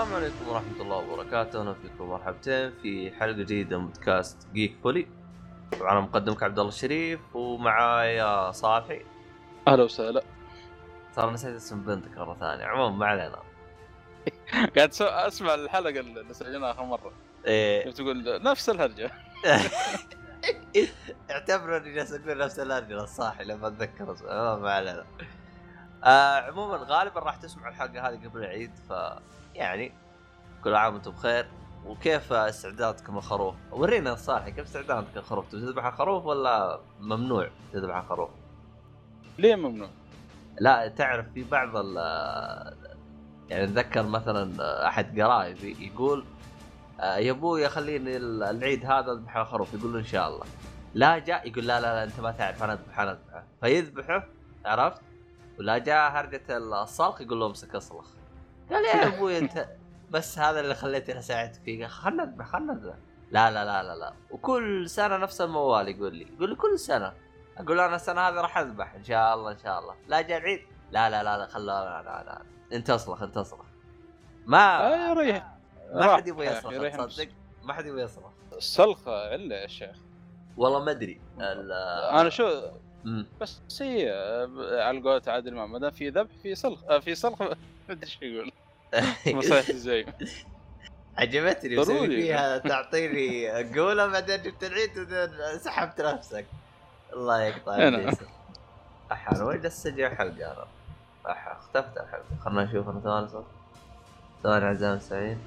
السلام 0.00 0.22
عليكم 0.22 0.48
ورحمة 0.48 0.80
الله 0.80 0.96
وبركاته، 0.96 1.60
أهلا 1.60 1.74
فيكم 1.74 2.04
مرحبتين 2.04 2.72
في 2.82 3.10
حلقة 3.10 3.32
جديدة 3.32 3.78
من 3.78 3.86
بودكاست 3.86 4.48
جيك 4.52 4.76
فولي. 4.82 5.06
طبعا 5.80 5.92
أنا 5.92 6.00
مقدمك 6.00 6.42
عبد 6.42 6.58
الله 6.58 6.68
الشريف 6.68 7.36
ومعايا 7.36 8.52
صالحي. 8.52 9.04
أهلا 9.68 9.82
وسهلا 9.82 10.22
ترى 11.16 11.30
نسيت 11.30 11.54
اسم 11.54 11.80
بنتك 11.80 12.18
مرة 12.18 12.36
ثانية، 12.40 12.64
عموما 12.64 12.96
ما 12.96 13.06
علينا. 13.06 13.38
قاعد. 14.76 14.90
أسمع 15.00 15.54
الحلقة 15.54 16.00
اللي 16.00 16.34
سجلناها 16.34 16.70
آخر 16.70 16.84
مرة 16.84 17.12
إيه 17.46 17.90
تقول 18.00 18.42
نفس 18.42 18.70
الهرجة 18.70 19.10
اعتبروا 21.30 21.76
إني 21.76 21.94
جالس 21.94 22.12
أقول 22.12 22.38
نفس 22.38 22.58
الهرجة 22.58 23.02
الصاحي 23.02 23.44
لما 23.44 23.66
أتذكر 23.66 24.16
ما 24.62 24.72
علينا. 24.72 25.06
آه 26.04 26.40
عموما 26.40 26.76
غالبا 26.76 27.20
راح 27.20 27.36
تسمع 27.36 27.68
الحلقة 27.68 28.08
هذه 28.08 28.26
قبل 28.26 28.40
العيد 28.40 28.70
ف 28.88 28.92
يعني 29.54 29.92
كل 30.64 30.74
عام 30.74 30.94
وأنتم 30.94 31.10
بخير 31.10 31.46
وكيف 31.86 32.32
استعدادكم 32.32 33.16
الخروف؟ 33.16 33.54
ورينا 33.72 34.14
صالحي 34.14 34.52
كيف 34.52 34.66
استعدادك 34.66 35.16
الخروف؟ 35.16 35.48
تبي 35.48 35.60
تذبح 35.60 35.86
الخروف 35.86 36.26
ولا 36.26 36.80
ممنوع 37.00 37.50
تذبح 37.72 37.96
الخروف؟ 37.96 38.30
ليه 39.38 39.56
ممنوع؟ 39.56 39.88
لا 40.60 40.88
تعرف 40.88 41.26
في 41.34 41.44
بعض 41.44 41.76
ال 41.76 41.96
يعني 43.50 43.64
اتذكر 43.64 44.02
مثلا 44.02 44.52
أحد 44.88 45.20
قرايبي 45.20 45.76
يقول 45.80 46.24
آه، 47.00 47.16
يا 47.16 47.30
أبوي 47.30 47.68
خليني 47.68 48.16
العيد 48.16 48.86
هذا 48.86 49.12
أذبح 49.12 49.36
الخروف 49.36 49.74
يقول 49.74 49.96
إن 49.96 50.04
شاء 50.04 50.28
الله 50.28 50.44
لا 50.94 51.18
جاء 51.18 51.48
يقول 51.48 51.66
لا 51.66 51.80
لا 51.80 51.94
لا 51.94 52.04
أنت 52.04 52.20
ما 52.20 52.30
تعرف 52.30 52.62
أنا 52.62 52.72
أذبح 52.72 53.00
أنا 53.00 53.10
اذبحه 53.12 53.44
فيذبحه 53.60 54.26
عرفت؟ 54.64 55.02
ولا 55.58 55.78
جاء 55.78 56.10
هرجة 56.10 56.42
الصلخ 56.50 57.20
يقول 57.20 57.40
له 57.40 57.46
امسك 57.46 57.74
اصلخ 57.74 58.06
قال 58.70 58.84
يا 58.84 59.06
أبوي 59.06 59.38
أنت. 59.38 59.68
بس 60.10 60.38
هذا 60.38 60.60
اللي 60.60 60.74
خليتني 60.74 61.18
أساعدك 61.18 61.60
فيه. 61.64 61.86
خلنا 61.86 62.24
نذبح 62.24 62.46
خلنا 62.46 62.72
نذبح 62.72 62.94
لا 63.30 63.50
لا 63.50 63.64
لا 63.64 63.82
لا 63.82 63.94
لا. 63.94 64.12
وكل 64.30 64.90
سنة 64.90 65.16
نفس 65.16 65.40
الموال 65.40 65.88
يقول 65.88 66.14
لي. 66.16 66.26
يقول 66.36 66.50
لي 66.50 66.56
كل 66.56 66.78
سنة. 66.78 67.12
أقول 67.58 67.76
له 67.76 67.86
أنا 67.86 67.96
السنة 67.96 68.20
هذه 68.20 68.34
راح 68.34 68.58
أذبح 68.58 68.94
إن 68.94 69.04
شاء 69.04 69.34
الله 69.34 69.52
إن 69.52 69.58
شاء 69.58 69.78
الله. 69.78 69.94
لا 70.08 70.20
جاء 70.20 70.38
العيد 70.38 70.60
لا 70.90 71.10
لا 71.10 71.22
لا 71.22 71.38
لا 71.38 71.46
خلوا 71.46 71.64
لا 71.66 72.02
لا 72.02 72.24
لا. 72.24 72.42
انت 72.76 72.90
اصلخ 72.90 73.22
انت 73.22 73.36
اصلخ 73.36 73.64
ما 74.46 74.92
آه 74.94 75.42
ما 75.94 76.16
حد 76.16 76.28
يبغى 76.28 76.46
يصرخ 76.46 77.06
تصدق؟ 77.06 77.28
ما 77.62 77.72
حد 77.72 77.86
يبغى 77.86 78.02
يصرخ. 78.02 78.30
السلخه 78.56 79.34
إلا 79.34 79.62
يا 79.62 79.66
شيخ. 79.66 79.96
والله 80.56 80.84
ما 80.84 80.90
أدري. 80.90 81.20
أنا 81.40 82.28
شو 82.28 82.62
مم. 83.04 83.26
بس 83.40 83.82
هي 83.82 84.10
على 84.82 85.00
قولة 85.00 85.22
عادل 85.26 85.54
ما 85.54 85.78
دام 85.78 85.90
في 85.90 86.08
ذبح 86.08 86.30
في 86.42 86.54
سلخ 86.54 86.84
آه، 86.84 86.98
في 86.98 87.14
سلخ. 87.14 87.42
ما 87.42 87.56
أدري 87.90 88.02
إيش 88.02 88.18
يقول. 88.22 88.52
مصيح 89.26 89.70
زي. 89.70 90.06
عجبتني 91.18 91.76
مسوي 91.76 91.96
ضروري. 91.96 92.22
فيها 92.22 92.58
تعطيني 92.58 93.50
قولة 93.78 94.06
بعدين 94.06 94.42
جبت 94.42 94.64
العيد 94.64 94.90
سحبت 95.56 96.00
نفسك. 96.00 96.46
الله 97.12 97.42
يقطع 97.42 97.76
أنا. 97.76 97.88
الجيسر 97.88 98.26
اح 99.12 99.32
أنا 99.32 99.44
وين 99.44 99.66
اسجل 99.66 100.16
حلقه 100.16 100.66
اح 101.26 101.48
اختفت 101.48 101.96
الحلقة 101.96 102.24
خلنا 102.44 102.64
نشوف 102.64 102.88
أنا 102.88 103.00
ثواني 103.00 103.28
صوت. 103.28 103.46
ثواني 104.42 104.64
عزام 104.64 104.98
سعيد. 104.98 105.38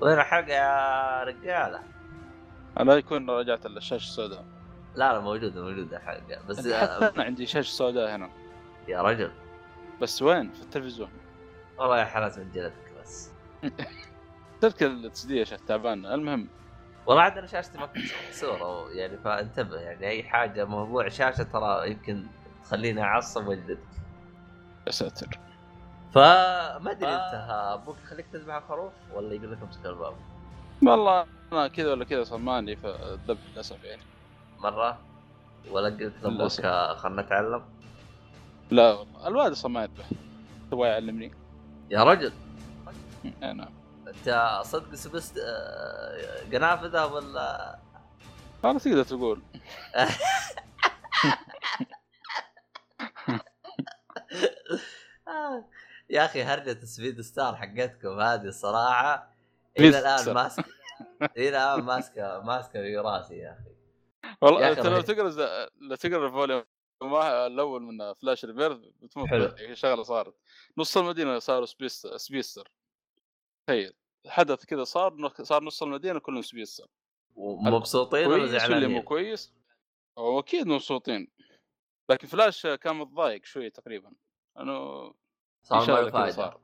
وين 0.00 0.18
الحلقة 0.18 0.52
يا 0.52 1.24
رجالة؟ 1.24 1.82
أنا 2.80 2.94
يكون 2.94 3.30
رجعت 3.30 3.66
الشاشه 3.66 4.04
السوداء 4.04 4.44
لا 4.94 5.12
لا 5.12 5.20
موجودة 5.20 5.62
موجودة 5.62 5.96
الحلقة. 5.96 6.42
بس 6.48 6.66
أنا 6.66 7.24
عندي 7.24 7.46
شاشه 7.46 7.70
سوداء 7.70 8.14
هنا. 8.14 8.30
يا 8.88 9.02
رجل. 9.02 9.32
بس 10.02 10.22
وين؟ 10.22 10.52
في 10.52 10.62
التلفزيون. 10.62 11.10
والله 11.78 11.98
يا 11.98 12.04
حالات 12.04 12.38
من 12.38 12.50
جلدك 12.52 12.92
بس. 13.00 13.30
تلك 14.60 14.82
التسديه 14.82 15.38
يا 15.38 15.44
شيخ 15.44 15.60
تعبان. 15.60 16.06
المهم. 16.06 16.48
والله 17.06 17.22
عندنا 17.22 17.46
شاشتي 17.46 17.78
ما 17.78 17.86
كنت 17.86 18.04
صورة 18.32 18.90
يعني 18.90 19.18
فانتبه 19.18 19.76
يعني 19.80 20.06
أي 20.08 20.22
حاجة 20.22 20.64
موضوع 20.64 21.08
شاشة 21.08 21.42
ترى 21.42 21.90
يمكن 21.90 22.26
تخليني 22.64 23.02
أعصب 23.02 23.46
واجلد 23.46 23.78
يا 24.86 24.92
ساتر. 24.92 25.38
فما 26.12 26.90
أدري 26.90 27.08
أنت 27.14 27.46
أبوك 27.50 27.96
يخليك 28.04 28.26
تذبح 28.32 28.54
الخروف 28.54 28.92
ولا 29.14 29.34
يقول 29.34 29.52
لك 29.52 29.62
امسك 29.62 29.86
الباب؟ 29.86 30.14
والله 30.82 31.26
أنا 31.52 31.68
كذا 31.68 31.90
ولا 31.92 32.04
كذا 32.04 32.24
صماني 32.24 32.76
فالذبح 32.76 33.40
للأسف 33.52 33.84
يعني. 33.84 34.02
مرة؟ 34.58 34.98
ولا 35.70 35.88
قلت 35.88 36.14
لأبوك. 36.22 36.50
خلنا 36.96 37.22
نتعلم؟ 37.22 37.62
لا 38.70 38.92
والله. 38.92 39.28
الوالد 39.28 39.66
ما 39.66 39.82
يذبح 39.82 40.10
تبغى 40.70 40.88
يعلمني؟ 40.88 41.32
يا 41.90 42.04
رجل. 42.04 42.32
أنا 43.42 43.72
أنت 44.08 44.60
صدق 44.64 44.94
سبست 44.94 45.38
آه، 45.38 46.40
قنافذة 46.52 47.06
ولا؟ 47.06 47.78
والله 48.62 48.78
تقدر 48.78 49.04
تقول. 49.04 49.42
يا 56.10 56.24
أخي 56.24 56.42
هرجة 56.42 56.84
speedster 56.84 57.56
حقتكم 57.56 58.20
هذه 58.20 58.44
الصراحة. 58.44 59.34
speed 59.78 59.94
إلى 59.94 59.98
الآن. 59.98 60.34
ماسكه 60.34 60.64
إلى 61.36 61.48
الآن 61.48 61.82
ماسكه 61.82 62.40
ماسكة 62.40 62.72
في 62.72 62.96
راسي 62.96 63.34
يا 63.34 63.52
أخي. 63.52 63.74
والله 64.40 64.70
أنت 64.70 64.86
لو. 64.86 65.00
تقرأ 65.00 65.30
لو 65.80 65.96
تقرأ 65.96 66.26
ال 66.26 66.31
volume 66.31 66.64
ما- 67.08 67.46
الأول 67.46 67.82
من 67.82 68.12
Flash 68.14 68.44
Rebirth 68.44 68.78
بتموت 69.02 69.28
شغله 69.72 70.02
صارت. 70.02 70.34
نص 70.78 70.96
المدينة 70.96 71.38
صاروا 71.38 71.66
speed 71.66 72.06
speedster 72.06 72.68
تخيل. 73.66 73.92
حدث 74.26 74.64
كذا 74.64 74.84
صار 74.84 75.32
صار 75.42 75.64
نص 75.64 75.82
المدينة 75.82 76.18
كلهم 76.18 76.42
speedster 76.42 76.86
ومبسوطين 77.36 78.26
ولا 78.26 78.32
واللي 78.36 78.52
مو 78.52 78.58
زعلانين؟ 78.58 79.02
كويس؟ 79.02 79.52
هو 80.18 80.38
أكيد 80.40 80.66
مبسوطين. 80.66 81.28
لكن 82.10 82.26
فلاش 82.28 82.66
كان 82.66 82.96
متضايق 82.96 83.44
شوية 83.44 83.68
تقريبا. 83.68 84.12
إنه 84.60 85.14
صار 85.62 85.78
ما 86.04 86.10
فايدة. 86.10 86.30
صار. 86.30 86.60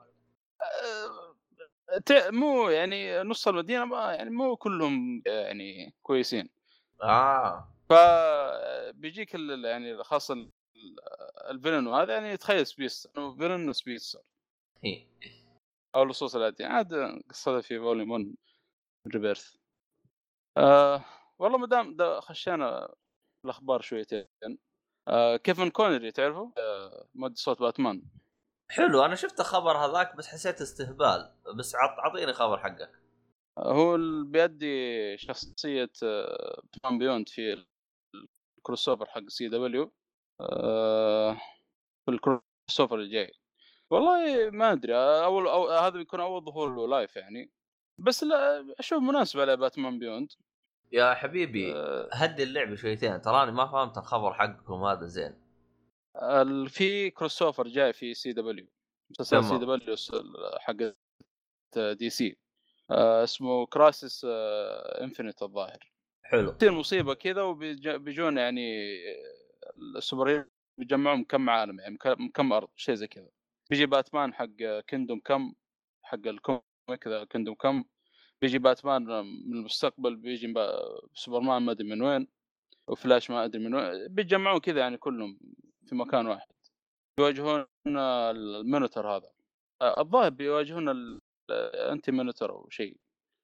أه، 0.63 2.31
مو 2.31 2.69
يعني 2.69 3.23
نص 3.23 3.49
المدينة 3.49 3.85
ما 3.85 4.13
يعني 4.15 4.31
مو 4.31 4.57
كلهم 4.57 5.23
يعني 5.27 5.95
كويسين. 6.03 6.49
آه. 7.03 7.69
فبيجيك 7.91 9.35
يعني 9.65 10.05
خاصة 10.05 10.35
ال- 10.35 10.51
الفيلن 11.51 11.87
وهذا 11.87 12.15
يعني 12.15 12.37
تخيل 12.37 12.67
سبيس 12.67 13.09
إنه 13.17 13.37
فيلن 13.37 13.69
وسبيس. 13.69 14.17
هي. 14.85 15.07
أو 15.95 16.03
اللصوص 16.03 16.37
الاتي 16.37 16.65
عاد 16.65 16.95
قصتها 17.31 17.61
في 17.61 17.79
فوليوم 17.79 18.11
1 18.11 18.35
ريبيرث 19.15 19.57
آه 20.59 21.05
والله 21.39 21.59
ما 21.59 21.67
دام 21.67 21.97
دا 21.97 22.21
خشينا 22.21 22.95
الأخبار 23.45 23.81
شويتين. 23.81 24.27
آه 25.09 25.37
كيفن 25.37 25.71
كونري 25.71 26.13
تعرفه؟ 26.13 26.53
آه 26.59 27.09
مؤدي 27.15 27.37
صوت 27.37 27.61
باتمان. 27.61 28.03
حلو 28.71 29.05
أنا 29.05 29.15
شفت 29.15 29.41
الخبر 29.41 29.77
هذاك 29.77 30.17
بس 30.17 30.27
حسيت 30.27 30.61
استهبال. 30.61 31.35
بس 31.59 31.75
عط 31.75 31.99
اعطيني 31.99 32.33
خبر 32.33 32.59
حقك. 32.59 33.01
آه 33.59 33.73
هو 33.73 33.95
اللي 33.95 34.27
بيأدي 34.31 35.17
شخصية 35.19 35.91
Batman 36.03 36.99
Beyond 36.99 37.29
في 37.29 37.67
ال 38.61 38.89
crossover 38.89 39.07
حق 39.07 39.29
CW 39.29 39.93
آه 40.41 41.33
في 42.05 42.11
ال 42.11 42.41
crossover 42.81 42.99
الجاي. 42.99 43.33
والله 43.91 44.51
ما 44.51 44.73
أدري 44.73 44.95
آه، 44.95 45.25
أول 45.25 45.49
أو 45.49 45.69
هذا 45.69 45.97
بيكون 45.97 46.21
أول 46.21 46.45
ظهور 46.45 46.75
له 46.77 46.89
live 46.89 47.17
يعني. 47.17 47.51
بس 47.99 48.25
لا 48.25 48.67
أشوف 48.79 49.03
مناسب 49.03 49.41
على 49.41 49.57
Batman 49.57 49.99
Beyond 49.99 50.33
يا 50.93 51.15
حبيبي 51.15 51.75
آه. 51.75 52.09
هدي 52.13 52.43
اللعبة 52.43 52.75
شويتين 52.75 53.21
تراني 53.21 53.53
ما 53.53 53.67
فهمت 53.67 53.99
الخبر 53.99 54.35
حقكم 54.35 54.85
هذا 54.85 55.07
زين. 55.07 55.35
في 56.69 57.11
crossover 57.11 57.69
جاي 57.69 57.93
في 57.93 58.15
CW 58.15 58.67
مسلسل 59.11 59.45
CW 59.45 59.97
حق 60.59 60.77
DC 61.77 62.37
آه 62.91 63.25
اسمه 63.25 63.67
Crisis 63.67 64.27
Infinite 65.01 65.43
الظاهر. 65.43 65.93
حلو. 66.31 66.51
تصير 66.51 66.73
مصيبة 66.73 67.15
كذا 67.15 67.43
وبيجون 67.43 68.39
يعني 68.39 68.85
السوبر 69.97 70.45
بيجمعون 70.79 71.25
كم 71.25 71.51
عالم 71.51 71.81
يعني 71.81 71.97
كم- 72.35 72.53
أرض 72.53 72.69
شيء 72.77 72.95
زي 72.95 73.07
كذا. 73.07 73.29
بيجي 73.71 73.87
باتمان 73.87 74.35
حق 74.35 74.49
Kingdom 74.87 75.21
Come 75.21 75.55
حق 76.03 76.27
ال 76.27 76.40
comic 76.40 77.07
ذا 77.09 77.25
Kingdom 77.25 77.55
Come 77.55 77.85
بيجي 78.43 78.59
باتمان 78.59 79.03
من 79.47 79.53
المستقبل 79.57 80.17
بيجي 80.17 80.55
سوبرمان 81.15 81.63
ما 81.63 81.73
أدري 81.73 81.89
من 81.89 82.03
وين 82.03 82.29
وفلاش 82.89 83.31
ما 83.31 83.45
أدري 83.45 83.65
من 83.65 83.75
وين 83.75 84.09
بيتجمعون 84.09 84.61
كذا 84.61 84.81
يعني 84.81 84.97
كلهم 84.97 85.39
في 85.87 85.95
مكان 85.95 86.27
واحد. 86.27 86.47
بيواجهون 87.19 87.67
ال 87.87 88.02
Monitor 88.02 89.09
هذا. 89.17 89.31
الظاهر 89.83 90.31
بيواجهون 90.31 90.89
ال 91.51 92.13
Anti-Monitor 92.13 92.51
أو 92.51 92.69
شيء. 92.71 92.97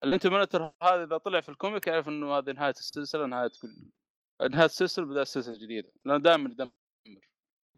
ال 0.04 0.28
Anti-Monitor 0.28 0.72
هذا 0.82 1.04
إذا 1.04 1.18
طلع 1.18 1.40
في 1.40 1.48
ال 1.48 1.55
comic 1.55 1.86
يعرف 1.86 2.08
إنه 2.08 2.38
هذه 2.38 2.50
نهاية 2.50 2.70
السلسلة 2.70 3.26
نهاية 3.26 3.50
كل 3.62 3.68
نهاية 4.50 4.66
السلسلة 4.66 5.06
بدأ 5.06 5.22
السلسلة 5.22 5.54
الجديدة 5.54 5.92
لأنه 6.04 6.18
دائما 6.18 6.50
يدمر 6.50 6.70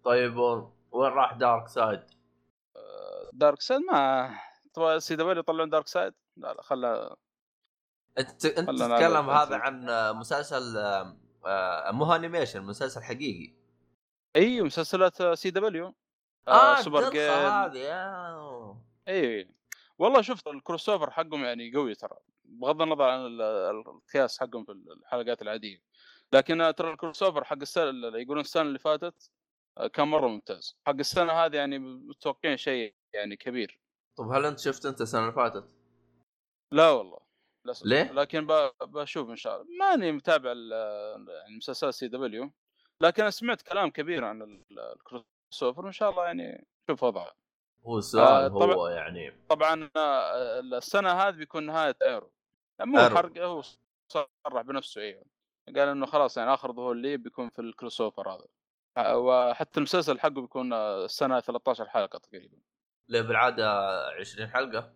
طيب 0.05 0.37
وين 0.37 1.13
راح 1.13 1.33
دارك 1.33 1.69
سايد؟ 1.69 2.03
دارك 3.33 3.61
سايد 3.61 3.81
ما 3.81 4.31
تبغى 4.75 5.01
سي 5.01 5.17
دبليو 5.17 5.39
يطلعون 5.39 5.71
دارك 5.71 5.87
سايد 5.87 6.15
لا 6.37 6.55
لا 6.55 6.63
خلها 6.63 7.17
أنت 8.19 8.47
أنت 8.47 8.71
تتكلم 8.71 9.31
هذا. 9.31 9.57
عن 9.57 9.87
مسلسل 10.17 10.77
آه، 10.77 11.17
آه، 11.47 11.91
مو 11.91 12.15
animation 12.15 12.63
مسلسل 12.63 13.03
حقيقي 13.03 13.55
اي 14.37 14.63
مسلسلات 14.63 15.23
سي 15.23 15.51
دبليو 15.51 15.95
آه 16.49 16.81
سوبر 16.81 16.99
الدلخة 16.99 17.69
جيم 17.69 17.83
هذه 17.83 17.93
آه. 17.93 18.83
والله 19.99 20.23
شفت 20.23 20.47
ال 20.47 20.89
crossover 20.89 21.11
حقهم 21.11 21.45
يعني 21.45 21.73
قوي 21.73 21.95
ترى 21.95 22.17
بغض 22.45 22.83
النظر 22.83 23.05
عن 23.05 23.27
ال- 23.27 23.43
القياس 23.89 24.41
حقهم 24.41 24.65
في 24.65 24.73
الحلقات 24.73 25.43
العادية 25.43 25.83
لكن 26.33 26.73
ترى 26.77 26.91
ال 26.93 27.23
crossover 27.23 27.45
حق 27.45 27.57
السنة 27.61 27.85
اللي 27.91 28.23
يقولون 28.23 28.41
السنة 28.45 28.63
اللي 28.63 28.79
فاتت 28.79 29.31
آه، 29.79 29.87
كان 29.87 30.09
مرة 30.09 30.29
ممتاز 30.29 30.77
حق 30.87 30.95
السنة 30.95 31.33
هذه 31.33 31.57
يعني 31.57 31.79
متوقعين 31.79 32.57
شيء 32.57 32.95
يعني 33.13 33.37
كبير 33.37 33.81
طب 34.17 34.29
هل 34.29 34.47
أنت 34.47 34.59
شفت 34.59 34.87
أنت 34.87 35.01
السنة 35.01 35.21
اللي 35.21 35.33
فاتت؟ 35.33 35.77
لا 36.73 36.91
والله 36.91 37.19
للاسف 37.65 37.87
ليه؟ 37.87 38.13
لكن 38.13 38.47
بشوف 38.83 39.31
إن 39.31 39.37
شاء 39.37 39.63
الله 39.63 39.67
ماني 39.79 40.13
متابع 40.13 40.51
يعني 40.51 41.57
مسلسلات 41.57 41.95
CW 41.95 42.51
لكن 43.01 43.31
سمعت 43.31 43.63
كلام 43.63 43.91
كبير 43.91 44.25
عن 44.25 44.43
ال- 44.43 44.81
ال 44.81 45.25
crossover 45.63 45.85
وإن 45.85 45.93
شاء 45.93 46.11
الله 46.11 46.25
يعني 46.27 46.67
شوف 46.91 47.03
وضعه 47.03 47.33
هو 47.89 47.99
السؤال 47.99 48.25
آه، 48.25 48.49
هو 48.49 48.89
يعني 48.89 49.33
طبعا 49.49 49.91
آه، 49.97 50.61
السنة 50.61 51.13
هذه 51.13 51.35
بيكون 51.35 51.67
نهاية 51.67 51.97
Arrow. 52.03 52.33
مو 52.81 52.99
Arrow. 52.99 53.17
حرق 53.17 53.39
هو 53.39 53.63
صرح 54.13 54.63
بنفسه 54.63 55.01
أيوه 55.01 55.25
قال 55.77 55.89
إنه 55.89 56.07
خلاص 56.07 56.37
يعني 56.37 56.55
آخر 56.55 56.73
ظهور 56.73 56.95
لي 56.95 57.17
بيكون 57.17 57.49
في 57.49 57.59
ال 57.59 58.01
crossover 58.01 58.31
هذا. 58.31 58.47
آه، 58.97 59.19
وحتى 59.19 59.79
المسلسل 59.79 60.21
حقه 60.21 60.41
بيكون 60.41 60.73
آه، 60.73 61.05
السنة 61.05 61.41
13 61.41 61.89
حلقة 61.89 62.19
تقريبا. 62.19 62.59
ليه 63.09 63.21
بالعادة 63.21 63.71
20 64.21 64.49
حلقة؟ 64.49 64.95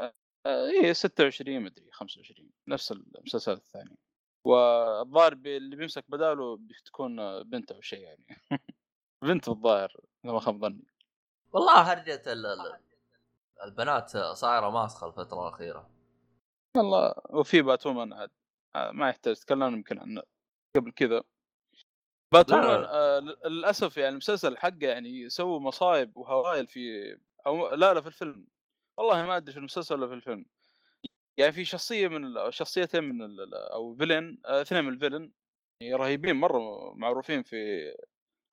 آه، 0.00 0.12
إيه 0.46 0.92
26 0.92 1.62
مدري 1.62 1.90
25 1.92 2.50
نفس 2.68 2.92
المسلسلات 2.92 3.58
الثانية 3.58 3.96
والظاهر 4.46 5.32
اللي 5.32 5.76
بيمسك 5.76 6.10
بداله 6.10 6.56
بتكون 6.56 7.20
آه، 7.20 7.42
بنت 7.42 7.72
أو 7.72 7.80
شيء 7.80 8.00
يعني. 8.00 8.26
بنت 9.24 9.48
الظاهر 9.48 9.92
إذا 10.24 10.32
ما 10.32 10.40
خاب 10.40 10.60
ظني. 10.60 10.89
والله 11.52 11.92
ال- 11.92 12.80
البنات 13.64 14.16
صايرة 14.16 14.70
ماسخة 14.70 15.06
الفترة 15.06 15.48
الأخيرة. 15.48 15.90
والله 16.76 17.14
وفي 17.30 17.62
Batwoman 17.62 18.12
عاد 18.12 18.30
ما 18.92 19.08
يحتاج 19.08 19.36
تكلمنا 19.36 19.66
يمكن 19.76 19.98
عنه 19.98 20.22
قبل 20.76 20.92
كذا. 20.92 21.22
Batwoman. 22.32 22.84
آه 22.84 23.18
للأسف 23.18 23.96
يعني 23.96 24.08
المسلسل 24.12 24.56
حقه 24.56 24.76
يعني 24.86 25.28
سووا 25.28 25.60
مصايب 25.60 26.16
وهوايل 26.16 26.66
في 26.66 27.16
أو 27.46 27.74
لا 27.74 27.94
لا 27.94 28.00
في 28.00 28.06
الفيلم. 28.06 28.46
والله 28.98 29.26
ما 29.26 29.36
أدري 29.36 29.52
في 29.52 29.58
المسلسل 29.58 29.94
ولا 29.94 30.06
في 30.08 30.14
الفيلم. 30.14 30.46
يعني 31.38 31.52
في 31.52 31.64
شخصية 31.64 32.08
من 32.08 32.36
أو 32.36 32.50
شخصيتين 32.50 33.04
من 33.04 33.22
ال- 33.22 33.54
أو 33.54 33.94
villain 33.94 34.38
آه، 34.46 34.62
اثنين 34.62 34.84
من 34.84 34.92
ال 34.92 34.97
villain 34.97 35.32
يعني 35.80 35.94
رهيبين 35.94 36.36
مرة 36.36 36.94
معروفين 36.94 37.42
في 37.42 37.56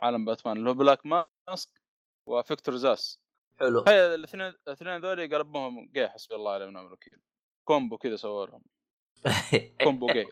عالم 0.01 0.25
باتمان 0.25 0.57
اللي 0.57 0.69
هو 0.69 0.73
Black 0.73 1.05
Mask 1.05 1.81
وفيكتور 2.27 2.75
زاس. 2.75 3.19
حلو. 3.59 3.79
هاي 3.87 4.15
الاثنين 4.15 4.53
الاثنين 4.67 5.01
ذولي 5.01 5.35
قلبهم 5.35 5.89
جاي 5.91 6.09
حسبي 6.09 6.35
الله 6.35 6.51
عليهم 6.51 6.69
ونعم 6.69 6.87
الوكيل 6.87 7.19
combo 7.63 7.97
كذا 7.97 8.15
سووا 8.15 8.45
لهم. 8.45 8.63
combo 9.83 10.07
gay. 10.07 10.29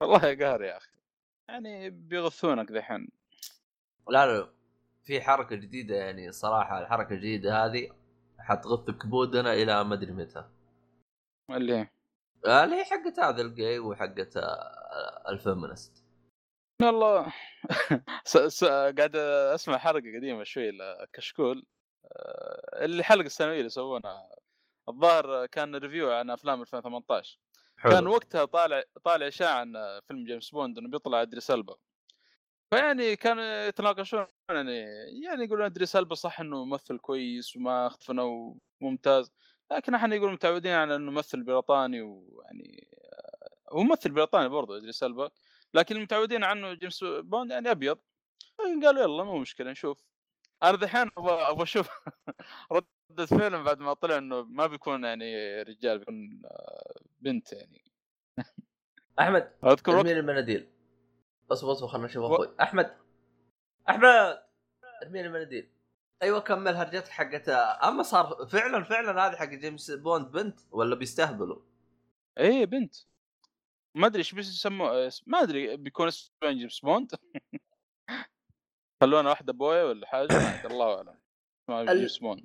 والله 0.00 0.26
يا 0.26 0.34
قهر 0.34 0.62
يا 0.62 0.76
أخي. 0.76 0.90
يعني 1.48 1.90
بيغثونك 1.90 2.72
ذحين 2.72 3.08
لا 4.08 4.26
لا 4.26 4.48
في 5.04 5.20
حركة 5.20 5.56
جديدة 5.56 5.96
يعني 5.96 6.32
صراحة 6.32 6.80
الحركة 6.80 7.12
الجديدة 7.12 7.64
هذه 7.64 7.88
حتغث 8.38 8.90
كبودنا 8.90 9.52
إلى 9.52 9.84
ما 9.84 9.94
أدري 9.94 10.12
متى. 10.12 10.44
اللي 11.50 11.74
هي؟ 11.74 11.88
اللي 12.46 12.76
هي 12.76 12.84
حقت 12.84 13.18
هذا 13.20 13.42
الجاي 13.42 13.78
وحقت 13.78 14.36
آه، 14.36 15.24
ال 15.28 15.37
feminist 15.37 16.09
والله 16.82 17.32
س... 18.24 18.36
س... 18.38 18.64
قاعد 18.64 19.16
أسمع 19.54 19.78
حلقة 19.78 20.16
قديمة 20.16 20.44
شوي 20.44 20.70
لكشكول. 20.70 21.66
آه، 22.04 22.84
اللي 22.84 23.04
حلقة 23.04 23.26
السنويه 23.26 23.58
اللي 23.58 23.68
سوونها 23.70 24.28
الظاهر 24.88 25.46
كان 25.46 25.76
review 25.76 26.12
عن 26.12 26.30
أفلام 26.30 26.60
2018 26.60 27.38
حلو. 27.76 27.92
كان 27.92 28.06
وقتها 28.06 28.44
طالع 28.44 28.82
طالع 29.04 29.28
إشاعة 29.28 29.54
عن 29.60 30.00
فيلم 30.08 30.24
جيمس 30.24 30.50
بوند 30.50 30.78
إنه 30.78 30.88
بيطلع 30.88 31.22
أدريس 31.22 31.50
ألبا. 31.50 31.76
فيعني 32.70 33.16
كانوا 33.16 33.44
يتناقشون 33.44 34.26
يعني 34.50 34.78
يعني 35.24 35.44
يقولون 35.44 35.64
أدريس 35.64 35.96
ألبا 35.96 36.14
صح 36.14 36.40
إنه 36.40 36.64
ممثل 36.64 36.98
كويس 36.98 37.56
وما 37.56 37.86
اختفنا 37.86 38.22
وممتاز. 38.80 39.32
لكن 39.72 39.94
إحنا 39.94 40.14
يقولون 40.14 40.34
متعودين 40.34 40.72
على 40.72 40.96
إنه 40.96 41.10
ممثل 41.10 41.42
بريطاني 41.42 42.02
ويعني 42.02 42.88
آه، 43.12 43.74
هو 43.76 43.82
ممثل 43.82 44.10
بريطاني 44.10 44.48
برضه 44.48 44.76
أدريس 44.76 45.02
ألبا. 45.02 45.30
لكن 45.74 45.96
المتعودين 45.96 46.44
عنه 46.44 46.74
جيمس 46.74 47.04
بوند 47.04 47.50
يعني 47.50 47.70
أبيض. 47.70 47.98
قالوا 48.58 49.02
يلا 49.02 49.24
مو 49.24 49.38
مشكلة 49.38 49.70
نشوف. 49.70 50.04
أنا 50.62 50.76
دحين 50.76 51.10
أبغى 51.18 51.32
أبغى 51.32 51.62
أشوف 51.62 51.88
ردة 52.72 53.26
فعل 53.26 53.62
بعد 53.62 53.78
ما 53.78 53.94
طلع 53.94 54.18
إنه 54.18 54.42
ما 54.42 54.66
بيكون 54.66 55.04
يعني 55.04 55.62
رجال 55.62 55.98
بيكون 55.98 56.42
آه، 56.44 57.00
بنت 57.20 57.52
يعني. 57.52 57.84
أحمد 59.20 59.52
أذكر 59.64 59.92
ارمي 59.92 60.14
لي 60.14 60.20
المناديل. 60.20 60.68
اصبر 61.52 61.72
اصبر 61.72 61.88
خلنا 61.88 62.06
نشوف 62.06 62.24
أخوي. 62.24 62.54
أحمد 62.60 62.96
أحمد! 63.88 64.42
ارمي 65.02 65.22
لي 65.22 65.26
المناديل. 65.26 65.70
أيوه 66.22 66.40
كمل 66.40 66.74
هرجتك 66.74 67.08
حقت 67.08 67.48
أما 67.48 68.02
صار 68.02 68.46
فعلا 68.46 68.84
فعلا 68.84 69.26
هذه 69.26 69.36
حق 69.36 69.44
جيمس 69.48 69.90
بوند 69.90 70.30
بنت 70.30 70.60
ولا 70.70 70.94
بيستهبلوا؟ 70.96 71.58
إيه 72.38 72.66
بنت. 72.66 72.94
ما 73.94 74.06
أدري 74.06 74.18
إيش 74.18 74.34
بيسموه 74.34 75.10
ما 75.26 75.42
أدري 75.42 75.76
بيكون 75.76 76.06
اسمه 76.06 76.50
جيمس 76.50 76.80
بوند 76.80 77.10
خلونا 79.02 79.30
واحدة 79.30 79.52
بويا 79.52 79.84
ولا 79.84 80.06
حاجة 80.06 80.66
الله 80.66 80.96
أعلم. 80.96 81.18
جيمس 81.98 82.18
بوند 82.18 82.44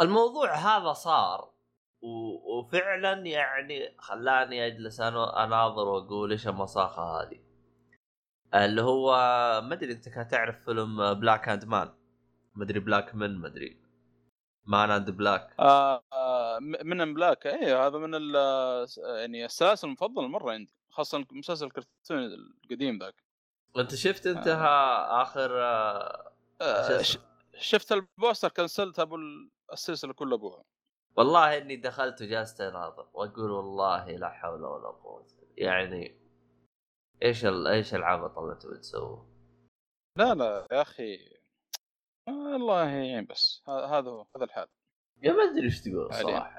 الموضوع 0.00 0.54
هذا 0.54 0.92
صار 0.92 1.54
و... 2.02 2.08
وفعلا 2.58 3.26
يعني 3.26 3.94
خلاني 3.98 4.66
أجلس 4.66 5.00
أنا 5.00 5.44
أناظر 5.44 5.88
وأقول 5.88 6.30
إيش 6.30 6.48
المصاخه 6.48 7.02
هذه. 7.02 7.40
اللي 8.54 8.82
هو 8.82 9.10
ما 9.64 9.74
أدري 9.74 9.92
أنت 9.92 10.08
كان 10.08 10.28
تعرف 10.28 10.64
فيلم 10.64 11.14
Black 11.14 11.48
and 11.48 11.64
Man 11.64 11.94
ما 12.54 12.64
أدري 12.64 12.80
Black 12.80 13.14
Men 13.14 13.38
ما 13.38 13.46
أدري. 13.48 13.80
Men 14.64 14.90
in 14.90 15.10
Black 15.10 15.54
آه 15.60 16.02
آه. 16.12 16.37
Men 16.60 17.00
in 17.00 17.14
Black. 17.14 17.46
إيه 17.46 17.86
هذا 17.86 17.98
من 17.98 18.14
ال 18.14 18.34
يعني 18.98 19.44
السلاسل 19.44 19.86
المفضلة 19.86 20.28
مرة 20.28 20.52
عندي 20.52 20.74
خاصة 20.90 21.26
مسلسل 21.32 21.66
الكرتون 21.66 22.18
القديم 22.64 22.98
ذاك. 22.98 23.14
انت 23.76 23.94
شفت 23.94 24.26
انت 24.26 24.48
ها 24.48 25.22
آخر 25.22 25.62
آه، 25.62 26.32
آه؟ 26.60 27.02
شفت 27.58 27.92
ال 27.92 28.00
poster 28.00 28.48
كنسلت 28.48 28.98
أبو 28.98 29.16
السلسلة 29.72 30.12
كلها 30.12 30.34
أبوها. 30.34 30.64
والله 31.16 31.58
إني 31.58 31.76
دخلت 31.76 32.22
وجلست 32.22 32.60
أناظر 32.60 33.08
وأقول 33.12 33.50
والله 33.50 34.16
لا 34.16 34.28
حول 34.28 34.64
ولا 34.64 34.88
قوة 34.88 35.26
يعني 35.56 36.20
إيش 37.22 37.44
ال... 37.44 37.66
إيش 37.66 37.94
العبط 37.94 38.38
اللي 38.38 38.54
تبي 38.54 38.78
تسووه 38.78 39.28
لا 40.16 40.34
لا 40.34 40.66
يا 40.72 40.82
أخي 40.82 41.38
آه 42.28 42.56
الله 42.56 42.88
يعين 42.88 43.24
بس 43.24 43.62
هذا 43.68 44.10
هو 44.10 44.26
هذا 44.36 44.44
الحال. 44.44 44.68
ما 45.24 45.44
أدري 45.44 45.64
إيش 45.64 45.80
تقول. 45.80 46.14
صراحة 46.14 46.58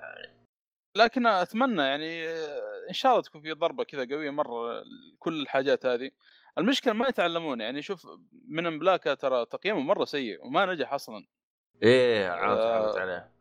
لكن 0.96 1.28
أتمنى 1.28 1.82
يعني 1.82 2.30
إن 2.90 2.94
شاء 2.94 3.12
الله 3.12 3.24
تكون 3.24 3.42
في 3.42 3.52
ضربة 3.52 3.84
كذا 3.84 4.16
قوية 4.16 4.30
مرة 4.30 4.84
كل 5.20 5.42
الحاجات 5.42 5.86
هذه. 5.86 6.12
المشكلة 6.58 6.94
ما 6.94 7.08
يتعلمون 7.08 7.62
يعني 7.62 7.82
شوف 7.82 8.08
من 8.48 8.80
بلاك 8.80 9.04
ترى 9.04 9.46
تقييمه 9.46 9.80
مرة 9.80 10.06
سيء 10.06 10.46
وما 10.46 10.66
نجح 10.66 10.94
أصلا. 10.94 11.26
إيه 11.84 12.30
عاود 12.30 12.58
آه. 12.58 12.82
تعودت 12.82 12.98
عليه. 12.98 13.32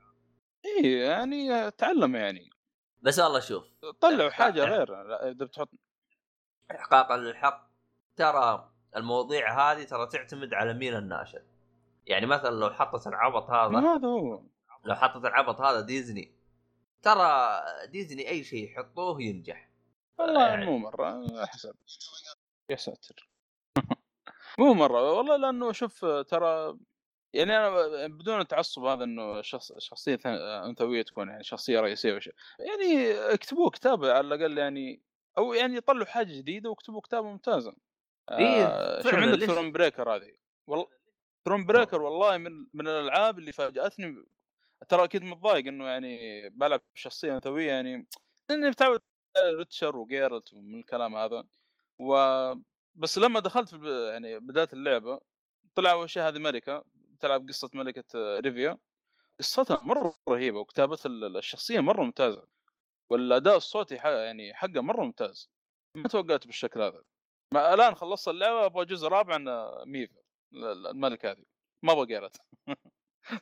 اي 0.66 0.92
يعني 0.92 1.70
تعلم 1.70 2.16
يعني. 2.16 2.50
بس 3.00 3.18
والله 3.18 3.40
شوف. 3.40 3.64
طلعوا 4.00 4.30
حاجة 4.30 4.64
غير 4.64 5.02
إذا 5.30 5.44
بتحط. 5.44 5.70
احقاقا 6.70 7.16
للحق 7.16 7.70
ترى 8.16 8.72
المواضيع 8.96 9.72
هذه 9.72 9.84
ترى 9.84 10.06
تعتمد 10.06 10.54
على 10.54 10.74
مين 10.74 10.96
الناشر 10.96 11.42
يعني 12.06 12.26
مثلا 12.26 12.50
لو 12.50 12.70
حطت 12.70 13.06
العبط 13.06 13.50
هذا. 13.50 13.78
هذا 13.78 14.08
هو. 14.08 14.42
لو 14.84 14.94
حطت 14.94 15.24
العبط 15.24 15.60
هذا 15.60 15.80
ديزني 15.80 16.32
ترى 17.02 17.60
ديزني 17.86 18.28
أي 18.28 18.44
شيء 18.44 18.64
يحطوه 18.64 19.22
ينجح 19.22 19.70
والله 20.18 20.48
يعني. 20.48 20.66
مو 20.66 20.78
مرة 20.78 21.46
حسب 21.46 21.74
يا 22.70 22.76
ساتر 22.76 23.28
مو 24.58 24.74
مرة 24.74 25.12
والله 25.12 25.36
لأنه 25.36 25.72
شوف 25.72 26.04
ترى 26.04 26.78
يعني 27.34 27.56
أنا 27.56 28.06
بدون 28.06 28.40
التعصب 28.40 28.84
هذا 28.84 29.04
إنه 29.04 29.42
شخص 29.42 29.72
شخصية 29.78 30.18
أنثوية 30.64 31.02
تكون 31.02 31.28
يعني 31.28 31.44
شخصية 31.44 31.80
رئيسية 31.80 32.14
وش 32.14 32.30
يعني 32.58 33.12
اكتبوا 33.34 33.70
كتاب 33.70 34.04
على 34.04 34.20
الأقل 34.20 34.58
يعني 34.58 35.02
أو 35.38 35.52
يعني 35.52 35.76
يطلعوا 35.76 36.04
حاجة 36.04 36.38
جديدة 36.38 36.70
واكتبوا 36.70 37.00
كتابه 37.00 37.28
ممتازه 37.28 37.74
إيه، 38.30 38.66
آه 38.66 39.02
فعلاً، 39.02 39.26
عندك؟ 39.26 39.46
Thronebreaker 39.46 40.16
هذه 40.16 40.32
والله 40.66 40.86
Thronebreaker 41.44 42.02
والله 42.02 42.38
من 42.38 42.66
من 42.74 42.88
الألعاب 42.88 43.38
اللي 43.38 43.52
فاجأتني 43.52 44.24
ترى 44.88 45.04
أكيد 45.04 45.24
متضايق 45.24 45.66
إنه 45.66 45.86
يعني 45.86 46.48
بلعب 46.50 46.80
بشخصيه 46.94 47.34
انثويه 47.34 47.68
يعني 47.72 48.06
لأني 48.50 48.68
متعود 48.68 49.00
على 49.36 49.54
Witcher 49.54 49.96
و 49.96 50.04
Geralt 50.04 50.52
ومن 50.54 50.80
الكلام 50.80 51.16
هذا. 51.16 51.44
و 51.98 52.14
بس 52.94 53.18
لما 53.18 53.40
دخلت 53.40 53.68
في 53.74 54.10
يعني 54.12 54.38
بداية 54.40 54.68
اللعبة 54.72 55.20
طلع 55.74 55.92
أول 55.92 56.10
شيء 56.10 56.22
هذه 56.22 56.38
ملكة 56.38 56.84
تلعب 57.20 57.48
قصة 57.48 57.70
ملكة 57.74 58.04
ريفيا. 58.40 58.78
قصتها 59.40 59.80
مرة 59.84 60.14
رهيبة 60.28 60.60
وكتابه 60.60 60.98
الشخصية 61.06 61.80
مرة 61.80 62.02
ممتازة 62.02 62.46
والأداء 63.10 63.56
الصوتي 63.56 63.94
يعني 63.94 64.54
حقه 64.54 64.80
مرة 64.80 65.04
ممتاز. 65.04 65.50
ما 65.94 66.08
توقعت 66.08 66.46
بالشكل 66.46 66.82
هذا. 66.82 67.02
ما 67.54 67.74
الآن 67.74 67.94
خلصت 67.94 68.28
اللعبة 68.28 68.66
أبغى 68.66 68.84
جزء 68.84 69.08
رابع 69.08 69.34
عن 69.34 69.44
ميفا 69.86 70.20
الملكة 70.90 71.30
هذه. 71.30 71.44
ما 71.82 71.92
أبغى 71.92 72.30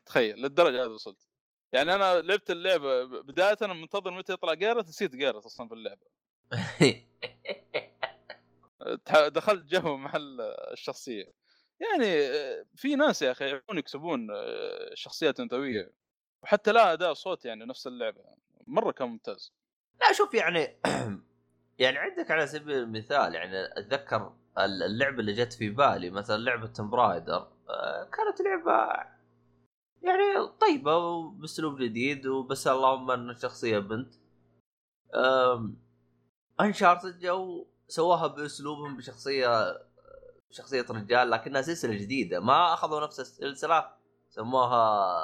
تخيل 0.06 0.36
للدرجة 0.42 0.84
هذه 0.84 0.88
وصلت. 0.90 1.28
يعني 1.72 1.94
أنا 1.94 2.20
لعبت 2.20 2.50
اللعبة 2.50 3.04
بداية 3.04 3.56
أنا 3.62 3.74
منتظر 3.74 4.10
متى 4.10 4.32
يطلع 4.32 4.54
جيرت 4.54 4.88
نسيت 4.88 5.16
جيرت 5.16 5.44
أصلا 5.44 5.68
في 5.68 5.74
اللعبة. 5.74 6.06
دخلت 9.28 9.64
جو 9.64 9.96
مع 9.96 10.12
الشخصية. 10.72 11.32
يعني 11.80 12.30
في 12.74 12.96
ناس 12.96 13.22
يا 13.22 13.30
أخي 13.30 13.44
يعرفون 13.44 13.78
يكسبون 13.78 14.28
شخصيات 14.94 15.40
انثويه 15.40 15.92
وحتى 16.42 16.72
لا 16.72 16.92
أداء 16.92 17.14
صوت 17.14 17.44
يعني 17.44 17.64
نفس 17.64 17.86
اللعبة. 17.86 18.20
مرة 18.66 18.92
كان 18.92 19.08
ممتاز. 19.08 19.52
لا 20.00 20.12
شوف 20.12 20.34
يعني 20.34 20.76
يعني 21.78 21.98
عندك 21.98 22.30
على 22.30 22.46
سبيل 22.46 22.76
المثال 22.76 23.34
يعني 23.34 23.78
أتذكر 23.78 24.32
اللعبة 24.58 25.20
اللي 25.20 25.32
جت 25.32 25.52
في 25.52 25.70
بالي 25.70 26.10
مثلا 26.10 26.36
لعبة 26.36 26.66
تمبرايدر 26.66 27.48
كانت 28.12 28.40
لعبة 28.40 29.06
يعني 30.02 30.48
طيبة 30.60 30.96
وبأسلوب 30.96 31.78
جديد 31.78 32.26
وبس 32.26 32.66
اللهم 32.66 33.10
أن 33.10 33.30
الشخصيه 33.30 33.78
بنت. 33.78 34.14
Uncharted 36.60 37.18
جو 37.18 37.66
سواها 37.88 38.26
بأسلوبهم 38.26 38.96
بشخصية 38.96 39.78
شخصية 40.50 40.86
رجال 40.90 41.30
لكنها 41.30 41.62
سلسلة 41.62 41.94
جديدة. 41.94 42.40
ما 42.40 42.74
أخذوا 42.74 43.00
نفس 43.00 43.20
السلسلة 43.20 43.90
سموها 44.28 45.16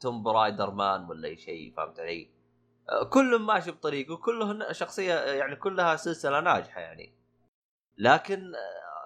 Tomb 0.00 0.22
Raider 0.22 0.70
Man 0.70 1.04
ولا 1.04 1.28
أي 1.28 1.36
شيء 1.36 1.74
فهمت 1.76 2.00
علي؟ 2.00 2.30
كل 3.10 3.38
ماشي 3.38 3.70
بطريقة 3.70 4.16
كلهن 4.16 4.72
شخصية 4.72 5.14
يعني 5.14 5.56
كلها 5.56 5.96
سلسلة 5.96 6.40
ناجحة 6.40 6.80
يعني. 6.80 7.14
لكن 7.98 8.52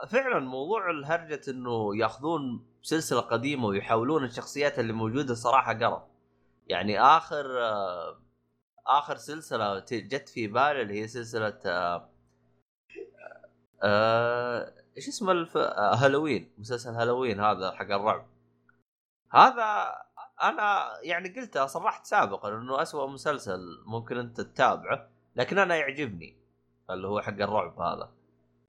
فعلا 0.08 0.38
موضوع 0.38 0.90
الهرجة 0.90 1.50
إنه 1.50 1.96
يأخذون 1.96 2.66
سلسلة 2.88 3.20
قديمة 3.20 3.66
ويحولون 3.66 4.24
الشخصيات 4.24 4.78
اللي 4.78 4.92
موجودة 4.92 5.34
صراحة 5.34 5.72
قرف. 5.72 6.02
يعني 6.66 7.00
آخر 7.00 7.46
آخر 8.86 9.16
سلسلة 9.16 9.78
جت 9.92 10.28
في 10.28 10.46
بالي 10.46 10.82
اللي 10.82 11.02
هي 11.02 11.08
سلسلة 11.08 11.60
آه 11.66 12.08
آه 13.82 14.72
إيش 14.96 15.08
اسمه 15.08 15.32
الف... 15.32 15.56
آه 15.56 15.94
هالوين 15.94 16.52
مسلسل 16.58 16.90
هالوين 16.90 17.40
هذا 17.40 17.72
حق 17.72 17.84
الرعب. 17.84 18.26
هذا 19.32 19.94
أنا 20.42 20.88
يعني 21.02 21.28
قلتها 21.28 21.66
صرحت 21.66 22.06
سابقا 22.06 22.48
إنه 22.48 22.82
أسوأ 22.82 23.06
مسلسل 23.06 23.60
ممكن 23.86 24.18
أنت 24.18 24.40
تتابعه 24.40 25.08
لكن 25.36 25.58
أنا 25.58 25.76
يعجبني 25.76 26.36
اللي 26.90 27.08
هو 27.08 27.20
حق 27.20 27.40
الرعب 27.42 27.80
هذا. 27.80 28.10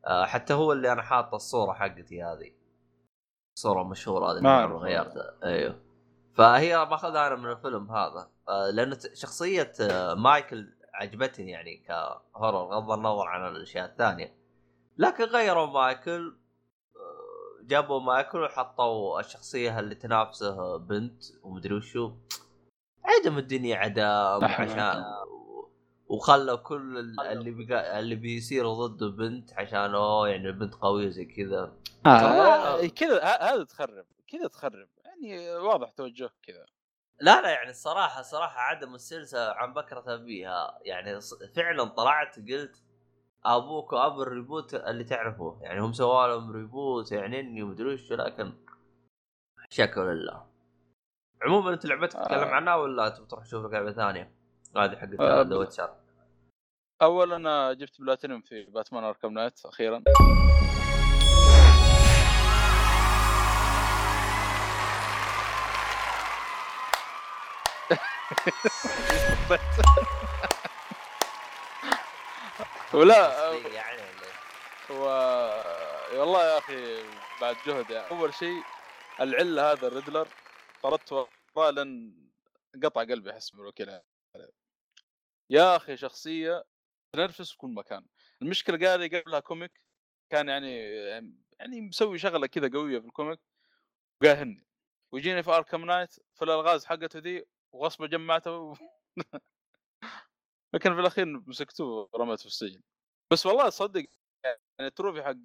آه 0.05 0.25
حتى 0.25 0.53
هو 0.53 0.73
اللي 0.73 0.91
أنا 0.91 1.01
حاط 1.01 1.33
الصورة 1.33 1.73
حقتي 1.73 2.23
هذه. 2.23 2.58
صورة 3.61 3.83
مشهورة 3.83 4.31
هذه 4.31 4.41
ما 4.41 4.65
غيرتها 4.65 5.33
أيوه. 5.43 5.75
فهي 6.33 6.85
ماخذها 6.85 7.27
أنا 7.27 7.35
من 7.35 7.51
الفيلم 7.51 7.91
هذا. 7.91 8.29
آه 8.49 8.69
لأن 8.69 8.97
شخصية 9.13 9.71
آه 9.81 10.13
مايكل 10.13 10.67
عجبتني 10.93 11.51
يعني 11.51 11.77
كهورر 11.77 12.57
غض 12.75 12.91
النظر 12.91 13.27
عن 13.27 13.55
الأشياء 13.55 13.85
الثانية. 13.85 14.35
لكن 14.97 15.23
غيروا 15.23 15.65
مايكل 15.65 16.35
آه، 16.95 17.65
جابوا 17.67 17.99
مايكل 17.99 18.41
وحطوا 18.43 19.19
الشخصية 19.19 19.79
اللي 19.79 19.95
تنافسه 19.95 20.77
بنت 20.77 21.23
ومدري 21.43 21.73
وشو. 21.75 22.11
عدم 23.05 23.37
الدنيا 23.37 23.77
عدم 23.77 24.45
عشان 24.45 25.03
وخلوا 26.07 26.55
كل 26.55 26.97
اللي 27.31 27.51
بقى 27.65 27.99
اللي 27.99 28.15
بيصير 28.15 28.73
ضده 28.73 29.07
بنت 29.09 29.53
عشان 29.53 29.95
أوه 29.95 30.29
يعني 30.29 30.47
البنت 30.47 30.75
قوية 30.75 31.09
زي 31.09 31.25
كذا. 31.25 31.73
آه, 32.05 32.09
آه 32.09 32.87
كذا 32.87 33.23
هذا 33.23 33.63
تخرب 33.63 34.05
كذا 34.27 34.47
تخرب 34.47 34.87
يعني 35.05 35.49
واضح 35.55 35.89
توجه 35.89 36.29
كذا. 36.43 36.65
لا 37.21 37.41
لا 37.41 37.49
يعني 37.49 37.69
الصراحة 37.69 38.19
الصراحة 38.19 38.59
عدم 38.59 38.95
السلسلة 38.95 39.51
عن 39.51 39.73
بكرة 39.73 40.03
أبيها 40.13 40.79
يعني 40.81 41.19
فعلا 41.55 41.83
طلعت 41.83 42.39
قلت 42.39 42.83
أبوك 43.45 43.93
وابو 43.93 44.21
ال 44.21 44.29
reboot 44.29 44.73
اللي 44.73 45.03
تعرفه 45.03 45.59
يعني 45.61 45.79
هم 45.81 45.93
سووا 45.93 46.27
لهم 46.27 46.51
reboot 46.51 47.11
يعني 47.11 47.39
إني 47.39 47.63
ومدري 47.63 47.93
وش 47.93 48.11
لكن 48.11 48.53
شكر 49.69 50.13
لله. 50.13 50.45
عموما 51.41 51.73
أنت 51.73 51.85
لعبتك 51.85 52.19
تتكلم 52.19 52.39
آه. 52.39 52.45
عنها 52.45 52.75
ولا 52.75 53.09
تبي 53.09 53.25
تروح 53.25 53.43
تشوف 53.43 53.71
لعبة 53.71 53.91
ثانية؟ 53.91 54.33
هذه 54.77 54.95
حقت 54.95 55.19
آه 55.19 55.41
ذا 55.41 55.55
ويتشر 55.55 55.95
اول 57.01 57.33
أنا 57.33 57.73
جبت 57.73 58.01
بلاتينيوم 58.01 58.41
في 58.41 58.63
باتمان 58.63 59.03
أركم 59.03 59.33
نايت 59.33 59.65
أخيرا. 59.65 60.03
ولا 72.93 73.51
يعني 73.53 74.01
و... 74.89 75.03
والله 76.19 76.43
يا 76.43 76.57
أخي 76.57 77.03
بعد 77.41 77.55
جهد 77.65 77.89
يعني. 77.89 78.09
أول 78.11 78.33
شيء 78.33 78.63
العله 79.19 79.71
هذا 79.71 79.87
الريدلر 79.87 80.27
طردت 80.83 81.11
وراه 81.55 81.69
لأن 81.69 82.13
قطع 82.83 83.01
قلبي 83.01 83.31
أحس 83.31 83.49
بالوكيل 83.49 83.99
يا 85.49 85.75
أخي 85.75 85.97
شخصية 85.97 86.63
تنرفز 87.13 87.51
في 87.51 87.57
كل 87.57 87.69
مكان. 87.69 88.05
المشكلة 88.41 88.89
قال 88.89 89.09
قبلها 89.09 89.39
comic 89.39 89.81
كان 90.29 90.49
يعني 90.49 90.79
يعني 91.59 91.81
مسوي 91.81 92.17
شغلة 92.17 92.47
كذا 92.47 92.69
قوية 92.73 92.99
في 92.99 93.05
ال 93.05 93.11
comic 93.11 93.39
وقاهرني. 94.21 94.67
ويجيني 95.11 95.43
في 95.43 95.51
اركم 95.51 95.85
نايت 95.85 96.13
في 96.13 96.41
الألغاز 96.45 96.85
حقته 96.85 97.19
ذي 97.19 97.45
وغصب 97.73 98.05
جمعته 98.05 98.51
و... 98.57 98.73
لكن 100.73 100.93
في 100.93 100.99
الأخير 101.01 101.25
مسكتوه 101.25 102.09
ورميته 102.13 102.39
في 102.39 102.45
السجن. 102.45 102.81
بس 103.31 103.45
والله 103.45 103.69
صدق 103.69 104.05
يعني 104.45 104.59
ال 104.79 104.86
trophy 104.86 105.23
حق 105.23 105.35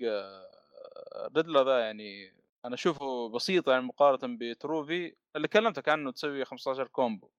ريدلر 1.37 1.65
ذا 1.65 1.81
يعني 1.81 2.35
أنا 2.65 2.75
أشوفه 2.75 3.29
بسيط 3.29 3.69
يعني 3.69 3.83
مقارنة 3.83 4.39
ب 4.41 4.52
trophy 4.52 5.17
اللي 5.37 5.49
كلمتك 5.49 5.89
عنه 5.89 6.13
تسوي 6.13 6.45
15 6.45 6.89
combo 6.89 7.31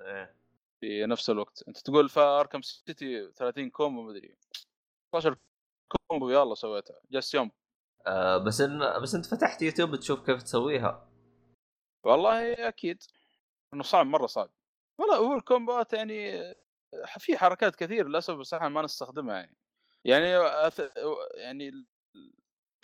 إيه. 0.00 0.36
في 0.80 1.06
نفس 1.06 1.30
الوقت. 1.30 1.64
أنت 1.68 1.78
تقول 1.78 2.08
في 2.08 2.20
أركم 2.20 2.62
سيتي 2.62 3.32
30 3.32 3.70
combo 3.70 4.02
مدري 4.02 4.36
15 5.12 5.36
combo 6.08 6.30
يلا 6.30 6.54
سويتها 6.54 7.00
جلس 7.10 7.34
يوم. 7.34 7.50
آه 8.06 8.38
بس 8.38 8.60
إن 8.60 9.02
بس 9.02 9.14
أنت 9.14 9.26
فتحت 9.26 9.62
يوتيوب 9.62 9.96
تشوف 9.96 10.26
كيف 10.26 10.42
تسويها. 10.42 11.08
والله 12.04 12.68
أكيد. 12.68 13.02
إنه 13.74 13.82
صعب 13.82 14.06
مرة 14.06 14.26
صعب. 14.26 14.50
والله 14.98 15.16
هو 15.16 15.34
الكومبوات 15.36 15.92
يعني 15.92 16.42
في 17.18 17.38
حركات 17.38 17.76
كثير 17.76 18.08
للأسف 18.08 18.34
بس 18.34 18.54
إحنا 18.54 18.68
ما 18.68 18.82
نستخدمها 18.82 19.36
يعني. 19.36 19.56
يعني 20.04 20.36
أث... 20.38 20.80
يعني 21.34 21.86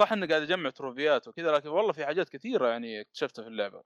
صح 0.00 0.12
إني 0.12 0.26
قاعد 0.26 0.42
أجمع 0.42 0.70
تروفيات 0.70 1.28
وكذا 1.28 1.52
لكن 1.52 1.68
والله 1.68 1.92
في 1.92 2.06
حاجات 2.06 2.28
كثيرة 2.28 2.68
يعني 2.68 3.00
اكتشفتها 3.00 3.42
في 3.42 3.48
اللعبة. 3.48 3.82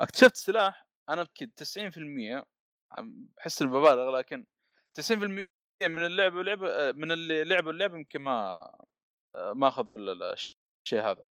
اكتشفت 0.00 0.36
سلاح 0.36 0.86
أنا 1.08 1.22
أكيد 1.22 1.52
90% 1.60 2.44
احس 3.40 3.62
اني 3.62 3.70
ببالغ 3.70 4.10
لكن 4.18 4.46
90% 5.00 5.12
من 5.82 6.06
اللعبة 6.06 6.36
ولعبة 6.36 6.92
من 6.92 7.12
اللي 7.12 7.44
لعبوا 7.44 7.72
اللعبة 7.72 7.96
يمكن 7.96 8.20
ما 8.22 8.58
ما 9.36 9.68
أخذ 9.68 9.86
الشيء 9.96 11.00
هذا. 11.00 11.24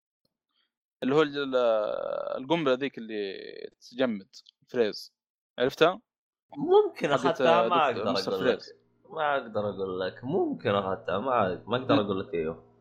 اللي 1.02 1.14
هو 1.14 1.22
القنبلة 2.36 2.74
ذيك 2.74 2.98
اللي 2.98 3.34
تجمد. 3.90 4.36
فريز 4.72 5.12
عرفتها؟ 5.58 6.00
ممكن 6.56 7.10
اخذتها 7.10 7.68
ما 7.68 7.86
أقدر 7.86 8.10
أقول 8.10 8.46
لك 8.46 8.60
ما 9.10 9.36
أقدر 9.36 9.70
أقول 9.70 10.00
لك 10.00 10.24
ممكن 10.24 10.70
اخذتها 10.70 11.18
ما 11.18 11.64
ما 11.66 11.76
أقدر 11.76 12.00
أقول 12.00 12.20
لك 12.20 12.34
إيوه. 12.34 12.72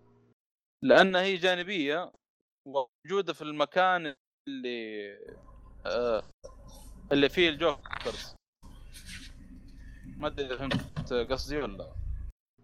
لأن 0.83 1.15
هي 1.15 1.35
جانبية 1.35 2.11
وموجودة 2.67 3.33
في 3.33 3.41
المكان 3.41 4.15
اللي 4.47 5.13
آه 5.85 6.23
اللي 7.11 7.29
فيه 7.29 7.49
الجوكرز. 7.49 8.35
ما 10.17 10.27
أدري 10.27 10.45
إذا 10.45 10.57
فهمت 10.57 11.13
قصدي 11.31 11.57
ولا 11.57 11.95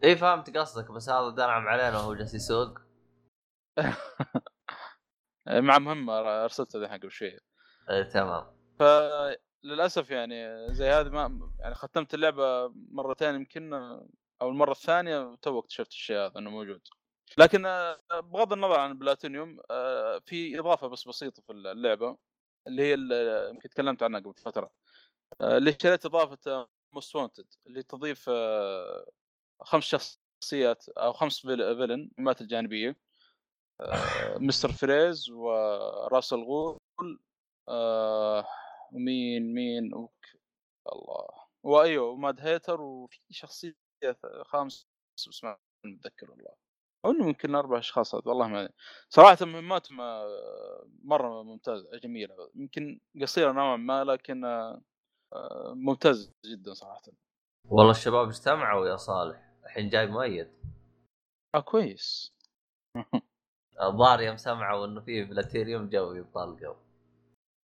اي 0.04 0.16
فهمت 0.16 0.58
قصدك 0.58 0.92
بس 0.92 1.10
هذا 1.10 1.30
دنعم 1.30 1.68
علينا 1.68 1.98
وهو 1.98 2.16
جالس 2.16 2.34
يسوق. 2.34 2.80
مع 5.48 5.80
مهمة 5.80 6.14
أرسلتها 6.44 6.80
ذي 6.80 6.88
قبل 6.88 7.12
شوية 7.12 7.40
إيه 7.90 8.04
تمام. 8.04 8.57
ف 8.80 8.84
للاسف 9.64 10.10
يعني 10.10 10.68
زي 10.74 10.90
هذه 10.90 11.10
ما 11.10 11.52
يعني 11.60 11.76
ختمت 11.76 12.14
اللعبة 12.14 12.68
مرتين 12.92 13.36
يمكن 13.36 13.74
أو 14.42 14.50
المرة 14.50 14.72
الثانية 14.72 15.36
تو 15.36 15.60
اكتشفت 15.60 15.92
الشيء 15.92 16.18
هذا 16.18 16.40
إنه 16.40 16.50
موجود. 16.50 16.82
لكن 17.38 17.66
آه، 17.66 18.00
بغض 18.12 18.54
النظر 18.54 18.80
عن 18.80 18.98
بلاتينيوم 18.98 19.60
آه، 19.72 20.20
في 20.26 20.60
إضافة 20.60 20.88
بس 20.88 21.08
بسيطة 21.08 21.42
في 21.42 21.52
اللعبة 21.52 22.18
اللي 22.68 22.84
هي 22.84 22.94
يمكن 23.50 23.70
تكلمت 23.70 24.04
عنها 24.04 24.20
قبل 24.20 24.34
فترة. 24.34 24.72
آه، 25.42 25.58
اللي 25.58 25.70
اشتريت 25.70 26.06
إضافة 26.06 26.68
موست 26.94 27.16
وونتد 27.16 27.48
اللي 27.68 27.84
تضيف 27.84 28.30
خمس 29.62 29.84
شخصيات 29.84 30.90
أو 30.90 31.14
خمس 31.14 31.40
فيلن 31.40 32.12
مات 32.18 32.42
الجانبية. 32.42 32.96
مستر 34.40 34.72
فريز 34.72 35.30
وراس 35.30 36.34
الغول 36.34 36.80
ومين 38.94 39.54
مين 39.54 39.94
وك... 39.94 40.26
الله. 40.94 41.28
وأيوه 41.64 42.10
وماد 42.10 42.40
هيتر 42.42 42.82
وفي 42.82 43.20
شخصية 43.30 43.76
خامس 44.46 44.88
بس 45.18 45.44
ما 45.44 45.58
متذكر 45.86 46.32
والله. 46.32 46.56
أو 47.06 47.12
إنه 47.12 47.28
يمكن 47.28 47.56
أربع 47.56 47.80
أشخاص 47.80 48.14
والله 48.14 48.48
ما 48.48 48.70
صراحة 49.10 49.46
مهماتهم 49.46 49.98
مرة 51.04 51.44
ممتازه 51.44 51.98
جميلة. 51.98 52.52
يمكن 52.56 53.00
قصيرة 53.22 53.52
نوعا 53.52 53.78
ما 53.78 54.04
لكن 54.04 54.46
آه، 54.46 55.74
ممتاز 55.74 56.34
جدا 56.46 56.74
صراحة. 56.74 57.02
والله 57.66 57.92
الشباب 57.92 58.28
اجتمعوا 58.28 58.88
يا 58.88 58.96
صالح. 58.96 59.54
الحين 59.66 59.90
جاي 59.90 60.08
مؤيد. 60.08 60.52
آه 61.56 61.60
كويس. 61.60 62.34
الظاهر 63.82 64.22
يوم 64.22 64.38
سمعوا 64.38 64.86
إنه 64.86 65.02
في 65.02 65.24
بلاتيريوم 65.24 65.90
جو 65.90 66.14
يطلقوا 66.14 66.76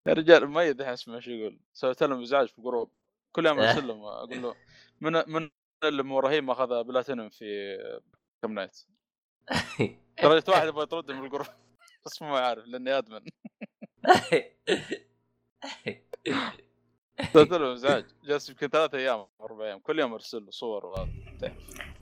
يا 0.06 0.12
رجال 0.12 0.46
مؤيد 0.46 0.80
الحين 0.80 0.92
اسمع 0.92 1.20
شو 1.20 1.30
يقول. 1.30 1.58
سويت 1.72 2.02
لهم 2.02 2.22
إزعاج 2.22 2.48
في 2.48 2.62
group. 2.62 2.90
كل 3.32 3.46
يوم 3.46 3.60
أرسل 3.60 3.88
لهم 3.88 4.04
أقول 4.04 4.42
له 4.42 4.54
من 5.00 5.12
من 5.12 5.50
اللي 5.84 6.02
مو 6.02 6.20
رهيب 6.20 6.50
اخذ 6.50 6.84
بلاتينوم 6.84 7.28
في 7.28 7.78
اركم 8.42 8.52
نايت. 8.52 8.86
ترى 10.16 10.42
واحد 10.48 10.68
يبغى 10.68 10.82
يطردني 10.82 11.18
من 11.18 11.24
ال 11.24 11.27
group. 11.27 11.46
بس 12.06 12.22
مو 12.22 12.36
عارف 12.36 12.66
لأني 12.66 12.98
admin. 12.98 13.20
سويت 17.32 17.50
له 17.50 17.72
إزعاج. 17.72 18.04
جالس 18.24 18.50
يمكن 18.50 18.68
ثلاث 18.68 18.94
أيام 18.94 19.26
أربع 19.40 19.64
أيام. 19.64 19.78
كل 19.78 19.98
يوم 19.98 20.12
أرسل 20.12 20.44
له 20.44 20.50
صور 20.50 20.86
وهذا. 20.86 21.12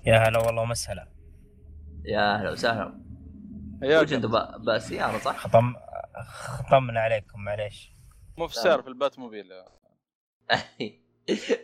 يا 0.06 0.16
هلا 0.16 0.38
والله 0.38 0.62
ومسهلا. 0.62 1.08
يا 2.04 2.34
أهلا 2.34 2.50
وسهلا. 2.50 3.02
وش 3.82 4.12
أنت 4.12 4.26
بسياره 4.60 5.18
صح؟ 5.18 5.36
خطم 5.36 5.74
خطمنا 6.20 7.01
عليكم 7.01 7.44
معليش. 7.44 7.92
مو 8.38 8.48
في 8.48 8.57
السياره 8.57 8.83
في 8.83 8.88
البات 8.88 9.18
موبيل 9.18 9.53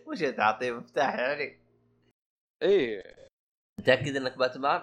وش 0.07 0.19
تعطيه 0.19 0.73
مفتاح 0.73 1.15
يعني؟ 1.15 1.61
إيه. 2.63 3.29
متأكد 3.81 4.17
انك 4.17 4.39
باتمان؟ 4.39 4.83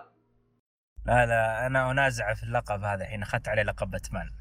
لا 1.05 1.25
لا 1.25 1.67
أنا 1.67 1.91
أنازع 1.91 2.33
في 2.33 2.43
اللقب 2.43 2.83
هذا 2.83 3.03
الحين 3.03 3.21
أخذت 3.21 3.47
عليه 3.47 3.63
لقب 3.63 3.91
باتمان. 3.91 4.31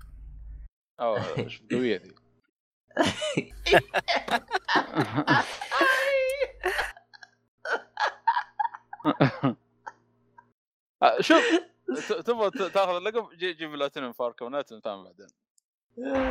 أوه 1.01 1.39
إيش 1.39 1.63
قويه 1.71 1.97
ذي 1.97 2.15
شوف 11.21 11.45
تبغى 12.25 12.51
تاخذ 12.51 12.97
اللقب؟ 12.97 13.29
جيب 13.33 13.71
بلاتينيوم 13.71 14.13
فاركم 14.13 14.47
ونات 14.47 14.73
نتفاهم 14.73 15.05
بعدين. 15.05 15.27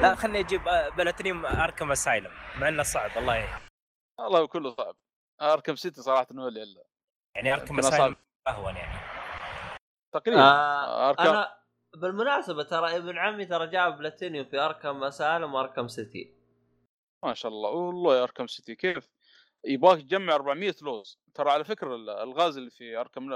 لا 0.01 0.15
خلني 0.15 0.39
أجيب 0.39 0.61
بلاتينيوم 0.97 1.45
أركم 1.45 1.91
أسايلم 1.91 2.31
مع 2.59 2.67
إنه 2.67 2.83
صعب 2.83 3.17
الله 3.17 3.35
يهديك 3.35 3.71
والله 4.19 4.47
كله 4.47 4.75
صعب. 4.75 4.95
أركم 5.41 5.75
سيتي 5.75 6.01
صراحة 6.01 6.27
هو 6.31 6.47
اللي 6.47 6.63
الا 6.63 6.83
يعني 7.35 7.53
أركم 7.53 7.79
أسايلم 7.79 8.15
اهون 8.47 8.75
يعني. 8.75 8.99
تقريبا. 10.13 10.41
آه 10.41 11.09
أركم... 11.09 11.23
أنا 11.23 11.57
بالمناسبة 11.95 12.63
ترى 12.63 12.97
ابن 12.97 13.17
عمي 13.17 13.45
ترى 13.45 13.67
جاب 13.67 13.97
بلاتينيوم 13.97 14.45
في 14.45 14.59
أركم 14.59 15.03
اسايلم 15.03 15.53
وأركم 15.53 15.87
سيتي. 15.87 16.35
ما 17.23 17.33
شاء 17.33 17.51
الله. 17.51 17.69
والله 17.69 18.17
يا 18.17 18.23
أركم 18.23 18.47
سيتي 18.47 18.75
كيف؟ 18.75 19.09
يبغاك 19.65 20.01
تجمع 20.01 20.35
400 20.35 20.75
لوز. 20.81 21.19
ترى 21.33 21.51
على 21.51 21.63
فكرة 21.63 21.95
الغاز 21.95 22.57
اللي 22.57 22.69
في 22.69 22.97
أركم 22.97 23.29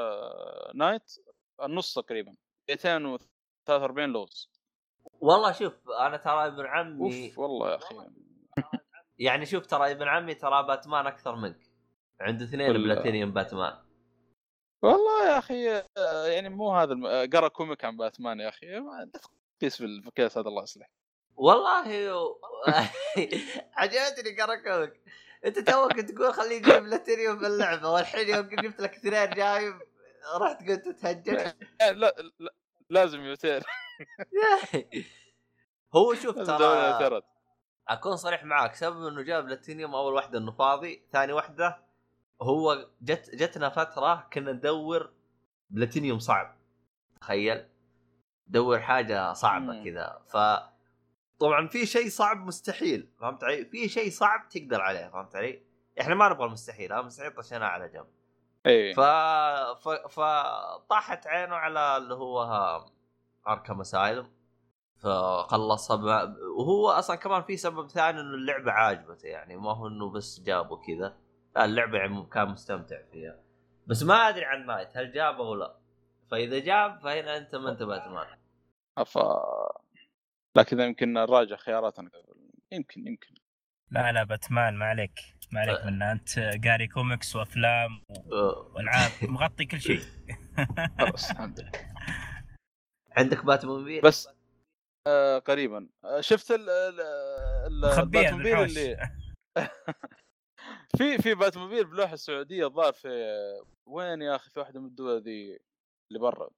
نايت 0.75 1.15
النص 1.63 1.93
تقريبا 1.93 2.35
243 2.69 4.09
لوز 4.09 4.51
والله 5.19 5.51
شوف 5.51 5.73
أنا 5.89 6.17
ترى 6.17 6.47
ابن 6.47 6.65
عمي 6.65 7.27
أوف 7.27 7.39
والله 7.39 7.71
يا 7.71 7.75
أخي. 7.75 7.95
يعني 9.19 9.45
شوف 9.45 9.65
ترى 9.65 9.91
ابن 9.91 10.07
عمي 10.07 10.35
ترى 10.35 10.63
باتمان 10.63 11.07
أكثر 11.07 11.35
منك. 11.35 11.59
عنده 12.21 12.45
اثنين 12.45 12.73
بلاتينيوم 12.73 13.33
باتمان. 13.33 13.77
والله 14.81 15.25
يا 15.25 15.37
أخي 15.37 15.83
يعني 16.33 16.49
مو 16.49 16.75
هذا 16.75 16.93
الم... 16.93 17.29
قرأ 17.33 17.47
كوميك 17.47 17.85
عن 17.85 17.97
باتمان 17.97 18.39
يا 18.39 18.49
أخي. 18.49 18.67
قيس 19.61 19.77
في 19.77 19.85
الكيس 19.85 20.37
هذا 20.37 20.47
الله 20.47 20.63
يصلح. 20.63 20.89
والله 21.35 21.83
عجبتني 23.73 24.41
قرأ 24.41 24.55
كوميك. 24.55 25.01
أنت 25.45 25.59
توك 25.59 25.99
تقول 25.99 26.33
خليه 26.33 26.55
يجيب 26.55 26.83
بلاتينيوم 26.83 27.39
في 27.39 27.47
اللعبه 27.47 27.89
والحين 27.89 28.29
يوم 28.29 28.45
جبت 28.45 28.81
لك 28.81 28.95
اثنين 28.95 29.29
جايب. 29.29 29.73
رحت 30.35 30.69
قلت 30.69 30.89
تهجر؟ 30.89 31.35
لا, 31.79 32.15
لا 32.39 32.53
لازم 32.89 33.19
يوتير 33.21 33.63
هو 35.95 36.13
شوف 36.13 36.35
ترى 36.35 37.21
أكون 37.87 38.15
صريح 38.15 38.43
معاك 38.43 38.75
سبب 38.75 39.07
إنه 39.07 39.21
جاب 39.21 39.45
بلاتينيوم 39.45 39.95
أول 39.95 40.13
واحدة 40.13 40.39
إنه 40.39 40.51
فاضي 40.51 41.03
ثاني 41.11 41.33
واحدة 41.33 41.87
هو 42.41 42.89
جت 43.01 43.35
جتنا 43.35 43.69
فترة 43.69 44.27
كنا 44.33 44.51
ندور 44.51 45.13
بلاتينيوم 45.69 46.19
صعب 46.19 46.57
تخيل؟ 47.21 47.65
دور 48.47 48.79
حاجة 48.79 49.33
صعبة 49.33 49.83
كذا. 49.83 50.21
ف 50.27 50.37
طبعا 51.39 51.67
في 51.67 51.85
شيء 51.85 52.09
صعب 52.09 52.37
مستحيل 52.37 53.09
فهمت 53.19 53.43
علي؟ 53.43 53.65
في 53.65 53.89
شيء 53.89 54.09
صعب 54.11 54.49
تقدر 54.49 54.81
عليه 54.81 55.07
فهمت 55.07 55.35
علي؟ 55.35 55.63
إحنا 56.01 56.15
ما 56.15 56.29
نبغى 56.29 56.45
المستحيل 56.45 56.93
ها 56.93 57.01
مستحيل 57.01 57.31
طشيناه 57.31 57.67
على 57.67 57.89
جنب. 57.89 58.07
إيه. 58.67 58.93
ف... 58.93 58.99
ف... 59.79 59.89
فطاحت 59.89 61.27
عينه 61.27 61.55
على 61.55 61.97
اللي 61.97 62.13
هو 62.13 62.41
اركم 63.47 63.81
اسايلم 63.81 64.31
فخلصها 64.97 65.95
ب... 65.95 66.35
وهو 66.57 66.89
أصلا 66.89 67.15
كمان 67.15 67.43
في 67.43 67.57
سبب 67.57 67.87
ثاني 67.87 68.19
إنه 68.19 68.35
اللعبة 68.35 68.71
عاجبته 68.71 69.27
يعني 69.27 69.57
ما 69.57 69.71
هو 69.73 69.87
إنه 69.87 70.09
بس 70.09 70.41
جابه 70.41 70.77
كذا. 70.77 71.17
لا 71.55 71.65
اللعبة 71.65 71.97
يعني 71.97 72.25
كان 72.33 72.49
مستمتع 72.49 72.97
فيها. 73.11 73.39
بس 73.87 74.03
ما 74.03 74.29
أدري 74.29 74.45
عن 74.45 74.65
نايت 74.65 74.97
هل 74.97 75.11
جابه 75.11 75.43
ولا 75.43 75.63
لا. 75.63 75.77
فإذا 76.31 76.59
جاب 76.59 76.99
فهنا 76.99 77.37
أنت 77.37 77.55
ما 77.55 77.69
انت 77.69 77.83
باتمان 77.83 78.27
ف 79.05 79.19
لكن 80.55 80.79
يمكن 80.79 81.13
نراجع 81.13 81.55
خياراتنا 81.55 82.11
يمكن 82.71 83.07
يمكن. 83.07 83.33
لا 83.91 84.11
لا 84.11 84.23
باتمان 84.23 84.75
ما 84.75 84.85
عليك. 84.85 85.36
ما 85.51 85.59
عليك 85.59 85.85
منا 85.85 86.11
أنت 86.11 86.39
قاري 86.65 86.87
كوميكس 86.87 87.35
وأفلام 87.35 88.01
وألعاب 88.75 89.11
مغطي 89.33 89.65
كل 89.65 89.81
شيء. 89.81 89.99
خلاص 90.99 91.29
الحمد 91.31 91.59
لله. 91.59 91.71
عندك 93.17 93.45
باتموبيل 93.45 94.01
بس 94.01 94.29
آه 95.07 95.39
قريبا. 95.39 95.89
آه 96.03 96.21
شفت 96.21 96.51
ال 96.51 96.69
الباتموبيل 97.69 98.55
اللي 98.63 99.09
في 100.97 101.17
في 101.17 101.35
باتموبيل 101.35 101.85
بلوحة 101.85 102.13
السعودية 102.13 102.67
الظاهر 102.67 102.93
في 102.93 103.09
وين 103.85 104.21
يا 104.21 104.35
أخي 104.35 104.49
في 104.49 104.59
واحدة 104.59 104.79
من 104.79 104.85
الدول 104.87 105.21
ذي 105.21 105.59
اللي 106.11 106.19
برا. 106.19 106.49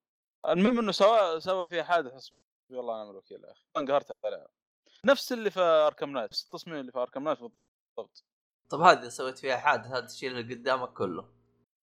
المهم 0.47 0.79
إنه 0.79 0.91
سوا 0.91 1.39
سوا 1.39 1.65
فيها 1.67 1.83
حادث 1.83 2.13
حسبي 2.13 2.37
الله 2.71 3.01
ونعم 3.01 3.11
الوكيل 3.11 3.43
يا 3.43 3.51
أخي. 3.51 3.63
انقهرت 3.77 4.11
عليها. 4.25 4.47
نفس 5.05 5.33
اللي 5.33 5.51
في 5.51 5.59
اركم 5.59 6.09
نايت 6.11 6.29
نفس 6.31 6.45
التصميم 6.45 6.79
اللي 6.79 6.91
في 6.91 6.99
اركم 6.99 7.23
نايت 7.23 7.39
بالضبط. 7.39 8.23
طب 8.69 8.81
هذه 8.81 9.09
سويت 9.09 9.37
فيها 9.37 9.57
حادث 9.57 9.87
هذا 9.87 10.05
الشيء 10.05 10.29
اللي 10.29 10.53
قدامك 10.55 10.93
كله. 10.93 11.29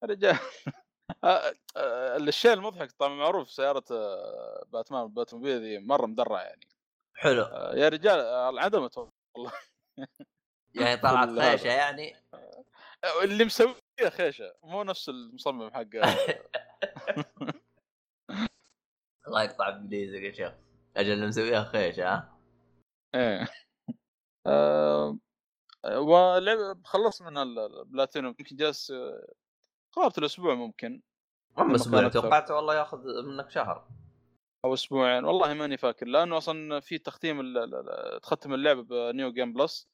رجال. 0.05 0.39
آه، 1.25 1.55
آه، 1.77 2.17
الشيء 2.17 2.53
المضحك 2.53 2.93
طبعا 2.93 3.15
معروف 3.15 3.51
سيارة 3.51 3.85
آه، 3.91 4.65
باتمان 4.69 5.09
باتموبيل 5.09 5.61
ذي 5.61 5.79
مرة 5.79 6.07
مدرعة 6.07 6.41
يعني. 6.41 6.69
حلو. 7.15 7.43
يا 7.75 7.89
رجال 7.89 8.21
انعدمت 8.21 8.99
والله. 8.99 9.53
يعني 10.75 10.97
طلعت 10.97 11.29
خيشة 11.29 11.69
يعني؟ 11.69 12.17
اللي 13.23 13.45
مسويها 13.45 14.11
خيشة. 14.11 14.55
مو 14.63 14.83
نفس 14.83 15.09
المصمم 15.09 15.71
حق 15.71 15.83
الله 19.27 19.43
يقطع 19.43 19.71
بليزك 19.71 20.21
يا 20.21 20.33
شيخ. 20.33 20.53
أجل 20.97 21.13
اللي 21.13 21.27
مسويها 21.27 21.65
خيشة 21.65 22.09
ها؟ 22.15 22.39
إيه. 23.15 23.49
ولعب 25.87 26.87
خلصت 26.87 27.23
من 27.23 27.39
البلاتينوم 27.39 28.35
يمكن 28.39 28.57
جالس 28.57 28.93
قرابة 29.93 30.15
الأسبوع 30.19 30.55
ممكن 30.55 31.03
هم 31.59 31.75
أسبوع 31.75 32.09
توقعت 32.09 32.51
والله 32.51 32.75
ياخذ 32.75 33.23
منك 33.23 33.51
شهر. 33.51 33.89
أو 34.65 34.75
أسبوعين 34.75 35.25
والله 35.25 35.55
ماني 35.55 35.77
فاكر 35.77 36.07
لأنه 36.07 36.37
أصلا 36.37 36.81
في 36.81 36.99
تختيم 36.99 37.55
تختم 38.23 38.55
اللعبه 38.55 38.83
ب 38.83 38.95
new 38.95 39.33
game 39.33 39.53
plus 39.53 39.89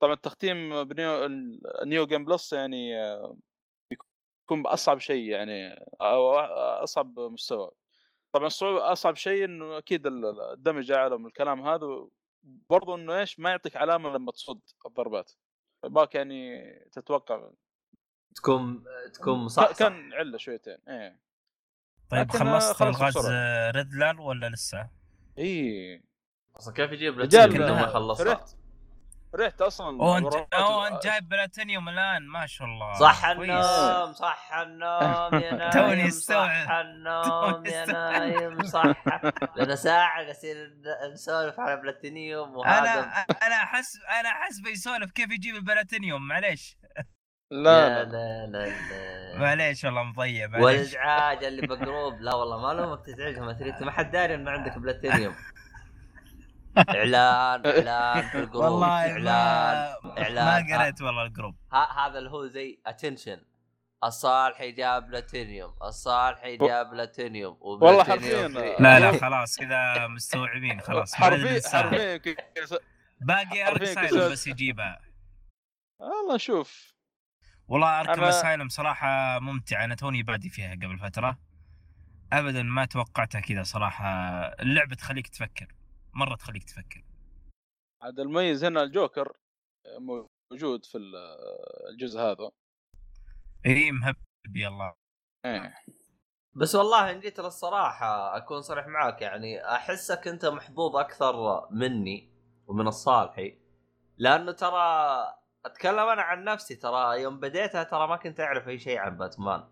طبعا 0.00 0.12
التختيم 0.12 0.84
ب 0.84 0.94
new 0.94 1.24
ال 1.82 1.88
new 1.88 2.06
game 2.06 2.24
plus 2.24 2.52
يعني 2.52 2.92
بيكون 3.90 4.62
بأصعب 4.62 4.98
شيء 4.98 5.30
يعني 5.30 5.84
أو 6.00 6.38
أصعب 6.84 7.20
مستوى. 7.20 7.70
طبعا 8.32 8.46
الصعوبة 8.46 8.92
أصعب 8.92 9.16
شيء 9.16 9.44
إنه 9.44 9.78
أكيد 9.78 10.06
الدمج 10.06 10.90
اعلى 10.90 11.18
من 11.18 11.26
الكلام 11.26 11.66
هذا 11.68 12.08
برضو 12.70 12.94
إنه 12.94 13.20
إيش 13.20 13.40
ما 13.40 13.50
يعطيك 13.50 13.76
علامة 13.76 14.10
لما 14.10 14.32
تصد 14.32 14.60
الضربات. 14.86 15.32
باك 15.84 16.14
يعني 16.14 16.64
تتوقع 16.92 17.50
تكون 18.34 18.84
تكون 19.14 19.48
صح 19.48 19.72
كان 19.72 20.12
علة 20.12 20.38
شويتين 20.38 20.78
إيه. 20.88 21.20
طيب 22.10 22.30
خلصت 22.30 22.82
الغاز 22.82 23.18
ريدلر 23.76 24.20
ولا 24.20 24.48
لسه؟ 24.48 24.90
اي 25.38 26.02
أصلا 26.56 26.74
كيف 26.74 26.92
يجيب 26.92 27.18
رجال 27.18 27.60
ما 27.60 27.86
خلصها؟ 27.86 28.44
رحت 29.34 29.60
أصلا 29.62 29.86
أوه 30.02 30.18
انت 30.18 30.34
أوه 30.54 30.88
أنت 30.88 31.04
جايب 31.06 31.28
بلاتينيوم 31.28 31.88
الآن 31.88 32.26
ما 32.26 32.46
شاء 32.46 32.66
الله. 32.68 32.92
صح 32.92 33.24
النوم 33.24 34.12
صح 34.12 34.50
النوم 34.54 35.34
يا 35.42 35.52
نايم 35.54 35.70
توني 35.76 36.08
استوعب 36.08 36.66
صح 36.66 36.70
النوم 36.70 37.66
يا 37.66 37.84
نايم 37.86 38.62
صح. 38.62 39.04
لنا 39.56 39.74
ساعة 39.74 40.10
قاعدين 40.24 40.82
نسولف 41.12 41.60
على 41.60 41.76
بلاتينيوم 41.76 42.56
وهذا 42.56 42.80
أنا 42.92 43.00
أنا 43.46 43.54
احس 43.54 43.98
أنا 44.20 44.28
أحس 44.28 44.60
بيسولف 44.60 45.10
كيف 45.10 45.30
يجيب 45.30 45.54
البلاتينيوم 45.56 46.28
معليش. 46.28 46.78
لا 47.50 48.04
لا. 48.04 48.46
لا 48.46 48.46
لا 48.46 49.38
معليش 49.38 49.84
والله 49.84 50.02
مضيع 50.02 50.48
والإزعاج 50.58 51.44
اللي 51.44 51.66
ب 51.66 51.75
group 51.75 52.20
لا 52.20 52.34
والله 52.34 52.58
ما 52.60 52.72
لهمك 52.80 53.06
تزعجهم 53.06 53.46
ما 53.86 53.90
حد 53.90 54.10
داري 54.10 54.34
انه 54.34 54.50
عندك 54.50 54.78
بلاتينيوم. 54.78 55.34
إعلان 56.78 57.66
إعلان 57.66 58.28
في 58.28 58.38
ال 58.38 58.42
group 58.42 58.64
والله 58.64 58.88
إعلان 59.12 59.94
إعلان. 60.18 60.66
ما 60.70 60.78
قريت 60.78 61.02
والله 61.02 61.22
ال 61.26 61.30
group. 61.30 61.56
هذا 61.72 62.18
اللي 62.18 62.30
هو 62.30 62.46
زي 62.46 62.80
attention 62.86 63.40
الصالح 64.04 64.64
جاب 64.64 65.06
بلاتينيوم 65.08 65.74
الصالح 65.82 66.48
جاب 66.48 66.90
بلاتينيوم 66.90 67.58
والله 67.60 68.04
حرفيا 68.04 68.48
لا 68.48 69.00
لا 69.00 69.18
خلاص 69.18 69.56
كذا 69.58 70.06
مستوعبين 70.06 70.80
خلاص. 70.80 71.14
حرفيا 71.14 71.60
حرفيا 71.70 72.20
باقي 73.20 73.68
Arkham 73.68 74.14
بس 74.14 74.46
يجيبها 74.46 75.00
والله 76.00 76.36
شوف. 76.36 76.94
والله 77.68 78.00
Arkham 78.00 78.12
أنا... 78.12 78.28
Asylum 78.28 78.68
صراحة 78.68 79.38
ممتعة. 79.38 79.84
أنا 79.84 79.94
توني 79.94 80.22
بادي 80.22 80.48
فيها 80.48 80.70
قبل 80.74 80.98
فترة. 80.98 81.38
ابدا 82.32 82.62
ما 82.62 82.84
توقعتها 82.84 83.40
كذا 83.40 83.62
صراحة. 83.62 84.06
اللعبة 84.40 84.94
تخليك 84.94 85.28
تفكر. 85.28 85.66
مرة 86.18 86.36
تخليك 86.36 86.64
تفكر. 86.64 87.04
عاد 88.02 88.20
المميز 88.20 88.64
هنا 88.64 88.82
الجوكر 88.82 89.36
موجود 89.98 90.84
في 90.84 90.98
الجزء 91.90 92.20
هذا. 92.20 92.50
إي 93.66 93.92
مهبب 93.92 94.56
يلا. 94.56 94.94
إيه. 95.44 95.74
بس 96.54 96.74
والله 96.74 97.10
ان 97.10 97.20
جيت 97.20 97.40
للصراحة 97.40 98.36
أكون 98.36 98.62
صريح 98.62 98.86
معاك 98.86 99.22
يعني 99.22 99.64
أحسك 99.74 100.28
أنت 100.28 100.46
محظوظ 100.46 100.96
أكثر 100.96 101.66
مني 101.70 102.32
ومن 102.66 102.86
الصالحي 102.88 103.58
لأنه 104.16 104.52
ترى 104.52 104.78
أتكلم 105.64 106.08
أنا 106.08 106.22
عن 106.22 106.44
نفسي 106.44 106.76
ترى 106.76 107.22
يوم 107.22 107.40
بديتها 107.40 107.82
ترى 107.82 108.08
ما 108.08 108.16
كنت 108.16 108.40
أعرف 108.40 108.68
أي 108.68 108.78
شيء 108.78 108.98
عن 108.98 109.16
باتمان. 109.16 109.68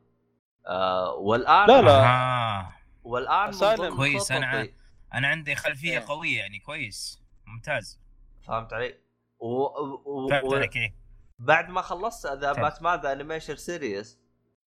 آه 0.67 1.15
والآن 1.15 1.69
لا 1.69 1.83
لا. 1.83 2.05
آه. 2.05 2.73
والآن 3.05 3.51
كويس 3.97 4.33
أنا 4.33 4.69
أنا 5.15 5.29
عندي 5.29 5.55
خلفية 5.55 5.99
إيه. 5.99 6.07
قوية 6.07 6.39
يعني 6.39 6.59
كويس. 6.59 7.23
ممتاز. 7.47 8.01
فهمت 8.47 8.73
علي؟ 8.73 8.95
و... 9.39 9.47
و... 9.47 10.29
فهمت 10.29 10.55
عليك 10.55 10.77
إيه؟ 10.77 10.95
بعد 11.39 11.69
ما 11.69 11.81
خلصت 11.81 12.27
ذا 12.27 12.53
Batman 12.53 13.01
the 13.01 13.13
animation 13.13 13.57
series 13.57 14.21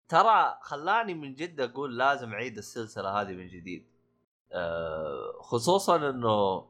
ترى 0.08 0.58
خلاني 0.62 1.14
من 1.14 1.34
جد 1.34 1.60
أقول 1.60 1.98
لازم 1.98 2.32
أعيد 2.32 2.56
السلسلة 2.56 3.20
هذه 3.20 3.32
من 3.32 3.46
جديد. 3.46 3.86
أه 4.52 5.38
خصوصا 5.40 6.10
إنه 6.10 6.68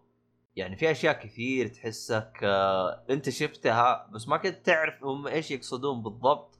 يعني 0.56 0.76
في 0.76 0.90
أشياء 0.90 1.20
كثير 1.22 1.66
تحسك 1.66 2.40
أه 2.42 3.04
أنت 3.10 3.30
شفتها 3.30 4.10
بس 4.12 4.28
ما 4.28 4.36
كنت 4.36 4.66
تعرف 4.66 5.04
هم 5.04 5.26
إيش 5.26 5.50
يقصدون 5.50 6.02
بالضبط. 6.02 6.58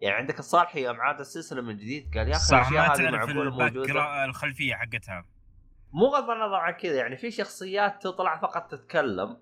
يعني 0.00 0.16
عندك 0.16 0.38
الصالحي 0.38 0.84
يوم 0.84 1.00
عاد 1.00 1.20
السلسلة 1.20 1.62
من 1.62 1.76
جديد 1.76 2.18
قال 2.18 2.28
يا 2.28 2.36
أخي 2.36 2.56
الأشياء 2.56 2.96
هذه 2.96 3.10
معقولة 3.10 3.50
موجودة؟ 3.50 4.24
الخلفية 4.24 4.74
حقتها. 4.74 5.24
مو 5.92 6.06
غض 6.06 6.30
النظر 6.30 6.54
عن 6.54 6.72
كذا 6.72 6.94
يعني 6.94 7.16
في 7.16 7.30
شخصيات 7.30 8.02
تطلع 8.02 8.40
فقط 8.40 8.70
تتكلم. 8.70 9.36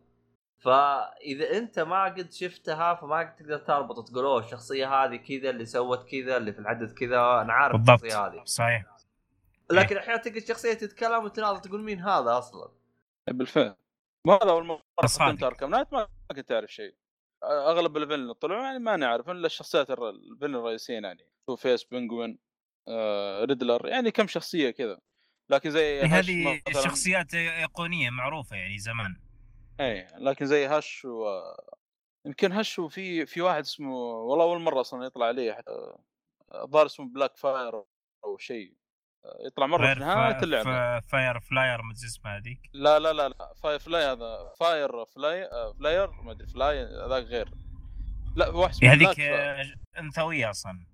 فإذا 0.58 1.58
أنت 1.58 1.78
ما 1.78 2.04
قد 2.04 2.32
شفتها 2.32 2.94
فما 2.94 3.22
تقدر 3.24 3.58
تربط 3.58 4.08
تقول 4.08 4.24
أوه 4.24 4.38
الشخصية 4.38 4.94
هذه 4.94 5.16
كذا 5.16 5.50
اللي 5.50 5.66
سوت 5.66 6.08
كذا 6.10 6.36
اللي 6.36 6.52
في 6.52 6.58
الحدث 6.58 6.94
كذا 6.94 7.16
أنا 7.16 7.52
عارف 7.52 7.76
بالضبط 7.76 8.04
الشخصيه 8.04 8.26
هذه. 8.26 8.44
صحيح. 8.44 8.84
لكن 9.70 9.96
أحيانا 9.96 10.22
تلقى 10.22 10.38
الشخصيه 10.38 10.72
تتكلم 10.72 11.24
وتناظر 11.24 11.58
تقول 11.58 11.82
مين 11.82 12.00
هذا 12.00 12.38
أصلا. 12.38 12.70
بالفعل. 13.28 13.74
ما 14.26 14.34
هذا 14.34 14.50
أول 14.50 14.64
مرة 14.64 14.82
كنت 15.18 15.42
Arkham 15.42 15.70
Knight 15.70 15.92
ما 15.92 16.08
كنت 16.36 16.52
أعرف 16.52 16.72
شيء. 16.72 16.94
أغلب 17.44 17.96
ال 17.96 17.99
villain 17.99 18.22
اللي 18.22 18.34
طلعوا 18.34 18.62
يعني 18.62 18.78
ما 18.78 18.96
نعرف 18.96 19.30
إلا 19.30 19.46
الشخصيات 19.46 19.90
ال 19.90 19.98
villain 19.98 20.54
الرئيسيين 20.54 21.04
يعني. 21.04 21.26
Two-Face 21.46 21.84
Penguin 21.84 22.38
آه 22.88 23.44
Riddler 23.44 23.88
يعني 23.88 24.10
كم 24.10 24.26
شخصية 24.26 24.70
كذا. 24.70 24.98
لكن 25.50 25.70
زي 25.70 25.80
إيه، 25.80 26.18
هذه 26.18 26.60
شخصيات 26.72 27.34
ايقونيه 27.34 28.10
معروفة 28.10 28.56
يعني 28.56 28.78
زمان. 28.78 29.20
اي 29.80 30.06
لكن 30.18 30.46
زي 30.46 30.66
Hush 30.66 31.04
و 31.04 31.26
يمكن 32.26 32.52
Hush 32.52 32.78
وفي 32.78 33.26
في 33.26 33.40
واحد 33.40 33.62
اسمه 33.62 33.94
والله 33.94 34.44
أول 34.44 34.60
مرة 34.60 34.80
أصلا 34.80 35.06
يطلع 35.06 35.26
عليه 35.26 35.58
الظاهر 36.54 36.86
اسمه 36.86 37.06
Blackfire 37.06 37.82
أو 38.24 38.38
شيء. 38.38 38.74
يطلع 39.46 39.66
مرة 39.66 39.94
في 39.94 40.00
نهايه 40.00 40.42
اللعبه 40.42 41.00
Firefly 41.00 41.82
ما 41.82 41.92
اسمها 41.92 42.36
هذيك. 42.36 42.60
لا 42.72 42.98
لا 42.98 43.12
لا 43.12 43.28
لا 43.28 43.54
Firefly 43.62 44.04
هذا 44.04 44.52
Firefly 44.60 45.50
flyer 45.78 46.10
ما 46.10 46.32
أدري 46.32 46.46
fly 46.46 46.84
هذاك 46.84 47.24
غير. 47.24 47.50
لا 48.36 48.48
واحد 48.48 48.74
اسمه 48.74 48.92
هذيك 48.92 49.20
أنثوية 49.98 50.50
أصلا. 50.50 50.86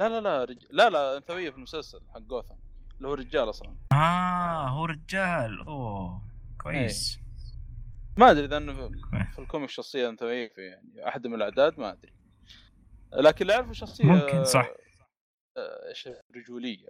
لا 0.00 0.08
لا 0.08 0.20
لا 0.20 0.44
رج... 0.44 0.66
لا 0.70 0.90
لا 0.90 1.16
أنثوية 1.16 1.50
في 1.50 1.56
المسلسل 1.56 2.00
حق 2.14 2.18
جوثم 2.18 2.54
اللي 3.02 3.10
هو 3.10 3.14
رجال 3.14 3.48
أصلا. 3.50 3.76
آه 3.92 4.68
هو 4.68 4.84
رجال. 4.84 5.60
أوه 5.66 6.22
كويس. 6.62 7.18
إيه. 7.18 7.22
ما 8.16 8.30
أدري 8.30 8.44
إذا 8.44 8.56
إنه 8.56 8.88
في 9.32 9.38
الكوميك 9.38 9.70
شخصية 9.70 10.08
أنت 10.08 10.24
في 10.24 10.50
يعني 10.56 11.08
أحد 11.08 11.26
من 11.26 11.34
الأعداد 11.34 11.78
ما 11.80 11.92
أدري. 11.92 12.12
لكن 13.12 13.42
اللي 13.42 13.54
أعرفه 13.54 13.72
شخصية 13.72 14.04
ممكن 14.04 14.44
صح. 14.44 14.68
آه، 15.56 15.88
إيش 15.88 16.08
ذكوريه 16.36 16.86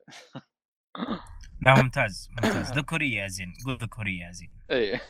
لا 1.67 1.83
ممتاز 1.83 2.31
ممتاز. 2.31 2.73
ذكوريه 2.79 3.23
يا 3.23 3.29
زين 3.29 3.53
قول 3.67 3.77
ذكوريه 3.77 4.27
يا 4.27 4.33
زين. 4.33 4.53
اي 4.71 5.01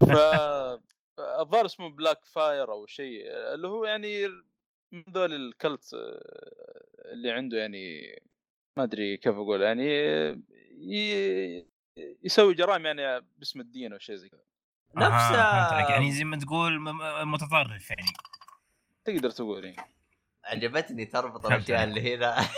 ف 0.00 0.12
الظاهر 1.40 1.66
اسمه 1.66 1.88
Blackfire 1.88 2.72
أو 2.72 2.86
شيء 2.86 3.22
اللي 3.54 3.68
هو 3.68 3.84
يعني 3.84 4.28
من 4.92 5.04
ذول 5.10 5.32
ال 5.32 5.44
cult 5.44 5.94
آه، 5.94 7.12
اللي 7.12 7.30
عنده 7.30 7.58
يعني 7.58 8.16
ما 8.78 8.84
أدري 8.84 9.16
كيف 9.16 9.34
أقول 9.34 9.62
يعني 9.62 9.88
يسوي 12.22 12.54
جرائم 12.54 12.86
يعني 12.86 13.26
باسم 13.38 13.60
الدين 13.60 13.92
أو 13.92 13.98
شيء 13.98 14.16
زي 14.16 14.28
كذا. 14.28 14.40
نفس 14.96 15.34
آه 15.34 15.90
يعني 15.90 16.12
زي 16.12 16.24
ما 16.24 16.38
تقول 16.38 16.80
متطرف 17.26 17.90
يعني. 17.90 18.12
تقدر 19.04 19.30
تقول 19.30 19.64
يعني 19.64 19.90
عجبتني 20.44 21.04
تربط 21.04 21.46
الأشياء 21.46 21.84
اللي 21.84 22.14
هنا. 22.14 22.36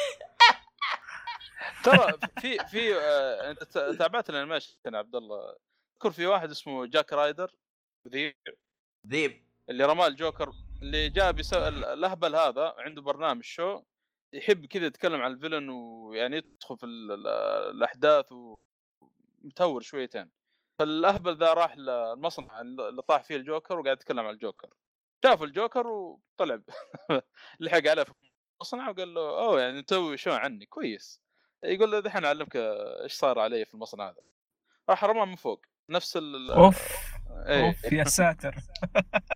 ترى 1.85 2.13
في 2.41 2.59
في 2.59 2.97
آه 2.97 3.51
أنت 3.51 3.63
تابعت 3.99 4.31
ال 4.31 4.35
animation 4.35 4.77
عبد 4.87 5.15
الله. 5.15 5.57
أذكر 5.95 6.11
في 6.11 6.27
واحد 6.27 6.51
اسمه 6.51 6.87
Jack 6.87 7.12
Ryder 7.12 7.51
ذيب. 8.09 8.35
ذيب. 9.07 9.45
اللي 9.69 9.85
رمى 9.85 10.07
الجوكر 10.07 10.53
اللي 10.83 11.09
جاء 11.09 11.33
بيسوي 11.33 11.69
الأهبل 11.69 12.37
هذا 12.37 12.75
عنده 12.79 13.03
برنامج 13.03 13.43
show 13.43 13.83
يحب 14.33 14.66
كذا 14.66 14.87
يتكلم 14.87 15.23
عن 15.23 15.33
ال 15.33 15.37
villain 15.37 15.69
ويعني 15.69 16.37
يدخل 16.37 16.79
في 16.79 16.87
الأحداث 16.87 18.33
ومتهور 18.33 19.81
شويتين 19.81 20.31
فالأهبل 20.79 21.37
ذا 21.38 21.53
راح 21.53 21.77
للمصنع 21.77 22.61
اللي 22.61 23.03
طاح 23.03 23.23
فيه 23.23 23.37
الجوكر 23.37 23.79
وقاعد 23.79 23.97
يتكلم 23.97 24.27
عن 24.27 24.35
الجوكر. 24.35 24.69
شاف 25.25 25.43
الجوكر 25.43 25.87
وطلع 25.87 26.61
لحق 27.61 27.87
عليه 27.88 28.03
في 28.03 28.12
المصنع 28.61 28.88
وقال 28.90 29.14
له 29.14 29.21
أوه 29.21 29.61
يعني 29.61 29.83
توي 29.83 30.16
شو 30.16 30.33
عني؟ 30.33 30.66
كويس. 30.66 31.21
يقول 31.64 31.90
له 31.93 32.01
دحين 32.01 32.25
أعلمك 32.25 32.57
إيش 32.57 33.12
صار 33.12 33.38
علي 33.38 33.64
في 33.64 33.75
المصنع 33.75 34.09
هذا. 34.09 34.23
راح 34.88 35.05
رماه 35.05 35.25
من 35.25 35.37
فوق. 35.37 35.66
نفس 35.88 36.16
ال 36.16 36.51
أوف 36.51 36.88
إيه. 37.47 37.66
أوف 37.66 37.93
يا 37.93 38.05
ساتر. 38.05 38.55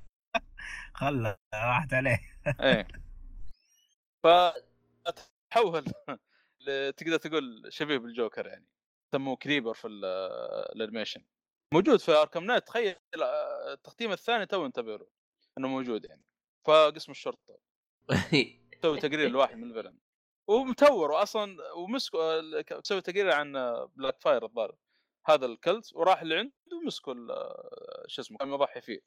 خله 0.94 1.36
راحت 1.54 1.94
عليه. 1.94 2.18
إيه. 2.60 2.88
ف 4.22 4.26
تحول 5.50 5.84
تقدر 6.96 7.16
تقول 7.16 7.66
شبيه 7.68 7.98
بالجوكر 7.98 8.46
يعني. 8.46 8.66
سموه 9.12 9.36
Creeper 9.36 9.74
في 9.74 9.88
ال 9.88 10.01
animation. 10.01 11.24
موجود 11.74 12.00
في 12.00 12.12
Arkham 12.12 12.44
Knight. 12.44 12.66
تخيل 12.66 12.96
التختيم 13.72 14.12
الثاني 14.12 14.46
تو 14.46 14.66
انتبه 14.66 14.96
له 14.96 15.06
إنه 15.58 15.68
موجود 15.68 16.04
يعني. 16.04 16.24
فقسم 16.66 17.12
الشرطة. 17.12 17.58
سوي 18.82 19.00
تقرير 19.00 19.28
لواحد 19.28 19.56
من 19.56 19.70
ال 19.70 19.73
villain. 19.73 19.98
ومتور 20.48 21.10
واصلا 21.10 21.72
ومسكوا 21.72 22.40
ال- 22.40 22.86
سوي 22.86 23.00
تقرير 23.00 23.32
عن 23.32 23.52
Blackfire 23.96 24.44
الظاهر. 24.44 24.76
هذا 25.26 25.46
ال 25.46 25.56
cult 25.56 25.94
وراح 25.94 26.22
لعنده 26.22 26.52
ومسكوا 26.82 27.14
شو 28.06 28.22
اسمه 28.22 28.38
كان 28.38 28.52
يضحي 28.52 28.80
فيه. 28.80 29.00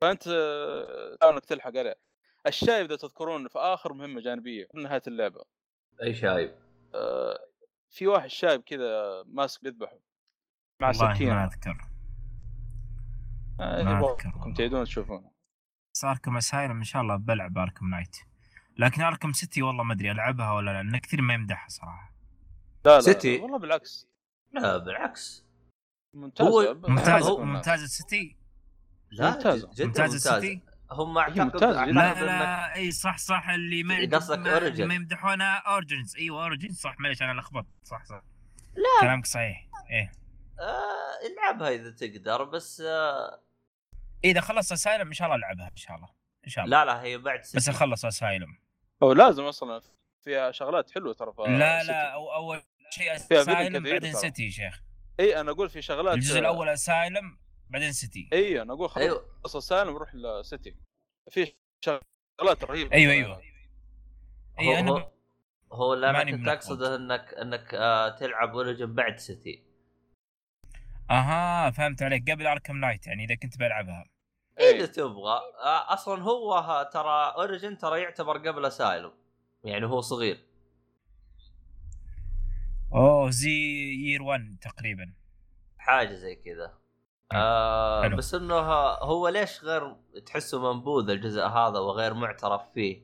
فأنت 0.00 0.28
آه، 0.28 1.16
تحاول 1.16 1.34
إنك 1.34 1.44
تلحق 1.44 1.76
عليه. 1.76 2.11
الشايب 2.46 2.86
إذا 2.86 2.96
تذكرون 2.96 3.48
في 3.48 3.58
آخر 3.58 3.92
مهمة 3.92 4.20
جانبية 4.20 4.66
في 4.72 4.78
نهاية 4.78 5.02
اللعبة. 5.06 5.44
أي 6.02 6.14
شايب 6.14 6.54
آه، 6.94 7.38
في 7.90 8.06
واحد 8.06 8.28
شايب 8.28 8.60
كذا 8.62 9.22
ماسك 9.26 9.64
يذبحه 9.64 9.98
مع 10.80 10.88
والله 10.88 11.04
ما 11.08 11.14
سكينه 11.14 11.44
أذكر. 11.44 11.86
آه، 13.60 13.82
ما 13.82 14.00
والله. 14.00 14.54
تعيدون 14.56 14.84
تشوفونه. 14.84 15.30
بس 15.94 16.04
Arkham 16.04 16.36
Asylum 16.36 16.76
إن 16.76 16.84
شاء 16.84 17.02
الله 17.02 17.16
بلعب 17.16 17.58
Arkham 17.58 17.90
Knight. 17.90 18.16
لكن 18.78 19.02
Arkham 19.02 19.32
City 19.32 19.62
والله 19.62 19.84
ما 19.84 19.92
أدري 19.94 20.10
ألعبها 20.10 20.52
ولا 20.52 20.70
لا 20.70 20.82
لأن 20.82 20.98
كثير 20.98 21.22
ما 21.22 21.34
يمدحها 21.34 21.68
صراحة. 21.68 22.12
لا 22.84 22.94
لا 22.94 23.00
City. 23.00 23.38
والله 23.38 23.58
بالعكس. 23.58 24.08
لا 24.52 24.76
بالعكس. 24.78 25.44
ممتاز 26.14 26.46
هو 26.46 26.74
ممتاز 26.74 27.22
هو- 27.26 27.44
ممتاز 27.44 27.82
ال 27.82 27.93
City 27.93 28.36
لا 29.10 29.30
ممتازة. 29.30 29.68
جد- 29.68 29.74
جدا 29.74 29.86
ممتاز 29.86 30.12
ممتاز, 30.14 30.26
ال 30.34 30.40
City 30.40 30.62
هم 30.92 31.18
هي 31.18 31.24
أعتقد 31.24 31.40
ممتازة 31.40 31.84
جداً. 31.84 31.92
لا 31.92 32.10
إنك 32.12 32.22
لا 32.22 32.74
إي 32.74 32.90
صح 32.90 33.18
صح 33.18 33.48
اللي 33.48 33.82
ما 33.82 34.08
قصدك. 34.12 34.46
اللي 34.46 34.86
ما 34.86 34.94
يمدحونها 34.94 35.56
Origins 35.58 36.16
أيوه 36.16 36.42
Origins 36.44 36.80
صح 36.80 37.00
معليش 37.00 37.22
أنا 37.22 37.40
لخبطت 37.40 37.66
صح 37.84 38.04
صح 38.04 38.22
لا. 38.74 39.00
كلامك 39.00 39.26
صحيح 39.26 39.68
إيه 39.90 40.12
آه 40.60 41.26
العبها 41.32 41.68
إذا 41.68 41.90
تقدر 41.90 42.44
بس 42.44 42.80
آه 42.86 43.40
إذا 44.24 44.40
خلص 44.40 44.72
اسايلم 44.72 45.06
إن 45.06 45.12
شاء 45.12 45.26
الله 45.26 45.36
ألعبها 45.36 45.68
إن 45.68 45.76
شاء 45.76 45.96
الله 45.96 46.08
إن 46.44 46.50
شاء 46.50 46.64
الله 46.64 46.84
لا 46.84 46.92
لا 46.92 47.02
هي 47.02 47.18
بعد 47.18 47.38
بس 47.40 47.56
ست 47.58 47.68
اخلص 47.68 48.04
اسايلم 48.04 48.58
هو 49.02 49.12
لازم 49.12 49.44
أصلا 49.44 49.80
فيها 50.24 50.50
شغلات 50.50 50.90
حلوة 50.90 51.12
ترى 51.14 51.32
لا. 51.38 51.82
لا 51.82 52.12
أو 52.14 52.34
أول 52.34 52.62
شيء 52.90 53.14
اسايلم 53.16 53.82
بعدين. 53.84 54.12
سيتي 54.14 54.44
يا 54.44 54.50
شيخ 54.50 54.82
إي 55.20 55.40
أنا 55.40 55.50
أقول 55.50 55.68
في 55.70 55.82
شغلات 55.82 56.14
الجزء 56.14 56.38
الأول 56.38 56.68
اسايلم 56.68 57.38
بعدين 57.72 57.92
سيتي 57.92 58.28
اي 58.32 58.62
أنا 58.62 58.72
أقول 58.72 58.90
خلاص 58.90 59.04
أيوه. 59.04 59.60
سالم 59.60 59.96
روح 59.96 60.14
لسيتي 60.14 60.76
في 61.30 61.52
شغلات 61.84 62.64
رهيبة. 62.64 62.92
أيوه 62.92 63.12
أيوه. 63.12 63.42
اي 64.60 64.68
هو, 64.68 64.78
أنا 64.78 64.90
هو, 64.90 65.10
هو 65.72 65.94
اللي 65.94 66.10
أنا 66.10 66.18
ماني 66.18 66.32
كنت 66.32 66.40
ملخبط. 66.40 66.56
اقصده 66.56 66.96
انك 66.96 67.34
إنك 67.34 67.74
آه 67.74 68.08
تلعب 68.08 68.50
Origin 68.50 68.94
بعد 68.94 69.18
City 69.18 69.62
أها 71.10 71.70
فهمت 71.70 72.02
عليك. 72.02 72.30
قبل 72.30 72.46
Arkham 72.46 72.76
Knight 72.76 73.06
يعني 73.06 73.24
إذا 73.24 73.34
كنت 73.34 73.58
بلعبها. 73.58 74.04
إذا 74.58 74.66
إيه. 74.66 74.86
تبغى. 74.86 75.40
آه 75.64 75.92
أصلا 75.94 76.22
هو 76.22 76.90
ترى 76.92 77.34
Origin 77.36 77.78
ترى 77.78 78.02
يعتبر 78.02 78.48
قبل 78.48 78.64
Asylum 78.66 79.12
يعني 79.64 79.86
هو 79.86 80.00
صغير. 80.00 80.46
أوه 82.92 83.30
زي 83.30 83.50
year 84.04 84.22
1 84.22 84.58
تقريبا. 84.60 85.12
حاجة 85.78 86.14
زي 86.14 86.34
كذا. 86.34 86.81
آه 87.34 88.02
حلو. 88.02 88.16
بس 88.16 88.34
إنه 88.34 88.54
هو 88.54 89.28
ليش 89.28 89.64
غير 89.64 89.96
تحسه 90.26 90.72
منبوذ 90.72 91.10
الجزء 91.10 91.42
هذا 91.42 91.78
وغير 91.78 92.14
معترف 92.14 92.62
فيه؟ 92.74 93.02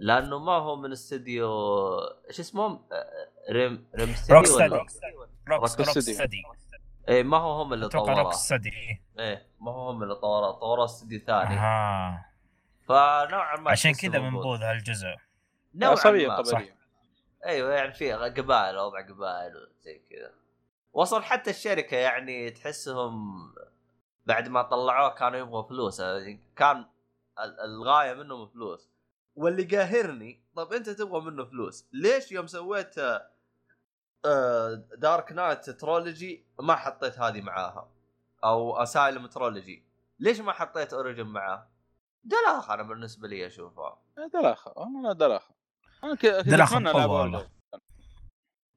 لأنه 0.00 0.38
ما 0.38 0.52
هو 0.52 0.76
من 0.76 0.92
استديو 0.92 1.48
إيش 2.28 2.40
اسمهم 2.40 2.86
آه، 2.92 3.52
ريم 3.52 3.88
ريم 3.94 4.14
روك 4.30 4.46
ستدي. 4.46 4.80
روك 5.48 5.66
ستدي. 5.66 6.42
إيه 7.08 7.22
ما 7.22 7.36
هو 7.36 7.62
هم 7.62 7.72
اللي 7.72 7.86
أتوقع 7.86 8.12
روك 8.12 8.16
طوروه 8.18 8.32
ستدي 8.32 8.72
إيه. 9.18 9.46
ما 9.60 9.70
هو 9.70 9.90
هم 9.90 10.02
اللي 10.02 10.14
طوروه 10.14 10.52
طوروه 10.52 10.84
استديو 10.84 11.20
ثاني. 11.26 11.54
أها 11.54 12.26
فنوعا 12.88 13.56
ما 13.56 13.70
عشان 13.70 13.92
كذا 13.94 14.18
منبوذ. 14.18 14.62
هالجزء. 14.62 15.16
نوعا 15.74 15.92
عصبيه 15.92 16.28
ما. 16.28 16.36
قبليه 16.36 16.76
أيوه 17.46 17.72
يعني 17.72 17.92
في 17.92 18.12
قبائل 18.12 18.78
وضع 18.78 19.00
قبائل 19.08 19.52
وزي 19.56 20.02
كذا. 20.10 20.39
وصل 20.92 21.22
حتى 21.22 21.50
الشركة 21.50 21.96
يعني 21.96 22.50
تحسهم 22.50 23.40
بعد 24.26 24.48
ما 24.48 24.62
طلعوه 24.62 25.14
كانوا 25.14 25.38
يبغوا 25.38 25.62
فلوس. 25.62 26.00
كان 26.56 26.76
ال- 27.40 27.60
الغاية 27.60 28.14
منهم 28.14 28.48
فلوس. 28.48 28.88
واللي 29.36 29.62
قاهرني 29.76 30.44
طب 30.56 30.72
أنت 30.72 30.90
تبغى 30.90 31.20
منه 31.20 31.44
فلوس 31.44 31.86
ليش 31.92 32.32
يوم 32.32 32.46
سويت 32.46 32.94
Dark 34.98 35.32
Knight 35.32 35.70
trilogy 35.70 36.46
ما 36.60 36.74
حطيت 36.76 37.18
هذه 37.18 37.40
معاها؟ 37.40 37.88
أو 38.44 38.76
Asylum 38.76 39.26
trilogy 39.26 39.84
ليش 40.18 40.40
ما 40.40 40.52
حطيت 40.52 40.92
Origin 40.94 41.26
معاه؟ 41.26 41.68
دلاخ 42.24 42.70
أنا 42.70 42.82
بالنسبة 42.82 43.28
لي 43.28 43.46
أشوفها. 43.46 43.98
دلاخة 44.34 44.74
أنا 44.86 45.12
دلاخة. 45.12 45.54
أنا 46.04 46.14
ك- 46.14 46.18
كنت 46.20 46.48
اتمنى 46.76 46.90
العب. 47.36 47.50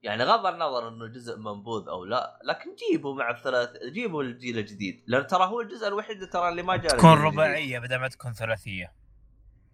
يعني 0.04 0.24
غض 0.24 0.46
النظر 0.46 0.88
إنه 0.88 1.08
جزء 1.08 1.38
منبوذ 1.38 1.90
أو 1.90 2.06
لا 2.06 2.40
لكن 2.44 2.76
جيبوا 2.76 3.16
مع 3.16 3.30
الثلاث 3.30 3.78
جيبوا 3.84 4.24
الجيل 4.24 4.58
الجديد 4.58 5.04
لأن 5.08 5.28
ترى 5.28 5.46
هو 5.46 5.62
الجزء 5.62 5.88
الوحيد 5.88 6.30
ترى 6.30 6.50
اللي 6.50 6.64
ما 6.64 6.76
جاء 6.76 6.98
تكون 6.98 7.10
الجيل 7.10 7.28
الجديد. 7.28 7.40
رباعية 7.40 7.80
بدل 7.80 7.96
ما 7.96 8.08
تكون 8.08 8.34
ثلاثية. 8.34 8.94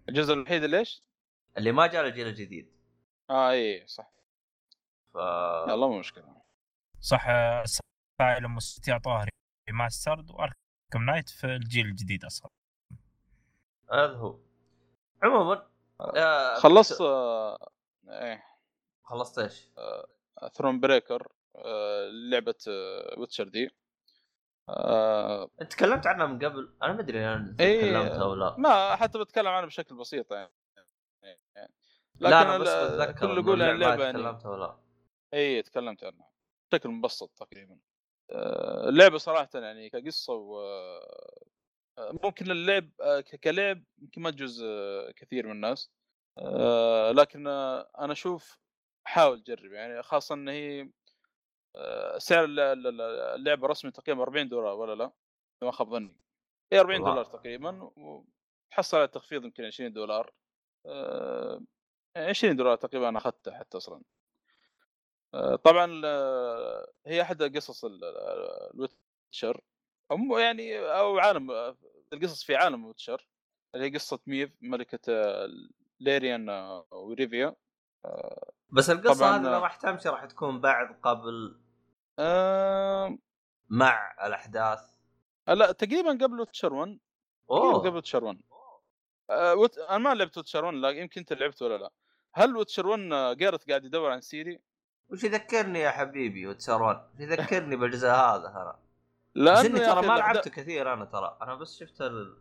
الجزء 0.10 0.34
الوحيد 0.34 0.64
ليش؟ 0.64 1.04
اللي 1.58 1.72
ما 1.72 1.88
جاء 1.88 2.08
الجيل 2.08 2.28
الجديد. 2.28 2.72
آه 3.30 3.52
اي 3.52 3.88
صح. 3.88 4.12
ف 5.14 5.18
لا 5.18 5.72
والله 5.72 5.90
مو 5.90 6.00
مشكلة. 6.00 6.42
صح 7.00 7.28
Asylum 7.30 8.58
و 8.58 8.64
City 8.64 8.92
اعطوها 8.92 9.28
remastered 9.70 10.32
و 10.32 10.42
Arkham 10.42 11.06
Knight 11.06 11.30
في 11.30 11.48
الجيل 11.48 11.86
الجديد 11.86 12.26
أصلا. 12.26 12.50
هذا 13.92 14.14
هو. 14.14 14.40
عموما 15.24 15.68
آه 16.02 16.56
خلصت 16.56 17.02
آه، 17.02 17.72
إيه. 18.10 18.44
خلصت 19.04 19.40
إيش؟ 19.40 19.70
Thronebreaker 20.48 21.28
آه، 21.56 22.10
لعبة 22.32 22.56
Witcher 23.18 23.48
دي. 23.48 23.70
آه، 24.70 25.50
تكلمت 25.70 26.08
عنها 26.08 26.26
من 26.26 26.46
قبل؟ 26.46 26.74
أنا 26.84 26.94
ما 26.94 27.00
أدري 27.00 27.26
أنا 27.26 27.56
إيه. 27.60 27.82
تكلمت 27.82 28.12
أو 28.12 28.34
لا. 28.34 28.56
ما 28.58 28.96
حتى 28.96 29.20
بتكلم 29.20 29.48
عنها 29.48 29.66
بشكل 29.68 29.96
بسيط 29.96 30.32
يعني. 30.32 30.52
لكن 32.16 32.30
لا 32.30 32.42
أنا 32.42 32.58
بس 32.58 32.70
بتذكر 32.70 33.28
كل 33.28 33.38
يقول 33.38 33.62
عن 33.62 33.76
اللعبة 33.76 34.04
يعني. 34.04 34.18
تكلمت 34.18 34.46
أو 34.46 34.56
لا. 34.56 34.80
اي 35.34 35.62
تكلمت 35.62 36.04
عنها 36.04 36.32
بشكل 36.72 36.90
مبسط 36.90 37.30
تقريبا. 37.30 37.80
آه، 38.32 38.90
اللعبة 38.90 39.18
صراحة 39.18 39.50
يعني 39.56 39.90
كقصة 39.90 40.34
و 40.34 40.60
آه، 41.98 42.12
ممكن 42.24 42.52
اللعب 42.52 42.90
آه، 43.02 43.22
كلعب 43.22 43.84
يمكن 44.02 44.22
ما 44.22 44.32
تجوز 44.32 44.64
آه، 44.64 45.12
كثير 45.12 45.46
من 45.46 45.52
الناس. 45.52 45.92
آه، 46.38 47.12
لكن 47.12 47.48
آه، 47.48 47.90
أنا 48.00 48.14
أشوف 48.14 48.60
حاول 49.08 49.44
جرب 49.44 49.72
يعني 49.74 50.04
خاصة 50.04 50.36
إن 50.36 50.50
هي 50.50 50.90
آه، 51.76 52.18
سعر 52.18 52.44
الل- 52.44 52.60
الل- 52.60 53.02
اللعبة 53.36 53.68
رسمي 53.68 53.92
تقريبا 53.92 54.22
40 54.22 54.50
دولار 54.50 54.74
ولا 54.76 54.96
لا؟ 54.96 55.12
ما 55.62 55.72
خاب 55.72 55.90
ظني 55.90 56.16
هي 56.74 56.80
40 56.80 57.02
والله. 57.02 57.16
دولار 57.16 57.26
تقريبا 57.26 57.92
وتحصل 57.96 58.98
على 58.98 59.08
تخفيض 59.08 59.46
يمكن 59.46 59.66
20 59.66 59.94
دولار 59.94 60.32
آه، 60.86 61.62
20 62.18 62.56
دولار 62.56 62.76
تقريبا 62.76 63.10
أنا 63.10 63.18
أخذتها 63.18 63.60
حتى 63.60 63.78
أصلا 63.78 64.02
آه، 65.34 65.56
طبعا 65.56 66.02
آه، 66.06 66.92
هي 67.06 67.22
أحد 67.22 67.44
قصص 67.44 67.86
ال- 67.86 68.04
ال- 68.04 68.74
ال 68.74 68.85
Witcher 68.85 69.62
يعني 70.40 70.80
أو 70.80 71.20
عالم 71.20 71.52
آه، 71.52 71.78
القصص 72.14 72.44
في 72.44 72.56
عالم 72.56 72.86
Witcher 72.86 73.28
اللي 73.76 73.86
هي 73.86 73.90
قصة 73.94 74.20
ميف 74.28 74.52
ملكة 74.62 75.00
آه، 75.10 75.48
ليريا 76.00 76.50
آه، 76.50 76.88
وريفيا 76.92 77.56
بس 78.72 78.90
القصة 78.90 79.36
هذه 79.36 79.48
آه. 79.48 79.60
راح 79.60 79.76
تمشي 79.76 80.10
راح 80.10 80.26
تكون 80.26 80.62
بعد 80.62 81.00
قبل 81.04 81.60
آه، 82.20 83.18
مع 83.70 84.14
الأحداث 84.28 84.80
لا 85.48 85.72
تقريبا 85.72 86.10
قبل 86.10 86.40
Witcher 86.40 86.74
1 86.74 87.00
تقريبا 87.48 87.68
أوه 87.68 87.80
قبل 87.80 87.96
Witcher 87.96 88.24
1 88.24 88.42
آه، 89.30 89.56
وت... 89.56 89.78
أنا 89.78 89.98
ما 89.98 90.14
لعبت 90.14 90.38
Witcher 90.38 90.66
1 90.66 90.78
لا 90.78 90.90
يمكن 90.90 91.22
أنت 91.22 91.34
لعبت 91.34 91.62
ولا 91.62 91.78
لا 91.78 91.92
هل 92.34 92.58
Witcher 92.58 92.88
1 92.88 93.10
آه، 93.12 93.34
جيرالت 93.34 93.70
قاعد 93.70 93.86
يدور 93.86 94.12
عن 94.12 94.22
سيري؟ 94.22 94.60
وش 95.10 95.24
يذكرني 95.24 95.80
يا 95.80 95.92
حبيبي 95.92 96.48
وتسرون 96.48 96.96
وش 96.96 97.20
يذكرني 97.20 97.76
بالجزء 97.76 98.08
هذا 98.08 98.80
بس 99.36 99.66
لأنه 99.66 99.80
ترى 99.80 100.08
ما 100.08 100.14
لعبته 100.14 100.50
كثير 100.50 100.94
أنا 100.94 101.06
ترى 101.06 101.38
أنا 101.42 101.56
بس 101.56 101.80
شفت 101.80 102.02
ال 102.02 102.38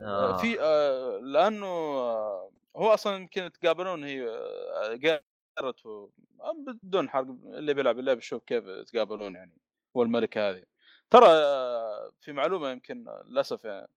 آه. 0.00 0.36
في 0.36 0.60
آه 0.60 1.18
لأنه 1.18 1.66
آه 1.66 2.50
هو 2.76 2.94
أصلا 2.94 3.16
يمكن 3.16 3.42
يتقابلون 3.42 4.04
هي 4.04 4.28
آه 4.28 4.94
جارت 4.94 5.86
و... 5.86 6.10
آه، 6.40 6.52
بدون 6.82 7.10
حرق 7.10 7.26
اللي 7.44 7.74
بيلعب 7.74 7.98
اللعبه 7.98 8.18
يشوف 8.18 8.42
كيف 8.44 8.64
يتقابلون 8.64 9.34
يعني 9.34 9.58
هو 9.96 10.02
الملكة 10.02 10.50
هذه. 10.50 10.62
ترى 11.10 11.26
آه 11.28 12.12
في 12.20 12.32
معلومة 12.32 12.70
يمكن 12.70 13.04
للأسف 13.24 13.64
يعني 13.64 13.88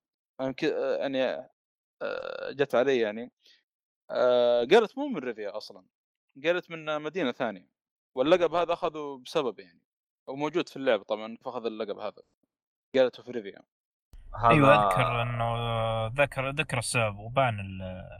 يمكن 0.41 0.67
يعني 0.99 1.49
جت 2.49 2.75
علي 2.75 2.99
يعني 2.99 3.31
جارت 4.63 4.97
مو 4.97 5.07
من 5.07 5.17
ريفيا 5.17 5.57
أصلا 5.57 5.85
جارت 6.38 6.71
من 6.71 7.01
مدينة 7.01 7.31
ثانية 7.31 7.69
واللقب 8.15 8.53
هذا 8.53 8.73
اخذه 8.73 9.21
بسبب 9.25 9.59
يعني 9.59 9.81
وموجود 10.27 10.69
في 10.69 10.75
اللعبة 10.75 11.03
طبعا 11.03 11.38
فأخذ 11.45 11.65
اللقب 11.65 11.97
هذا 11.99 12.21
جارت 12.95 13.21
في 13.21 13.31
ريفيا. 13.31 13.61
هذا 14.35 14.49
أيوه 14.49 14.88
أذكر 14.88 15.21
إنه 15.21 16.07
ذكر 16.07 16.49
ذكر 16.49 16.77
السبب 16.77 17.17
وبان 17.19 17.59
ال- 17.59 18.19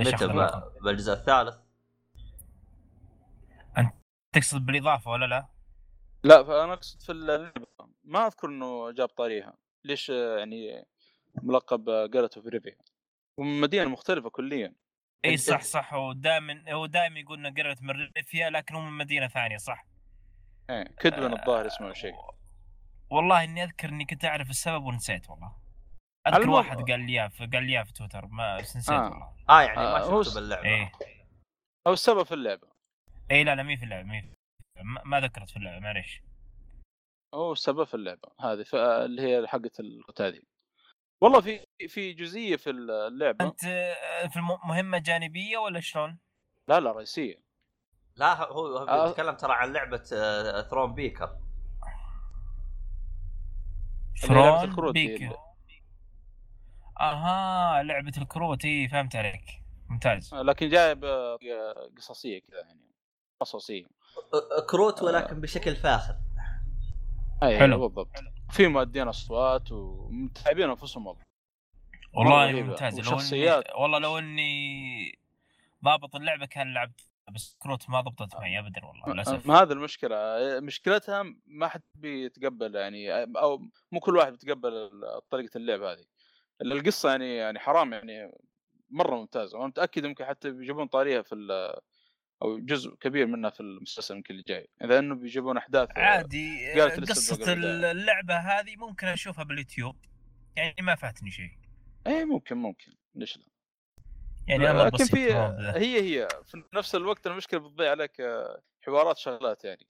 متى 0.00 0.26
بالجزء 0.84 1.12
الثالث. 1.12 1.54
تقصد 4.32 4.66
بالإضافة 4.66 5.10
ولا 5.10 5.26
لا؟ 5.26 5.46
لا 6.24 6.44
فأنا 6.44 6.72
أقصد 6.72 7.00
في 7.02 7.12
اللعبه 7.12 7.66
ما 8.04 8.26
أذكر 8.26 8.48
إنه 8.48 8.90
جاب 8.90 9.08
طاريها. 9.08 9.54
ليش 9.84 10.10
آه، 10.10 10.38
يعني 10.38 10.86
ملقب 11.42 12.10
جالتو 12.10 12.42
في 12.42 12.48
ريفي 12.48 12.76
ومن 13.36 13.60
مدينه 13.60 13.88
مختلفة 13.90 14.30
كليا. 14.30 14.74
إي 15.24 15.36
أنت- 15.36 15.40
صح 15.40 15.62
صح. 15.62 15.94
هو 15.94 16.12
دائما 16.12 16.72
هو 16.72 16.86
دائما 16.86 17.18
يقول 17.20 17.38
إنه 17.46 17.54
قررت 17.62 17.82
من 17.82 17.90
ريفيا 18.16 18.50
لكن 18.50 18.74
هو 18.74 18.80
من 18.80 18.92
مدينة 18.98 19.28
ثانية 19.28 19.56
صح؟ 19.56 19.86
إيه 20.70 20.84
كدبن 21.00 21.32
الظاهر 21.32 21.66
اسمه 21.66 21.92
شيء. 21.92 22.14
والله 23.10 23.44
إني 23.44 23.64
أذكر 23.64 23.88
إني 23.88 24.04
كنت 24.04 24.24
أعرف 24.24 24.50
السبب 24.50 24.84
ونسيت 24.84 25.30
والله. 25.30 25.59
أذكر 26.30 26.42
المهم- 26.42 26.54
واحد 26.66 26.90
قال 26.90 27.00
لي 27.00 27.12
إياه 27.12 27.28
في- 27.28 27.46
قال 27.46 27.62
لي 27.64 27.72
إياه 27.72 27.82
في 27.82 27.92
تويتر 27.92 28.26
ما 28.26 28.58
بس 28.58 28.76
نسيت 28.76 28.90
آه. 28.94 29.02
والله. 29.10 29.32
آه 29.50 29.62
يعني 29.62 29.76
ما 29.76 29.96
آه، 29.96 30.04
هو 30.04 30.22
شفته 30.22 30.30
س- 30.32 30.34
باللعبة. 30.34 30.64
إيه. 30.68 30.92
أو 31.86 31.92
السبب 31.92 32.22
في 32.22 32.34
اللعبة. 32.34 32.68
اي 33.30 33.44
لا 33.44 33.54
لا 33.54 33.62
مي 33.62 33.76
في 33.76 33.84
اللعبة 33.84 34.08
مي 34.08 34.22
في 34.22 34.28
ما 34.82 35.02
ما 35.04 35.20
ذكرت 35.20 35.50
في 35.50 35.56
اللعبة 35.56 35.78
معليش. 35.80 36.22
هو 37.34 37.52
السبب 37.52 37.84
في 37.84 37.94
اللعبة 37.94 38.28
هذه 38.40 38.62
ف- 38.62 38.74
اللي 38.74 39.22
هي 39.22 39.46
حقه 39.46 39.70
القتال 39.80 40.42
والله 41.22 41.40
في 41.40 41.64
في 41.88 42.12
جزئية 42.12 42.56
في 42.56 42.70
اللعبة. 42.70 43.44
أنت 43.44 43.64
آه، 43.64 44.26
في 44.26 44.36
الم- 44.36 44.58
مهمة 44.68 44.98
جانبية 44.98 45.58
ولا 45.58 45.80
شلون؟ 45.80 46.18
لا 46.68 46.80
لا 46.80 46.92
رئيسية. 46.92 47.42
لا 48.16 48.34
هو 48.48 48.66
هو 48.76 48.88
آه. 48.88 49.06
بيتكلم 49.08 49.34
ترى 49.36 49.52
عن 49.52 49.72
لعبة 49.72 49.96
Thronebreaker 50.62 51.36
اللي 54.24 54.34
هي 54.34 54.42
لعبة 54.44 54.56
فرون 54.58 54.70
الكروت 54.70 54.94
دي 54.94 55.06
بيك 55.08 55.22
اللي- 55.22 55.36
أها 57.00 57.82
لعبة 57.82 58.12
الكروت 58.18 58.64
إي 58.64 58.88
فهمت 58.88 59.16
عليك. 59.16 59.62
ممتاز. 59.88 60.34
لكن 60.34 60.68
جايب 60.68 61.04
آه، 61.04 61.38
قصصية 61.96 62.40
كذا 62.40 62.60
يعني. 62.60 62.80
قصصية. 63.40 63.84
آه، 64.34 64.66
كروت 64.70 65.02
ولكن 65.02 65.40
بشكل 65.40 65.76
فاخر. 65.76 66.16
إي 67.42 67.58
حلو. 67.58 67.88
بالضبط. 67.88 68.10
في 68.50 68.68
مؤدين 68.68 69.08
أصوات 69.08 69.72
ومتعبين 69.72 70.70
أنفسهم 70.70 71.06
والله. 71.06 71.24
والله. 72.14 72.62
ممتاز. 72.62 73.00
لو. 73.00 73.18
إني 73.18 73.62
والله 73.74 73.98
لو 73.98 74.18
إني 74.18 75.18
ضابط 75.84 76.16
اللعبة 76.16 76.46
كان 76.46 76.74
لعبت 76.74 77.00
بس 77.32 77.56
كروت 77.58 77.90
ما 77.90 78.00
ضبطت 78.00 78.34
معي 78.36 78.58
ابدا 78.58 78.84
والله 78.84 79.14
للأسف. 79.14 79.46
ما 79.46 79.62
هذا 79.62 79.72
المشكلة. 79.72 80.16
مشكلتها 80.60 81.24
ما 81.46 81.68
حد 81.68 81.82
بيتقبل 81.94 82.74
يعني 82.74 83.12
أو 83.22 83.62
مو 83.92 84.00
كل 84.00 84.16
واحد 84.16 84.32
بيتقبل 84.32 84.90
طريقة 85.30 85.56
اللعب 85.56 85.82
هذه. 85.82 86.04
القصة 86.62 87.10
يعني 87.10 87.36
يعني 87.36 87.58
حرام 87.58 87.92
يعني 87.92 88.32
مرة 88.90 89.16
ممتازة. 89.16 89.58
وأنا 89.58 89.68
متأكد 89.68 90.04
يمكن 90.04 90.24
حتى 90.24 90.50
بيجيبون 90.50 90.86
طاريها 90.86 91.22
في 91.22 91.34
أو 92.42 92.58
جزء 92.58 92.94
كبير 92.94 93.26
منها 93.26 93.50
في 93.50 93.60
المسلسل 93.60 94.16
يمكن 94.16 94.34
اللي 94.34 94.44
جاي. 94.48 94.68
إذا 94.84 94.98
إنه 94.98 95.14
بيجيبون 95.14 95.56
أحداث 95.56 95.88
عادي 95.96 96.80
قالت 96.80 97.00
لسه 97.00 97.36
قصة 97.36 97.52
اللعبة 97.52 98.34
هذه 98.34 98.76
ممكن 98.76 99.06
أشوفها 99.06 99.44
باليوتيوب. 99.44 99.96
يعني 100.56 100.74
ما 100.82 100.94
فاتني 100.94 101.30
شيء. 101.30 101.50
اي 102.06 102.24
ممكن 102.24 102.56
ممكن. 102.56 102.94
ليش 103.14 103.36
لا؟ 103.36 103.44
يعني 104.48 104.70
أمر 104.70 104.86
لكن 104.86 105.04
في. 105.04 105.34
هي 105.76 106.00
هي 106.00 106.28
في 106.44 106.62
نفس 106.74 106.94
الوقت 106.94 107.26
المشكلة 107.26 107.60
بتضيع 107.60 107.90
عليك 107.90 108.20
آه، 108.20 108.62
حوارات 108.80 109.18
شغلات 109.18 109.64
يعني. 109.64 109.86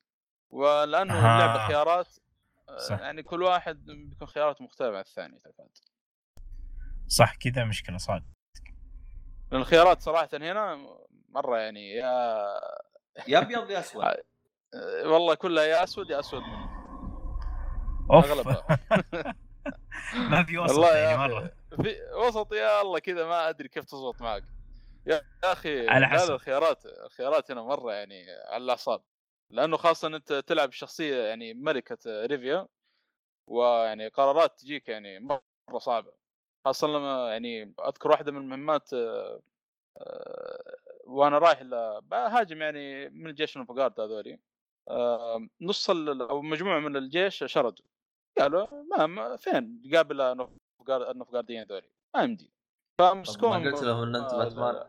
ولأنه 0.51 1.15
آه. 1.15 1.35
اللعبة 1.35 1.67
خيارات 1.69 2.09
آه، 2.69 2.79
صح. 2.79 3.01
يعني 3.01 3.23
كل 3.23 3.43
واحد 3.43 3.85
بيكون 3.85 4.29
خياراته 4.29 4.65
مختلفة 4.65 4.95
عن 4.95 5.01
الثاني 5.01 5.41
صح 7.11 7.35
كذا 7.37 7.65
مشكلة 7.65 7.99
صاد 7.99 8.23
لأن 9.53 9.61
الخيارات 9.61 10.03
صراحة 10.03 10.29
هنا 10.33 10.87
مرة 11.29 11.59
يعني 11.59 11.91
يا 11.91 12.47
يا 13.29 13.39
أبيض 13.39 13.71
يا 13.71 13.79
أسود. 13.79 14.05
والله 15.13 15.35
كلها 15.35 15.65
يا 15.65 15.85
أسود 15.85 16.11
يا 16.11 16.21
أسود 16.21 16.43
أوف. 18.11 18.25
اغلبها 18.25 18.67
ما 20.31 20.45
في 20.45 20.59
وسط 20.59 20.71
والله 20.73 20.97
يعني 20.97 21.11
يا 21.11 21.17
مره 21.17 21.53
في 21.83 21.97
وسط 22.27 22.53
يا 22.53 22.83
الله 22.83 22.99
كذا 22.99 23.27
ما 23.27 23.49
أدري 23.49 23.69
كيف 23.69 23.85
تزبط 23.85 24.23
معك. 24.23 24.43
يا 25.07 25.23
أخي 25.45 25.89
على 25.89 26.01
لا 26.07 26.13
حسب. 26.13 26.29
لا 26.29 26.35
الخيارات 26.35 26.87
الخيارات 26.87 27.51
هنا 27.51 27.63
مرة 27.63 27.93
يعني 27.93 28.25
على 28.49 28.65
الأعصاب. 28.65 29.03
لأنه 29.51 29.77
خاصة 29.77 30.09
أنت 30.09 30.33
تلعب 30.33 30.73
شخصية 30.73 31.23
يعني 31.23 31.55
ملكة 31.55 31.99
ريفيا 32.27 32.67
ويعني 33.47 34.09
قرارات 34.09 34.61
تجيك 34.61 34.89
يعني 34.89 35.21
مرة 35.21 35.79
صعبة. 35.79 36.20
خاصة 36.65 36.89
لما 36.89 37.31
يعني 37.33 37.75
أذكر 37.89 38.11
واحدة 38.11 38.33
من 38.33 38.39
المهمات 38.39 38.93
آه، 38.93 39.41
آه، 39.99 40.75
وأنا 41.05 41.39
رايح 41.39 41.63
بهاجم 42.03 42.63
يعني 42.63 43.09
من 43.09 43.27
الجيش 43.27 43.57
الانفقارد 43.57 44.01
هذولي 44.01 44.39
نص 45.61 45.91
أو 45.91 46.43
مجموعة 46.43 46.79
من 46.79 46.97
الجيش 46.97 47.45
شردوا. 47.47 47.85
قالوا 48.39 48.67
ما, 48.97 49.07
ما 49.07 49.37
فين؟ 49.37 49.83
قابل 49.95 50.21
النفقار- 50.21 51.11
النفقارديين 51.11 51.61
هذولي. 51.61 51.89
ما 52.17 52.23
يمدي. 52.23 52.53
طب 53.01 53.17
ما 53.17 53.23
قلت 53.71 53.83
لهم 53.83 54.03
إن 54.03 54.17
انت 54.17 54.33
آه، 54.33 54.39
باتمان 54.45 54.85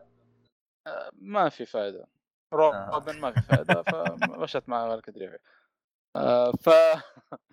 ما 1.12 1.48
في 1.48 1.64
فائده 1.66 2.06
روبن 2.54 3.20
ما 3.20 3.32
في 3.32 3.40
فائده 3.42 3.82
فمشت 3.82 4.68
مع 4.68 4.88
ملك 4.88 5.10
دريفي 5.10 5.38
ف 6.62 6.70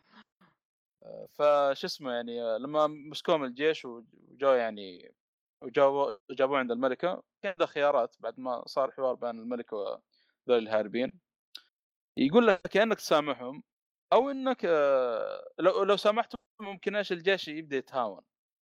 فش 1.34 1.86
اسمه 1.86 2.12
يعني 2.14 2.58
لما 2.60 2.88
مسكوهم 2.88 3.44
الجيش 3.44 3.86
وجاوا 3.86 4.56
يعني 4.56 5.16
وجابوا 5.62 6.16
جابوه 6.32 6.60
عند 6.60 6.72
الملكة 6.72 7.24
كان 7.44 7.52
عنده 7.52 7.66
خيارات 7.66 8.16
بعد 8.20 8.40
ما 8.40 8.64
صار 8.68 8.92
حوار 8.92 9.16
بين 9.16 9.30
الملكة 9.30 9.78
وذول 9.78 10.02
الهاربين. 10.64 11.12
يقول 12.18 12.48
لك 12.48 12.76
يا 12.76 12.84
انك 12.84 12.98
تسامحهم 12.98 13.64
أو 14.14 14.30
إنك 14.32 14.66
آه، 14.66 15.50
لو 15.60 15.84
لو 15.84 15.98
سامحتهم 15.98 16.40
ممكن 16.62 16.96
إيش 16.96 17.12
الجيش 17.12 17.48
يبدأ 17.48 17.78
يتهاون. 17.78 18.22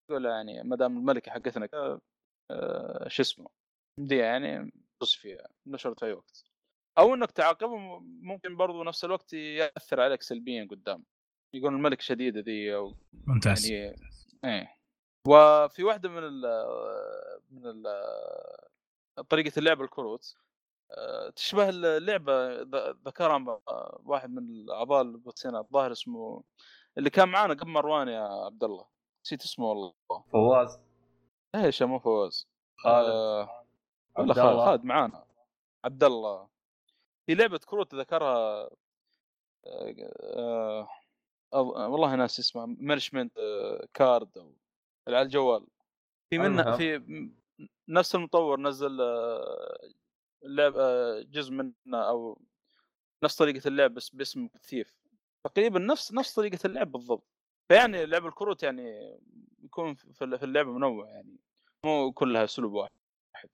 يقول 0.10 0.26
يعني 0.26 0.64
ما 0.64 0.76
دام 0.76 0.98
الملكة 0.98 1.32
حقتنا 1.32 1.70
آه، 2.52 3.08
شو 3.08 3.22
اسمه 3.22 3.50
دي 4.00 4.18
يعني 4.18 4.72
بص 5.02 5.16
فيها 5.16 5.48
نشرت 5.68 6.00
في 6.00 6.06
أي 6.06 6.14
وقت. 6.14 6.44
أو 6.98 7.14
إنك 7.14 7.32
تعاقبهم 7.32 8.04
ممكن 8.24 8.58
برضو 8.58 8.84
نفس 8.84 9.06
الوقت 9.06 9.34
يأثر 9.34 10.02
عليك 10.02 10.22
سلبيا 10.22 10.68
قدام. 10.72 11.06
يقول 11.54 11.74
الملك 11.74 12.02
شديده 12.02 12.40
ذي 12.42 12.76
أو 12.76 12.94
ممتاز. 13.28 13.72
يعني 13.72 13.96
إيه. 14.46 14.78
وفي 15.28 15.84
واحدة 15.84 16.10
من 16.10 16.24
ال 16.24 16.42
من 17.52 17.66
ال 17.66 17.84
طريقة 19.30 19.60
اللعب 19.60 19.82
الكروت 19.82 20.36
آه، 20.92 21.30
تشبه 21.30 21.70
اللعبة 21.70 22.62
ذ- 22.62 22.96
ذكرها 23.08 23.62
واحد 24.06 24.30
من 24.30 24.50
الأعضاء 24.50 25.02
البوتسينا 25.02 25.60
الظاهر 25.60 25.92
اسمه 25.92 26.44
اللي 26.98 27.10
كان 27.10 27.30
معانا 27.30 27.54
قبل 27.54 27.70
مروان 27.72 28.08
يا 28.08 28.20
عبد 28.46 28.64
الله 28.64 28.86
نسيت 29.26 29.42
اسمه 29.44 29.66
والله. 29.66 29.94
فواز. 30.32 30.80
إيش 31.56 31.84
مو 31.84 32.00
فواز. 32.00 32.48
خالد. 32.78 33.10
آه، 33.10 33.66
عبد 34.18 34.32
خالد. 34.32 34.58
خالد 34.66 34.84
معانا. 34.84 35.26
عبد 35.86 36.04
الله 36.04 36.48
في 37.26 37.36
لعبة 37.36 37.58
كروت 37.66 37.96
ذكرها 37.96 38.70
آه، 39.66 39.96
آه، 40.24 40.90
أو- 41.56 41.58
والله 41.78 42.16
ناسي 42.16 42.40
اسمها 42.40 42.66
management 42.66 43.34
card 43.94 44.38
أو 44.38 44.54
على 45.08 45.22
الجوال. 45.22 45.68
في 46.30 46.38
منها. 46.38 46.78
في 46.78 47.02
نفس 47.90 48.16
المطور 48.16 48.60
نزل 48.60 49.02
آه، 49.02 49.78
اللعب 50.44 50.74
آه، 50.78 51.22
جزء 51.22 51.52
منها 51.54 52.04
أو 52.10 52.42
نفس 53.24 53.36
طريقة 53.36 53.68
اللعب 53.68 53.94
بس 53.94 54.10
باسم 54.10 54.48
Thief. 54.62 54.94
تقريبا 55.44 55.80
نفس 55.80 56.14
نفس 56.14 56.34
طريقة 56.36 56.60
اللعب 56.66 56.92
بالضبط. 56.92 57.28
فيعني 57.70 58.06
لعب 58.06 58.26
الكروت 58.26 58.64
يعني 58.64 59.18
يكون 59.64 59.96
في 59.96 60.22
اللعبة 60.44 60.72
منوع 60.72 61.10
يعني. 61.10 61.38
مو 61.86 62.12
كلها 62.12 62.44
أسلوب 62.44 62.74
واحد. 62.74 63.50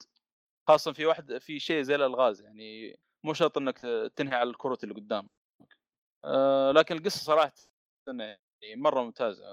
خاصه 0.67 0.93
في 0.93 1.05
واحد 1.05 1.37
في 1.37 1.59
شيء 1.59 1.81
زي 1.81 1.95
الألغاز 1.95 2.41
يعني 2.41 2.99
مو 3.23 3.33
شرط 3.33 3.57
إنك 3.57 3.77
تنهي 4.15 4.35
على 4.35 4.49
الكروت 4.49 4.83
اللي 4.83 4.95
قدام 4.95 5.29
آه 6.25 6.71
لكن 6.71 6.97
القصة 6.97 7.19
صراحة 7.19 7.53
يعني 8.07 8.81
مرة 8.81 9.01
ممتازه 9.03 9.43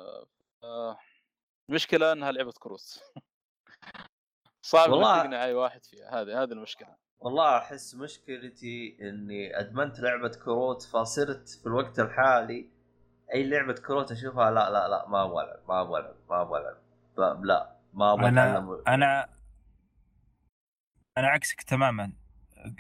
آه 0.65 0.99
المشكلة 1.71 2.13
إنها 2.13 2.33
لعبة 2.33 2.53
كروت. 2.53 3.03
صعب 4.63 4.91
والله- 4.91 5.21
تقنع 5.23 5.45
أي 5.45 5.55
واحد 5.55 5.85
فيها 5.85 6.11
هذه 6.23 6.43
هذه 6.43 6.53
المشكلة. 6.53 6.97
والله 7.21 7.59
أحس 7.59 7.95
مشكلتي 7.95 8.97
إني 9.01 9.59
أدمنت 9.61 10.01
لعبة 10.01 10.29
كروت 10.29 10.83
فصرت 10.83 11.49
في 11.49 11.67
الوقت 11.67 11.99
الحالي 12.01 12.71
أي 13.35 13.49
لعبة 13.51 13.75
كروت 13.75 14.13
أشوفها 14.13 14.51
لا 14.51 14.71
لا 14.71 14.89
لا 14.89 15.09
ما 15.09 15.25
أبغى 15.25 15.45
ألعب 15.45 15.61
ما 15.69 15.81
أبغى 15.81 16.01
ألعب 16.01 16.17
ما 16.31 16.43
أبغى 16.43 16.61
ألعب. 16.61 17.45
لا 17.45 17.77
ما 17.93 18.13
أبغى 18.13 18.29
أنا 18.29 18.59
أنا 18.89 19.29
أنا 21.19 21.29
عكسك 21.29 21.63
تماما. 21.63 22.13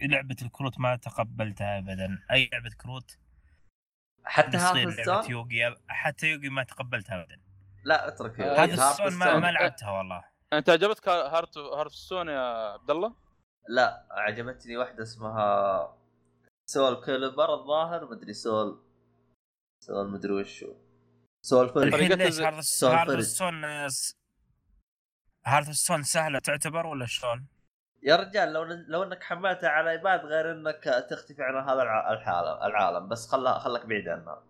لعبة 0.02 0.36
الكروت 0.42 0.80
ما 0.80 0.96
تقبلتها 0.96 1.78
ابدا. 1.78 2.18
أي 2.30 2.48
لعبة 2.52 2.70
كروت 2.82 3.18
حتى 4.30 4.56
الزون 4.56 5.30
يوغي 5.30 5.76
حتى 5.88 6.26
يوغي 6.26 6.48
ما 6.48 6.62
تقبلتها 6.62 7.22
ابدا 7.22 7.40
لا 7.84 8.08
اترك 8.08 8.40
السون 8.40 9.12
ما, 9.12 9.26
ستون. 9.26 9.40
ما 9.40 9.50
لعبتها 9.52 9.90
والله 9.90 10.24
أنت 10.52 10.70
عجبتك 10.70 11.08
هارت 11.08 11.58
هارت 11.58 11.90
ستون 11.92 12.28
يا 12.28 12.72
عبد 12.72 12.90
الله؟ 12.90 13.14
لا 13.68 14.06
عجبتني 14.10 14.76
واحدة 14.76 15.02
اسمها 15.02 15.96
سول 16.66 17.04
كيلبر 17.04 17.54
الظاهر 17.54 18.10
مدري 18.10 18.32
سول 18.32 18.82
سول 19.80 20.10
مدري 20.10 20.32
وشو 20.32 20.74
سول 21.42 21.68
فيلم 21.72 21.82
الحين 21.94 22.12
ليش 22.12 22.28
الز- 22.28 22.40
هارت 22.40 22.60
سون 22.64 22.90
هارت 22.94 23.10
فريد. 23.10 23.20
ستون 23.20 23.64
Hearthstone 25.46 26.02
سهلة 26.02 26.38
تعتبر 26.38 26.86
ولا 26.86 27.06
شلون؟ 27.06 27.46
يا 28.02 28.16
رجال 28.16 28.52
لو 28.52 28.62
لو 28.64 29.02
إنك 29.02 29.22
حملتها 29.22 29.68
على 29.68 29.90
iPad 29.90 30.24
غير 30.24 30.52
إنك 30.52 31.06
تختفي 31.10 31.42
عن 31.42 31.68
هذا 31.68 31.82
الع- 31.82 32.12
العالم 32.12 32.62
العالم 32.62 33.08
بس 33.08 33.28
خلها 33.28 33.58
خلك 33.58 33.86
بعيد 33.86 34.08
عنها. 34.08 34.42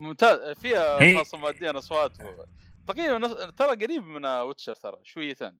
ممتاز. 0.00 0.58
فيها 0.58 1.18
خاصة 1.18 1.38
مؤدين 1.38 1.78
أصوات. 1.78 2.12
تقريبا 2.88 3.18
نفس- 3.18 3.54
ترى 3.56 3.68
قريب 3.86 4.04
من 4.04 4.26
Witcher 4.26 4.74
ترى 4.74 4.96
شويتين. 5.02 5.58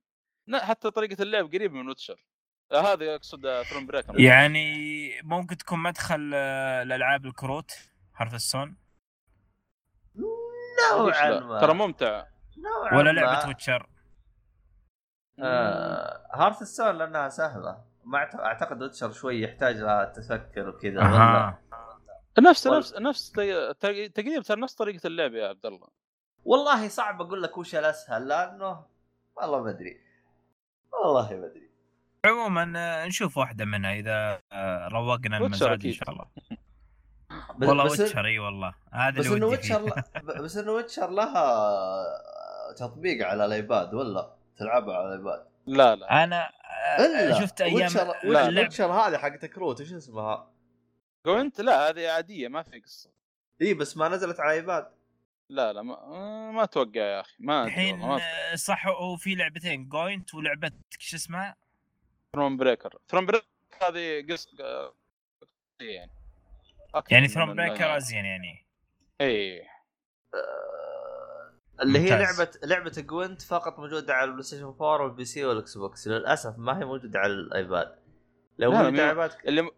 ن- 0.49 0.59
حتى 0.59 0.91
طريقة 0.91 1.23
اللعب 1.23 1.47
قريب 1.47 1.73
من 1.73 1.89
Witcher. 1.89 2.25
آه، 2.73 2.81
هذا 2.93 3.15
أقصد 3.15 3.63
Thronebreaker 3.63 4.21
يعني 4.21 5.11
ممكن 5.23 5.57
تكون 5.57 5.79
مدخل 5.79 6.31
آه، 6.35 6.83
الالعاب 6.83 7.27
الكروت 7.27 7.71
Hearthstone 8.17 8.77
نوعا 10.93 11.41
ما. 11.41 11.61
ترى 11.61 11.75
ممتع. 11.75 12.27
نوعا 12.59 12.99
ولا. 12.99 13.11
لعبة 13.11 13.49
Witcher. 13.49 13.87
آه 15.43 16.27
Hearthstone 16.35 16.99
لأنها 16.99 17.29
سهلة. 17.29 17.79
ما 18.05 18.19
أعت- 18.27 18.41
أعتقد 18.41 18.83
Witcher 18.83 19.13
شوي 19.13 19.43
يحتاج 19.43 19.77
لها 19.77 20.05
تفكر 20.05 20.69
وكذا. 20.69 21.01
أها. 21.03 21.59
نفس 22.39 22.67
وال- 22.67 22.77
نفس 22.79 22.95
نفس 22.97 23.33
تقريبا 24.15 24.43
ترى 24.43 24.61
نفس 24.61 24.75
طريقة 24.75 25.07
اللعب 25.07 25.35
يا 25.35 25.49
عبد 25.49 25.67
الله. 25.67 25.89
والله 26.45 26.89
صعب 26.89 27.21
أقول 27.23 27.43
لك 27.43 27.59
وش 27.59 27.75
الأسهل 27.75 28.29
لأنه 28.29 28.85
والله 29.37 29.63
ما 29.63 29.71
أدري. 29.71 30.01
والله 31.05 31.37
ما 31.37 31.47
أدري. 31.47 31.69
عموما 32.25 32.73
آه، 32.77 33.07
نشوف 33.07 33.39
واحدة 33.39 33.65
منها 33.65 33.93
إذا 33.93 34.41
آه، 34.53 34.89
روقنا 34.89 35.37
المزاج 35.37 35.87
إن. 35.87 35.93
شاء 35.93 36.11
الله. 36.11 36.25
والله 37.63 37.85
Witcher 37.85 38.25
إي 38.27 38.39
والله. 38.39 38.75
هذا 38.93 39.19
بس 39.21 39.27
انه 39.27 39.47
Witcher 39.47 39.83
بس 40.45 40.57
انه 40.57 40.73
Witcher 40.73 41.11
لها 41.11 41.45
تطبيق 42.77 43.27
على 43.27 43.45
ال 43.45 43.55
iPad 43.55 43.95
ولا؟ 43.95 44.38
تلعبها 44.59 44.97
على 44.97 45.09
ال 45.09 45.15
iPad. 45.15 45.47
لا 45.67 45.95
لا. 45.97 46.25
أنا 46.25 46.51
شفت 47.41 47.61
أيام 47.61 47.75
Witcher 47.75 48.15
Witcher 48.25 48.93
هذه 48.93 49.19
حقت 49.19 49.47
كروت 49.47 49.81
وش 49.81 49.93
اسمها؟ 49.93 50.53
Gwent 51.27 51.61
لا 51.61 51.89
هذه 51.89 52.11
عادية 52.11 52.49
ما 52.49 52.63
في 52.63 52.81
قصة. 52.81 53.11
إي 53.63 53.75
بس 53.75 53.97
ما 53.97 54.09
نزلت 54.09 54.41
على 54.41 54.53
iPad. 54.53 54.91
لا 55.49 55.73
لا 55.73 55.83
ما, 55.83 56.51
ما 56.51 56.63
أتوقع 56.63 57.01
يا 57.01 57.21
أخي 57.21 57.37
ما 57.39 57.65
الحين 57.65 58.19
صح 58.55 58.87
هو 58.87 59.17
في 59.17 59.35
لعبتين 59.35 59.89
Gwent 59.89 60.35
ولعبه 60.35 60.73
شو 60.99 61.17
اسمها؟ 61.17 61.57
Thronebreaker 62.33 62.99
Thronebreaker 63.09 63.47
هذه 63.83 64.27
قصة 64.31 64.49
يعني. 65.81 66.13
يعني 67.11 67.29
Thronebreaker 67.29 67.97
ازين 67.97 68.25
يعني. 68.25 68.67
إي. 69.21 69.67
اللي 71.83 71.99
هي. 71.99 72.09
لعبه 72.09 72.51
لعبة 72.65 72.93
Gwent 72.99 73.43
فقط 73.43 73.79
موجودة 73.79 74.15
على 74.15 74.25
ال 74.25 74.43
PlayStation 74.43 74.65
4 74.65 75.03
وال 75.03 75.25
PC 75.25 75.45
وال 75.45 75.79
Xbox. 75.79 76.09
للأسف 76.09 76.59
ما 76.59 76.79
هي 76.81 76.85
موجودة 76.85 77.19
على 77.19 77.33
ال 77.33 77.44
iPad. 77.44 77.99
لو 78.59 78.71
موجوده 78.71 78.87
على 78.87 78.93
مي- 78.93 79.03
ال 79.03 79.09
iPad 79.09 79.31
اللي 79.47 79.71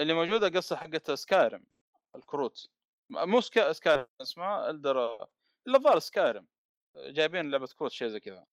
اللي 0.00 0.14
موجودة 0.14 0.48
قصة 0.48 0.76
حقت 0.76 1.10
Skyrim 1.10 1.64
الكروت. 2.16 2.70
مو 3.10 3.40
سكا... 3.40 3.72
Skyrim 3.72 4.06
اسمها 4.22 4.70
Elder 4.70 5.14
الا 5.68 5.76
الظاهر 5.76 5.98
Skyrim. 5.98 6.46
جايبين 6.96 7.50
لعبة 7.50 7.66
كروت 7.78 7.90
شيء 7.90 8.08
زي 8.08 8.20
كذا. 8.20 8.46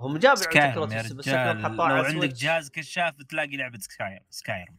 هم 0.00 0.18
جابوا 0.18 0.36
Skyrim 0.36 0.74
كروت 0.74 0.88
بس 0.94 1.12
بس 1.12 1.28
لو 1.28 1.34
على 1.34 2.06
عندك. 2.06 2.28
جهاز 2.28 2.70
كشاف 2.70 3.16
تلاقي 3.22 3.56
لعبة 3.56 3.78
Skyrim. 3.78 4.24
Skyrim 4.30 4.78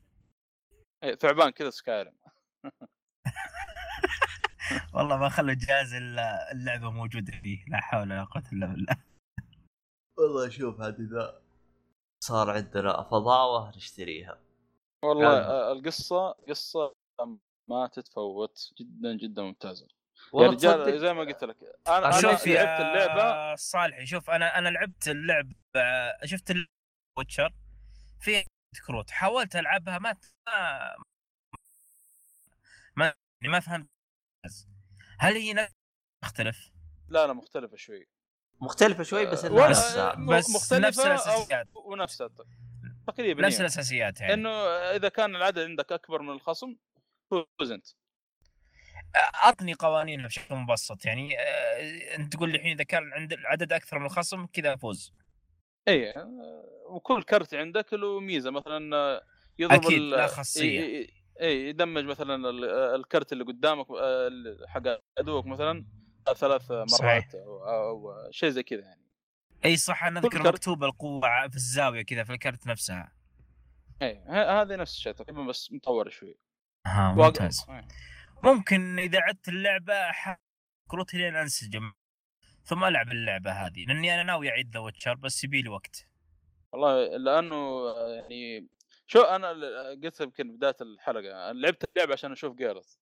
ثعبان 1.19 1.49
كذا 1.49 1.69
Skyrim. 1.69 2.15
والله 4.93 5.18
ما 5.18 5.30
خلوا 5.30 5.53
جهاز 5.53 5.93
الا 5.93 6.51
اللعبة 6.51 6.91
موجوده 6.91 7.32
فيه 7.32 7.66
لا 7.68 7.78
حول 7.82 8.01
ولا 8.01 8.24
قوة 8.24 8.43
إلا 8.53 8.68
بالله. 8.68 8.95
والله 10.18 10.49
شوف 10.49 10.82
هذه 10.82 10.95
ذا 11.11 11.41
صار 12.24 12.49
عندنا 12.51 13.03
فضاوة 13.03 13.76
نشتريها. 13.78 14.39
والله. 15.03 15.38
آه، 15.39 15.72
القصة 15.72 16.32
قصة 16.32 16.95
ما 17.70 17.88
تتفوت. 17.88 18.74
جدا 18.80 19.18
جدا 19.18 19.41
ممتازة. 19.41 19.86
يا 19.86 19.93
والله 20.34 20.51
رجال 20.51 20.99
زي 20.99 21.14
ما 21.14 21.22
قلت 21.22 21.43
لك 21.43 21.57
أنا 21.88 21.97
أنا 21.97 22.22
شوف 22.22 22.47
يا 22.47 22.64
لعبت 22.64 22.82
اللعبة. 22.82 23.55
صالحي 23.55 24.05
شوف 24.05 24.30
أنا 24.30 24.57
أنا 24.57 24.70
لعبت 24.70 25.07
اللعب 25.07 25.51
شفت 26.26 26.55
ويتشر؟ 27.18 27.53
في 28.22 28.43
كروت 28.88 29.11
حاولت 29.11 29.55
ألعبها 29.55 29.99
ما 29.99 30.16
ما 30.47 30.95
ما, 32.95 33.05
يعني 33.41 33.51
ما 33.53 33.59
فهمت 33.59 33.88
هل 35.19 35.35
هي 35.35 35.69
تختلف 36.21 36.71
لا 37.09 37.27
لا 37.27 37.33
مختلفة 37.33 37.77
شوي. 37.77 38.07
مختلفة 38.61 39.03
شوي 39.03 39.25
بس 39.25 39.45
نفسها 39.45 40.15
م- 40.15 40.25
بس 40.37 40.49
مختلفة 40.49 40.87
نفس 40.87 40.99
الأساسيات. 40.99 41.67
ونفسها 41.75 42.29
تقريبا 43.07 43.41
نفس 43.41 43.55
إيه. 43.55 43.61
الأساسيات 43.61 44.21
يعني. 44.21 44.33
إنه 44.33 44.49
إذا 44.95 45.09
كان 45.09 45.35
العدد 45.35 45.59
عندك 45.59 45.91
أكبر 45.91 46.21
من 46.21 46.29
الخصم 46.29 46.75
فوز 47.31 47.71
أنت. 47.71 47.87
أعطني 49.15 49.73
قوانينها 49.73 50.27
بشكل 50.27 50.55
مبسط. 50.55 51.05
يعني 51.05 51.39
آه، 51.39 52.15
أنت 52.15 52.33
تقول 52.33 52.49
لي 52.51 52.57
الحين 52.57 52.71
إذا 52.71 52.83
كان 52.83 53.13
عند 53.13 53.33
العدد 53.33 53.73
أكثر 53.73 53.99
من 53.99 54.05
الخصم 54.05 54.45
كذا 54.45 54.75
فوز. 54.75 55.13
إي 55.87 56.09
آه، 56.11 56.63
وكل 56.89 57.23
كرت 57.23 57.53
عندك 57.53 57.93
له 57.93 58.19
ميزة. 58.19 58.51
مثلا 58.51 58.95
آه، 58.97 59.21
يضرب 59.59 59.85
أكيد، 59.85 59.97
ال- 59.97 60.09
لا 60.09 60.27
خاصية. 60.27 61.07
إي 61.41 61.69
يدمج 61.69 62.03
مثلا 62.03 62.49
ال- 62.49 62.65
الكرت 62.95 63.34
اللي 63.34 63.43
قدامك 63.43 63.86
آه، 64.01 64.29
حق 64.67 64.84
عدوك 65.19 65.45
مثلا 65.45 65.86
ثلاث 66.36 66.71
مرات 66.71 66.89
صحيح. 66.89 67.29
أو, 67.34 67.69
أو 67.69 68.13
شيء 68.31 68.49
زي 68.49 68.63
كذا 68.63 68.81
يعني. 68.81 69.03
إي 69.65 69.77
صح 69.77 70.03
أنا 70.03 70.19
أذكر 70.19 70.43
مكتوبه 70.43 70.86
القوة 70.88 71.47
في 71.47 71.55
الزاوية 71.55 72.01
كذا 72.01 72.23
في 72.23 72.34
الكرت 72.34 72.67
نفسها. 72.67 73.11
إي 74.01 74.23
هذه 74.29 74.75
نفس 74.75 74.97
الشيء 74.97 75.13
تقريبا 75.13 75.43
بس 75.43 75.71
مطور 75.71 76.09
شوي. 76.09 76.38
ها 76.86 77.11
ممتاز. 77.11 77.65
ممكن 78.43 78.99
إذا 78.99 79.19
عدت 79.21 79.49
اللعبة 79.49 79.93
كروت 80.88 81.13
لين 81.13 81.36
أنسجم. 81.36 81.91
ثم 82.65 82.84
ألعب 82.84 83.11
اللعبة 83.11 83.51
هذه 83.51 83.86
لأني 83.88 84.13
أنا 84.13 84.23
ناوي 84.23 84.49
أعيد 84.49 84.73
ذا 84.73 84.79
ويتشر 84.79 85.15
بس 85.15 85.43
يبي 85.43 85.61
لي 85.61 85.69
وقت. 85.69 86.07
والله 86.73 87.17
لأنه 87.17 87.55
آه، 87.55 88.13
يعني 88.21 88.67
شو 89.14 89.22
أنا 89.22 89.49
قلت 90.03 90.22
يمكن 90.22 90.55
بداية 90.55 90.76
الحلقة 90.82 91.51
أنا 91.51 91.59
لعبت 91.59 91.84
اللعبة 91.89 92.14
عشان 92.14 92.32
أشوف 92.32 92.55
Geralt 92.55 92.95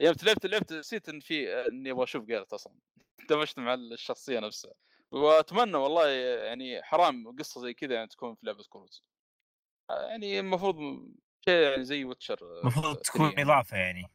يوم 0.00 0.14
لعبت 0.22 0.46
لعبت 0.46 0.72
نسيت 0.72 1.08
إن 1.08 1.20
في 1.20 1.52
إني 1.66 1.90
أبغى 1.90 2.04
أشوف 2.04 2.24
Geralt 2.24 2.54
أصلا. 2.54 2.72
اندمجت 3.20 3.58
مع 3.58 3.74
الشخصية 3.74 4.40
نفسها. 4.40 4.72
وأتمنى 5.10 5.76
والله 5.76 6.08
يعني 6.08 6.82
حرام 6.82 7.36
قصة 7.38 7.60
زي 7.60 7.74
كذا 7.74 7.94
يعني 7.94 8.08
تكون 8.08 8.34
في 8.34 8.46
لعبة 8.46 8.64
كروت 8.68 9.02
يعني 9.90 10.40
المفروض 10.40 10.76
شيء 11.44 11.54
يعني 11.54 11.84
زي 11.84 12.04
Witcher 12.04 12.60
المفروض 12.60 12.96
تكون 12.96 13.38
إضافة 13.38 13.76
يعني. 13.76 14.10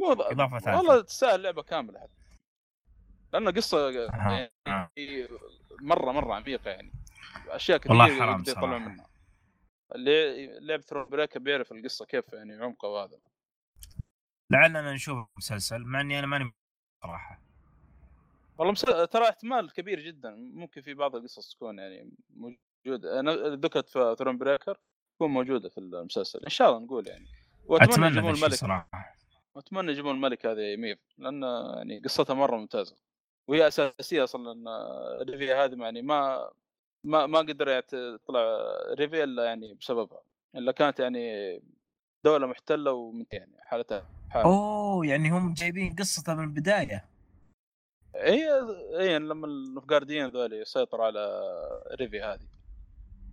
مو 0.00 0.12
إضافة 0.12 0.58
ثالثة. 0.58 0.76
والله 0.76 1.00
تستاهل 1.02 1.42
لعبة 1.42 1.62
كاملة 1.62 2.00
حتى. 2.00 2.12
لأن 3.32 3.48
قصة 3.48 3.90
يعني 3.90 4.52
أها. 4.66 4.90
مرة 5.80 6.12
مرة 6.12 6.34
عميقة 6.34 6.70
يعني. 6.70 6.92
أشياء 7.48 7.78
كثير 7.78 7.92
والله 7.92 8.44
حرام. 8.54 8.84
منها. 8.84 9.05
اللي 9.94 10.46
لعب 10.60 10.80
Thronebreaker 10.80 11.38
بيعرف 11.38 11.72
القصة 11.72 12.04
كيف 12.04 12.32
يعني 12.32 12.64
عمقها 12.64 12.90
وهذا 12.90 13.18
لعلنا 14.50 14.92
نشوف 14.92 15.28
مسلسل 15.36 15.78
مع 15.78 16.00
إني 16.00 16.18
أنا 16.18 16.26
ماني 16.26 16.54
صراحة. 17.02 17.40
والله 18.58 18.72
مس... 18.72 18.80
ترى 19.10 19.28
احتمال 19.28 19.72
كبير 19.72 20.00
جدا 20.00 20.30
ممكن 20.30 20.80
في 20.80 20.94
بعض 20.94 21.16
القصص 21.16 21.54
تكون 21.54 21.78
يعني 21.78 22.10
موجوده 22.30 23.20
أنا 23.20 23.32
ذكرت 23.56 23.88
في 23.88 24.16
Thronebreaker 24.18 24.78
تكون 25.14 25.30
موجودة 25.30 25.68
في 25.68 25.78
المسلسل 25.78 26.38
إن 26.44 26.50
شاء 26.50 26.70
الله 26.70 26.80
نقول 26.80 27.06
يعني. 27.06 27.26
وأتمنى 27.66 27.92
أتمنى 27.92 28.06
يجيبون 28.06 28.34
الملك 28.34 28.54
صراحة. 28.54 29.16
وأتمنى 29.54 29.92
يجيبون 29.92 30.14
الملك 30.14 30.46
هذه 30.46 30.76
ميف 30.76 30.98
لأن 31.18 31.42
يعني 31.76 31.98
قصتها 31.98 32.34
مرة 32.34 32.56
ممتازة. 32.56 32.96
وهي 33.48 33.66
أساسية 33.66 34.24
أصلا 34.24 35.22
ريفيا 35.22 35.64
هذه 35.64 35.82
يعني 35.82 36.02
ما 36.02 36.50
ما 37.06 37.26
ما 37.26 37.38
قدر 37.38 37.68
يعني 37.68 37.82
تطلع 38.18 38.40
ريفيا 38.98 39.24
الا 39.24 39.44
يعني 39.44 39.74
بسببها 39.74 40.20
إلا 40.54 40.72
كانت 40.72 41.00
يعني 41.00 41.62
دولة 42.24 42.46
محتلة 42.46 42.92
ومن 42.92 43.26
يعني 43.32 43.56
حالتها 43.62 44.06
حالة. 44.30 44.44
أوه 44.44 45.06
يعني 45.06 45.30
هم 45.30 45.54
جايبين 45.54 45.94
قصته 45.98 46.34
من 46.34 46.44
البداية 46.44 47.04
هي 48.16 48.48
هي 48.98 49.18
لما 49.18 49.46
النفقارديين 49.46 50.26
ذولي 50.28 50.56
يسيطروا 50.60 51.06
على 51.06 51.40
ريفيا 52.00 52.34
هذه 52.34 52.46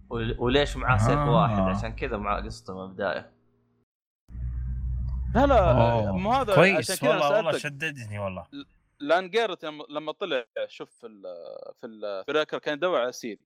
ول- 0.10 0.36
وليش 0.40 0.78
معاه 0.78 0.98
سيف 0.98 1.18
آه. 1.18 1.32
واحد 1.32 1.60
عشان 1.62 1.96
كذا 1.96 2.18
مع 2.18 2.40
قصته 2.46 2.74
من 2.74 2.82
البداية 2.84 3.32
لا 5.36 5.46
لا. 5.46 6.12
مو 6.12 6.32
هذا 6.32 6.56
كويس 6.56 7.04
والله 7.04 7.36
والله. 7.38 7.58
شددني 7.58 8.20
والله 8.20 8.48
لأن 9.00 9.30
جيرت 9.30 9.66
لما- 9.66 9.86
لما 9.90 10.12
طلع 10.12 10.46
شوف 10.68 10.90
في 10.92 11.08
ال 11.08 11.22
في 11.82 11.88
البريكر 11.88 12.60
كان 12.60 12.74
يدور 12.78 13.00
على 13.02 13.12
سيري 13.12 13.40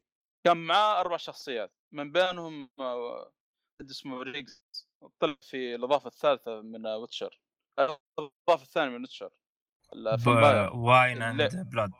كان 0.47 0.57
معاه 0.57 0.99
أربع 0.99 1.17
شخصيات 1.17 1.71
من 1.91 2.11
بينهم 2.11 2.69
آه، 2.79 3.31
اسمه 3.81 4.21
ريكس 4.23 4.63
طلع 5.19 5.35
في 5.41 5.75
الإضافة 5.75 6.07
الثالثة 6.07 6.61
من 6.61 6.87
ويتشر 6.87 7.39
الإضافة 7.79 8.63
الثانية 8.63 8.91
من 8.91 9.01
ويتشر 9.01 9.31
الفامباير 9.93 10.73
واين. 10.75 11.21
أند 11.21 11.69
بلاد. 11.71 11.91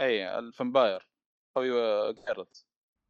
إي 0.00 0.38
ال 0.38 0.47
vampire 0.47 1.08
خوي 1.54 1.70
Geralt 2.12 2.66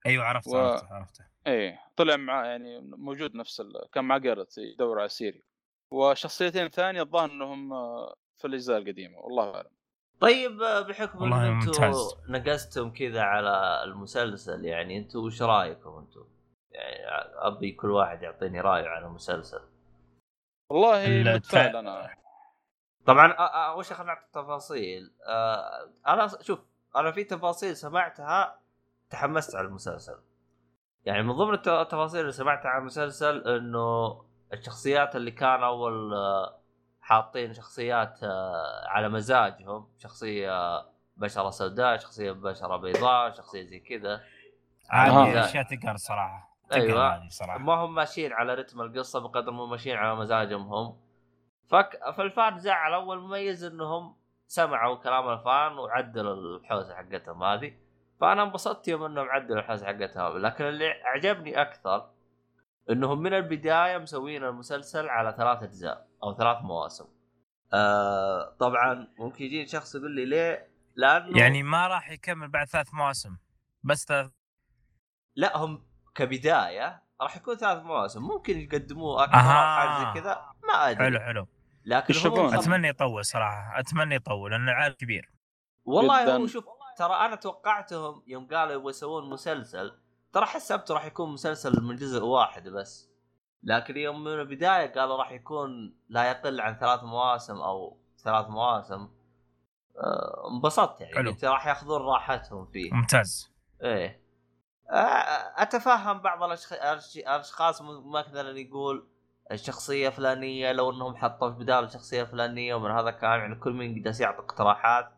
أيوه 0.07 0.25
عرفت 0.25 0.49
و- 0.49 0.57
عرفته 0.57 0.95
عرفته. 0.95 1.25
إيه 1.47 1.83
طلع 1.97 2.17
معاه 2.17 2.47
يعني 2.47 2.81
موجود 2.81 3.35
نفس 3.35 3.61
ال... 3.61 3.91
كان 3.93 4.05
مع 4.05 4.19
Geralt 4.19 4.59
يدور 4.59 5.01
على 5.01 5.09
Ciri. 5.09 5.43
وشخصيتين 5.91 6.69
ثانية 6.69 7.03
الظاهر 7.03 7.31
إنهم 7.31 7.73
آه، 7.73 8.17
في 8.37 8.47
الأجزاء 8.47 8.79
القديمة 8.79 9.19
والله 9.19 9.55
أعلم. 9.55 9.71
طيب 10.21 10.63
آه، 10.63 10.81
بحكم 10.81 11.25
ان 11.25 11.33
أنتم. 11.33 11.71
نقزتم 12.29 12.91
كذا 12.91 13.23
على 13.23 13.83
المسلسل 13.85 14.65
يعني 14.65 14.99
أنتم 14.99 15.19
وش 15.19 15.43
رأيكم 15.43 15.97
أنتم؟ 15.99 16.25
يعني 16.71 17.05
أبي 17.35 17.73
كل 17.73 17.91
واحد 17.91 18.23
يعطيني 18.23 18.61
رأيه 18.61 18.89
عن 18.89 19.05
المسلسل. 19.05 19.61
والله 20.71 21.07
متفائل 21.35 21.77
أنا 21.77 22.11
طبعا 23.07 23.33
اول 23.73 23.85
شيء 23.85 23.97
خلينا 23.97 24.13
نعطي 24.15 24.27
التفاصيل 24.27 25.13
آه، 25.27 25.91
أنا 26.07 26.29
شوف 26.41 26.59
أنا 26.97 27.11
في 27.13 27.25
تفاصيل 27.25 27.77
سمعتها 27.77 28.59
تحمست 29.11 29.55
على 29.57 29.67
المسلسل 29.67 30.17
يعني 31.05 31.23
من 31.23 31.33
ضمن 31.33 31.55
الت- 31.55 31.69
التفاصيل 31.69 32.21
اللي 32.21 32.33
سمعتها 32.33 32.69
عن 32.69 32.81
المسلسل 32.81 33.49
إنه 33.49 34.21
الشخصيات 34.53 35.17
اللي 35.17 35.31
كان 35.31 35.63
أول 35.63 36.15
آه، 36.15 36.59
حاطين 37.05 37.53
شخصيات 37.53 38.23
آه، 38.23 38.89
على 38.89 39.09
مزاجهم. 39.09 39.89
شخصية 39.99 40.85
بشرة 41.17 41.51
سوداء 41.51 41.97
شخصية 41.97 42.33
بشرة 42.33 42.77
بيضاء 42.77 43.33
شخصية 43.33 43.63
زي 43.63 43.81
كذا. 43.81 44.21
هذه 44.91 45.41
آه. 45.41 45.45
أشياء 45.45 45.65
تقهر 45.65 45.97
صراحة. 45.97 46.57
هذه 46.73 47.29
صراحة. 47.29 47.59
ما 47.59 47.75
هم 47.75 47.95
ماشيين 47.95 48.33
على 48.33 48.55
رتم 48.55 48.81
القصة 48.81 49.21
بقدر 49.21 49.51
ما 49.51 49.65
هم 49.65 49.71
ماشيين 49.71 49.97
على 49.97 50.17
مزاجهم 50.17 50.75
هم. 50.75 50.97
فك... 51.71 52.01
فالفان 52.17 52.59
زعل. 52.59 52.93
أول 52.93 53.21
مميز 53.21 53.65
إنهم 53.65 54.17
سمعوا 54.47 54.97
كلام 54.97 55.29
الفان 55.29 55.79
وعدلوا 55.79 56.59
الحوسة 56.59 56.95
حقتهم 56.95 57.45
هذه. 57.45 57.77
فأنا 58.21 58.43
انبسطت 58.43 58.89
يوم 58.89 59.05
إنهم 59.05 59.29
عدلوا 59.29 59.59
الحوسة 59.59 59.87
حقتهم. 59.87 60.39
لكن 60.39 60.65
اللي 60.65 60.91
عجبني 61.05 61.61
أكثر 61.63 62.11
إنهم 62.91 63.19
من 63.19 63.35
البداية 63.35 63.99
مسوين 63.99 64.45
المسلسل 64.45 65.09
على 65.09 65.35
ثلاث 65.37 65.63
أجزاء. 65.63 66.07
أو 66.25 66.37
ثلاث 66.37 66.63
مواسم. 66.63 67.05
آه 67.73 68.57
طبعا 68.61 69.09
ممكن 69.19 69.45
يجيني 69.45 69.67
شخص 69.67 69.95
يقول 69.95 70.11
لي 70.11 70.25
ليه؟ 70.25 70.75
لأنه 70.97 71.39
يعني 71.39 71.63
ما 71.63 71.89
راح 71.89 72.11
يكمل 72.11 72.49
بعد 72.49 72.67
ثلاث 72.67 72.95
مواسم. 72.95 73.37
بس 73.83 74.05
ثلاث 74.05 74.31
لا 75.37 75.57
هم 75.57 75.87
كبداية 76.15 77.03
راح 77.21 77.37
يكون 77.37 77.57
ثلاث 77.57 77.83
مواسم. 77.83 78.23
ممكن 78.23 78.59
يقدموه 78.59 79.25
أكثر. 79.25 79.35
أو 79.35 79.41
حاجة 79.41 80.05
زي 80.05 80.21
كذا 80.21 80.45
ما 80.69 80.91
أدري. 80.91 81.05
حلو 81.05 81.21
حلو. 81.21 81.47
لكن 81.85 82.15
هو 82.29 82.49
أتمنى 82.49 82.89
يطول 82.89 83.25
صراحة. 83.25 83.81
أتمنى 83.81 84.15
يطول 84.15 84.51
لأن 84.51 84.69
العالم 84.69 84.95
كبير. 84.95 85.31
والله 85.85 86.23
جداً. 86.23 86.37
هو 86.37 86.47
شوف 86.47 86.65
ترى 86.99 87.15
أنا 87.15 87.35
توقعتهم 87.35 88.23
يوم 88.27 88.47
قالوا 88.47 88.73
يبغوا 88.73 88.91
يسوون 88.91 89.31
مسلسل 89.31 89.99
ترى 90.33 90.47
حسبته 90.47 90.95
راح 90.95 91.05
يكون 91.05 91.33
مسلسل 91.33 91.83
من 91.83 91.97
جزء 91.97 92.23
واحد 92.23 92.69
بس. 92.69 93.14
لكن 93.65 93.97
يوم 93.97 94.25
من 94.25 94.33
البداية 94.33 94.93
قالوا 94.93 95.17
راح 95.17 95.33
يكون 95.33 95.95
لا 96.09 96.31
يقل 96.31 96.61
عن 96.61 96.77
ثلاث 96.77 97.03
مواسم 97.03 97.57
أو 97.57 97.97
ثلاث 98.25 98.49
مواسم. 98.49 99.09
آه، 99.99 100.51
انبسطت 100.55 101.01
يعني. 101.01 101.15
حلو. 101.15 101.35
راح 101.45 101.67
ياخذون 101.67 102.03
راحتهم 102.03 102.67
فيه. 102.67 102.93
ممتاز. 102.93 103.53
إيه. 103.83 104.21
آه، 104.91 105.63
أتفهم 105.63 106.19
بعض 106.19 106.43
الاشخاص 106.43 107.83
مثلا 108.05 108.59
يقول 108.59 109.09
الشخصية 109.53 110.09
فلانيه 110.09 110.73
لو 110.73 110.91
إنهم 110.91 111.17
حطوا 111.17 111.51
في 111.51 111.59
بدال 111.59 111.85
الشخصية 111.85 112.23
الفلانية 112.23 112.75
ومن 112.75 112.91
هذا 112.91 113.09
الكلام 113.09 113.41
يعني 113.41 113.55
كل 113.55 113.73
من 113.73 114.03
جالس 114.03 114.21
يعطي 114.21 114.39
اقتراحات. 114.39 115.11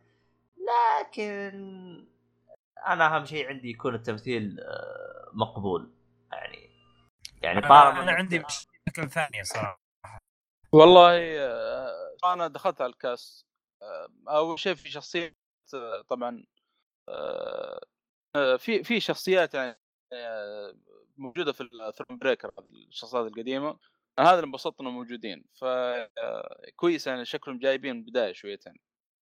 لكن 0.56 1.52
أنا 2.86 3.16
أهم 3.16 3.24
شيء 3.24 3.48
عندي 3.48 3.70
يكون 3.70 3.94
التمثيل 3.94 4.60
آه، 4.60 5.30
مقبول. 5.32 5.90
يعني 6.32 6.65
يعني 7.42 7.60
طالما 7.60 8.02
أنا 8.02 8.12
عندي 8.12 8.38
مشكله 8.38 9.06
ثانية 9.06 9.42
صراحة. 9.42 9.80
والله 10.72 11.40
آه، 11.40 12.16
أنا 12.24 12.46
دخلت 12.48 12.80
على 12.80 12.90
الكاس. 12.90 13.46
آه، 13.82 14.08
أول 14.28 14.58
شيء 14.58 14.74
في 14.74 14.90
شخصية 14.90 15.36
آه، 15.74 16.02
طبعا 16.02 16.44
في 18.58 18.84
في 18.84 19.00
شخصيات 19.00 19.54
يعني 19.54 19.76
موجودة 21.16 21.52
في 21.52 21.60
الثرون 21.60 22.18
بريكر 22.18 22.50
الشخصيات 22.88 23.26
القديمة. 23.26 23.78
أنا 24.18 24.28
هذا 24.28 24.34
اللي 24.34 24.46
انبسطت 24.46 24.80
إنهم 24.80 24.94
موجودين. 24.94 25.44
ف 25.54 25.64
كويس 26.76 27.06
يعني 27.06 27.24
شكلهم 27.24 27.58
جايبين 27.58 27.96
من 27.96 28.00
البدايه 28.00 28.32
شويتين. 28.32 28.74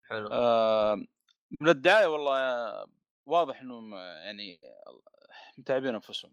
حلو. 0.09 0.29
من 1.61 1.69
الدعاية 1.69 2.07
والله 2.07 2.87
واضح 3.27 3.61
إنهم 3.61 3.95
يعني 3.95 4.61
متعبين 5.59 5.95
أنفسهم. 5.95 6.33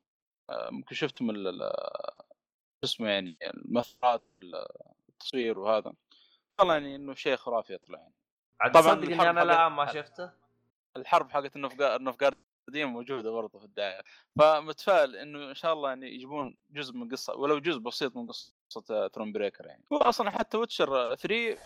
ممكن 0.72 0.96
شفتم 0.96 1.30
ال- 1.30 1.48
ال- 1.48 1.72
شو 2.82 2.84
اسمه 2.84 3.10
يعني 3.10 3.38
المثلات 3.44 4.22
التصوير 5.10 5.60
وهذا. 5.60 5.94
والله 6.60 6.74
يعني 6.74 6.96
إنه 6.96 7.14
شيء 7.14 7.36
خرافي 7.36 7.74
يطلع 7.74 8.00
يعني. 8.00 8.72
طبعاً 8.74 8.94
إني 8.94 9.14
الحرب 9.14 9.28
أنا 9.28 9.44
الان 9.44 9.58
حقت- 9.58 9.72
ما 9.72 9.86
شفته؟ 9.94 10.30
الحرب 10.98 11.32
حقت 11.32 11.56
ال 11.56 11.64
Nilfgaard 11.64 12.36
القديمه 12.68 12.92
موجودة 12.92 13.32
برضه 13.32 13.60
في 13.60 13.66
الدعاية. 13.66 14.02
فمتفائل 14.40 15.16
إنه 15.16 15.50
إن 15.50 15.54
شاء 15.56 15.74
الله 15.74 15.90
يعني 15.90 16.08
يجيبون 16.16 16.58
جزء 16.72 16.94
من 16.94 17.10
قصة 17.10 17.34
ولو 17.36 17.60
جزء 17.60 17.80
بسيط 17.80 18.16
من 18.16 18.28
قصة 18.28 18.54
Thronebreaker 19.08 19.66
يعني. 19.66 19.84
هو 19.94 19.98
أصلا 19.98 20.30
حتى 20.32 20.58
Witcher 20.58 21.16
3 21.16 21.58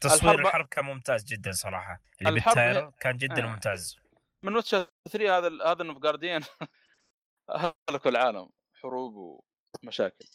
تصوير 0.00 0.34
الحرب- 0.34 0.46
الحرب 0.46 0.66
كان 0.66 0.84
ممتاز 0.84 1.24
جدا 1.24 1.52
صراحة. 1.52 2.00
اللي 2.20 2.30
الحرب 2.32 2.54
بال 2.54 2.62
trailer 2.62 2.90
كان 3.00 3.16
جدا 3.16 3.44
آه. 3.44 3.46
ممتاز. 3.46 3.96
من 4.42 4.54
Witcher 4.56 4.86
3 5.10 5.38
هذا 5.38 5.48
هذا 5.64 5.82
ال 5.82 5.87
Nilfgaardian 5.87 6.42
هلكوا 7.50 8.10
العالم 8.10 8.48
حروب 8.82 9.42
ومشاكل. 9.84 10.26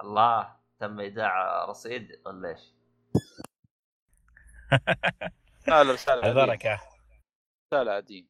الله 0.00 0.56
تم 0.78 1.00
إيداع 1.00 1.64
رصيد 1.64 2.22
ولا 2.26 2.48
إيش؟ 2.48 2.60
لا 5.68 5.84
لا 5.84 5.92
رسالة 5.92 6.22
عادية. 6.26 6.40
عذرك 6.40 6.80
رسالة 7.72 7.92
عادية. 7.92 8.26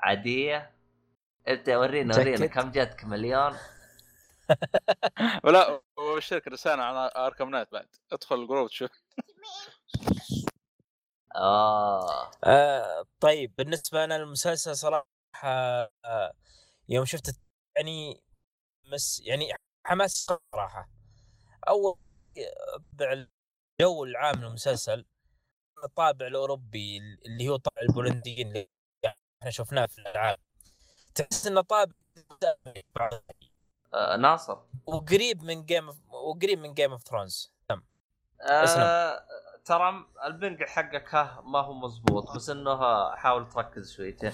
عادية؟ 0.00 0.74
أنت 1.48 1.68
ورينا 1.68 2.16
ورينا؟ 2.18 2.46
كم 2.46 2.70
جاتك 2.70 3.04
مليون؟ 3.04 3.56
ولا 5.44 5.80
والشركة 5.96 6.50
رساله 6.50 6.82
على 6.82 7.12
Arkham 7.16 7.50
Knight 7.50 7.72
بعد. 7.72 7.88
ادخل 8.12 8.42
ال 8.42 8.46
group 8.46 8.68
تشوف 8.68 8.90
آه. 11.36 12.30
آه 12.44 13.06
طيب 13.20 13.54
بالنسبة 13.58 14.04
أنا 14.04 14.18
للمسلسل 14.18 14.76
صراحة 14.76 15.06
آه 15.44 16.32
يوم 16.88 17.04
شفت 17.04 17.40
يعني 17.76 18.22
مس 18.92 19.20
يعني 19.20 19.52
حماس 19.86 20.26
صراحة. 20.54 20.88
أول 21.68 21.96
طابع 22.98 23.12
الجو 23.80 24.04
العام 24.04 24.34
للمسلسل 24.34 25.04
الطابع 25.84 26.26
الأوروبي 26.26 26.98
اللي 27.26 27.48
هو 27.48 27.56
طابع 27.56 27.82
البولنديين 27.82 28.48
اللي 28.48 28.68
إحنا 29.40 29.50
شفناه 29.50 29.86
في 29.86 29.98
الالعاب 29.98 30.38
تحس 31.14 31.46
إنه 31.46 31.60
طابع 31.60 31.92
آه، 33.94 34.16
ناصر. 34.16 34.58
وقريب 34.86 35.42
من 35.42 35.64
Game 35.64 35.88
وقريب 36.08 36.58
من 36.58 36.74
Game 36.74 36.90
of 36.92 37.02
Thrones 37.02 37.52
آه 38.40 39.26
ترى 39.64 40.06
ال 40.24 40.32
ping 40.32 40.62
حقك 40.62 41.14
ها 41.14 41.40
ما 41.44 41.58
هو 41.60 41.72
مزبوط 41.72 42.36
بس 42.36 42.50
إنه 42.50 42.76
حاول 43.16 43.48
تركز 43.48 43.92
شويتين. 43.92 44.32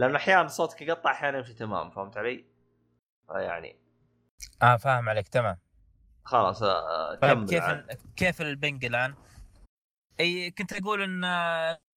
لأن 0.00 0.14
أحيانا 0.16 0.48
صوتك 0.48 0.82
يقطع 0.82 1.10
أحيانا 1.10 1.38
يمشي 1.38 1.54
تمام 1.54 1.90
فهمت 1.90 2.16
علي؟ 2.16 2.44
يعني 3.30 3.80
آه 4.62 4.76
فاهم 4.76 5.08
عليك 5.08 5.28
تمام 5.28 5.58
خلاص 6.24 6.62
آه 6.62 7.14
طيب 7.14 7.34
كمل 7.34 7.48
كيف 7.48 7.62
عاد. 7.62 7.90
ال- 7.90 8.14
كيف 8.16 8.40
البنج 8.40 8.84
الآن؟ 8.84 9.14
أي 10.20 10.50
كنت 10.50 10.72
أقول 10.72 11.02
إن 11.02 11.24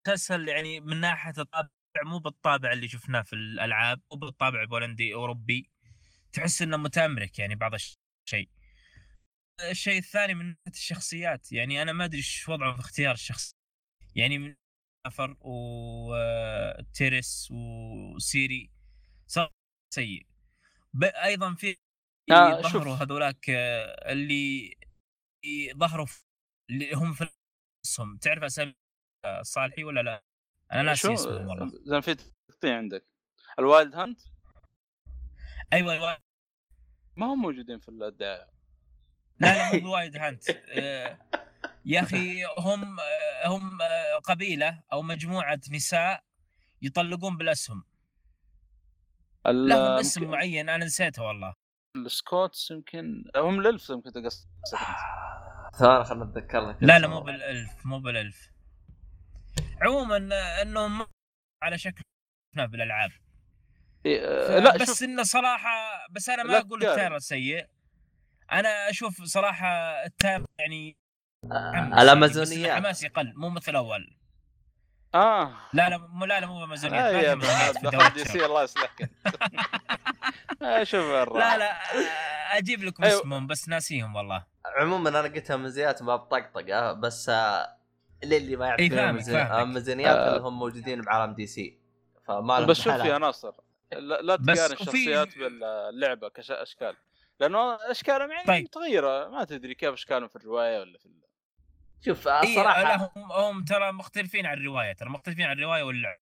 مسلسل 0.08 0.48
يعني 0.48 0.80
من 0.80 1.00
ناحية 1.00 1.34
الطابع 1.38 1.70
مو 2.04 2.20
بالطابع 2.20 2.72
اللي 2.72 2.88
شفناه 2.88 3.22
في 3.22 3.34
الألعاب 3.34 4.02
مو 4.12 4.18
بالطابع 4.18 4.62
البولندي 4.62 5.14
أوروبي 5.14 5.72
تحس 6.34 6.62
إنه 6.62 6.78
متامرك 6.78 7.40
يعني 7.40 7.56
بعض 7.56 7.72
الشيء 7.74 8.50
الشيء 9.70 9.98
الثاني 9.98 10.34
من 10.34 10.46
ناحية 10.46 10.72
الشخصيات 10.80 11.52
يعني 11.52 11.82
أنا 11.82 11.94
ما 11.94 12.06
أدري 12.06 12.18
إيش 12.18 12.50
وضعه 12.50 12.74
في 12.74 12.80
اختيار 12.80 13.14
الشخص 13.14 13.56
يعني 14.16 14.58
نفر 15.08 15.38
وتيرس 15.42 17.52
وسيري. 17.52 18.72
صار 19.28 19.52
سيء. 19.94 20.28
أيضا 21.04 21.56
في 21.56 21.78
آه،. 22.32 22.62
ظهروا 22.62 22.96
هذولاك 22.96 23.50
آه، 23.50 24.12
اللي 24.12 24.76
ظهروا 25.78 26.06
اللي 26.70 26.94
هم 26.94 27.14
في 27.14 27.28
اسهم 27.86 28.18
تعرف 28.18 28.44
أسامي 28.44 28.76
صالحي 29.42 29.84
ولا 29.84 30.02
لا؟ 30.02 30.24
أنا 30.74 30.82
ناسي 30.82 31.02
شو؟ 31.02 31.14
اسمهم 31.14 31.48
والله 31.48 31.72
زين 31.84 32.02
في 32.02 32.16
تقطيع 32.48 32.78
عندك. 32.78 33.06
ال 33.60 33.67
Wild 33.67 33.96
Hunt؟ 33.96 34.20
أيوه 35.74 35.94
أيوه 35.94 36.18
ما 37.16 37.26
هم 37.26 37.42
موجودين 37.42 37.80
في 37.80 37.90
الدعايه 37.90 38.48
لا 39.40 39.48
لا 39.72 39.74
مو 39.74 39.80
ب 39.90 39.95
Wild 39.95 40.18
Hunt. 40.18 40.50
آه، 40.50 41.20
يا 41.86 42.02
أخي 42.02 42.46
هم 42.58 42.98
هم 43.46 43.78
قبيلة 44.24 44.84
أو 44.94 45.02
مجموعة 45.02 45.60
نساء 45.72 46.24
يطلقون 46.82 47.38
بالاسهم 47.38 47.84
ال- 49.48 49.68
لهم 49.70 49.80
اسم 50.00 50.32
معين 50.32 50.70
أنا 50.70 50.86
نسيته 50.86 51.24
والله. 51.24 51.54
السكوتس 51.96 52.72
يمكن 52.72 53.24
هم 53.36 53.60
الألف 53.60 53.90
يمكن 53.90 54.12
تقصد. 54.12 54.48
ثواني 55.80 56.04
خلنا 56.06 56.26
نتذكر 56.26 56.70
لك 56.70 56.78
لا 56.82 57.00
لا. 57.00 57.08
مو 57.08 57.20
بالألف 57.22 57.86
مو 57.86 58.00
بالألف. 58.00 58.50
عموما 59.82 60.18
إنهم 60.62 61.06
على 61.64 61.78
شكل 61.78 62.02
بالألعاب؟ 62.58 63.12
إيه، 64.06 64.60
لا 64.60 64.78
بس 64.78 64.88
شوف. 64.88 65.04
إنه 65.04 65.24
صراحة 65.24 66.08
بس 66.12 66.30
أنا 66.30 66.44
ما 66.44 66.58
أقول. 66.58 66.84
التاير 66.86 67.20
سيء 67.20 67.68
أنا 68.52 68.90
أشوف 68.90 69.22
صراحة 69.24 69.68
التاير 70.06 70.46
يعني 70.60 70.98
آه، 71.52 71.72
حمس 71.76 71.76
يعني، 71.76 71.90
بس 71.90 71.96
إنه 71.96 72.02
الامازونيات 72.02 72.72
حماس 72.78 73.04
يقل 73.04 73.34
مو 73.36 73.50
مثل 73.50 73.72
الأول 73.72 74.16
آه 75.16 75.54
لا 75.74 75.90
لا 75.90 75.98
مو 75.98 76.26
لا 76.26 76.40
لا 76.40 76.46
مو 76.48 76.64
امازونيات 76.64 77.14
آه 77.26 77.36
ما 77.36 77.46
يا 78.04 78.10
دي. 78.10 78.26
سي 78.26 78.46
الله 78.46 78.64
يصلحك 78.64 79.10
آه، 80.62 80.84
شوف 80.84 81.06
لا 81.12 81.58
لا 81.58 81.72
آه، 81.72 82.58
أجيب 82.58 82.84
لكم 82.84 83.04
أيوه. 83.04 83.20
اسمهم 83.20 83.48
بس 83.48 83.70
ناسيهم 83.70 84.16
والله 84.16 84.46
عموما 84.66 85.10
أنا 85.10 85.22
قلت 85.22 85.52
امازونيات 85.52 86.02
ما 86.02 86.16
بطقطقة 86.16 86.94
بس 86.94 87.30
آه، 87.30 87.78
للي 88.24 88.56
ما 88.56 88.68
يعرف 88.68 88.80
إي، 88.80 88.88
شنو 88.90 88.98
فاهمك، 88.98 89.22
أمازون- 89.24 89.26
فاهمك. 89.32 89.52
امازونيات 89.52 90.16
آه. 90.16 90.30
اللي 90.30 90.48
هم 90.48 90.60
موجودين 90.60 91.02
بعالم 91.02 91.34
دي 91.34 91.48
سي 91.48 91.80
فما 92.28 92.54
لهم 92.60 92.66
بس 92.66 92.78
شوف. 92.78 92.94
يا 92.94 93.18
ناصر 93.18 93.52
لا, 93.92 94.36
تقارن 94.36 94.50
وفي- 94.74 94.74
الشخصيات 94.74 95.38
باللعبة 95.38 96.30
كاشكال 96.30 96.96
لأنه 97.40 97.76
أشكالهم 97.92 98.32
يعني 98.32 98.48
طيب. 98.48 98.64
متغيرة 98.64 99.28
ما 99.30 99.44
تدري 99.44 99.76
كيف 99.76 99.94
أشكالهم 99.94 100.28
في 100.28 100.36
الرواية 100.36 100.80
ولا 100.80 100.98
في 100.98 101.06
شوف 102.06 102.28
إيه 102.28 102.40
الصراحه 102.44 102.84
لا 102.84 102.96
هم 103.18 103.32
هم 103.32 103.64
ترى 103.64 103.92
مختلفين 103.92 104.46
عن 104.46 104.58
الرواية 104.58 104.94
ترى 104.94 105.10
مختلفين 105.10 105.46
عن 105.46 105.58
الرواية 105.58 105.84
واللعب. 105.84 106.18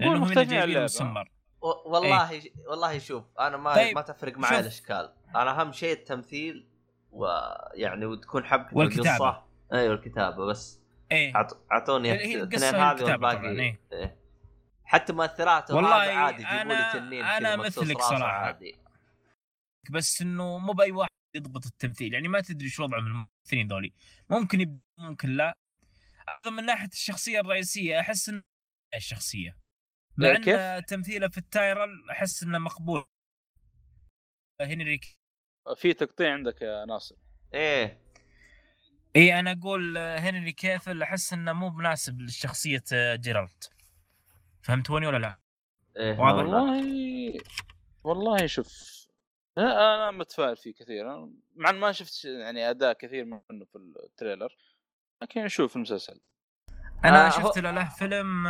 هنا 0.00 0.18
مختلفين 0.18 0.38
عن 0.42 0.48
جايبين 0.48 0.64
اللعبة. 0.68 0.84
مسمر 0.84 1.30
و- 1.62 1.90
والله 1.90 2.42
والله 2.68 2.98
شوف 2.98 3.24
أنا 3.40 3.56
ما 3.56 3.74
طيب، 3.74 3.94
ما 3.94 4.00
تفرق 4.02 4.38
معي. 4.38 4.60
الأشكال. 4.60 5.12
أنا 5.36 5.60
أهم 5.60 5.72
شيء 5.72 5.92
التمثيل 5.92 6.68
ويعني 7.10 8.06
وتكون 8.06 8.44
حبكة 8.44 8.76
والكتابة. 8.76 9.10
القصة. 9.28 9.44
أيوه 9.72 9.94
الكتابه 9.94 10.46
بس. 10.46 10.80
إيه. 11.12 11.32
اعطوني 11.72 12.12
الاثنين 12.12 12.74
هذه 12.74 13.02
والباقي. 13.04 13.48
إيه. 13.48 13.80
إيه. 13.92 14.16
حتى 14.84 15.12
مؤثراته 15.12 15.76
والله 15.76 15.94
عادي 15.94 16.44
جيبوا 16.44 16.74
لي 16.74 16.90
تنين 16.92 17.58
مقصوص 17.58 17.78
مثلك 17.78 18.00
صراحة. 18.02 18.24
عادي. 18.46 18.78
بس 19.90 20.22
إنه 20.22 20.58
مو 20.58 20.72
بأي 20.72 20.92
واحد 20.92 21.10
يضبط 21.36 21.66
التمثيل. 21.66 22.14
يعني 22.14 22.28
ما 22.28 22.40
تدري 22.40 22.68
شو 22.68 22.82
وضعهم 22.82 23.28
الممثلين 23.46 23.68
ذولي. 23.68 23.92
ممكن 24.30 24.60
يب... 24.60 24.80
ممكن 24.98 25.28
لا. 25.28 25.58
أيضاً 26.28 26.50
من 26.56 26.64
ناحية 26.66 26.88
الشخصية 26.92 27.40
الرئيسية 27.40 28.00
أحس 28.00 28.28
ان 28.28 28.42
الشخصية. 28.94 29.58
مع 30.16 30.28
إيه، 30.28 30.34
كيف؟ 30.34 30.54
ان 30.54 30.84
تمثيله 30.84 31.28
في 31.28 31.38
ال 31.38 31.47
trailer 31.47 32.10
أحس 32.10 32.42
إنه 32.42 32.58
مقبول. 32.58 33.04
هنري 34.60 35.00
في 35.76 35.92
تقطيع 35.92 36.32
عندك 36.32 36.62
يا 36.62 36.84
ناصر. 36.84 37.16
إيه. 37.54 38.00
إي 39.16 39.38
أنا 39.38 39.52
أقول 39.52 39.98
Henry 39.98 40.52
Cavill 40.52 41.02
أحس 41.02 41.32
إنه 41.32 41.52
مو 41.52 41.70
مناسب 41.70 42.20
لشخصيه 42.20 42.84
Geralt 43.14 43.72
فهمتوني 44.62 45.06
ولا 45.06 45.18
لا؟ 45.18 45.38
إيه 45.96 46.18
واضح. 46.18 46.36
والله 46.36 47.40
والله 48.04 48.46
شوف 48.46 48.95
أنا 49.58 50.10
متفائل 50.10 50.56
فيه 50.56 50.74
كثير 50.74 51.04
مع 51.56 51.72
ما 51.72 51.92
شفت 51.92 52.24
يعني 52.24 52.70
أداء 52.70 52.92
كثير 52.92 53.24
منه 53.24 53.64
في 53.72 53.76
ال 54.04 54.11
trailer 54.11 54.56
لكن 55.22 55.44
نشوف 55.44 55.76
المسلسل. 55.76 56.20
أنا 57.04 57.26
آه، 57.26 57.30
شفت 57.30 57.58
هو- 57.58 57.62
له 57.62 57.70
له 57.70 57.88
فيلم 57.88 58.42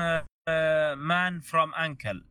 Man 1.07 1.41
from 1.41 1.75
U.N.C.L.E. 1.75 2.25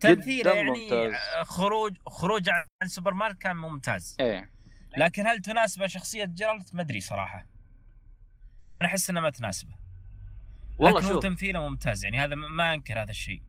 تمثيله 0.00 0.52
يعني 0.52 0.70
ممتاز. 0.70 1.12
آه، 1.12 1.42
خروج 1.42 1.96
خروج 2.06 2.48
عن 2.48 2.88
سوبرمان 2.88 3.32
كان 3.32 3.56
ممتاز. 3.56 4.16
إيه. 4.20 4.50
لكن 4.96 5.26
هل 5.26 5.38
تناسبه 5.40 5.86
شخصية 5.86 6.24
Geralt 6.24 6.74
ما 6.74 6.82
أدري 6.82 7.00
صراحة. 7.00 7.46
أنا 8.82 8.88
أحس 8.88 9.10
انها 9.10 9.22
ما 9.22 9.30
تناسبه. 9.30 9.74
والله 10.78 11.00
شوف. 11.00 11.22
تمثيله 11.22 11.68
ممتاز 11.68 12.04
يعني 12.04 12.18
هذا 12.18 12.34
ما 12.34 12.74
أنكر 12.74 13.02
هذا 13.02 13.10
الشيء. 13.10 13.42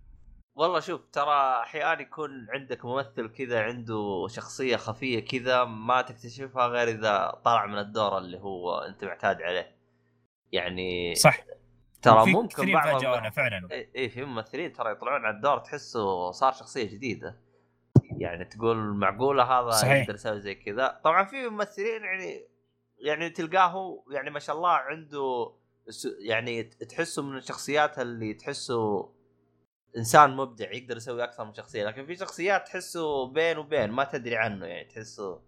والله 0.59 0.79
شوف 0.79 1.01
ترى 1.11 1.61
أحيانا 1.63 2.01
يكون 2.01 2.47
عندك 2.49 2.85
ممثل 2.85 3.29
كذا 3.29 3.61
عنده 3.61 4.27
شخصية 4.29 4.75
خفية 4.75 5.19
كذا 5.19 5.63
ما 5.63 6.01
تكتشفها 6.01 6.67
غير 6.67 6.87
إذا 6.87 7.41
طلع 7.45 7.65
من 7.65 7.77
الدور 7.77 8.17
اللي 8.17 8.37
هو 8.37 8.79
أنت 8.79 9.03
معتاد 9.03 9.41
عليه. 9.41 9.75
يعني 10.51 11.15
صح. 11.15 11.39
ترى 12.01 12.31
ممكن 12.31 12.73
بعض 12.73 13.31
فعلا. 13.31 13.67
إي 13.71 13.89
إيه 13.95 14.09
في 14.09 14.23
ممثلين 14.23 14.73
ترى 14.73 14.91
يطلعون 14.91 15.25
على 15.25 15.35
الدور 15.35 15.57
تحسه 15.57 16.31
صار 16.31 16.53
شخصية 16.53 16.91
جديدة. 16.91 17.39
يعني 18.17 18.45
تقول 18.45 18.77
معقولة 18.77 19.43
هذا 19.43 19.69
صحيح. 19.69 20.01
يقدر 20.01 20.13
يسوي 20.13 20.41
زي 20.41 20.55
كذا؟ 20.55 21.01
طبعا 21.03 21.23
في 21.23 21.49
ممثلين 21.49 22.03
يعني 22.03 22.47
يعني 22.97 23.29
تلقاه 23.29 24.03
يعني 24.11 24.29
ما 24.29 24.39
شاء 24.39 24.55
الله 24.55 24.69
عنده 24.69 25.53
يعني 26.19 26.63
تحسه 26.63 27.23
من 27.23 27.37
الشخصيات 27.37 27.99
اللي 27.99 28.33
تحسه 28.33 29.09
إنسان 29.97 30.35
مبدع 30.35 30.71
يقدر 30.71 30.97
يسوي 30.97 31.23
أكثر 31.23 31.45
من 31.45 31.53
شخصية 31.53 31.85
لكن 31.85 32.05
في 32.05 32.15
شخصيات 32.15 32.67
تحسه 32.67 33.27
بين 33.27 33.57
وبين 33.57 33.91
ما 33.91 34.03
تدري 34.03 34.37
عنه 34.37 34.65
يعني 34.65 34.85
تحسه 34.85 35.41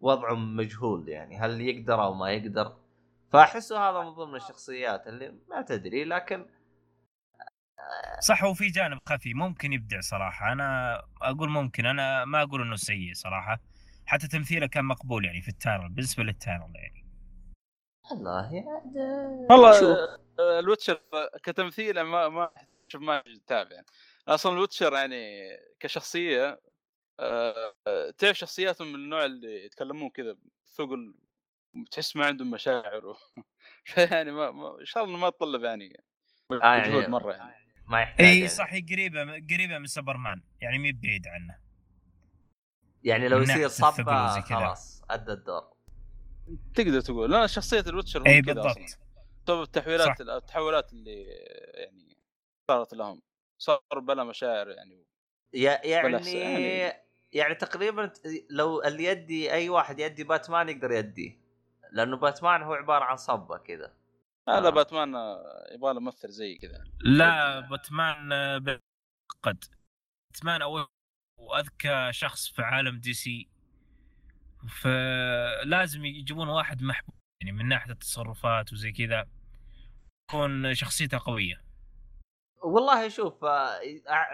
وضعه 0.00 0.34
مجهول 0.34 1.08
يعني 1.08 1.38
هل 1.38 1.60
يقدر 1.60 2.02
أو 2.02 2.14
ما 2.14 2.30
يقدر. 2.32 2.76
فأحسه 3.32 3.90
هذا 3.90 4.00
من 4.00 4.10
ضمن 4.10 4.34
الشخصيات 4.34 5.06
اللي 5.06 5.34
ما 5.48 5.62
تدري 5.62 6.04
لكن 6.04 6.46
صح 8.20 8.44
هو 8.44 8.54
في 8.54 8.66
جانب 8.66 8.98
خفي 9.08 9.34
ممكن 9.34 9.72
يبدع 9.72 10.00
صراحة. 10.00 10.52
أنا 10.52 11.00
أقول 11.22 11.50
ممكن 11.50 11.86
أنا 11.86 12.24
ما 12.24 12.42
أقول 12.42 12.62
إنه 12.62 12.76
سيء 12.76 13.14
صراحة. 13.14 13.60
حتى 14.06 14.28
تمثيله 14.28 14.66
كان 14.66 14.84
مقبول 14.84 15.24
يعني 15.24 15.40
في 15.40 15.48
التايرل 15.48 15.88
بالنسبة 15.88 16.22
للتايرل 16.22 16.72
يعني. 16.74 17.06
والله 18.10 18.54
يعني 18.54 19.46
والله 19.50 19.96
الوتشر 20.40 21.00
كتمثيل 21.42 22.00
ما 22.00 22.28
ما 22.28 22.50
شوف 22.92 23.02
ما 23.02 23.22
تتابع. 23.46 23.82
أصلا 24.28 24.52
الوتشر 24.52 24.92
يعني 24.92 25.50
كشخصية 25.80 26.60
آه، 27.20 27.74
آه، 27.86 28.10
تعرف 28.10 28.38
شخصياتهم 28.38 28.88
من 28.88 28.94
النوع 28.94 29.24
اللي 29.24 29.64
يتكلمون 29.64 30.10
كذا 30.10 30.36
ثقل 30.74 31.14
تحس 31.90 32.16
ما 32.16 32.26
عندهم 32.26 32.50
مشاعر 32.50 33.06
و... 33.06 33.16
يعني 34.12 34.32
ما, 34.32 34.50
ما 34.50 34.80
إن 34.80 34.84
شاء 34.84 35.04
الله 35.04 35.18
ما 35.18 35.30
تطلب 35.30 35.64
يعني 35.64 36.02
يعني- 36.50 36.88
مجهود 36.88 37.08
مرة 37.08 37.32
يعني. 37.32 37.54
ما 37.86 38.00
يحتاج 38.00 38.26
إي 38.26 38.36
يعني. 38.36 38.48
صح 38.48 38.72
هي 38.72 38.80
قريبه 38.80 39.20
قريبة 39.22 39.78
من 39.78 39.86
سوبرمان 39.86 40.42
يعني 40.60 40.78
مي 40.78 40.92
بعيد 40.92 41.26
عنه. 41.26 41.58
يعني 43.04 43.28
لو 43.28 43.42
يصير 43.42 43.68
كذا. 43.90 44.40
خلاص 44.40 45.02
أدى 45.10 45.32
الدور. 45.32 45.72
تقدر 46.74 47.00
تقول. 47.00 47.30
لا 47.30 47.46
شخصية 47.46 47.80
الوتشر 47.80 48.26
إي 48.26 48.40
بالضبط. 48.40 48.78
بسبب 49.44 49.62
التحويلات 49.62 50.22
صح. 50.22 50.34
التحولات 50.34 50.92
اللي 50.92 51.22
يعني 51.74 52.11
صارت 52.72 52.94
لهم 52.94 53.22
صار 53.58 53.80
بلا 53.94 54.24
مشاعر 54.24 54.68
يعني 54.68 55.06
يعني 55.52 55.88
يعني- 56.32 56.92
يعني 57.32 57.54
تقريبا 57.54 58.12
لو 58.50 58.82
اللي 58.82 59.04
يدي 59.04 59.52
أي 59.52 59.68
واحد 59.68 60.00
يدي 60.00 60.24
باتمان 60.24 60.68
يقدر 60.68 60.90
يديه 60.90 61.38
لأنه 61.92 62.16
باتمان 62.16 62.62
هو 62.62 62.74
عبارة 62.74 63.04
عن 63.04 63.16
صبة 63.16 63.58
كذا 63.58 63.94
هذا 64.48 64.66
آه. 64.66 64.70
باتمان 64.70 65.14
يبغى 65.72 65.94
له 65.94 66.00
ممثل 66.00 66.28
زي 66.28 66.54
كذا 66.58 66.84
لا 67.00 67.60
باتمان 67.60 68.32
آه، 68.32 68.80
قد 69.42 69.64
باتمان 70.32 70.62
أول 70.62 70.86
وأذكى 71.40 72.08
شخص 72.12 72.48
في 72.48 72.62
عالم 72.62 72.98
دي 72.98 73.14
سي. 73.14 73.48
فلازم 74.68 76.04
يجيبون 76.04 76.48
واحد 76.48 76.82
محبوب 76.82 77.14
يعني 77.40 77.52
من 77.52 77.68
ناحية 77.68 77.92
التصرفات 77.92 78.72
وزي 78.72 78.92
كذا 78.92 79.26
يكون 80.30 80.74
شخصيته 80.74 81.18
قوية. 81.18 81.61
والله 82.62 83.08
شوف 83.08 83.44
آه، 83.44 83.80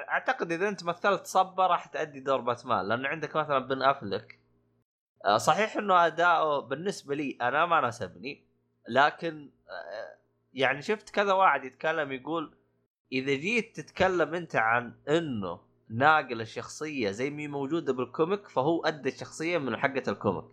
أعتقد 0.09 0.53
إذا 0.53 0.69
أنت 0.69 0.85
مثلت 0.85 1.27
صبة 1.27 1.67
راح 1.67 1.87
تأدي 1.87 2.21
دور 2.21 2.41
باتمان 2.41 2.89
لأنه 2.89 3.09
عندك 3.09 3.37
مثلا 3.37 3.59
بن 3.59 3.83
أفلك. 3.83 4.41
آه، 5.25 5.39
صحيح 5.39 5.77
إنه 5.77 6.07
أداؤه 6.07 6.61
بالنسبة 6.61 7.15
لي 7.15 7.39
أنا 7.43 7.67
ما 7.67 7.81
ناسبني 7.81 8.47
لكن 8.89 9.51
آه، 9.71 10.19
يعني 10.53 10.83
شفت 10.83 11.11
كذا 11.11 11.33
واحد 11.33 11.65
يتكلم 11.65 12.13
يقول 12.13 12.59
إذا 13.13 13.35
جيت 13.35 13.81
تتكلم 13.81 14.35
أنت 14.35 14.57
عن 14.57 14.95
إنه 15.09 15.61
ناقل 15.91 16.41
الشخصية 16.41 17.11
زي 17.11 17.31
ما 17.31 17.47
موجودة 17.47 17.93
بال 17.93 18.09
comic 18.09 18.49
فهو 18.49 18.85
أدى 18.85 19.09
الشخصية 19.09 19.59
من 19.59 19.77
حقة 19.77 20.03
الكوميك. 20.09 20.45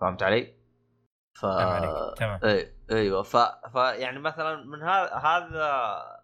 فهمت 0.00 0.22
علي؟ 0.22 0.54
ف 1.32 1.40
تمام 2.16 2.40
اي 2.44 2.74
إيوه 2.90 3.22
ف... 3.22 3.36
ف 3.72 3.74
يعني 3.74 4.18
مثلا 4.18 4.64
من 4.64 4.82
هذا 4.82 5.14
هذا 5.14 6.19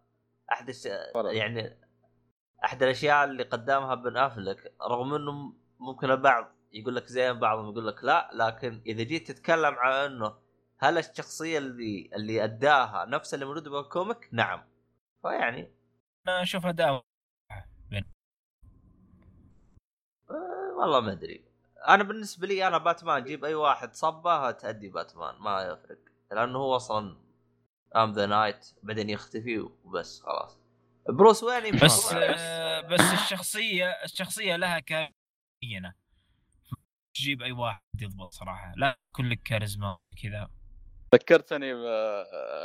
أحد 0.53 0.69
الش... 0.69 0.89
يعني 1.15 1.79
أحد 2.65 2.83
الأشياء 2.83 3.25
اللي 3.25 3.43
قدمها 3.43 3.95
بن 3.95 4.17
أفلك 4.17 4.75
رغم 4.83 5.15
إنه 5.15 5.55
ممكن 5.79 6.11
البعض 6.11 6.57
يقول 6.73 6.97
لك 6.97 7.07
زين 7.07 7.39
بعضهم 7.39 7.71
يقول 7.71 7.87
لك 7.87 8.05
لا 8.05 8.31
لكن 8.35 8.83
إذا 8.87 9.03
جيت 9.03 9.31
تتكلم 9.31 9.75
عن 9.75 9.93
إنه 9.93 10.39
هل 10.79 10.99
الشخصية 10.99 11.59
اللي 11.59 12.11
اللي 12.15 12.45
أداها 12.45 13.05
نفس 13.05 13.35
اللي 13.35 13.45
موجودة 13.45 13.71
بال 13.71 13.85
comic؟ 13.85 14.29
نعم. 14.33 14.65
فيعني 15.23 15.73
أنا 16.29 16.43
أشوف 16.43 16.67
أداء 16.67 17.03
آه، 20.31 20.77
والله 20.79 21.01
ما 21.01 21.13
أدري. 21.13 21.45
أنا 21.89 22.03
بالنسبة 22.03 22.47
لي 22.47 22.67
أنا 22.67 22.79
باتمان 22.79 23.25
جيب 23.25 23.45
أي 23.45 23.55
واحد 23.55 23.95
صبه 23.95 24.51
تأدي 24.51 24.89
باتمان 24.89 25.35
ما 25.41 25.63
يفرق. 25.63 25.99
لأنه 26.33 26.59
هو 26.59 26.77
أصلا 26.77 27.17
I'm 27.97 28.13
the 28.13 28.27
night 28.27 28.67
بعدين 28.83 29.11
يختفي 29.11 29.59
وبس 29.59 30.23
خلاص. 30.23 30.59
بروس 31.09 31.43
وين؟ 31.43 31.67
يمشي 31.67 31.85
بس. 31.85 32.13
آه، 32.13 32.81
بس 32.81 33.01
الشخصية 33.01 33.91
الشخصية 34.05 34.57
لها 34.57 34.79
كاريزما. 34.79 35.95
تجيب 37.15 37.43
أي 37.43 37.53
واحد 37.53 37.81
يضبط 38.01 38.33
صراحة. 38.33 38.73
لا 38.77 38.99
يكون 39.13 39.29
لك 39.29 39.43
كاريزما 39.43 39.99
كذا. 40.23 40.51
ذكرتني 41.15 41.75
ب... 41.75 41.87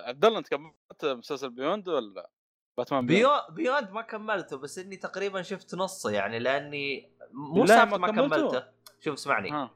عبد 0.05 0.25
الله 0.25 0.39
أنت 0.39 0.47
كملت 0.47 1.05
مسلسل 1.05 1.49
Beyond 1.49 1.89
ولا 1.89 2.29
باتمان 2.77 3.05
Beyond؟ 3.05 3.41
Bey... 3.49 3.55
Beyond 3.55 3.91
ما 3.91 4.01
كملته 4.01 4.57
بس 4.57 4.79
إني 4.79 4.97
تقريبا 4.97 5.41
شفت 5.41 5.75
نصه 5.75 6.11
يعني 6.11 6.39
لأني 6.39 7.11
مو 7.31 7.63
لا، 7.65 7.85
ما 7.85 7.97
ما 7.97 8.07
كملته. 8.11 8.63
شوف 8.99 9.13
اسمعني. 9.13 9.69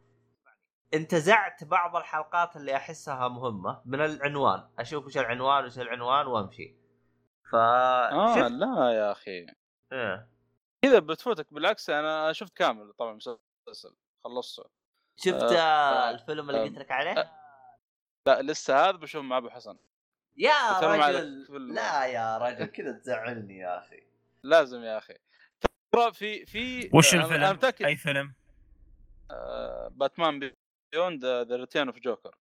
انتزعت 0.96 1.64
بعض 1.64 1.96
الحلقات 1.96 2.56
اللي 2.56 2.76
أحسها 2.76 3.28
مهمة 3.28 3.82
من 3.86 4.02
العنوان 4.02 4.70
أشوف 4.80 5.06
وش 5.06 5.18
العنوان 5.18 5.66
وش 5.66 5.80
العنوان 5.80 6.28
وأمشي 6.28 6.76
ف 7.52 7.56
آه 7.56 8.48
لا 8.48 8.92
يا 8.92 9.12
أخي 9.12 9.46
إيه. 9.94 10.30
كذا 10.82 11.00
بتفوتك 11.00 11.54
بالعكس 11.54 11.90
أنا 11.90 12.34
شفت 12.34 12.54
كامل 12.58 12.94
طبعا 12.94 13.12
المسلسل 13.12 13.96
خلصته 14.24 14.64
شفت 15.18 15.34
آه، 15.44 15.58
آه 15.58 16.08
آه، 16.08 16.12
الفيلم 16.12 16.50
اللي 16.50 16.62
آه، 16.62 16.64
قلت 16.66 16.78
لك 16.78 16.92
عليه؟ 16.92 17.32
لا 18.28 18.42
لسه 18.42 18.90
هذا 18.90 18.92
بشوف 18.98 19.24
مع 19.24 19.38
أبو 19.38 19.50
حسن 19.50 19.78
يا 20.38 20.80
رجل. 20.80 21.74
لا 21.74 22.06
يا 22.06 22.38
رجل 22.38 22.66
كذا 22.66 22.92
تزعلني 22.92 23.58
يا 23.58 23.78
أخي 23.80 24.04
لازم 24.44 24.84
يا 24.84 24.98
أخي 24.98 25.14
ترى 25.92 26.14
في 26.14 26.46
في 26.46 26.90
وش 26.94 27.12
أنا- 27.12 27.16
أنا 27.16 27.52
الفيلم؟ 27.52 27.88
أي 27.88 27.96
فيلم؟ 27.96 28.34
آه، 29.32 29.88
باتمان 29.92 30.52
Beyond 30.96 31.26
the 31.26 31.56
Return 31.56 31.88
of 31.88 32.00
Joker. 32.00 32.36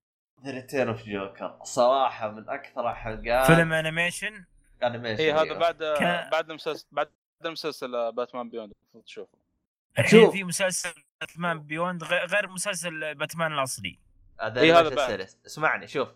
the 0.44 0.50
Return 0.50 0.88
of 0.88 1.02
Joker 1.06 1.58
صراحة 1.62 2.30
من 2.30 2.48
أكثر 2.48 2.90
الحلقات 2.90 3.46
فيلم 3.46 3.72
animation 3.72 4.44
animation 4.82 5.22
اي 5.22 5.32
هذا. 5.32 5.58
بعد 5.58 5.76
كان- 5.98 6.30
بعد 6.30 6.50
المسلسل 6.50 6.86
بعد 6.92 7.08
المسلسل 7.44 7.94
آه، 7.94 8.10
باتمان 8.10 8.48
Beyond 8.50 8.72
المفروض 8.82 9.04
تشوفه. 9.04 9.38
الحين 9.98 10.20
شوف. 10.20 10.32
في 10.32 10.44
مسلسل 10.44 10.92
باتمان 11.20 11.60
Beyond 11.60 12.04
غير 12.04 12.48
مسلسل 12.48 13.14
باتمان 13.14 13.52
الأصلي. 13.52 13.98
هذا 14.40 14.60
إيه، 14.60 14.80
هذا. 14.80 15.26
اسمعني 15.46 15.86
شوف. 15.86 16.08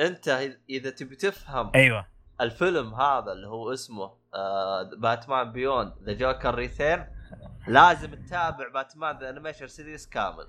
أنت 0.00 0.28
إذا 0.70 0.90
تبي 0.90 1.16
تفهم 1.16 1.72
أيوه. 1.74 2.06
الفيلم 2.40 2.94
هذا 2.94 3.32
اللي 3.32 3.46
هو 3.46 3.72
اسمه 3.72 4.16
آه 4.34 4.82
باتمان 4.82 5.52
Beyond 5.52 5.92
the 6.02 6.12
Joker 6.12 6.54
Return 6.54 7.06
لازم 7.68 8.14
تتابع 8.14 8.68
باتمان 8.68 9.18
the 9.18 9.30
animation 9.30 9.66
series 9.66 10.08
كامل. 10.08 10.48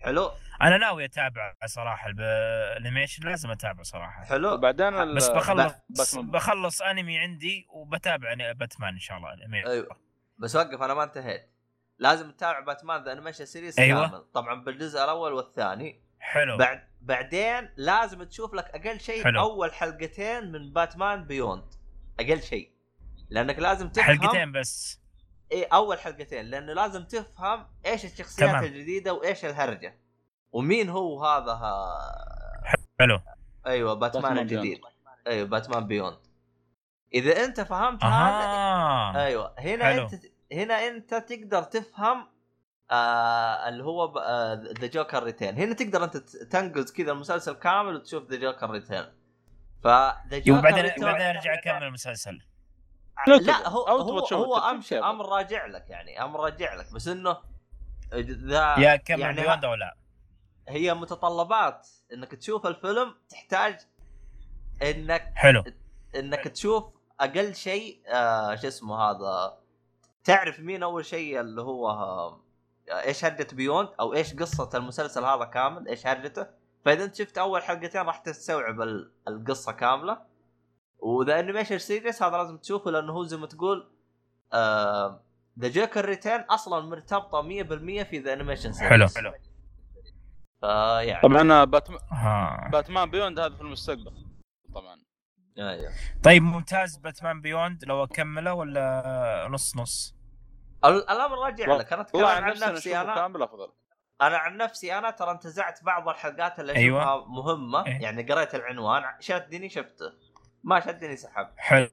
حلو. 0.00 0.30
أنا 0.62 0.76
ناوي 0.76 1.04
أتابع 1.04 1.54
صراحة 1.66 2.10
ال 2.10 2.22
animation 2.22 3.28
لازم 3.28 3.50
أتابع 3.50 3.82
صراحة. 3.82 4.24
حلو. 4.24 4.52
وبعدين 4.54 4.94
ال- 4.94 5.14
بس 5.16 5.28
بخلص 5.28 5.72
باتمان. 5.88 6.30
بخلص 6.30 6.82
أنمي 6.82 7.18
عندي 7.18 7.66
وبتابع 7.70 8.52
باتمان 8.52 8.94
إن 8.94 9.00
شاء 9.00 9.16
الله. 9.16 9.34
الانمي 9.34 9.66
أيوه. 9.66 9.96
بس 10.38 10.56
وقف 10.56 10.82
أنا 10.82 10.94
ما 10.94 11.04
انتهيت. 11.04 11.50
لازم 11.98 12.30
تتابع 12.30 12.60
باتمان 12.60 13.04
the 13.04 13.12
animation 13.12 13.44
series 13.44 13.80
أيوة. 13.80 14.08
كامل. 14.08 14.24
طبعا 14.34 14.64
بالجزء 14.64 15.04
الأول 15.04 15.32
والثاني. 15.32 16.02
حلو. 16.20 16.56
بعد 16.56 16.82
بعدين 17.00 17.70
لازم 17.76 18.22
تشوف 18.22 18.54
لك 18.54 18.64
أقل 18.64 19.00
شيء 19.00 19.24
حلو. 19.24 19.40
أول 19.40 19.72
حلقتين 19.74 20.52
من 20.52 20.72
باتمان 20.72 21.24
Beyond 21.24 21.64
أقل 22.20 22.42
شيء. 22.42 22.72
لأنك 23.30 23.58
لازم 23.58 23.88
تفهم 23.88 24.04
حلقتين 24.04 24.52
بس. 24.52 25.02
اي 25.52 25.62
أول 25.64 25.98
حلقتين 25.98 26.46
لأنه 26.46 26.72
لازم 26.72 27.04
تفهم 27.04 27.66
إيش 27.86 28.04
الشخصيات 28.04 28.50
تمام. 28.50 28.64
الجديدة 28.64 29.14
وإيش 29.14 29.44
الهرجة. 29.44 29.98
ومين 30.52 30.88
هو 30.88 31.24
هذا 31.24 31.52
ها... 31.52 31.98
حلو. 32.98 33.20
أيوه 33.66 33.94
باتمان, 33.94 34.22
باتمان 34.22 34.38
الجديد. 34.38 34.80
أيوه 35.26 35.48
باتمان 35.48 35.86
Beyond. 35.86 36.18
إذا 37.14 37.44
أنت 37.44 37.60
فهمت 37.60 38.04
هذا 38.04 38.44
أها 38.44 39.24
أيوه 39.24 39.54
هنا 39.58 39.84
حلو. 39.84 40.02
أنت 40.02 40.14
هنا 40.52 40.88
أنت 40.88 41.14
تقدر 41.14 41.62
تفهم 41.62 42.28
آه 42.90 43.68
اللي 43.68 43.84
هو 43.84 44.18
the 44.80 44.86
Joker 44.86 45.22
Return 45.22 45.58
هنا 45.58 45.74
تقدر 45.74 46.04
أنت 46.04 46.16
تنقز 46.26 46.92
كذا 46.92 47.12
المسلسل 47.12 47.52
كامل 47.52 47.94
وتشوف 47.94 48.30
the 48.30 48.36
Joker 48.36 48.70
Return 48.70 49.04
ف 49.84 49.93
the 49.93 50.22
Joker 50.32 50.58
وبعدين 50.58 50.84
Return 50.84 51.04
بعدين 51.04 51.26
أرجع 51.26 51.54
أكمل 51.54 51.82
المسلسل. 51.82 52.38
لا 53.26 53.68
هو 53.68 53.82
أو 53.82 53.96
هو, 53.98 54.18
هو 54.18 54.70
الترتيب 54.70 55.02
أمر 55.02 55.28
راجع 55.28 55.66
لك 55.66 55.90
يعني 55.90 56.24
أمر 56.24 56.40
راجع 56.40 56.74
لك. 56.74 56.92
بس 56.92 57.08
إنه 57.08 57.36
ذا 58.14 58.74
يا 58.78 58.96
كمل 58.96 59.20
يعني 59.20 59.40
Beyond 59.40 59.64
أو 59.64 59.74
لا 59.74 59.96
هي 60.68 60.94
متطلبات. 60.94 61.88
إنك 62.12 62.34
تشوف 62.34 62.66
الفيلم 62.66 63.14
تحتاج 63.28 63.78
إنك 64.82 65.32
حلو. 65.34 65.64
إنك 66.16 66.48
تشوف 66.48 66.84
أقل 67.20 67.54
شيء 67.54 68.00
آه 68.08 68.54
شو 68.54 68.68
اسمه 68.68 68.96
هذا. 69.10 69.58
تعرف 70.24 70.60
مين 70.60 70.82
أول 70.82 71.04
شيء 71.04 71.40
اللي 71.40 71.62
هو 71.62 71.90
آه 71.90 72.40
إيش 72.90 73.24
هرجة 73.24 73.46
Beyond 73.54 73.88
أو 74.00 74.14
إيش 74.14 74.34
قصة 74.34 74.70
المسلسل 74.74 75.24
هذا 75.24 75.44
كامل؟ 75.44 75.88
إيش 75.88 76.06
هرجته؟ 76.06 76.46
فإذا 76.84 77.04
أنت 77.04 77.14
شفت 77.14 77.38
أول 77.38 77.62
حلقتين 77.62 78.02
راح 78.02 78.18
تستوعب 78.18 78.80
ال- 78.80 79.10
القصة 79.28 79.72
كاملة. 79.72 80.27
و 80.98 81.09
the 81.09 81.40
animation 81.40 81.78
series 81.78 82.22
هذا 82.22 82.36
لازم 82.36 82.56
تشوفه 82.58 82.90
لأنه 82.90 83.12
هو 83.12 83.24
زي 83.24 83.36
ما 83.36 83.46
تقول 83.46 83.90
آه 84.52 85.22
the 85.58 85.68
Joker 85.68 86.04
Return 86.04 86.40
أصلا 86.40 86.86
مرتبطة 86.86 87.42
100% 87.42 87.46
في 88.04 88.18
the 88.18 88.32
animation 88.32 88.72
series 88.72 89.16
حلو. 89.18 89.30
حلو. 89.30 89.38
فيعني 90.60 91.22
طبعا 91.22 91.64
باتمان 91.64 91.98
ها. 92.12 92.68
باتمان 92.72 93.10
Beyond 93.10 93.38
هذا 93.40 93.54
في 93.54 93.60
المستقبل. 93.60 94.26
طبعا. 94.74 94.98
أيوه. 95.58 95.92
طيب 96.22 96.42
ممتاز 96.42 96.96
باتمان 96.96 97.40
Beyond 97.40 97.84
لو 97.84 98.04
أكمله 98.04 98.54
ولا 98.54 99.46
نص 99.50 99.76
نص؟ 99.76 100.14
ال- 100.84 101.10
الامر 101.10 101.38
راجع 101.38 101.74
لك. 101.76 101.92
أنا 101.92 102.02
أتكلم 102.02 102.24
عن 102.24 102.52
نفسي 102.52 103.00
أنا 103.00 103.14
كامل 103.14 103.42
أفضل. 103.42 103.72
أنا 104.22 104.36
عن 104.38 104.56
نفسي 104.56 104.98
أنا 104.98 105.10
ترى 105.10 105.30
انتزعت 105.30 105.84
بعض 105.84 106.08
الحلقات 106.08 106.60
اللي 106.60 106.76
أيوة. 106.76 107.02
أشوفها 107.02 107.26
مهمة. 107.28 107.86
إيه. 107.86 108.02
يعني 108.02 108.22
قريت 108.32 108.54
العنوان 108.54 109.02
شدني 109.20 109.68
شفته. 109.68 110.12
ما 110.64 110.80
شدني 110.80 111.16
سحب. 111.16 111.48
حلو. 111.56 111.88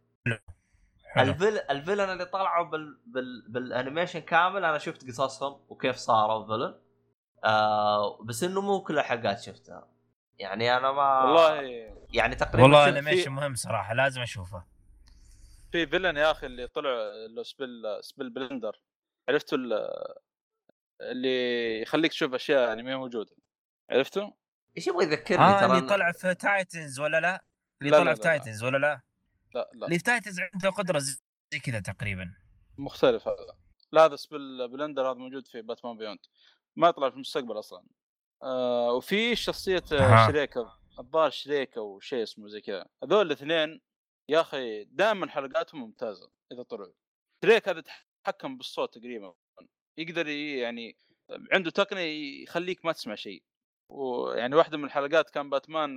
حلو. 1.05 1.31
ال 1.31 1.36
vill 1.36 1.57
ال 1.57 1.64
villain 1.64 2.09
اللي 2.09 2.25
طلعوا 2.25 2.65
بال... 2.65 2.99
بال... 3.05 3.45
بال 3.49 3.62
animation 3.62 4.19
كامل 4.19 4.65
أنا 4.65 4.77
شفت 4.77 5.07
قصصهم 5.07 5.65
وكيف 5.69 5.95
صاروا 5.95 6.45
villain 6.47 6.81
آه 7.43 8.23
بس 8.23 8.43
إنه 8.43 8.61
مو 8.61 8.81
كل 8.83 8.99
الحلقات 8.99 9.39
شفتها. 9.41 9.87
يعني 10.39 10.77
أنا 10.77 10.91
ما 10.91 11.23
والله 11.23 11.61
يعني 12.09 12.35
تقريبا 12.35 12.63
والله 12.63 12.85
شفت 12.85 12.97
ال 12.97 13.01
animation 13.01 13.31
مهم 13.31 13.55
صراحة 13.55 13.93
لازم 13.93 14.21
أشوفه. 14.21 14.63
في 15.71 15.87
villain 15.87 16.17
يا 16.17 16.31
أخي 16.31 16.45
اللي 16.45 16.67
طلع 16.67 16.89
اللي 17.25 17.43
Spell 17.43 17.83
Spellbinder. 18.01 18.79
عرفتوا 19.29 19.57
ال- 19.57 19.89
اللي 21.01 21.81
يخليك 21.81 22.11
تشوف 22.11 22.33
أشياء 22.33 22.67
يعني 22.67 22.83
ما 22.83 22.91
هي 22.91 22.95
موجودة. 22.95 23.35
عرفتوا؟ 23.89 24.31
إيش 24.77 24.87
يبغى 24.87 25.05
يذكرني 25.05 25.43
آه 25.43 25.59
ترى 25.59 25.77
اللي 25.77 25.89
طلع 25.89 26.11
في 26.11 26.35
Titans 26.35 26.99
ولا 26.99 27.19
لا؟ 27.19 27.43
اللي 27.81 27.91
لا، 27.91 27.99
طلع 27.99 28.13
في. 28.13 28.21
Titans 28.21 28.63
ولا 28.63 28.77
لا؟ 28.77 29.01
لا 29.55 29.69
لا. 29.73 29.85
اللي 29.85 29.97
في 29.97 30.03
Titans 30.03 30.39
عنده 30.39 30.69
قدرة 30.69 30.99
زي 30.99 31.59
كذا 31.63 31.79
تقريبا. 31.79 32.33
مختلف 32.77 33.27
هذا. 33.27 33.57
لا 33.91 34.05
هذا 34.05 34.15
Spellbinder 34.15 35.11
هذا 35.11 35.17
موجود 35.17 35.47
في 35.47 35.61
باتمان 35.61 35.97
Beyond 35.97 36.19
ما 36.75 36.91
طلع 36.91 37.09
في 37.09 37.15
المستقبل 37.15 37.59
أصلا. 37.59 37.85
آه 38.43 38.91
وفي 38.93 39.35
شخصية 39.35 39.83
آه،. 39.93 40.27
Shriek 40.27 40.79
الظاهر 40.99 41.29
Shriek 41.29 41.79
أو 41.79 41.99
شيء 41.99 42.23
اسمه 42.23 42.47
زي 42.47 42.61
كذا. 42.61 42.85
هذول 43.03 43.25
الاثنين 43.25 43.81
يا 44.29 44.41
أخي 44.41 44.83
دائما 44.83 45.29
حلقاتهم 45.29 45.81
ممتازة 45.81 46.31
إذا 46.51 46.63
طلعوا. 46.63 46.93
Shriek 47.43 47.69
هذا 47.69 47.79
يتحكم 47.79 48.57
بالصوت 48.57 48.97
تقريبا. 48.97 49.33
يقدر 49.97 50.27
يعني 50.27 50.97
عنده 51.51 51.71
تقنية 51.71 52.43
يخليك 52.43 52.85
ما 52.85 52.91
تسمع 52.91 53.15
شيء. 53.15 53.43
ويعني 53.89 54.55
واحدة 54.55 54.77
من 54.77 54.83
الحلقات 54.85 55.29
كان 55.29 55.49
باتمان 55.49 55.95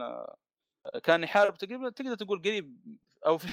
كان 1.03 1.24
يحارب 1.24 1.59
تقريبا 1.59 1.91
تقدر 1.91 2.14
تقول 2.14 2.43
قريب 2.43 2.99
أو 3.26 3.39
في 3.39 3.49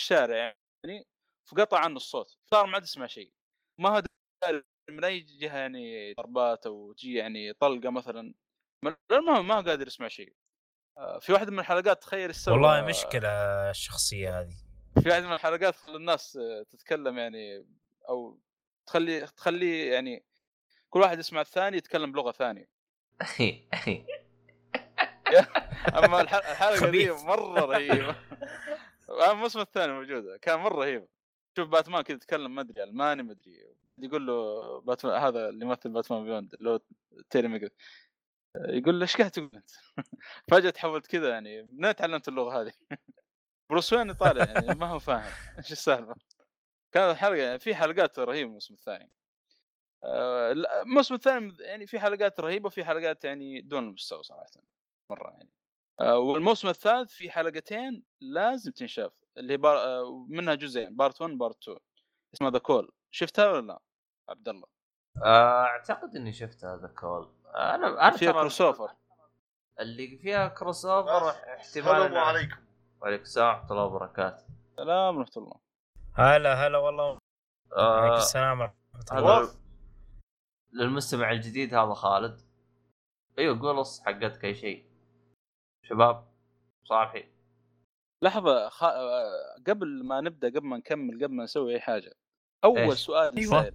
الشارع 0.00 0.36
يعني 0.36 1.06
فقطع 1.50 1.78
عنه 1.78 1.96
الصوت 1.96 2.38
صار 2.50 2.66
ما 2.66 2.74
عاد 2.74 2.82
يسمع 2.82 3.06
شيء. 3.06 3.32
ما 3.78 3.88
هو 3.88 4.02
من 4.90 5.04
أي 5.04 5.20
جهة 5.20 5.56
يعني 5.58 6.14
ضربات 6.14 6.66
أو 6.66 6.92
تجي 6.92 7.14
يعني 7.14 7.52
طلقة 7.52 7.90
مثلا 7.90 8.34
المهم 9.12 9.46
ما 9.48 9.54
هو 9.54 9.60
قادر 9.60 9.86
يسمع 9.86 10.08
شيء. 10.08 10.34
آه، 10.98 11.18
في 11.18 11.32
واحدة 11.32 11.50
من 11.50 11.58
الحلقات 11.58 12.02
تخيل 12.02 12.34
سوى. 12.34 12.54
والله 12.54 12.86
مشكلة 12.86 13.28
الشخصية 13.70 14.40
هذه. 14.40 14.54
في 15.02 15.08
واحدة 15.08 15.26
من 15.26 15.32
الحلقات 15.32 15.74
الناس 15.88 16.36
آه، 16.36 16.62
تتكلم 16.62 17.18
يعني 17.18 17.66
أو 18.08 18.40
تخلي 18.86 19.26
تخلي 19.26 19.86
يعني 19.86 20.24
كل 20.90 21.00
واحد 21.00 21.18
يسمع 21.18 21.40
الثاني 21.40 21.76
يتكلم 21.76 22.12
بلغة 22.12 22.32
ثانية. 22.32 22.68
اما 25.98 26.20
الح- 26.20 26.34
الحلقة 26.50 26.90
دي. 26.90 27.10
مرة 27.10 27.60
رهيبة 27.64 28.16
آه، 29.08 29.32
الموسم 29.32 29.60
الثاني 29.60 29.92
موجودة 29.92 30.36
كان 30.36 30.58
مرة 30.58 30.76
رهيب 30.76 31.08
شوف 31.56 31.68
باتمان 31.68 32.02
كذا 32.02 32.16
يتكلم 32.16 32.54
ما 32.54 32.60
أدري 32.60 32.82
ألماني 32.82 33.22
ما 33.22 33.32
أدري 33.32 33.74
يقول 33.98 34.26
له 34.26 34.80
باتمان 34.80 35.22
هذا 35.22 35.48
اللي 35.48 35.64
يمثل 35.66 35.88
باتمان 35.90 36.24
بيوند 36.24 36.54
اللي 36.54 36.70
هو 36.70 36.80
تيري 37.30 37.48
ميجل 37.48 37.70
يقول 38.56 38.94
له 38.98 39.02
إيش 39.02 39.16
قاعد 39.16 39.30
تقول 39.30 39.50
أنت؟ 39.54 39.70
فجأة 40.50 40.70
تحولت 40.70 41.06
كذا 41.06 41.28
يعني 41.30 41.62
منين 41.72 41.96
تعلمت 41.96 42.28
اللغة 42.28 42.62
هذه؟ 42.62 42.72
بروس 43.70 43.92
وين 43.92 44.12
طالع 44.12 44.44
يعني 44.44 44.74
ما 44.74 44.86
هو 44.86 44.98
فاهم 44.98 45.32
إيش 45.58 45.72
السالفة؟ 45.72 46.14
كانت 46.92 47.16
حلقه 47.18 47.36
يعني 47.36 47.58
في 47.58 47.74
حلقات 47.74 48.18
رهيبة 48.18 48.48
الموسم 48.48 48.74
الثاني 48.74 49.10
آه، 50.04 50.52
الموسم 50.82 51.14
الثاني 51.14 51.56
يعني 51.60 51.86
في 51.86 52.00
حلقات 52.00 52.40
رهيبة 52.40 52.66
وفي 52.66 52.84
حلقات 52.84 53.24
يعني 53.24 53.60
دون 53.60 53.84
المستوى 53.88 54.22
صراحة 54.22 54.46
مرة 55.10 55.30
يعني. 55.30 55.50
آه، 56.00 56.18
والموسم 56.18 56.68
الثالث 56.68 57.12
في 57.12 57.30
حلقتين 57.30 58.04
لازم 58.20 58.72
تنشاف 58.72 59.12
اللي 59.36 59.52
هي 59.52 59.56
par... 59.56 59.76
آه، 59.76 60.26
منها 60.28 60.54
جزئين 60.54 60.96
part 60.96 61.20
1 61.20 61.32
part 61.38 61.62
2 61.62 61.78
اسمها 62.34 62.50
The 62.50 62.58
Call 62.58 62.92
شفتها 63.10 63.52
ولا 63.52 63.66
لا؟ 63.66 63.80
عبد 64.28 64.48
الله. 64.48 64.66
آه، 65.24 65.62
أعتقد 65.62 66.16
إني 66.16 66.32
شفت 66.32 66.64
The 66.64 66.86
Call 66.86 67.28
أنا 67.54 68.08
أنا 68.08 68.16
فيها 68.16 68.32
cross 68.32 68.60
over 68.60 68.90
اللي 69.80 70.18
فيها 70.18 70.48
كروس 70.48 70.86
اوفر 70.86 71.28
احتمال 71.30 71.58
السلام 71.60 72.16
عليكم. 72.16 72.56
وعليكم 73.00 73.22
السلام 73.22 73.48
ورحمة 73.48 73.70
الله 73.70 73.84
وبركاته. 73.84 74.44
سلام 74.76 75.16
ورحمة 75.16 75.32
الله. 75.36 75.54
هلا 76.14 76.66
هلا 76.66 76.78
والله. 76.78 77.04
عليكم 77.06 77.22
آه 77.76 78.16
السلام 78.16 78.60
ورحمة 78.60 78.78
الله. 79.12 79.54
للمستمع 80.72 81.30
الجديد 81.30 81.74
هذا 81.74 81.94
خالد. 81.94 82.40
أيوه 83.38 83.60
قولص 83.60 84.00
حقتك 84.00 84.44
أي 84.44 84.54
شيء. 84.54 84.87
شباب 85.88 86.28
صالحي 86.84 87.24
لحظة 88.22 88.68
خ... 88.68 88.84
قبل 89.66 90.04
ما 90.04 90.20
نبدأ 90.20 90.48
قبل 90.48 90.66
ما 90.66 90.76
نكمل 90.76 91.24
قبل 91.24 91.34
ما 91.34 91.44
نسوي 91.44 91.74
أي 91.74 91.80
حاجة 91.80 92.12
أول 92.64 92.78
إيش؟ 92.78 92.98
سؤال 92.98 93.38
أيوة. 93.38 93.72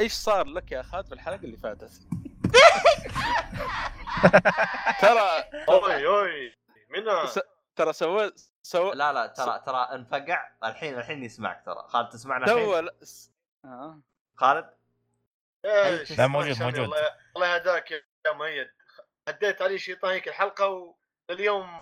إيش 0.00 0.12
صار 0.12 0.46
لك 0.46 0.72
يا 0.72 0.82
خالد 0.82 1.06
في 1.06 1.14
الحلقة 1.14 1.44
اللي 1.44 1.56
فاتت؟ 1.56 1.90
ترى 5.00 5.44
أوي 5.68 6.06
أوي 6.06 6.56
منها 6.90 7.26
س- 7.26 7.40
ترى 7.76 7.92
سويت 7.92 8.40
سو 8.62 8.92
لا 8.92 9.12
لا 9.12 9.26
ترى 9.26 9.62
ترى 9.66 9.76
انفقع 9.92 10.50
الحين 10.64 10.98
الحين 10.98 11.24
يسمعك 11.24 11.62
ترى 11.66 11.84
خالد 11.88 12.08
تسمعنا 12.08 12.44
الحين 12.44 12.66
تو 12.66 12.88
آه. 13.64 14.00
خالد 14.36 14.70
إيش 15.64 16.18
لا، 16.18 16.26
موجود- 16.26 16.62
موجود. 16.62 16.90
الله 17.36 17.54
يهداك 17.54 17.90
يا 18.26 18.32
مؤيد 18.32 18.70
هديت 19.28 19.62
علي 19.62 19.78
شيطان 19.78 20.10
هيك 20.10 20.28
الحلقة 20.28 20.94
واليوم 21.30 21.80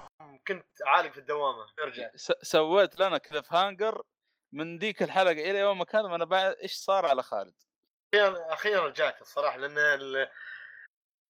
كنت 0.49 0.67
عالق 0.87 1.13
في 1.13 1.19
الدوامة 1.19 1.67
ارجع. 1.83 2.11
سويت 2.43 3.01
لنا 3.01 3.19
كليف 3.19 3.53
هانجر 3.53 4.03
من 4.53 4.79
ذيك 4.79 5.03
الحلقة 5.03 5.33
إلى 5.33 5.59
يوم 5.59 5.83
كان 5.83 6.13
أنا 6.13 6.25
بعد 6.25 6.57
إيش 6.63 6.73
صار 6.75 7.07
على 7.07 7.23
خالد؟ 7.23 7.55
أخيرا 8.15 8.53
أخيرا 8.55 8.87
رجعت 8.87 9.21
الصراحة 9.21 9.57
لأن 9.57 9.79
ال- 9.79 10.31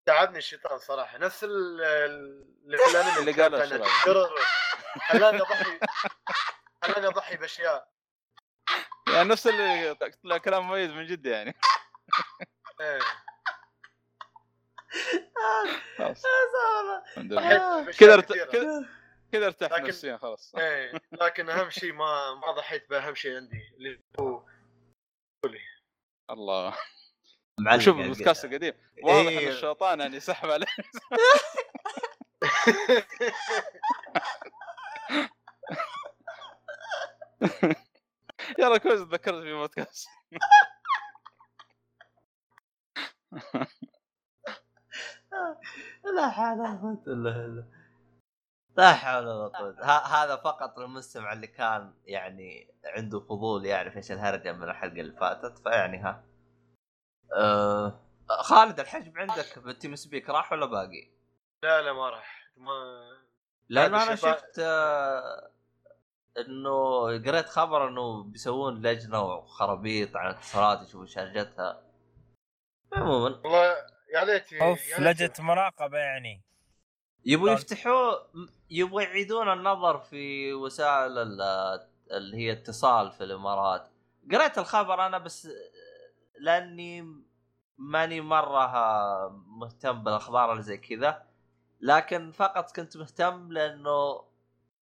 تعبني 0.07 0.39
الشيطان 0.39 0.79
صراحة 0.79 1.19
نفس 1.19 1.45
ال- 1.45 1.81
ال- 1.81 2.47
اللي 2.65 2.79
في 2.79 2.91
الأنمي 2.91 3.19
اللي 3.21 3.33
كان 3.33 3.55
قاله 3.55 3.77
عن 3.77 3.83
الشباب. 3.83 4.29
خلاني 5.09 5.41
اضحي 5.41 5.79
خلاني 6.85 7.07
اضحي 7.07 7.37
بأشياء 7.37 7.89
يعني 9.13 9.29
نفس 9.29 9.47
اللي 9.47 9.95
طلع 10.23 10.39
كلام 10.39 10.67
مميز 10.69 10.91
من 10.91 11.07
جد 11.07 11.27
يعني 11.27 11.55
إيه. 12.81 12.99
خلاص 12.99 13.07
الحمد 13.09 13.09
لله. 13.09 13.09
ضحيت 13.09 14.77
بأشياء 14.77 14.78
كذا 17.99 18.15
ارت... 18.15 18.33
كثيرة. 18.33 18.45
كذا 18.51 18.89
كذا 19.33 19.47
ارتحت 19.47 19.73
لكن- 19.73 19.85
نفسيا 19.85 20.17
خلاص. 20.17 20.55
إيه 20.59 20.93
لكن 21.13 21.51
أهم 21.51 21.71
شيء 21.71 21.93
ما 21.93 22.35
ما 22.35 22.51
ضحيت 22.53 22.91
باهم 22.91 23.15
شيء 23.15 23.37
عندي 23.37 23.73
اللي 23.77 24.01
هو 24.21 24.43
الله. 26.31 26.75
شوف 27.79 27.97
على 27.97 28.05
البودكاست 28.05 28.45
القديم. 28.45 28.75
واضح 29.03 29.19
ان 29.19 29.27
إيه. 29.39 29.49
الشيطان 29.49 30.01
يعني 30.01 30.21
سحب 30.21 30.51
عليه. 30.51 30.67
يلا 38.59 38.79
كويس 38.79 39.01
تذكرت 39.01 39.43
في 39.43 39.53
بودكاست. 39.53 40.09
لا 46.17 46.29
حول 46.31 46.59
ولا 46.61 46.79
قوة 46.81 47.03
إلا 47.07 47.31
بالله. 47.31 47.65
لا 48.77 48.93
حول 48.95 49.27
ولا 49.27 49.49
قوة. 49.59 49.77
ه- 49.83 50.07
هذا 50.07 50.37
فقط 50.37 50.79
للمستمع 50.79 51.33
اللي 51.33 51.47
كان 51.47 51.95
يعني 52.05 52.75
عنده 52.85 53.21
فضول 53.21 53.67
يعرف 53.67 53.97
إيش 53.97 54.13
الهرجة 54.13 54.53
من 54.53 54.63
الحلقة 54.63 55.01
اللي 55.01 55.13
فاتت 55.21 55.59
فيعني 55.59 55.99
ها. 55.99 56.25
آه 57.37 58.01
خالد 58.43 58.81
الحجب 58.81 59.19
عندك 59.19 59.59
بالتيم 59.65 59.97
سبيك 59.97 60.31
راح 60.31 60.53
ولا 60.53 60.67
باقي؟ 60.67 61.11
لا 61.63 61.83
لا 61.83 61.93
ما 61.93 62.11
راح. 62.11 62.51
ما 62.57 62.73
لأن 63.69 63.95
أنا 63.95 64.15
شفت 64.17 64.59
آه 64.59 65.51
إنه 66.39 67.03
قريت 67.05 67.49
خبر 67.49 67.89
إنه 67.89 68.23
بيسوون 68.23 68.83
لجنة 68.83 69.23
وخرابيط 69.23 70.17
عن 70.17 70.31
اتصالات 70.31 70.83
يشوفوا 70.89 71.07
شارجتها. 71.07 71.83
عموما. 72.93 73.41
والله 73.45 73.77
يا 74.15 74.25
ليت 74.25 74.53
أوف 74.53 74.99
لجنة 75.01 75.33
مراقبة 75.39 75.99
يعني. 75.99 76.43
يبغوا 77.25 77.49
طيب. 77.49 77.59
يفتحوا 77.59 78.15
يبغوا 78.71 79.03
يعيدون 79.03 79.53
النظر 79.53 79.99
في 79.99 80.53
وسائل 80.53 81.19
ال- 81.19 81.89
اللي 82.11 82.37
هي 82.37 82.53
اتصال 82.53 83.13
في 83.13 83.25
الإمارات. 83.25 83.89
قريت 84.33 84.59
الخبر 84.59 85.07
أنا 85.07 85.19
بس 85.19 85.49
لأني 86.41 87.17
ماني 87.79 88.21
مرة 88.21 88.67
مهتم 89.47 90.05
بالأخبار 90.05 90.53
اللي 90.53 90.63
زي 90.63 90.79
كذا. 90.79 91.23
لكن 91.81 92.31
فقط 92.33 92.77
كنت 92.77 92.97
مهتم 92.97 93.53
لأنه 93.53 94.25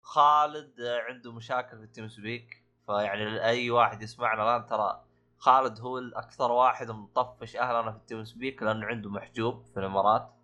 خالد 0.03 0.81
عنده 0.81 1.33
مشاكل 1.33 1.79
في 1.79 1.85
التيم 1.85 2.09
سبيك. 2.09 2.62
فيعني 2.87 3.45
اي 3.45 3.70
واحد 3.70 4.03
يسمعنا 4.03 4.43
الآن 4.57 4.66
ترى 4.66 5.05
خالد 5.39 5.80
هو 5.80 5.99
الأكثر 5.99 6.53
واحد 6.53 6.91
مطفش 6.91 7.57
اهلنا 7.57 7.93
في 7.93 7.97
التيم 7.99 8.24
سبيك 8.24 8.62
لأنه 8.62 8.87
عنده 8.87 9.11
محجوب 9.11 9.64
في 9.74 9.80
الإمارات. 9.80 10.34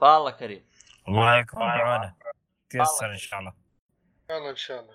فالله 0.00 0.30
كريم. 0.30 0.68
الله 1.08 1.36
يكون 1.38 1.60
بعونه 1.60 2.14
تيسر 2.70 3.10
إن 3.12 3.16
شاء 3.16 3.40
الله. 3.40 3.52
يلا 4.30 4.50
إن 4.50 4.56
شاء 4.56 4.80
الله. 4.80 4.94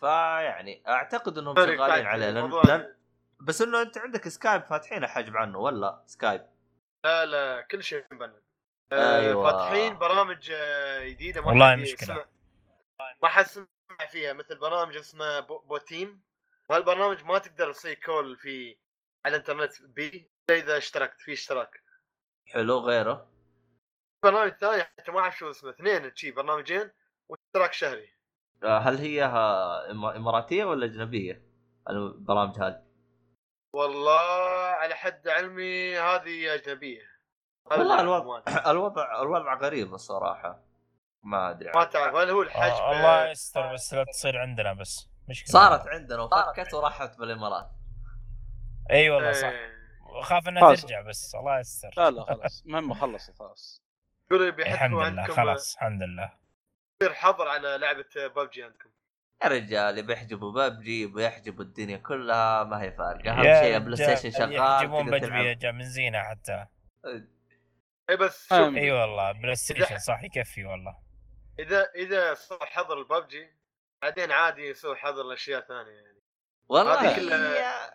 فيعني 0.00 0.82
أعتقد 0.88 1.38
إنهم 1.38 1.56
شغالين 1.56 2.06
عليه 2.06 2.26
لأن, 2.30 2.36
الموضوع- 2.36 2.62
لأن 2.64 2.94
بس 3.40 3.62
إنه 3.62 3.82
أنت 3.82 3.98
عندك 3.98 4.28
سكايب 4.28 4.62
فاتحين 4.62 5.06
حجب 5.06 5.36
عنه 5.36 5.58
ولا 5.58 6.02
سكايب؟ 6.06 6.46
لا 7.04 7.26
لا 7.26 7.60
كل 7.60 7.82
شيء 7.82 8.04
مبند 8.12 8.42
أيوة. 8.92 9.48
آه، 9.50 9.52
فاتحين 9.52 9.98
برامج 9.98 10.50
آه، 10.54 11.04
جديدة 11.08 11.40
ما 11.40 11.46
والله. 11.46 11.74
يسمع- 11.74 12.26
ما 13.22 13.28
حد 13.28 13.44
سمع 13.46 13.66
فيها 14.10 14.32
مثل 14.32 14.58
برامج 14.58 14.96
اسمها 14.96 15.40
بو- 15.40 15.58
بوتيم 15.58 16.22
وهالبرنامج 16.72 17.24
ما 17.24 17.38
تقدر 17.38 17.72
تصير 17.72 17.94
call 17.94 18.36
في 18.36 18.76
على 19.24 19.36
الانترنت 19.36 19.82
بي 19.82 20.30
إلا 20.50 20.58
إذا 20.58 20.76
اشتركت 20.76 21.20
في 21.20 21.32
اشتراك. 21.32 21.82
حلو 22.46 22.78
غيره؟ 22.78 23.28
برنامج 24.24 24.52
ثاني 24.52 24.82
حتى 24.82 25.12
ما 25.12 25.20
أعرف 25.20 25.38
شو 25.38 25.50
اسمه 25.50 25.70
اثنين 25.70 26.12
شي 26.14 26.30
برنامجين 26.30 26.90
واشتراك 27.28 27.72
شهري. 27.72 28.08
آه، 28.64 28.78
هل 28.78 28.98
هي 28.98 29.24
إماراتية 30.16 30.64
ولا 30.64 30.86
أجنبية؟ 30.86 31.42
البرامج 31.90 32.58
هذه. 32.58 32.82
والله 33.74 34.20
على 34.80 34.94
حد 34.94 35.28
علمي 35.28 35.98
هذه 35.98 36.54
أجنبية. 36.54 37.02
والله 37.70 38.00
الوضع. 38.00 38.42
الوضع 38.72 39.22
الوضع 39.22 39.54
غريب 39.54 39.94
الصراحة. 39.94 40.64
ما 41.22 41.50
أدري. 41.50 41.72
ما. 41.74 41.84
تعرف 41.84 42.14
هل 42.14 42.30
هو 42.30 42.42
الحجب؟ 42.42 42.74
آه 42.74 42.92
الله 42.92 43.30
يستر 43.30 43.72
بس 43.72 43.94
لا 43.94 44.04
تصير 44.04 44.38
عندنا 44.38 44.72
بس. 44.72 45.11
مشكلة. 45.28 45.52
صارت 45.52 45.86
عندنا 45.88 46.22
وفكت 46.22 46.74
وراحت 46.74 47.18
بالإمارات. 47.18 47.70
أي 48.90 49.10
والله 49.10 49.32
صح. 49.32 49.48
إيه. 49.48 49.72
اخاف 50.20 50.48
إنها 50.48 50.62
خلاص. 50.62 50.82
ترجع 50.82 51.00
بس 51.00 51.34
الله 51.34 51.58
يستر. 51.58 51.90
لا 51.96 52.10
لا 52.10 52.24
خلاص. 52.34 52.62
المهم 52.66 52.94
خلصت 52.94 53.38
خلاص. 53.38 53.82
يقولوا 54.30 54.48
الحمد 54.48 54.66
بيحطوا 54.66 55.04
لله 55.10 55.24
خلاص 55.26 55.74
الحمد 55.74 56.02
لله. 56.02 56.32
يصير 57.02 57.14
حظر 57.14 57.48
على 57.48 57.78
لعبة 57.78 58.04
ببجي 58.16 58.64
عندكم. 58.64 58.90
يا 59.44 59.48
رجال 59.48 59.98
يبي 59.98 60.12
يحجبوا 60.12 60.52
ببجي 60.52 61.02
يبي 61.02 61.24
يحجبوا 61.24 61.64
الدنيا 61.64 61.96
كلها 61.96 62.64
ما 62.64 62.82
هي 62.82 62.92
فارقة. 62.92 63.30
أهم 63.32 63.42
شيء 63.42 63.76
البلاي 63.76 64.04
رجال 64.04 64.18
ستيشن 64.18 64.38
شغال 64.38 64.52
يحجبون 64.52 65.14
رجال 65.14 65.72
من 65.72 65.84
زينة 65.84 66.22
حتى. 66.22 66.66
اي 68.10 68.16
بس 68.16 68.52
إي 68.52 68.92
والله 68.92 69.32
بلاي 69.32 69.54
ستيشن 69.54 69.98
صح 69.98 70.22
يكفي 70.22 70.64
والله. 70.64 70.98
اذا 71.58 71.90
إذا 71.94 72.34
سووا 72.34 72.64
حظر 72.64 72.98
الببجي 72.98 73.61
بعدين 74.02 74.32
عادي 74.32 74.62
يسووا 74.68 74.94
حظر 74.94 75.22
لاشياء 75.22 75.60
ثانية 75.60 75.90
يعني 75.90 76.18
والله 76.68 77.00
هذه 77.00 77.16
كلها- 77.16 77.86
هي- 77.88 77.92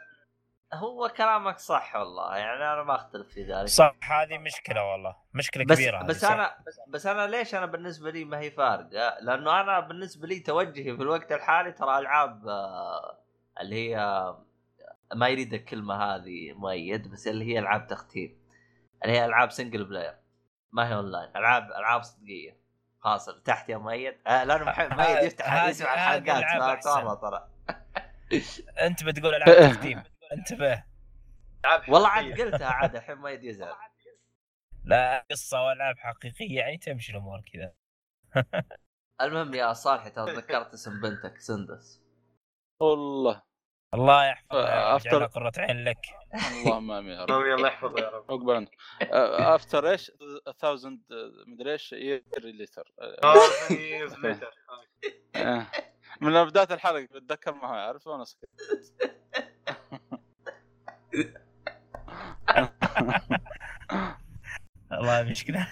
هو 0.74 1.08
كلامك 1.18 1.60
صح 1.60 1.95
والله 1.95 2.38
يعني 2.38 2.74
أنا 2.74 2.84
ما 2.84 2.95
أختلف 2.95 3.28
في 3.28 3.43
ذلك 3.43 3.68
صح 3.68 3.95
هذه 4.12 4.38
مشكلة 4.38 4.91
والله 4.91 5.16
مشكلة 5.34 5.66
بس 5.66 5.76
كبيرة 5.78 6.03
بس 6.03 6.22
صح. 6.22 6.32
أنا 6.32 6.58
بس 6.88 7.05
أنا 7.05 7.28
ليش 7.28 7.55
أنا 7.55 7.66
بالنسبة 7.66 8.12
لي 8.12 8.26
ما 8.26 8.39
هي 8.39 8.51
فارقة؟ 8.51 9.18
لأنه 9.22 9.62
أنا 9.62 9.80
بالنسبة 9.80 10.28
لي 10.28 10.39
توجهي 10.39 10.95
في 10.95 11.01
الوقت 11.01 11.32
الحالي 11.32 11.72
ترى 11.72 11.97
ألعاب 11.99 12.47
آه، 12.47 13.20
اللي 13.62 13.76
هي 13.95 13.97
ما 15.16 15.28
يريد 15.30 15.53
الكلمة 15.53 15.95
هذه 15.95 16.53
مؤيد 16.53 17.12
بس 17.12 17.28
اللي 17.28 17.45
هي 17.45 17.60
ألعاب 17.60 17.88
تختيم 17.88 18.41
اللي 19.05 19.18
هي 19.18 19.26
ألعاب 19.26 19.51
single 19.51 19.84
player 19.86 20.15
ما 20.72 20.89
هي 20.89 20.95
اونلاين 20.95 21.30
ألعاب 21.36 21.72
ألعاب 21.72 22.01
صدقية 22.03 22.58
خلاص 23.08 23.26
تحت 23.26 23.70
يا 23.70 23.78
مؤيد. 23.78 24.18
آه 24.28 24.43
لأنه 24.43 24.95
مؤيد 24.95 25.24
يفتح 25.24 25.66
يسمع 25.66 25.93
الحلقات. 25.93 26.84
ترى. 27.22 27.49
أنت 28.82 29.03
بتقول 29.03 29.36
ألعاب 29.36 29.55
تختيم 29.74 30.03
انتبه. 30.34 30.84
والله. 31.88 32.08
عاد 32.10 32.41
قلتها 32.41 32.68
عاد 32.68 32.95
الحين 32.95 33.18
مؤيد 33.18 33.43
يزعل. 33.43 33.74
لا 34.86 35.26
قصة 35.32 35.62
وألعاب 35.62 35.97
حقيقية 35.97 36.60
يعني 36.60 36.78
تمشي 36.78 37.12
الأمور 37.12 37.41
كذا. 37.53 37.74
المهم 39.22 39.53
يا 39.53 39.74
صالح 39.74 40.08
ترى 40.08 40.36
تذكرت 40.36 40.74
اسم 40.74 41.01
بنتك 41.01 41.38
سندس. 41.38 42.01
والله. 42.82 43.43
الله 43.93 44.26
يحفظها 44.26 44.91
آه، 44.91 44.95
أفطر. 44.95 45.26
قرة 45.26 45.51
عين 45.58 45.84
لك. 45.84 46.16
اللهم 46.38 46.91
آمين 46.91 47.11
يا 47.11 47.25
رب. 47.25 47.31
الله 47.31 47.67
يحفظه 47.67 47.99
يا 47.99 48.09
رب. 48.09 48.31
عقبال 48.31 48.67
افتر 49.11 49.91
إيش؟ 49.91 50.11
1000 50.63 50.85
مدري 51.47 51.71
إيش؟ 51.71 51.93
يير 51.93 52.23
ليتر 52.39 52.93
آه،. 53.01 53.38
آه. 55.35 55.67
من 56.21 56.45
بداية 56.45 56.67
الحلقة 56.71 57.07
بتذكر 57.11 57.53
ما 57.53 57.67
هو 57.67 57.73
عارف 57.73 58.07
وأنا 58.07 58.25
سكت. 58.25 58.49
والله 64.91 65.23
مشكله 65.23 65.67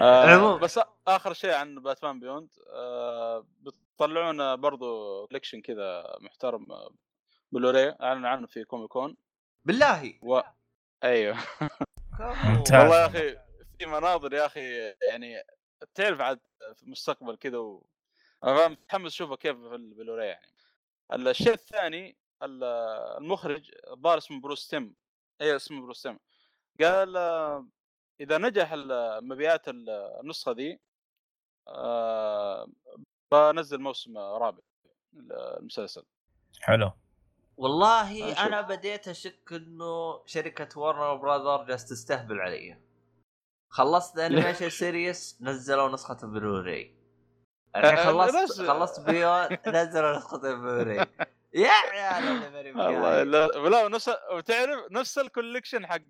آه. 0.00 0.58
بس 0.58 0.80
آخر 1.06 1.32
شيء 1.32 1.54
عن 1.54 1.82
باتمان 1.82 2.20
بيوند 2.20 2.48
آه 2.74 3.46
بتطلعون 3.60 4.56
برضو 4.56 5.26
collection 5.26 5.60
كذا 5.60 6.16
محترم 6.20 6.72
آه، 6.72 6.90
بلوري 7.52 7.94
أعلن 8.00 8.26
عنه 8.26 8.46
في 8.46 8.64
Comic 8.64 8.88
Con 8.88 9.16
بالله. 9.64 10.18
و... 10.22 10.40
أيوه. 11.04 11.38
والله 12.20 12.96
يا 13.00 13.06
أخي 13.06 13.38
في 13.78 13.86
مناظر 13.86 14.32
يا 14.34 14.46
أخي 14.46 14.94
يعني 15.08 15.42
تعرف 15.94 16.20
عاد 16.20 16.40
في 16.74 16.82
المستقبل 16.82 17.36
كذا 17.36 17.58
و... 17.58 17.86
أنا 18.44 18.68
متحمس 18.68 19.12
اشوفه 19.12 19.36
كيف 19.36 19.56
في 19.56 19.74
البلوري 19.74 20.26
يعني. 20.26 20.46
الشيء 21.12 21.52
الثاني 21.52 22.16
ال- 22.42 22.64
المخرج 23.18 23.70
الظاهر 23.90 24.18
اسمه 24.18 24.40
بروس 24.40 24.68
تيم. 24.68 24.94
اي 25.40 25.56
اسمه 25.56 25.82
بروس 25.82 26.02
تيم. 26.02 26.18
قال 26.80 27.16
إذا 28.20 28.38
نجح 28.38 28.72
مبيعات 29.22 29.68
ال- 29.68 29.90
النسخة 30.20 30.52
ذي 30.52 30.80
آه، 31.68 32.68
بنزل 33.32 33.78
موسم 33.80 34.18
رابع 34.18 34.62
المسلسل 35.14 36.04
حلو. 36.60 36.92
والله 37.62 38.30
نشوف. 38.30 38.38
أنا 38.38 38.60
بديت 38.60 39.08
أشك 39.08 39.52
إنه 39.52 40.22
شركة 40.26 40.80
ورنر 40.80 41.14
براذر 41.14 41.64
جالس 41.64 41.88
تستهبل 41.88 42.40
علي 42.40 42.78
خلصت 43.70 44.18
Animated 44.26 44.70
Series 44.70 45.38
نزلوا 45.42 45.88
نسخة 45.88 46.26
بلوراي 46.26 46.96
الحين 47.76 47.98
أه، 47.98 48.04
خلصت 48.04 48.60
خلصت 48.60 49.00
Beyond 49.00 49.58
نزلوا 49.66 50.16
نسخة 50.16 50.38
بلوراي 50.38 51.06
يا 51.54 51.70
عيال. 51.70 53.30
لا 53.30 53.46
لا 53.46 53.88
نفس 53.88 54.10
وتعرف 54.32 54.90
نفس 54.90 55.18
ال 55.18 55.24
collection 55.24 55.86
حق 55.86 56.02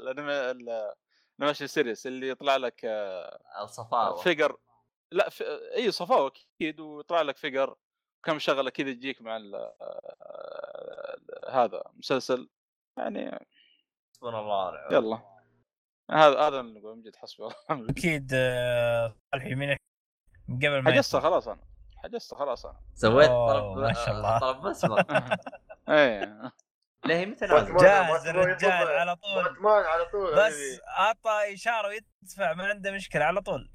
ال 0.00 0.18
Animated 0.18 1.66
Series 1.66 2.06
اللي 2.06 2.28
يطلع 2.28 2.56
لك 2.56 2.80
آه، 2.84 3.38
الصفاوة 3.62 4.16
figure 4.16 4.56
لا 5.12 5.28
في... 5.28 5.44
إي 5.76 5.90
صفاوة 5.90 6.32
أكيد 6.56 6.80
ويطلع 6.80 7.22
لك 7.22 7.36
figure 7.36 7.76
كم 8.22 8.38
شغلة 8.38 8.70
كذا 8.70 8.92
تجيك 8.92 9.22
مع. 9.22 9.36
آه، 9.36 10.65
هذا 11.50 11.82
مسلسل 11.94 12.48
يعني 12.98 13.46
حسبنا 14.14 14.40
الله 14.40 14.72
يلا 14.92 15.18
هذا 16.10 16.40
هذا 16.40 16.60
اللي 16.60 16.80
نقول 16.80 16.96
من 16.96 17.02
جد 17.02 17.16
حسبي 17.16 17.42
الله. 17.42 17.90
أكيد 17.90 18.30
آه، 18.34 19.16
صالح 19.32 19.46
يمينك 19.46 19.80
من 20.48 20.56
قبل 20.56 20.78
ما 20.82 20.90
حجزته. 20.90 21.20
خلاص 21.20 21.48
أنا 21.48 21.60
حجزته 22.04 22.36
خلاص 22.36 22.66
أنا 22.66 22.80
سويت 22.94 23.28
طلب 23.30 23.78
ما 23.78 23.92
شاء 23.92 24.10
الله. 24.10 24.38
طلب 24.38 24.66
مسبق 24.66 25.10
إيه 25.88 26.52
ليه 27.06 27.26
متى 27.26 27.46
نازل؟ 27.46 27.72
باتمان- 27.72 27.82
جاهز 27.82 28.26
الرجال 28.26 28.70
على 28.88 29.16
طول 29.16 29.66
على 29.66 30.04
طول 30.04 30.36
بس. 30.36 30.80
أعطى 30.98 31.54
إشارة 31.54 31.88
ويدفع 31.88 32.52
ما 32.54 32.66
عنده 32.66 32.90
مشكلة 32.92 33.24
على 33.24 33.40
طول 33.40 33.70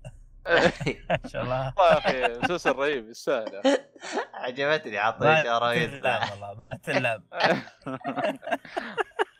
ما 1.09 1.19
شاء 1.27 1.43
الله. 1.43 1.73
والله 1.77 2.09
يا 2.09 2.25
أخي 2.25 2.39
مسلسل 2.39 2.71
رهيب 2.71 3.09
يستاهل. 3.09 3.61
عجبتني 4.33 4.91
ما 4.91 5.41
إشارة 5.41 5.67
ويدفع 5.67 6.31
والله 6.31 6.61
ما 6.77 7.21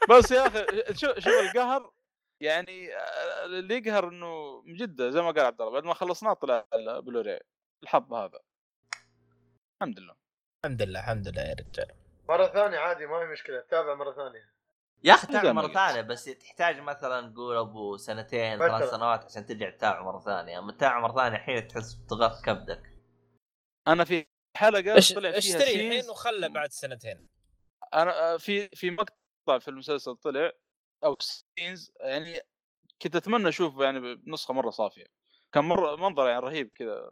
بس 0.18 0.32
يا 0.32 0.48
أخي 0.48 0.66
شوف 0.94 1.20
شوف 1.20 1.34
القهر؟ 1.34 1.92
يعني 2.42 2.96
آه، 2.96 3.46
اللي 3.46 3.78
يقهر 3.78 4.08
إنه 4.08 4.62
من 4.62 4.74
جد 4.74 5.10
زي 5.10 5.22
ما 5.22 5.32
قال 5.32 5.40
عبد 5.40 5.62
الله 5.62 5.74
بعد 5.74 5.84
ما 5.84 5.94
خلصناه 5.94 6.34
طلع 6.34 6.66
البلوري 6.74 7.40
الحظ 7.84 8.14
هذا. 8.14 8.40
الحمد 9.82 10.00
لله. 10.00 10.16
الحمد 10.66 10.82
لله 10.82 11.00
الحمد 11.00 11.28
لله 11.28 11.42
يا 11.42 11.56
رجال. 11.60 11.92
مرة 12.30 12.48
ثانية 12.48 12.78
عادي 12.78 13.06
ما 13.06 13.26
في 13.26 13.32
مشكلة 13.32 13.64
تابع 13.70 13.96
مرة 13.96 14.14
ثانية. 14.14 14.61
يا 15.04 15.14
أخي 15.14 15.34
ما 15.34 15.52
مرة. 15.52 15.68
ثانية 15.74 16.02
بس 16.02 16.26
تحتاج 16.26 16.80
مثلا 16.80 17.22
نقول 17.22 17.58
أبو 17.58 17.98
سنتين. 17.98 18.58
ثلاث 18.60 18.90
سنوات 18.92 19.24
عشان 19.26 19.46
ترجع 19.46 19.70
تتابع 19.70 20.02
مرة 20.02 20.20
ثانية. 20.20 20.60
أما 20.60 20.72
تتابع 20.72 21.00
مرة 21.00 21.16
ثانية 21.16 21.38
الحين 21.38 21.68
تحس 21.68 21.94
بضغط 21.94 22.46
كبدك. 22.46 22.84
أنا 23.88 24.04
في 24.04 24.26
حلقة 24.58 24.98
اش- 24.98 25.14
طلع 25.14 25.30
فيها 25.30 25.38
اشتري 25.38 25.88
الحين 25.98 26.10
وخله 26.10 26.48
بعد 26.48 26.72
سنتين؟ 26.72 27.30
أنا 27.94 28.34
آه، 28.34 28.38
في 28.38 28.68
في 28.68 28.92
مقطع 28.92 29.60
في 29.60 29.68
المسلسل 29.68 30.16
طلع 30.16 30.52
أو 31.04 31.18
scenes 31.20 31.92
يعني 32.00 32.40
كنت 33.02 33.16
أتمنى 33.16 33.50
أشوف 33.50 33.80
يعني 33.80 34.16
بنسخة 34.16 34.54
مرة 34.54 34.70
صافية. 34.70 35.06
كان 35.52 35.64
مرة 35.64 35.96
منظر 35.96 36.28
يعني 36.28 36.40
رهيب 36.40 36.70
كذا 36.76 37.12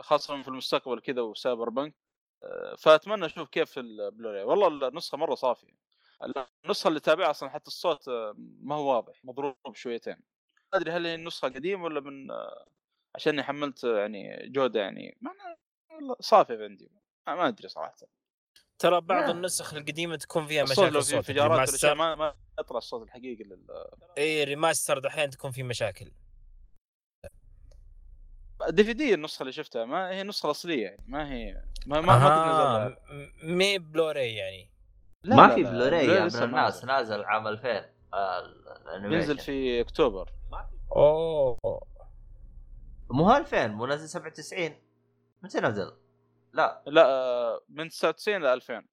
خاصة 0.00 0.42
في 0.42 0.48
المستقبل 0.48 1.00
كذا 1.00 1.20
و 1.22 1.68
cyberpunk 1.68 1.94
آه، 2.42 2.74
فأتمنى 2.78 3.26
أشوف 3.26 3.48
كيف 3.48 3.70
في 3.70 3.80
البلوراي 3.80 4.42
والله 4.42 4.88
النسخه 4.88 5.18
مرة 5.18 5.34
صافية. 5.34 5.72
النسخة 6.64 6.88
اللي 6.88 7.00
تابعها 7.00 7.30
أصلا 7.30 7.48
حتى 7.50 7.66
الصوت 7.66 8.08
آه، 8.08 8.34
ما 8.38 8.74
هو 8.74 8.94
واضح 8.94 9.24
مضروب 9.24 9.56
شويتين. 9.74 10.16
ما 10.72 10.78
أدري 10.80 10.90
هل 10.90 11.06
هي 11.06 11.14
النسخة 11.14 11.48
قديمة 11.48 11.84
ولا 11.84 12.00
من 12.00 12.30
آه، 12.30 12.66
عشان 13.14 13.42
حملت 13.42 13.84
آه، 13.84 13.98
يعني 13.98 14.48
جودة 14.48 14.80
يعني 14.80 15.18
ما 15.20 15.30
أنا- 15.30 16.16
صافية 16.20 16.64
عندي 16.64 16.90
ما 17.26 17.34
ما 17.34 17.48
أدري 17.48 17.68
صراحة. 17.68 17.94
ترى 18.78 19.00
بعض 19.00 19.24
آه. 19.24 19.30
النسخ 19.30 19.74
القديمة 19.74 20.16
تكون 20.16 20.46
فيها 20.46 20.62
مشاكل 20.62 20.92
لو 20.92 21.00
في 21.00 21.06
صوت 21.06 21.14
انفجارات 21.14 21.50
ريماستر 21.50 21.94
ما 21.94 22.14
ما 22.14 22.34
يطلع 22.60 22.78
الصوت 22.78 23.02
الحقيقي 23.02 23.44
لل... 23.44 23.66
إي 24.18 24.44
ريماستر 24.44 24.98
دحين 24.98 25.30
تكون 25.30 25.50
في 25.50 25.62
مشاكل. 25.62 26.12
دي 28.68 28.84
في 28.84 28.92
دي 28.92 29.14
النسخة 29.14 29.42
اللي 29.42 29.52
شفتها 29.52 29.84
ما 29.84 30.10
هي 30.10 30.20
النسخة 30.20 30.46
الأصلية 30.46 30.84
يعني 30.84 31.04
ما 31.06 31.32
هي 31.32 31.62
ما 31.86 32.00
ما, 32.00 32.18
ما 32.18 32.26
آه 32.26 32.88
تنزل 32.88 32.96
م- 33.44 33.56
مي 33.56 33.78
بلوراي 33.78 34.34
يعني. 34.34 34.70
لا 35.24 35.36
ما 35.36 35.42
لا 35.42 35.54
في 35.54 35.62
بلوراي 35.62 36.06
يا 36.06 36.26
ابن 36.26 36.38
ما 36.38 36.44
الناس 36.44 36.76
نزل. 36.76 36.86
نازل 36.86 37.24
عام 37.24 37.46
2000 37.46 37.90
آه، 38.14 38.52
ينزل 39.02 39.38
في 39.38 39.80
أكتوبر. 39.80 40.32
أوه. 40.96 41.58
مو 43.10 43.36
2000 43.36 43.66
مو 43.66 43.86
نازل 43.86 44.08
97 44.08 44.76
متى 45.42 45.60
نزل؟ 45.60 45.92
لا. 46.52 46.82
لا 46.86 47.06
آه، 47.06 47.60
من 47.68 47.88
99 47.88 48.42
ل 48.42 48.46
2000 48.46 48.84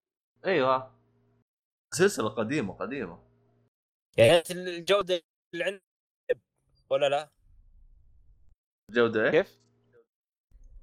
أيوه. 0.46 0.98
سلسلة 1.94 2.30
قديمة 2.30 2.74
قديمة. 2.74 3.24
يعني 4.18 4.44
الجودة 4.52 5.22
اللي 5.54 5.64
عندك 5.66 5.82
ولا 6.90 7.10
لا؟ 7.10 7.30
جودة 8.92 9.24
إيه؟ 9.24 9.32
كيف؟ 9.32 9.60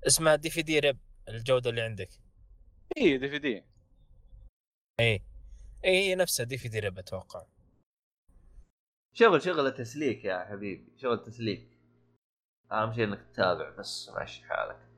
اسمها 0.07 0.37
دي 0.37 0.51
في 0.51 0.63
دي 0.63 0.79
ريب 0.79 0.99
الجودة 1.29 1.71
اللي 1.71 1.81
عندك. 1.81 2.09
اي 2.97 3.19
دي 3.19 3.29
في 3.29 3.39
دي. 3.39 3.65
اي 5.01 5.23
إي 5.85 5.91
هي 5.91 6.15
نفسها 6.15 6.45
دي 6.45 6.59
في 6.59 6.69
دي 6.69 6.79
ريب 6.79 6.99
أتوقع 6.99 7.47
شغل 9.19 9.43
شغل 9.43 9.75
تسليك 9.75 10.25
يا 10.25 10.45
حبيبي 10.45 10.93
شغل 10.97 11.23
تسليك. 11.23 11.79
أهم 12.73 12.93
شيء 12.93 13.05
إنك 13.05 13.27
تتابع 13.33 13.71
بس 13.71 14.09
ماشي 14.09 14.45
حالك. 14.45 14.89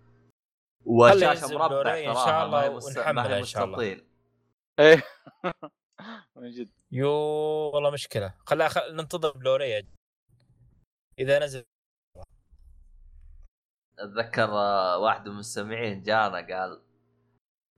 ينزل 0.87 1.59
مربع 1.59 1.83
تراها 1.83 2.15
شاء 2.15 2.47
الله 2.47 2.71
ونحملها 2.71 3.39
إن 3.39 3.45
شاء 3.45 3.65
الله. 3.65 3.77
مستطيل. 3.77 4.07
إيه. 4.79 5.03
من 6.37 6.51
جد. 6.51 6.71
يو 6.91 7.11
والله 7.75 7.91
مشكلة. 7.91 8.35
خليها 8.47 8.69
خل... 8.69 8.97
ننتظر 8.97 9.31
بلوراي 9.39 9.87
إذا 11.19 11.39
نزل. 11.39 11.65
أتذكر 13.99 14.45
آه، 14.45 14.99
واحد 14.99 15.21
من 15.29 15.35
المستمعين 15.35 16.03
جانا 16.03 16.37
قال 16.37 16.83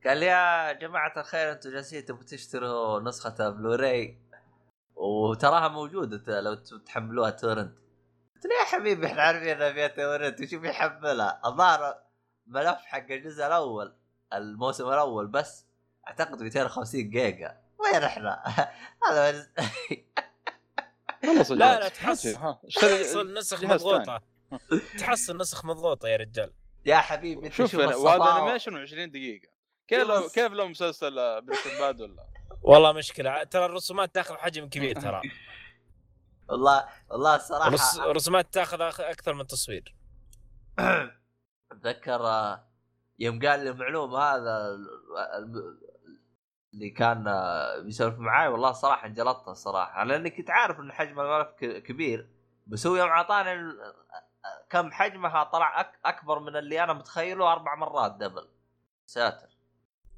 قال 0.06 0.22
يا 0.22 0.72
جماعة 0.72 1.12
الخير 1.20 1.52
أنتم 1.52 1.70
جالسين 1.70 2.04
تبغوا 2.04 2.22
تشتروا 2.22 3.00
نسخة 3.00 3.50
بلوراي. 3.50 4.18
وتراها 4.94 5.68
موجودة 5.68 6.18
ت- 6.18 6.28
لو 6.28 6.54
تحملوها 6.54 7.30
torrent. 7.30 7.76
قلت 8.34 8.44
له 8.46 8.54
يا 8.60 8.64
حبيبي 8.64 9.06
إحنا 9.06 9.22
عارفين 9.22 9.48
إنها 9.48 9.72
فيها 9.72 9.86
torrent 9.86 10.40
وش 10.40 10.54
بيحملها؟ 10.54 11.40
الظاهر 11.46 12.02
ملف 12.46 12.78
حق 12.78 13.10
الجزء 13.10 13.46
الأول 13.46 13.96
الموسم 14.32 14.88
الأول 14.88 15.26
بس 15.26 15.66
أعتقد 16.08 16.42
250 16.42 17.10
جيجا. 17.10 17.60
وين 17.78 18.02
إحنا؟ 18.02 18.42
هذا 19.10 19.46
والله 21.24 21.42
صدق. 21.42 21.56
لا 21.58 21.80
لا 21.80 21.86
اشتري 21.86 22.34
تحصل 23.04 23.34
نسخ 23.34 23.64
مضغوطة. 23.64 24.22
تحصل 24.98 25.36
نسخ 25.36 25.64
مضغوطة 25.64 26.08
يا 26.08 26.16
رجال. 26.16 26.52
يا 26.86 26.96
حبيبي 26.96 27.50
شوف 27.50 27.74
وهذا. 27.74 28.40
animation 28.42 28.86
و20 28.86 28.94
دقيقة. 29.10 29.51
كيف 29.88 30.08
لو. 30.08 30.28
كيف 30.28 30.52
لو 30.52 30.68
مسلسل 30.68 31.40
Breaking 31.42 31.72
Bad 31.80 32.00
ولا؟ 32.00 32.26
والله 32.62 32.92
مشكلة. 32.92 33.44
ترى 33.44 33.64
الرسومات 33.64 34.14
تاخذ 34.14 34.34
حجم 34.36 34.68
كبير 34.68 35.00
ترى. 35.00 35.22
والله 36.48 36.88
والله 37.10 37.36
الصراحه 37.36 37.70
رس... 37.70 37.98
رسومات 37.98 38.54
تاخذ 38.54 38.80
أكثر 38.82 39.34
من 39.34 39.46
تصوير. 39.46 39.94
أتذكر 41.72 42.26
آه، 42.26 42.64
يوم 43.18 43.46
قال 43.46 43.64
لي 43.64 43.70
المعلومة 43.70 44.18
هذا 44.18 44.78
اللي 46.74 46.90
كان 46.90 47.28
آه، 47.28 47.78
بيسولف 47.78 48.18
معاي 48.18 48.48
والله 48.48 48.72
صراحة 48.72 49.06
انجلطت 49.06 49.48
الصراحة. 49.48 50.04
لاني 50.04 50.30
كنت 50.30 50.50
عارف 50.50 50.80
إن 50.80 50.92
حجم 50.92 51.20
الملف 51.20 51.48
كبير 51.64 52.28
بس 52.66 52.86
هو 52.86 52.96
يوم 52.96 53.08
أعطاني 53.08 53.52
ال- 53.52 53.94
كم 54.70 54.92
حجمها 54.92 55.44
طلع 55.44 55.80
أك 55.80 55.98
أكبر 56.04 56.38
من 56.38 56.56
اللي 56.56 56.84
أنا 56.84 56.92
متخيله 56.92 57.52
أربع 57.52 57.74
مرات 57.74 58.12
دبل. 58.12 58.48
ساتر. 59.06 59.48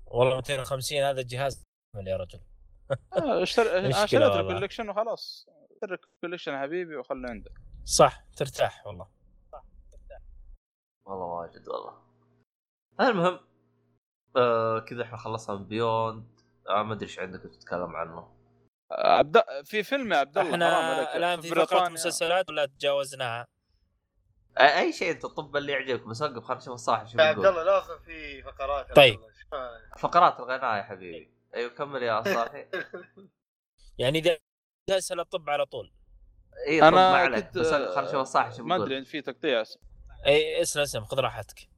والله 0.06 0.36
250 0.36 0.98
هذا 0.98 1.20
الجهاز 1.20 1.62
يا 2.06 2.16
رجل. 2.16 2.40
آه، 3.12 3.42
اشتريت. 3.42 4.04
ال 4.22 4.28
collection 4.28 4.88
وخلاص. 4.88 5.46
اشتري 5.72 5.94
ال 6.14 6.18
collection 6.18 6.52
يا 6.52 6.58
حبيبي 6.58 6.96
وخله 6.96 7.28
عندك 7.30 7.52
صح 7.84 8.24
ترتاح 8.36 8.86
والله. 8.86 9.08
والله 11.06 11.24
واجد 11.26 11.68
والله. 11.68 12.02
المهم 13.00 13.40
آه 14.36 14.78
كذا 14.78 15.02
إحنا 15.02 15.16
خلصنا 15.16 15.56
من 15.56 15.64
Beyond 15.64 16.40
آه 16.68 16.82
ما 16.82 16.92
أدري 16.94 17.04
إيش 17.06 17.18
عندك 17.18 17.40
تتكلم 17.40 17.96
عنه. 17.96 18.34
آه، 18.92 19.18
عبد 19.18 19.42
في 19.64 19.82
فيلم 19.82 20.12
يا 20.12 20.18
عبد 20.18 20.38
الله 20.38 20.50
إحنا 20.50 21.16
الآن 21.16 21.40
في 21.40 21.48
فقرة 21.48 21.88
مسلسلات 21.88 22.50
ولا 22.50 22.66
تجاوزناها؟ 22.66 23.46
اي 24.60 24.80
أي 24.80 24.92
شيء 24.92 25.10
أنت 25.10 25.26
طب 25.26 25.56
اللي 25.56 25.72
يعجبك 25.72 26.06
بس 26.06 26.22
وقف 26.22 26.44
خلينا 26.44 26.60
نشوف 26.62 26.74
الصاحب 26.74 27.06
شو 27.06 27.18
يا 27.18 27.24
عبد 27.24 27.46
الله 27.46 27.62
لازم 27.62 27.98
في 27.98 28.42
فقرات 28.42 28.96
طيب. 28.96 29.20
آه. 29.54 29.80
فقرات 29.98 30.40
الغناء 30.40 30.76
يا 30.76 30.82
حبيبي. 30.82 31.30
أيوه 31.54 31.70
كمل 31.70 32.02
يا 32.02 32.22
صاحي 32.22 32.66
يعني 33.98 34.18
إذا 34.18 34.38
مسلسل 34.90 35.20
الطب 35.20 35.50
على 35.50 35.66
طول. 35.66 35.92
اي 36.66 36.82
أنا 36.82 36.90
ما 36.90 37.16
عليك 37.16 37.44
كنت 37.44 37.58
بس 37.58 37.66
وقف 37.66 37.94
خلينا 37.94 38.08
نشوف 38.08 38.20
الصاحب 38.20 38.52
شو 38.52 38.64
ما 38.64 38.76
أدري 38.76 39.04
في 39.04 39.20
تقطيع. 39.20 39.62
اي 40.26 40.62
اسلم 40.62 40.82
اسلم 40.82 41.04
خذ 41.04 41.20
راحتك. 41.20 41.68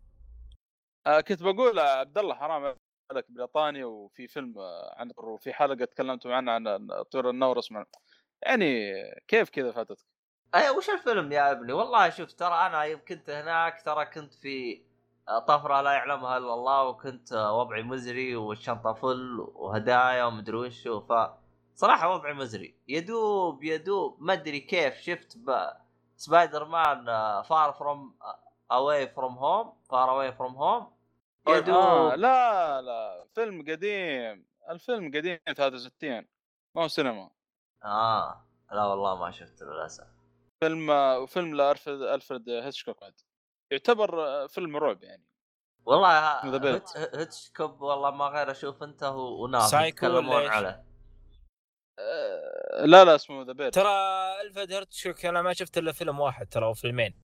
آه 1.07 1.21
كنت 1.21 1.43
بقول 1.43 1.79
يا 1.79 1.83
عبد 1.83 2.19
الله 2.19 2.35
حرام 2.35 2.77
عليك 3.11 3.31
بريطانيا 3.31 3.85
وفي 3.85 4.29
فيلم 4.29 4.59
آه، 4.59 4.95
عن 4.97 5.13
وفي 5.17 5.53
حلقة 5.53 5.85
تكلمتوا 5.85 6.35
عنها 6.35 6.55
عن 6.55 6.89
طيور 7.03 7.31
النورس 7.31 7.73
من... 7.73 7.85
يعني 8.43 8.93
كيف 9.29 9.51
كذا 9.51 9.73
فاتتك؟ 9.73 10.07
اي 10.55 10.71
وش 10.71 10.91
الفيلم 10.91 11.33
يا 11.33 11.53
ابني؟ 11.53 11.73
والله 11.73 12.11
شوف 12.11 12.33
ترى 12.33 12.67
أنا 12.67 12.83
يوم 12.83 13.01
كنت 13.09 13.31
هناك 13.31 13.83
ترى 13.83 14.07
كنت 14.07 14.35
في 14.35 14.86
طفره 15.49 15.81
لا 15.81 15.93
يعلمها 15.93 16.39
إلا 16.39 16.55
الله 16.55 16.85
وكنت 16.89 17.33
وضعي 17.33 17.83
مزري 17.83 18.37
والشنطة 18.37 18.93
full 18.93 19.47
وهدايا 19.55 20.25
ومدري 20.25 20.57
وش 20.57 20.89
ف 20.89 21.13
صراحة 21.75 22.15
وضعي 22.15 22.33
مزري. 22.33 22.75
يدوب 22.89 23.65
يدوب 23.65 24.17
ما 24.23 24.33
أدري 24.33 24.61
كيف 24.61 24.95
شفت 25.01 25.37
ب... 25.39 25.69
Spider-Man 26.17 27.05
Far 27.43 27.73
From 27.73 28.19
Away 28.73 29.09
From 29.09 29.39
Home 29.39 29.73
Far 29.91 30.11
Away 30.11 30.33
From 30.33 30.55
Home 30.57 30.93
يدوب 31.49 31.75
آه 31.77 32.15
لا 32.15 32.83
لا 32.83 33.27
فيلم 33.35 33.63
قديم. 33.63 34.47
الفيلم 34.71 35.07
قديم 35.15 35.39
63 35.57 36.27
ما 36.75 36.83
هو 36.83 36.89
سينما. 36.89 37.31
آه 37.85 38.45
لا 38.73 38.85
والله 38.85 39.15
ما 39.21 39.31
شفته 39.31 39.67
للأسف. 39.67 40.07
فيلم 40.61 40.91
آه، 40.91 41.27
فيلم 41.27 41.55
لألفريد 41.55 42.03
ألفريد 42.03 42.49
هيتشكوك 42.51 43.01
بعد. 43.01 43.15
يعتبر 43.77 44.27
آه، 44.27 44.47
فيلم 44.47 44.77
رعب 44.77 45.03
يعني 45.03 45.25
والله 45.85 46.09
ها- 46.09 46.41
اسمه 46.41 46.59
The 46.59 46.63
Birds. 46.63 46.67
هيتش 46.67 46.97
هيتشكوك 47.15 47.81
والله 47.83 48.11
ما 48.11 48.25
غير 48.25 48.51
أشوف 48.51 48.83
أنت 48.83 49.03
و- 49.03 49.45
وناس 49.45 49.71
سايكو 49.71 50.07
ولا 50.07 50.19
يتكلمون؟ 50.19 50.49
عليه 50.49 50.85
آه، 51.99 52.85
لا 52.85 53.05
لا 53.05 53.15
اسمه 53.15 53.43
The 53.43 53.53
Birds 53.53 53.71
ترى 53.73 53.91
الفريد 54.47 54.73
هيتشكوك 54.73 55.25
أنا 55.27 55.43
ما 55.43 55.53
شفت 55.53 55.79
إلا 55.79 55.93
فيلم 55.93 56.21
واحد 56.21 56.47
ترى 56.49 56.65
أو 56.67 56.75
فيلمين 56.75 57.23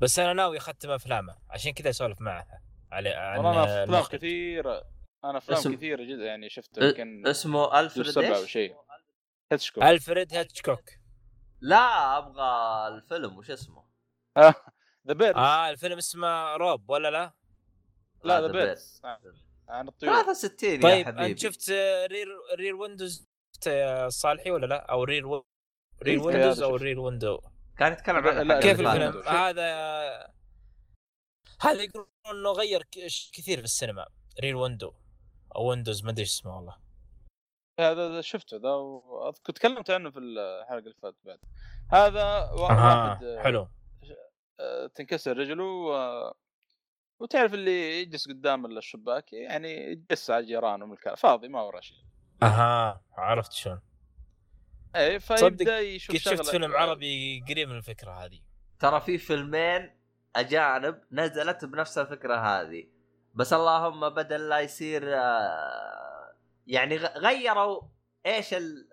بس 0.00 0.18
أنا 0.18 0.32
ناوي 0.32 0.56
أختم 0.58 0.90
أفلامه 0.90 1.36
عشان 1.50 1.72
كذا 1.72 1.90
أسولف 1.90 2.20
معها 2.20 2.62
على 2.92 3.08
عن 3.10 3.38
والله 3.38 3.62
أنا 3.64 3.84
أفلام. 3.84 4.02
كثيرة 4.02 4.84
أنا 5.24 5.38
أفلام 5.38 5.58
اسم- 5.58 5.74
كثيرة 5.76 6.04
جدا 6.04 6.24
يعني 6.24 6.48
شفت 6.48 6.78
يمكن 6.78 7.26
اسمه 7.26 7.80
الفريد 7.80 8.18
أو 8.18 8.34
إيش؟ 8.42 8.50
شيء 8.52 8.76
هيتشكوك 9.52 9.84
الفريد 9.84 10.34
هيتشكوك 10.34 10.90
لا 11.60 12.18
أبغى 12.18 12.88
الفيلم 12.88 13.38
وش 13.38 13.50
اسمه؟ 13.50 13.84
ذا 15.06 15.12
بير 15.14 15.36
آه 15.36 15.70
الفيلم 15.70 15.98
اسمه 15.98 16.56
روب 16.56 16.90
ولا 16.90 17.10
لا؟ 17.10 17.32
لا 18.24 18.40
ذا 18.40 18.48
The 18.48 18.52
بير 18.52 18.74
Bear. 18.74 19.44
عن 19.68 19.88
الطيور. 19.88 20.12
63 20.22 20.70
يا 20.70 20.80
طيب 20.82 21.06
حبيبي. 21.06 21.26
انت 21.26 21.38
شفت 21.38 21.70
رير 22.10 22.28
رير 22.58 22.74
ويندوز 22.74 23.26
شفت 23.56 23.66
يا 23.66 24.08
صالحي 24.08 24.50
ولا 24.50 24.66
لا؟ 24.66 24.90
أو 24.90 25.04
رير 25.04 25.26
و... 25.26 25.46
رير 26.02 26.18
ويندوز 26.22 26.58
هذا 26.58 26.64
أو. 26.64 26.76
رير 26.76 27.00
ويندو 27.00 27.40
كان 27.78 27.92
يتكلم 27.92 28.16
لا، 28.28 28.54
عن 28.54 28.60
كيف 28.60 28.80
لا، 28.80 28.92
الفيلم؟ 28.92 29.22
هذا 29.28 29.64
هذا 31.60 31.82
يقولون 31.82 32.08
إنه 32.30 32.50
غير 32.52 32.82
كثير 33.32 33.58
في 33.58 33.64
السينما. 33.64 34.06
Rear 34.40 34.56
Window 34.56 34.92
أو 35.56 35.66
Windows 35.70 36.04
ما 36.04 36.10
أدري 36.10 36.22
اسمه 36.24 36.56
والله. 36.56 36.76
هذا 37.80 38.20
شفته 38.20 38.56
ذا 38.56 38.68
و- 38.70 39.32
كنت 39.46 39.56
تكلمت 39.56 39.90
عنه 39.90 40.10
في 40.10 40.18
الحلقة 40.18 40.78
اللي 40.78 40.94
فاتت 41.02 41.16
بعد. 41.24 41.38
هذا 41.92 42.50
وا- 42.50 42.60
واحد 42.60 43.24
آه، 43.24 43.42
حلو. 43.42 43.68
تنكسر 44.94 45.36
رجله 45.36 45.64
و... 45.64 46.32
وتعرف 47.20 47.54
اللي 47.54 48.00
يجلس 48.02 48.28
قدام 48.28 48.66
الشباك 48.66 49.32
يعني 49.32 49.90
يجلس 49.90 50.30
على 50.30 50.40
الجيران 50.42 50.82
ومن 50.82 50.96
فاضي 51.16 51.48
ما 51.48 51.62
وراه 51.62 51.80
شيء 51.80 51.96
أها 52.42 53.04
عرفت 53.12 53.52
شلون. 53.52 53.80
اي 54.96 55.20
فيبدأ 55.20 55.80
يشوف 55.80 56.16
قد 56.16 56.20
شفت 56.20 56.50
فيلم 56.50 56.76
عربي 56.76 57.44
قريب 57.48 57.68
من 57.68 57.76
الفكرة 57.76 58.10
هذه. 58.24 58.40
ترى 58.78 59.00
في 59.00 59.18
فيلمين 59.18 60.00
أجانب 60.36 61.00
نزلت 61.12 61.64
بنفس 61.64 61.98
الفكرة 61.98 62.36
هذه. 62.36 62.88
بس 63.34 63.52
اللهم 63.52 64.08
بدل 64.08 64.48
لا 64.48 64.60
يصير 64.60 65.16
آه، 65.16 66.34
يعني 66.66 66.96
غ- 66.96 67.18
غيروا 67.18 67.82
إيش 68.26 68.54
ال... 68.54 68.88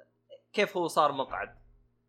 كيف 0.54 0.78
هو 0.78 0.88
صار 0.88 1.12
مقعد. 1.12 1.61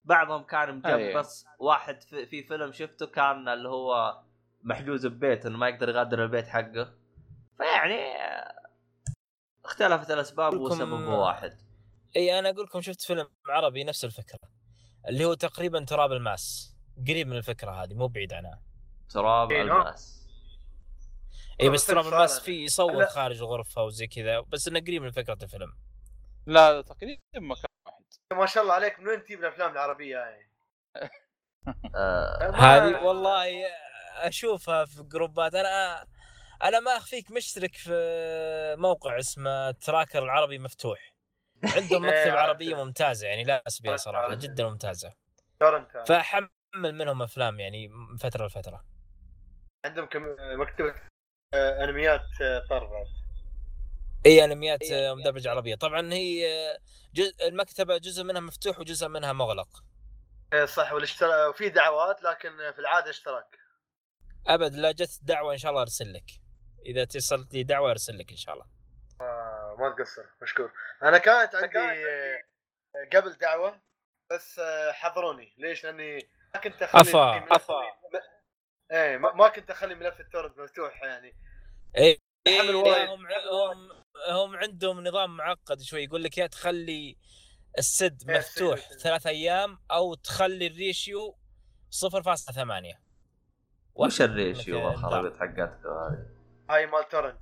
بعضهم 0.05 0.43
كان. 0.43 0.77
مجبس 0.79 1.45
واحد 1.59 2.03
في, 2.03 2.27
في 2.27 2.43
فيلم 2.43 2.73
شفته 2.73 3.07
كان 3.07 3.49
اللي 3.49 3.69
هو 3.69 4.23
محجوز 4.63 5.07
ببيت 5.07 5.47
إنه 5.47 5.59
ما 5.59 5.69
يقدر 5.69 5.89
يغادر 5.89 6.23
البيت 6.25 6.47
حقه 6.49 6.95
فيعني 7.59 7.97
اختلفت 9.65 10.11
الأسباب 10.11 10.55
لكم- 10.55 10.63
وسبب 10.63 11.09
واحد 11.09 11.59
إي 12.17 12.39
أنا 12.39 12.51
أقول 12.51 12.65
لكم 12.65 12.81
شفت 12.81 13.03
فيلم 13.03 13.27
عربي 13.49 13.85
نفس 13.85 14.05
الفكرة 14.05 14.39
اللي 15.09 15.25
هو 15.25 15.35
تقريبا 15.35 15.85
تراب 15.85 16.13
الماس 16.13 16.75
قريب 17.09 17.27
من 17.27 17.37
الفكرة 17.37 17.71
هذه 17.71 17.95
مو 17.95 18.09
بعيد 18.09 18.33
عنها 18.33 18.63
تراب 19.09 19.53
إيه، 19.53 19.63
نعم. 19.63 19.81
الماس 19.81 20.29
إي 21.61 21.69
بس 21.71 21.87
تراب 21.87 22.07
الماس. 22.07 22.41
فيه 22.41 22.65
يصور. 22.65 23.07
خارج 23.07 23.39
الغرفه 23.39 23.83
وزي 23.85 24.07
كذا 24.07 24.41
بس 24.41 24.69
إنه 24.69 24.81
قريب 24.81 25.03
من 25.03 25.11
فكرة 25.11 25.39
الفيلم 25.43 25.73
لا 26.47 26.81
تقريبا 26.83 27.21
مكان 27.37 27.65
ما 28.33 28.47
شاء 28.47 28.63
الله 28.63 28.75
عليك 28.75 29.01
من 29.01 29.09
وين 29.09 29.25
تجيب 29.25 29.41
الأفلام 29.41 29.73
العربية 29.73 30.17
يعني؟ 30.19 30.51
هذه 32.55 33.03
والله 33.05 33.53
أشوفها 34.17 34.85
في 34.85 35.03
جروبات 35.03 35.55
أنا 35.55 36.07
أنا 36.63 36.81
ما 36.81 36.97
أخفيك 36.97 37.31
مشترك 37.31 37.75
في 37.75 37.93
موقع 38.79 39.19
اسمه 39.19 39.71
تراكر 39.71 40.23
العربي 40.23 40.59
مفتوح 40.59 41.15
عندهم 41.65 42.03
مكتبه 42.07 42.21
عرفت. 42.33 42.37
عربيه 42.39 42.85
ممتازه 42.85 43.27
يعني 43.29 43.45
لا 43.45 43.63
بها 43.83 43.97
صراحة. 43.97 44.35
جدا 44.35 44.65
ممتازة. 44.69 45.13
فأحمل 46.07 46.49
منهم 46.75 47.23
أفلام 47.23 47.61
يعني 47.61 47.89
من 47.89 48.17
فترة 48.17 48.47
لفترة 48.47 48.85
عندهم 49.85 50.07
كم 50.07 50.37
مكتبة 50.41 50.95
آه، 51.55 51.85
أنميات 51.85 52.25
آه، 52.43 52.63
طر 52.71 52.85
بعد. 52.87 53.07
اي 54.27 54.45
انميات 54.45 54.83
آه، 54.83 55.15
مدبلجه 55.15 55.51
عربية. 55.51 55.75
طبعا 55.75 56.13
هي 56.13 56.53
آه، 56.53 56.79
جزء 57.15 57.49
المكتبة 57.49 57.99
جزء 57.99 58.25
منها 58.25 58.41
مفتوح 58.41 58.79
وجزء 58.79 59.09
منها 59.09 59.33
مغلق. 59.33 59.69
إيه 60.53 60.65
صح 60.65 60.93
والاشتراك 60.93 61.55
وفي 61.55 61.69
دعوات 61.69 62.23
لكن 62.23 62.51
في 62.73 62.79
العادة 62.79 63.11
اشتراك. 63.11 63.59
أبد 64.47 64.75
لا 64.75 64.93
جت 64.93 65.19
دعوة 65.23 65.53
إن 65.53 65.59
شاء 65.59 65.71
الله 65.71 65.83
أرسل 65.83 66.13
لك. 66.13 66.25
إذا 66.87 67.03
اتصلت 67.03 67.55
لي 67.55 67.63
دعوة 67.63 67.91
أرسل 67.91 68.19
لك 68.19 68.31
إن 68.31 68.37
شاء 68.37 68.55
الله. 68.55 68.67
آه 69.21 69.77
ما 69.79 69.91
تقصر 69.91 70.23
مشكور. 70.43 70.73
أنا 71.03 71.19
كانت 71.19 71.55
عندي 71.55 72.05
قبل 73.17 73.33
دعوة 73.33 73.81
بس 74.31 74.59
آه، 74.59 74.93
حظروني. 74.93 75.55
ليش؟ 75.59 75.85
لأني 75.85 76.29
ما 76.55 76.61
كنت 76.61 76.83
أخلي 76.83 77.01
أفا. 77.01 77.41
ملف- 77.51 78.23
إيه 78.93 79.17
ما 79.17 79.33
ما 79.33 79.49
كنت 79.49 79.71
أخلي 79.71 79.95
ملف 79.95 80.21
ال 80.21 80.25
torrent 80.26 80.59
مفتوح 80.59 81.03
يعني. 81.03 81.37
إيه. 81.97 82.19
هم 82.49 82.77
هم 82.77 84.02
هم 84.29 84.57
عندهم 84.57 85.09
نظام 85.09 85.37
معقد 85.37 85.81
شوي 85.81 86.05
يقول 86.05 86.23
لك 86.25 86.39
يا 86.39 86.47
تخلي 86.47 87.17
ال 87.79 87.89
seed 87.89 88.31
إيه، 88.31 88.39
مفتوح. 88.39 88.81
ثلاث 88.81 89.27
أيام 89.27 89.79
أو 89.91 90.15
تخلي 90.15 90.67
ال 90.67 90.78
ratio 90.78 91.37
0.8 91.91 92.99
وش 93.95 94.21
ال 94.21 94.30
ratio 94.30 94.79
مثل 94.79 94.87
والخرابيط 94.87 95.37
حقتك 95.37 95.87
هذه؟ 95.87 96.27
هاي 96.71 96.87
مال 96.87 97.09
torrent. 97.09 97.39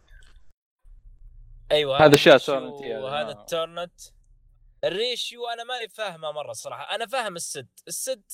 أيوه 1.73 2.05
هذا 2.05 2.17
شيء 2.17 2.33
ال 2.33 2.37
ratio 2.37 2.55
torrent 2.55 2.83
هذا، 2.83 2.99
وهذا 2.99 3.29
آه. 3.29 3.41
ال 3.41 3.48
torrent. 3.48 4.01
ال 4.85 4.95
ratio 4.95 5.49
أنا 5.49 5.65
ماني 5.65 5.89
فاهمه 5.89 6.33
مرة 6.33 6.53
صراحة. 6.53 6.95
أنا 6.95 7.07
فاهم 7.07 7.37
ال 7.37 7.42
seed. 7.42 7.69
ال 7.89 7.98
seed 7.98 8.33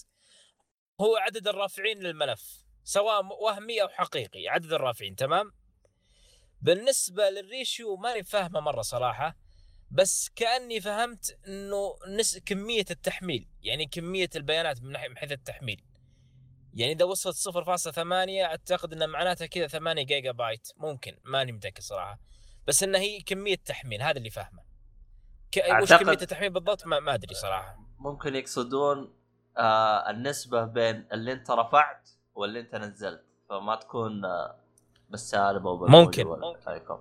هو 1.00 1.16
عدد 1.16 1.48
الرافعين 1.48 1.98
للملف 1.98 2.66
سواء 2.84 3.24
وهمي 3.42 3.82
أو 3.82 3.88
حقيقي 3.88 4.48
عدد 4.48 4.72
الرافعين 4.72 5.16
تمام؟ 5.16 5.52
بالنسبة 6.60 7.30
لل 7.30 7.49
ratio 7.49 7.96
ماني 7.96 8.24
فاهمه 8.24 8.60
مرة 8.60 8.82
صراحة 8.82 9.36
بس 9.90 10.30
كأني 10.36 10.80
فهمت 10.80 11.38
إنه 11.48 11.96
نس 12.08 12.38
كمية 12.38 12.84
التحميل 12.90 13.48
يعني 13.62 13.86
كمية 13.86 14.30
البيانات 14.36 14.82
من 14.82 14.96
حيث 15.16 15.32
التحميل. 15.32 15.84
يعني 16.74 16.92
إذا 16.92 17.04
وصلت 17.04 17.36
0.8 17.36 17.98
أعتقد 18.44 18.92
انه 18.92 19.06
معناتها 19.06 19.46
كذا 19.46 19.66
8 19.66 20.02
جيجا 20.02 20.32
بايت 20.32 20.68
ممكن 20.76 21.18
ماني 21.24 21.52
متأكد 21.52 21.82
صراحة. 21.82 22.20
بس 22.66 22.82
انها 22.82 23.00
هي 23.00 23.20
كمية 23.20 23.56
تحميل 23.56 24.02
هذا 24.02 24.18
اللي 24.18 24.30
فاهمه. 24.30 24.62
ك... 25.52 25.82
وش 25.82 25.92
كمية 25.92 26.12
التحميل 26.12 26.50
بالضبط؟ 26.50 26.86
ما, 26.86 27.00
ما 27.00 27.14
أدري 27.14 27.34
صراحة. 27.34 27.76
ممكن 27.98 28.34
يقصدون 28.34 29.16
آه 29.58 30.10
النسبة 30.10 30.64
بين 30.64 31.08
اللي 31.12 31.32
أنت 31.32 31.50
رفعت 31.50 32.10
واللي 32.34 32.60
أنت 32.60 32.74
نزلت 32.74 33.24
فما 33.48 33.76
تكون 33.76 34.24
آه 34.24 34.65
بالسالب 35.08 35.66
أو 35.66 35.76
بالموجب 35.76 36.26
ممكن. 36.26 37.00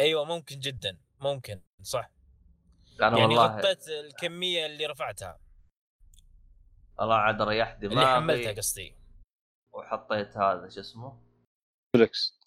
أيوه 0.00 0.24
ممكن 0.24 0.58
جدا. 0.58 0.98
ممكن 1.20 1.60
صح. 1.82 2.10
أنا 3.02 3.18
يعني 3.18 3.36
والله 3.36 3.56
غطيت 3.56 3.88
الكمية 3.88 4.66
اللي 4.66 4.86
رفعتها. 4.86 5.40
الله 7.00 7.14
عاد 7.14 7.42
ريح 7.42 7.78
اللي 7.82 8.06
حملتها 8.06 8.42
دماغي 8.42 8.56
قصدي. 8.56 8.96
وحطيت 9.72 10.36
هذا 10.36 10.68
شو 10.68 10.80
اسمه؟ 10.80 11.22
فليكس 11.96 12.42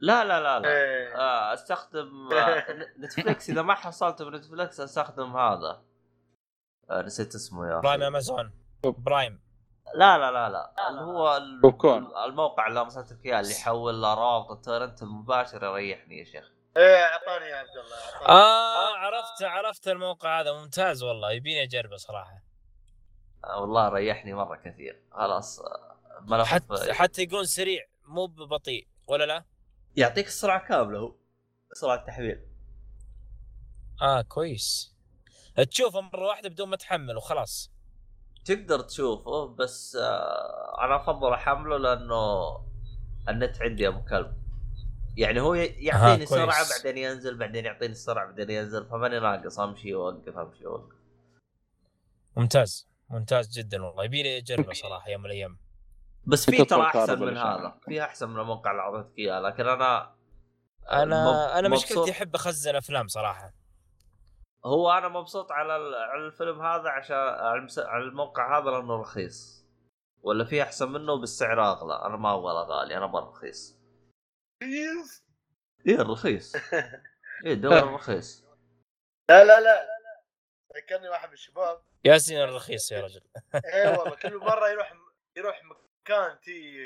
لا 0.00 0.24
لا 0.24 0.40
لا 0.40 0.60
لا. 0.60 0.68
إيه. 0.68 1.16
آه 1.16 1.54
أستخدم 1.54 2.32
آه 2.32 2.66
نتفلكس 3.00 3.50
إذا 3.50 3.62
ما 3.62 3.74
حصلت 3.74 4.22
بنتفلكس 4.22 4.80
أستخدم 4.80 5.36
هذا. 5.36 5.84
آه 6.90 7.02
نسيت 7.02 7.34
اسمه 7.34 7.68
يا 7.68 7.80
برايم 7.80 8.02
أمازون. 8.02 8.52
برايم. 8.84 9.40
لا 9.94 10.18
لا 10.18 10.30
لا 10.30 10.48
لا. 10.48 10.88
اللي 10.88 11.00
هو 11.00 11.40
بوب 11.62 11.76
كورن. 11.76 12.06
الموقع 12.24 12.66
اللي 12.66 12.80
ارسلت 12.80 13.12
لك 13.12 13.26
اياه 13.26 13.40
اللي 13.40 13.52
يحول 13.52 14.04
روابط 14.04 14.50
التورنت 14.50 15.02
المباشر 15.02 15.64
يريحني 15.64 16.18
يا 16.18 16.24
شيخ. 16.24 16.44
إيه 16.76 17.04
أعطاني 17.04 17.44
يا 17.44 17.56
عبد 17.56 17.68
الله 17.76 18.28
آه 18.28 18.96
عرفت 18.96 19.42
عرفت 19.42 19.88
الموقع 19.88 20.40
هذا 20.40 20.52
ممتاز 20.52 21.02
والله 21.02 21.32
يبيني 21.32 21.62
أجربه 21.62 21.96
صراحة. 21.96 22.42
آه 23.44 23.60
والله 23.60 23.88
ريحني 23.88 24.34
مرة 24.34 24.56
كثير. 24.56 25.02
خلاص 25.12 25.60
آه، 25.60 25.96
ملف 26.20 26.46
حتى 26.48 26.92
حتى 26.92 27.22
يقول 27.22 27.48
سريع 27.48 27.84
مو 28.04 28.26
ببطيء 28.26 28.88
ولا 29.08 29.24
لا؟ 29.24 29.44
يعطيك 29.96 30.26
السرعة 30.26 30.68
كاملة 30.68 30.98
هو 30.98 31.14
سرعة 31.72 31.94
التحميل 31.94 32.46
آه 34.02 34.22
كويس. 34.22 34.94
تشوفه 35.70 36.00
مرة 36.00 36.26
واحدة 36.26 36.48
بدون 36.48 36.68
ما 36.68 36.76
تحمل 36.76 37.16
وخلاص. 37.16 37.70
تقدر 38.44 38.80
تشوفه 38.80 39.46
بس 39.46 39.96
آه 39.96 40.84
أنا 40.84 40.96
أفضل 40.96 41.32
أحمله 41.32 41.76
لأنه 41.76 42.44
النت 43.28 43.62
عندي 43.62 43.88
أبو 43.88 44.04
كلب. 44.04 44.40
يعني 45.16 45.40
هو 45.40 45.54
يعطيني 45.54 46.16
كويس. 46.26 46.28
سرعة 46.28 46.64
بعدين 46.70 46.98
ينزل 46.98 47.38
بعدين 47.38 47.64
يعطيني 47.64 47.92
السرعه 47.92 48.26
بعدين 48.26 48.50
ينزل 48.50 48.86
فماني 48.86 49.20
ناقص 49.20 49.60
أمشي 49.60 49.94
وأوقف 49.94 50.36
أمشي 50.38 50.66
وأوقف. 50.66 50.94
ممتاز 52.36 52.88
ممتاز 53.10 53.48
جدا 53.58 53.84
والله. 53.84 54.04
يبي 54.04 54.22
لي 54.22 54.38
أجربه 54.38 54.72
صراحة 54.72 55.10
يوم 55.10 55.20
من 55.20 55.26
الأيام. 55.26 55.58
بس 56.26 56.50
في 56.50 56.64
ترى 56.64 56.82
أحسن 56.82 57.20
من 57.20 57.36
هذا. 57.36 57.74
في 57.84 58.02
أحسن 58.02 58.28
من 58.28 58.40
الموقع 58.40 58.70
اللي 58.70 58.82
اعطيتك 58.82 59.18
اياه 59.18 59.40
لكن 59.40 59.66
أنا 59.68 60.14
أنا 60.92 61.24
مب- 61.24 61.50
أنا 61.58 61.68
مبسوط. 61.68 61.84
مشكلتي 61.98 62.10
أحب 62.10 62.34
أخزن 62.34 62.76
أفلام 62.76 63.08
صراحة. 63.08 63.52
هو 64.64 64.90
أنا 64.92 65.08
مبسوط 65.08 65.52
على 65.52 65.76
ال- 65.76 65.94
على 65.94 66.26
الفيلم 66.26 66.62
هذا 66.62 66.88
عشان 66.90 67.16
على 67.78 68.02
الموقع 68.04 68.58
هذا 68.58 68.70
لأنه 68.70 69.00
رخيص. 69.00 69.66
ولا 70.22 70.44
في 70.44 70.62
أحسن 70.62 70.92
منه 70.92 71.20
بالسعر 71.20 71.62
اغلى 71.72 71.94
أنا 72.06 72.16
ما 72.16 72.34
أبغى 72.34 72.52
غالي 72.52 72.96
أنا 72.96 73.04
أبغى 73.04 73.28
رخيص. 73.28 73.76
بليز. 74.62 75.24
إيه 75.86 75.94
الرخيص 76.00 76.56
إيه 77.46 77.52
الدوري 77.52 77.78
الرخيص 77.78 78.44
لا 79.30 79.44
لا 79.44 79.60
لا. 79.60 79.86
ذكرني 80.76 81.08
واحد 81.08 81.28
من 81.28 81.34
الشباب. 81.34 81.82
ياسين 82.04 82.40
الرخيص 82.40 82.92
يا 82.92 83.00
رجل. 83.04 83.20
إيه 83.74 83.98
والله 83.98 84.16
كل 84.16 84.36
مرة 84.50 84.68
يروح 84.68 84.92
يروح 85.36 85.62
مكان 85.64 86.40
تي 86.40 86.76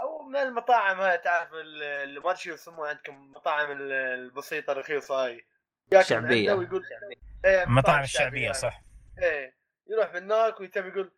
أو 0.00 0.22
من 0.22 0.36
المطاعم 0.36 1.00
هاي 1.00 1.18
تعرف 1.18 1.52
ال- 1.54 1.82
اللي 1.82 2.20
ما 2.20 2.30
أدري 2.30 2.40
شو 2.42 2.50
يسموها 2.50 2.88
عندكم 2.88 3.12
المطاعم 3.14 3.70
ال- 3.70 3.92
البسيطة 3.92 4.72
الرخيصة 4.72 5.24
هاي. 5.24 5.44
عنده 5.92 6.54
ويقول 6.54 6.84
إيه 7.44 7.62
المطاعم 7.62 8.02
الشعبية 8.02 8.52
صح. 8.52 8.82
إيه 9.22 9.54
يروح 9.90 10.14
من 10.14 10.22
هناك 10.22 10.60
ويتم 10.60 10.88
يقول 10.88 11.12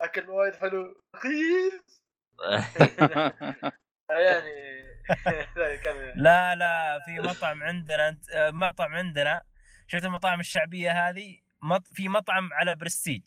أكل 0.00 0.30
وايد 0.30 0.54
حلو. 0.54 1.02
رخيص. 1.14 2.02
يعني 4.10 4.84
لا 6.14 6.54
لا 6.54 7.00
في 7.04 7.20
مطعم 7.20 7.62
عندنا 7.62 8.18
مطعم 8.34 8.94
عندنا 8.94 9.42
شفت 9.86 10.04
المطاعم 10.04 10.40
الشعبية 10.40 11.08
هذه؟ 11.08 11.40
مط... 11.62 11.86
في 11.86 12.08
مطعم 12.08 12.52
على 12.52 12.74
برستيج. 12.74 13.22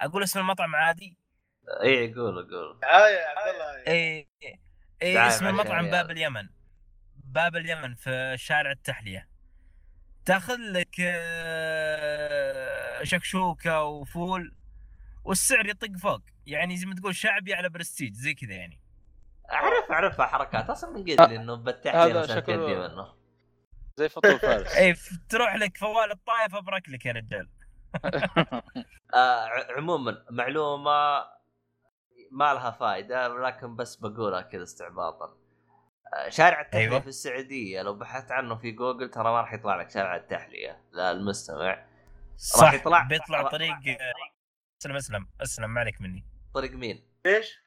أقول 0.00 0.22
اسم 0.22 0.40
المطعم 0.40 0.76
عادي؟ 0.76 1.18
إيه 1.82 2.14
قول 2.14 2.50
قول. 2.50 2.80
دعايه 2.82 3.14
يا 3.14 3.26
عبد 3.28 3.48
الله 3.48 3.86
اي 3.86 4.28
اي 5.02 5.14
دعاية 5.14 5.28
اسم 5.28 5.46
المطعم. 5.46 5.90
باب 5.90 6.10
اليمن. 6.10 6.48
باب 7.16 7.56
اليمن 7.56 7.94
في 7.94 8.34
شارع 8.38 8.70
التحلية. 8.70 9.28
تاخذ 10.26 10.56
لك 10.56 10.96
آه، 11.00 13.04
شكشوكة 13.04 13.82
وفول 13.82 14.54
والسعر 15.24 15.66
يطق 15.66 15.96
فوق. 16.02 16.20
يعني 16.46 16.76
زي 16.76 16.86
ما 16.86 16.94
تقول 16.94 17.14
شعبي 17.14 17.54
على 17.54 17.68
برستيج 17.68 18.14
زي 18.14 18.34
كذا 18.34 18.52
يعني. 18.52 18.80
أعرف 19.52 19.90
أعرف 19.90 20.20
حركات. 20.20 20.70
أصلا 20.70 20.90
من 20.90 21.04
قلت 21.04 21.20
لي 21.20 21.36
إنه 21.36 21.54
شكله- 22.26 22.66
تدي 22.66 22.74
منه. 22.74 23.14
زي 23.96 24.08
فطور 24.08 24.38
فارس. 24.48 24.74
اي 24.76 24.94
تروح 25.28 25.54
لك 25.56 25.76
فوال 25.76 26.10
الطايف 26.12 26.54
أبرك 26.54 26.88
لك 26.88 27.06
يا 27.06 27.12
رجال. 27.12 27.48
آه 29.14 29.48
عموما 29.76 30.24
معلومة 30.30 31.24
ما 32.32 32.54
لها 32.54 32.70
فائده 32.70 33.28
لكن 33.28 33.76
بس 33.76 33.96
بقولها 33.96 34.40
كذا 34.42 34.62
استعباطا. 34.62 35.24
آه 35.24 35.43
شارع 36.28 36.60
التحلية 36.60 36.82
أيوة. 36.84 37.00
في 37.00 37.06
السعودية 37.06 37.82
لو 37.82 37.94
بحثت 37.94 38.32
عنه 38.32 38.54
في 38.56 38.70
جوجل 38.70 39.10
ترى 39.10 39.24
ما 39.24 39.40
راح 39.40 39.52
يطلع 39.52 39.76
لك 39.80 39.90
شارع 39.90 40.16
التحلية 40.16 40.82
لا 40.92 41.10
المستمع 41.10 41.86
صح 42.36 42.72
يطلع- 42.72 43.02
بيطلع 43.02 43.40
راح- 43.40 43.50
طريق 43.52 43.74
اسلم 44.80 44.96
اسلم 44.96 45.28
اسلم 45.42 45.70
ما 45.74 45.80
عليك 45.80 46.00
مني 46.00 46.24
طريق 46.54 46.72
مين؟ 46.72 47.08
ليش؟ 47.26 47.58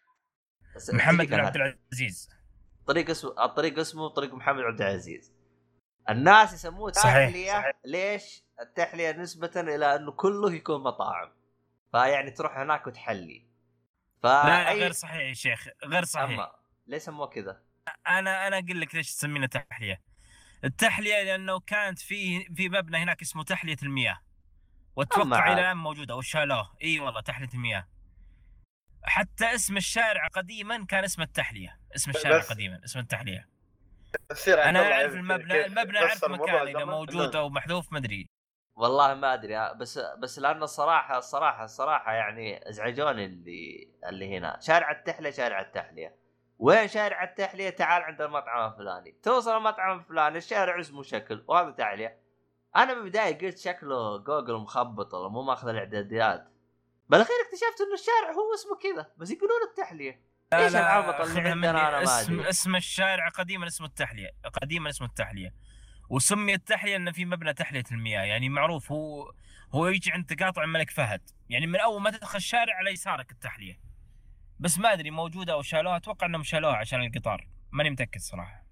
س- 0.78 0.94
محمد 0.94 1.28
بن. 1.28 1.40
عبد 1.40 1.56
العزيز 1.56 2.30
طريق 2.88 3.10
اسمه 3.10 3.46
الطريق 3.46 3.80
اسمه 3.80 4.08
طريق 4.10 4.34
محمد 4.34 4.64
عبد 4.64 4.82
العزيز 4.82 5.34
الناس 6.10 6.54
يسموه 6.54 6.92
تحليه 6.92 7.52
صحيح. 7.52 7.72
ليش؟ 7.86 8.44
التحلية 8.62 9.12
نسبة 9.12 9.52
إلى 9.56 9.96
إنه 9.96 10.12
كله 10.12 10.54
يكون 10.54 10.84
مطاعم 10.84 11.32
فيعني 11.92 12.32
تروح 12.32 12.58
هناك 12.58 12.88
وتحلي 12.88 13.48
لا 14.24 14.44
لا 14.44 14.66
فأي 14.66 14.80
غير 14.80 14.92
صحيح 14.92 15.22
يا 15.22 15.34
شيخ 15.34 15.68
غير 15.86 16.04
صحيح 16.06 16.30
أما 16.30 16.52
ليش 16.88 17.02
سموه 17.04 17.28
كذا؟ 17.28 17.62
أنا 18.08 18.48
أنا 18.48 18.58
أقول 18.60 18.82
لك 18.82 18.96
ليش 18.96 19.16
تسمينه 19.16 19.46
تحلية. 19.48 20.02
التحلية 20.64 21.24
لأنه 21.24 21.60
كانت 21.60 22.00
في 22.00 22.44
في 22.56 22.70
مبنى 22.70 22.98
هناك 22.98 23.22
اسمه 23.22 23.44
تحلية 23.44 23.78
المياه. 23.84 24.20
وأتوقع. 24.96 25.54
إلى 25.54 25.62
الآن 25.62 25.78
موجوده 25.78 26.16
وشالوه 26.16 26.72
إي 26.84 27.00
والله 27.00 27.22
تحلية 27.22 27.50
المياه. 27.54 27.88
حتى 29.04 29.56
اسم 29.56 29.78
الشارع 29.78 30.28
قديما 30.28 30.86
كان 30.86 31.04
اسمه 31.04 31.26
التحلية. 31.26 31.80
اسم 31.96 32.12
الشارع 32.12 32.38
بس- 32.38 32.50
قديما 32.50 32.82
اسم 32.86 33.00
التحلية. 33.00 33.50
أنا 34.48 34.80
أعرف 34.94 35.12
كيف- 35.12 35.20
المبنى 35.20 35.66
المبنى 35.66 35.98
أعرف 36.00 36.12
قصر 36.12 36.30
موضوع 36.30 36.64
مكان 36.64 36.76
إذا. 36.76 36.86
موجود 36.86 37.36
أو 37.36 37.50
محذوف 37.50 37.92
ما 37.92 37.98
أدري. 37.98 38.28
والله 38.76 39.14
ما 39.14 39.34
أدري. 39.34 39.74
بس 39.74 40.00
بس 40.00 40.40
لأنه 40.40 40.64
الصراحه 40.64 41.18
الصراحه 41.18 41.64
الصراحه 41.64 42.14
يعني 42.14 42.70
إزعجوني 42.70 43.26
اللي 43.26 43.88
اللي 44.10 44.38
هنا. 44.38 44.60
شارع 44.62 44.92
التحلية 44.92 45.32
شارع 45.32 45.62
التحلية. 45.62 46.16
وين 46.60 46.88
شارع 46.88 47.24
التحلية؟ 47.24 47.70
تعال 47.70 48.04
عند 48.04 48.22
المطعم 48.22 48.72
الفلاني. 48.72 49.16
توصل 49.24 49.58
المطعم 49.58 50.00
الفلاني 50.00 50.38
الشارع 50.38 50.80
اسمه 50.80 51.04
شكل 51.04 51.44
وهذا 51.48 51.70
تحلية. 51.72 52.20
أنا 52.76 52.94
من 52.94 53.00
البدايه 53.00 53.38
قلت 53.38 53.58
شكله 53.58 54.18
جوجل 54.18 54.54
مخبط 54.54 55.14
ولا 55.14 55.30
مو 55.30 55.42
ماخذ 55.42 55.68
الإعداديات. 55.68 56.48
بالأخير 57.10 57.36
اكتشفت 57.46 57.82
إنه 57.82 57.94
الشارع 57.94 58.32
هو 58.32 58.54
اسمه 58.54 58.78
كذا 58.78 59.12
بس 59.18 59.32
يقولون 59.32 59.58
التحلية. 59.70 60.22
إيش 60.54 60.76
العبط 60.76 61.22
اللي 61.22 61.50
عندنا. 61.50 61.70
أنا 61.70 61.98
ما 61.98 62.04
اسم, 62.04 62.40
اسم 62.40 62.76
الشارع 62.76 63.30
قديما 63.30 63.68
اسمه 63.68 63.88
التحلية 63.88 64.30
قديما 64.62 64.90
اسمه 64.90 65.08
التحلية. 65.08 65.54
وسمي 66.10 66.54
التحلية 66.54 66.96
إنه 66.96 67.12
في 67.12 67.26
مبنى 67.26 67.54
تحلية 67.54 67.84
المياه. 67.92 68.24
يعني 68.24 68.50
معروف 68.50 68.92
هو 68.92 69.34
هو 69.72 69.88
يجي 69.88 70.12
عند 70.12 70.26
تقاطع 70.26 70.64
الملك 70.64 70.90
فهد. 70.90 71.30
يعني 71.50 71.68
من 71.68 71.80
أول 71.80 72.02
ما 72.02 72.10
تدخل 72.10 72.38
الشارع 72.38 72.76
على 72.76 72.92
يسارك 72.92 73.32
التحلية. 73.32 73.87
بس 74.60 74.80
ما 74.80 74.94
أدري 74.94 75.12
موجودة 75.12 75.54
أو 75.54 75.62
شالوها 75.62 75.98
أتوقع 75.98 76.28
إنهم 76.28 76.44
شالوها 76.44 76.76
عشان 76.76 77.02
القطار. 77.04 77.48
ماني 77.72 77.90
متأكد 77.90 78.20
صراحة. 78.22 78.68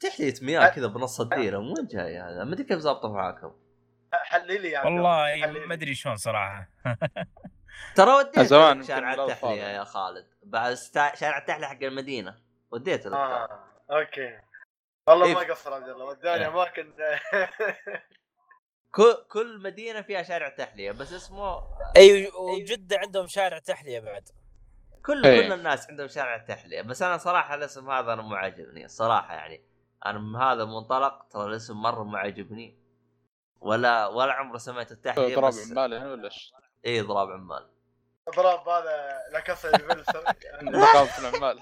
تحليه 0.00 0.34
مياه 0.42 0.68
كذا 0.68 0.86
بنص 0.86 1.20
الديرة 1.20 1.58
من 1.58 1.66
وين 1.66 1.86
جاي 1.86 2.18
هذا؟ 2.18 2.44
ما 2.44 2.54
أدري 2.54 2.64
كيف 2.64 2.78
ظابطه 2.78 3.12
معاكم. 3.12 3.52
حلي 4.12 4.58
لي 4.58 4.70
يا 4.70 4.78
عبد 4.78 4.86
والله. 4.86 5.46
ما 5.66 5.74
أدري 5.74 5.94
شلون 5.94 6.16
صراحة. 6.16 6.68
ترى 7.96 8.10
وديت 8.14 8.40
زمان 8.40 8.80
لك 8.80 8.86
شارع 8.88 9.14
التحلية. 9.14 9.62
يا 9.62 9.84
خالد. 9.84 10.26
بس 10.42 10.90
تا- 10.90 11.14
شارع 11.14 11.38
التحلية 11.38 11.66
حق 11.66 11.82
المدينة. 11.82 12.38
وديت 12.70 13.06
لك 13.06 13.12
آه 13.12 13.64
أوكي. 13.90 14.38
والله 15.06 15.26
إيه. 15.26 15.34
ما 15.34 15.40
قصر 15.40 15.74
عبد 15.74 15.88
الله 15.88 16.04
وداني 16.04 16.44
إيه. 16.44 16.48
أماكن. 16.48 16.92
كل 18.94 19.14
كل 19.30 19.62
مدينة 19.62 20.02
فيها 20.02 20.22
شارع 20.22 20.48
تحلية 20.48 20.90
بس 20.92 21.12
اسمه 21.12 21.60
أي 21.96 22.28
وجدة 22.38 22.98
عندهم 22.98 23.26
شارع 23.26 23.58
تحلية 23.58 24.00
بعد. 24.00 24.28
كل 25.08 25.26
إيه. 25.26 25.46
كل 25.46 25.52
الناس 25.52 25.90
عندهم 25.90 26.08
شارع 26.08 26.38
تحليه 26.38 26.82
بس 26.82 27.02
أنا 27.02 27.16
صراحة 27.16 27.54
الاسم 27.54 27.90
هذا 27.90 28.12
أنا 28.12 28.22
مو 28.22 28.34
عاجبني 28.34 28.84
الصراحة 28.84 29.34
يعني. 29.34 29.64
أنا 30.06 30.18
من 30.18 30.36
هذا 30.36 30.62
المنطلق 30.62 31.28
ترى 31.30 31.46
الاسم 31.46 31.76
مرة 31.76 32.02
مو 32.02 32.16
عاجبني. 32.16 32.78
ولا 33.60 34.06
ولا 34.06 34.32
عمري 34.32 34.58
سمعت 34.58 34.92
التحلية 34.92 35.36
ضرب 35.36 35.44
بس 35.44 35.70
عمال 35.70 35.92
يعني 35.92 36.10
ولا 36.10 36.24
إيش؟ 36.24 36.52
اي 36.86 37.00
ضراب 37.00 37.30
عمال. 37.30 37.70
اضراب 38.28 38.68
هذا 38.68 39.18
لا 39.32 39.40
كسر 39.40 39.74
البل 39.74 40.04
ثقافه 40.04 41.28
العمال. 41.28 41.60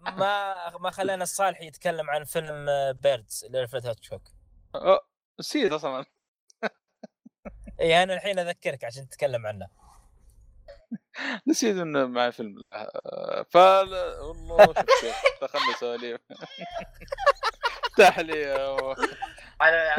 ما 0.00 0.54
ما 0.78 0.90
خلينا 0.90 1.22
الصالح 1.22 1.62
يتكلم 1.62 2.10
عن 2.10 2.24
فيلم 2.24 2.66
بيردز 2.92 3.46
لالفريد 3.50 3.86
هاتشوك 3.86 4.22
نسيت 5.40 5.72
أصلا. 5.72 6.04
اي 7.80 8.02
أنا 8.02 8.14
الحين 8.14 8.38
أذكرك 8.38 8.84
عشان 8.84 9.08
تتكلم 9.08 9.46
عنه. 9.46 9.83
نسيت 11.48 11.76
إنه 11.76 12.06
معي 12.06 12.32
فيلم. 12.32 12.62
آه، 12.72 13.46
فلا 13.50 14.20
والله 14.20 14.72
كيف 14.72 15.16
دخلنا 15.42 15.72
سواليف. 15.80 16.20
تحلية 17.98 18.74
و- 18.74 18.94
على 19.60 19.94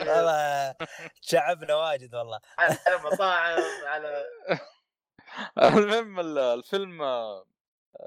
والله 0.00 0.74
شعبنا 1.20 1.74
واجد 1.74 2.14
والله. 2.14 2.40
على 2.58 2.76
على 2.86 2.96
مطاعم 3.04 3.58
على 3.86 4.24
المهم 5.58 6.20
ال- 6.20 6.38
الفيلم 6.38 7.02
آه، 7.02 7.44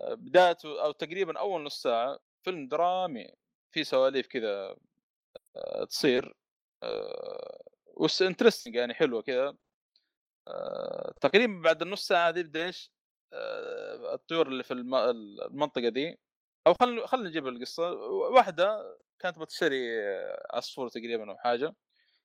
بدايته 0.09 0.83
أو 0.83 0.91
تقريبا 0.91 1.39
أول 1.39 1.63
نص 1.63 1.81
ساعة 1.81 2.19
فيلم 2.43 2.67
درامي. 2.67 3.27
في 3.71 3.83
سواليف 3.83 4.27
كذا 4.27 4.75
آه، 5.55 5.83
تصير 5.85 6.35
وس 7.97 8.21
interesting 8.21 8.75
يعني 8.75 8.93
حلوة 8.93 9.21
كذا. 9.21 9.55
تقريبا 11.21 11.61
بعد 11.61 11.81
النص 11.81 12.07
ساعة 12.07 12.29
هذه 12.29 12.39
يبدا 12.39 12.65
إيش؟ 12.65 12.91
آه، 13.33 14.13
الطيور 14.13 14.47
اللي 14.47 14.63
في 14.63 14.71
الم- 14.73 14.95
المنطقة 14.95 15.89
دي. 15.89 16.19
أو 16.67 16.73
خلينا 16.73 17.07
خلينا 17.07 17.29
نجيب 17.29 17.47
القصة. 17.47 17.91
واحدة 18.09 18.97
كانت 19.19 19.39
بتشتري 19.39 19.99
آه، 20.01 20.47
عصفور 20.53 20.89
تقريبا 20.89 21.31
أو 21.31 21.37
حاجة 21.37 21.75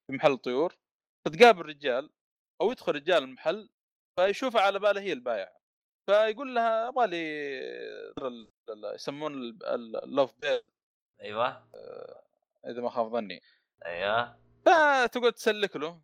في 0.07 0.13
محل 0.13 0.37
طيور. 0.39 0.77
فتقابل 1.25 1.63
رجال 1.67 2.11
أو 2.61 2.73
يدخل 2.73 2.93
رجال 2.95 3.23
المحل 3.23 3.69
فيشوفها 4.17 4.61
على 4.63 4.79
باله 4.79 5.01
هي 5.01 5.13
البايع. 5.13 5.53
فيقول 6.07 6.55
لها 6.55 6.89
أبغى 6.89 7.07
لي 7.07 7.23
يسمون 8.95 9.35
اللوف 10.05 10.35
بير 10.41 10.65
أيوه. 11.21 11.69
إذا 12.67 12.81
ما 12.81 12.91
خاب 12.91 13.13
ظني. 13.13 13.43
أيوه. 13.87 14.39
فتقعد 14.67 15.33
تسلك 15.33 15.77
له. 15.77 16.01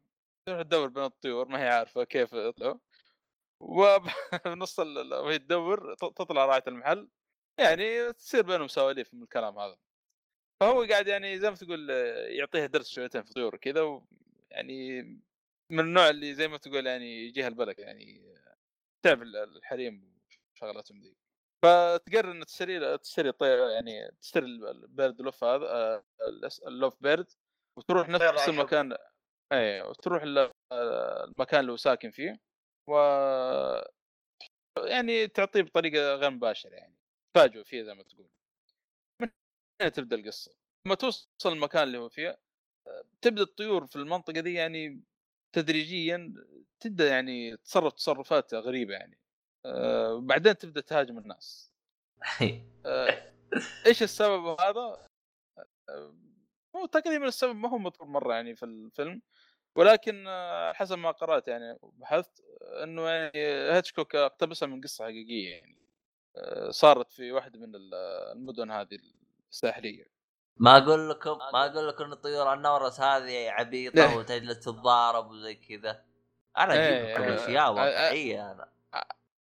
تدور 0.46 0.88
بين 0.88 1.04
الطيور 1.04 1.48
ما 1.48 1.58
هي 1.62 1.68
عارفة 1.68 2.04
كيف 2.04 2.32
يطلعوا. 2.32 2.78
وبنص 3.60 4.80
ال- 4.80 5.14
وهي 5.14 5.38
تدور 5.38 5.94
تطلع 5.94 6.46
راعية 6.46 6.62
المحل. 6.68 7.08
يعني 7.58 8.12
تصير 8.12 8.42
بينهم 8.42 8.68
سواليف 8.68 9.14
من 9.14 9.22
الكلام 9.22 9.58
هذا. 9.58 9.76
فهو 10.60 10.82
قاعد 10.82 11.06
يعني 11.08 11.38
زي 11.38 11.50
ما 11.50 11.56
تقول 11.56 11.90
يعطيها 12.38 12.66
درس 12.66 12.88
شويتين 12.88 13.22
في 13.22 13.28
الطيور 13.28 13.56
كذا 13.56 14.02
يعني 14.50 15.02
من 15.70 15.80
النوع 15.80 16.08
اللي 16.10 16.34
زي 16.34 16.48
ما 16.48 16.56
تقول 16.56 16.86
يعني 16.86 17.26
يجيها 17.26 17.48
البلك 17.48 17.78
يعني 17.78 18.34
تعب 19.02 19.22
ال- 19.22 19.36
الحريم 19.36 20.18
وشغلاتهم 20.54 21.02
ذي. 21.02 21.16
فتقرر 21.62 22.30
انها 22.32 22.44
تشتري 22.44 22.98
تشتري 22.98 23.32
طير 23.32 23.68
يعني 23.68 24.10
تشتري 24.20 24.44
البيرد 24.46 25.20
لوف 25.20 25.44
هذا 25.44 25.64
آه، 25.66 26.04
اللوف 26.66 27.02
بيرد 27.02 27.30
وتروح 27.78 28.08
نفس. 28.08 28.48
المكان 28.48 28.96
اي 29.52 29.82
وتروح 29.82 30.22
ال- 30.22 30.50
المكان 31.24 31.60
اللي 31.60 31.72
هو 31.72 31.76
ساكن 31.76 32.10
فيه 32.10 32.40
و 32.90 32.94
يعني 34.78 35.26
تعطيه 35.28 35.62
بطريقة 35.62 36.14
غير 36.14 36.30
مباشرة 36.30 36.70
يعني 36.74 36.96
تفاجئ 37.34 37.64
فيه 37.64 37.82
زي 37.82 37.94
ما 37.94 38.02
تقول. 38.02 38.28
من 39.22 39.28
هنا 39.82 39.88
تبدأ 39.90 40.16
القصة. 40.16 40.52
لما 40.86 40.94
توصل 40.94 41.28
المكان 41.46 41.82
اللي 41.82 41.98
هو 41.98 42.08
فيه 42.08 42.38
تبدأ 43.22 43.42
الطيور 43.42 43.86
في 43.86 43.96
المنطقة 43.96 44.40
دي 44.40 44.54
يعني 44.54 45.02
تدريجيا 45.54 46.34
تبدأ 46.80 47.08
يعني 47.08 47.56
تصرف 47.56 47.92
تصرفات 47.92 48.54
غريبة 48.54 48.94
يعني. 48.94 49.18
آه، 49.66 50.20
بعدين 50.20 50.58
تبدأ 50.58 50.80
تهاجم 50.80 51.18
الناس. 51.18 51.72
آه، 52.86 53.32
إيش 53.86 54.02
السبب 54.02 54.60
هذا؟ 54.60 55.08
آه، 55.88 56.14
هو 56.76 56.86
تقريبا 56.86 57.26
السبب 57.28 57.56
ما 57.56 57.68
هو 57.68 57.78
مذكور 57.78 58.06
مرة 58.08 58.34
يعني 58.34 58.56
في 58.56 58.64
الفيلم 58.64 59.22
ولكن 59.76 60.24
آه، 60.28 60.72
حسب 60.72 60.98
ما 60.98 61.10
قرأت 61.10 61.48
يعني 61.48 61.78
بحثت 61.82 62.42
إنه 62.82 63.08
يعني 63.08 63.32
هيتشكوك 63.74 64.16
اقتبسها 64.16 64.66
من 64.68 64.80
قصة 64.80 65.04
حقيقية 65.04 65.50
يعني 65.50 65.78
آه، 66.36 66.70
صارت 66.70 67.12
في 67.12 67.32
واحدة 67.32 67.58
من 67.58 67.74
ال- 67.74 67.94
المدن 68.32 68.70
هذه 68.70 68.98
الساحلية. 69.50 70.04
ما 70.56 70.76
أقول 70.78 71.10
لكم 71.10 71.38
ما 71.52 71.66
أقول 71.66 71.88
لكم 71.88 72.04
إن 72.04 72.14
طيور 72.14 72.54
النورس 72.54 73.00
هذه 73.00 73.50
عبيطة 73.50 73.94
وتجلس 74.18 74.60
تتضارب 74.60 75.30
وزي 75.30 75.54
كذا. 75.54 76.04
أنا 76.58 76.74
أجيب 76.74 77.04
إيه، 77.06 77.14
لكم 77.14 77.22
آه، 77.22 77.34
أشياء 77.34 77.66
آه، 77.68 77.72
واقعية 77.72 78.52
أنا. 78.52 78.72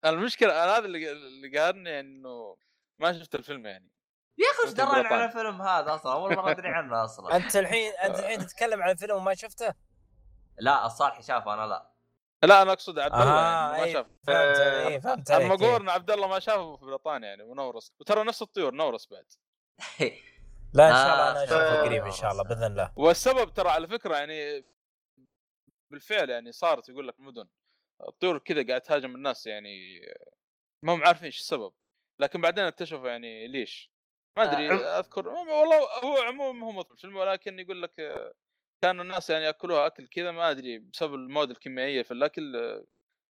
المشكلة 0.04 0.64
أنا 0.64 0.76
هذا 0.78 0.84
اللي 0.86 1.12
اللي 1.12 1.58
قهرني 1.58 2.00
إنه 2.00 2.56
ما 2.98 3.12
شفت 3.12 3.34
الفيلم 3.34 3.66
يعني. 3.66 3.90
يا 4.40 4.46
أخي 4.50 4.68
وش 4.68 4.74
دراني. 4.74 5.08
على 5.08 5.24
الفيلم 5.24 5.62
هذا 5.62 5.94
أصلا 5.94 6.12
أول 6.12 6.36
مرة 6.36 6.50
أدري 6.50 6.68
عنه 6.68 7.04
أصلا 7.04 7.32
أنت 7.36 7.56
الحين 7.56 7.92
أنت 7.92 8.18
الحين 8.18 8.46
تتكلم 8.46 8.82
عن 8.82 8.94
فيلم 8.94 9.16
وما 9.16 9.34
شفته؟ 9.34 9.74
لا 10.58 10.86
الصالح 10.86 11.20
شافه 11.20 11.54
أنا 11.54 11.66
لا 11.66 11.90
لا 12.42 12.62
أنا 12.62 12.72
أقصد 12.72 12.98
عبد 12.98 13.14
الله 13.14 13.24
آه، 13.24 13.76
يعني 13.76 13.86
ما. 13.86 13.92
شاف 13.92 14.06
فهمت 14.26 14.58
آه، 14.58 14.86
اي 14.86 15.00
فهمت 15.00 15.30
عليك 15.30 15.46
المقور 15.46 15.70
إيه. 15.70 15.76
ان 15.76 15.88
عبد 15.88 16.10
الله 16.10 16.28
ما 16.28 16.38
شافه 16.38 16.76
في 16.76 16.84
بريطانيا 16.84 17.28
يعني 17.28 17.42
ونورس 17.42 17.92
وترى 18.00 18.24
نفس 18.24 18.42
الطيور 18.42 18.74
نورس 18.74 19.08
بعد 19.10 19.26
لا 20.74 20.88
إن 20.88 20.94
شاء 20.94 21.12
الله 21.12 21.30
أنا 21.30 21.40
آه، 21.40 21.44
أشوفه 21.44 21.80
آه، 21.80 21.82
قريب 21.82 22.04
إن 22.04 22.12
شاء 22.12 22.32
الله 22.32 22.44
بإذن 22.44 22.64
الله 22.64 22.92
والسبب 22.96 23.52
ترى 23.54 23.68
على 23.68 23.88
فكرة 23.88 24.16
يعني 24.16 24.64
بالفعل 25.90 26.30
يعني 26.30 26.52
صارت 26.52 26.88
يقول 26.88 27.08
لك 27.08 27.20
مدن 27.20 27.48
الطيور 28.08 28.38
كذا 28.38 28.66
قاعد 28.66 28.80
تهاجم 28.80 29.14
الناس 29.14 29.46
يعني 29.46 30.00
ما 30.82 30.94
هم 30.94 31.04
عارفين 31.04 31.24
إيش 31.24 31.40
السبب 31.40 31.72
لكن 32.18 32.40
بعدين 32.40 32.64
اكتشفوا 32.64 33.08
يعني 33.08 33.48
ليش 33.48 33.89
ما 34.36 34.42
أدري 34.52 34.70
آه، 34.70 34.98
أذكر 34.98 35.28
والله 35.28 35.76
هو 36.04 36.16
عموما 36.18 36.66
هو 36.74 36.80
الفيلم 36.92 37.16
ولكن 37.16 37.58
يقول 37.58 37.82
لك 37.82 38.00
آه، 38.00 38.32
كانوا 38.82 39.04
الناس 39.04 39.30
يعني 39.30 39.44
يأكلوها 39.44 39.86
أكل 39.86 40.06
كذا 40.06 40.30
ما 40.30 40.50
أدري 40.50 40.78
بسبب 40.78 41.14
المواد 41.14 41.50
الكيميائية 41.50 42.02
في 42.02 42.10
الأكل 42.10 42.56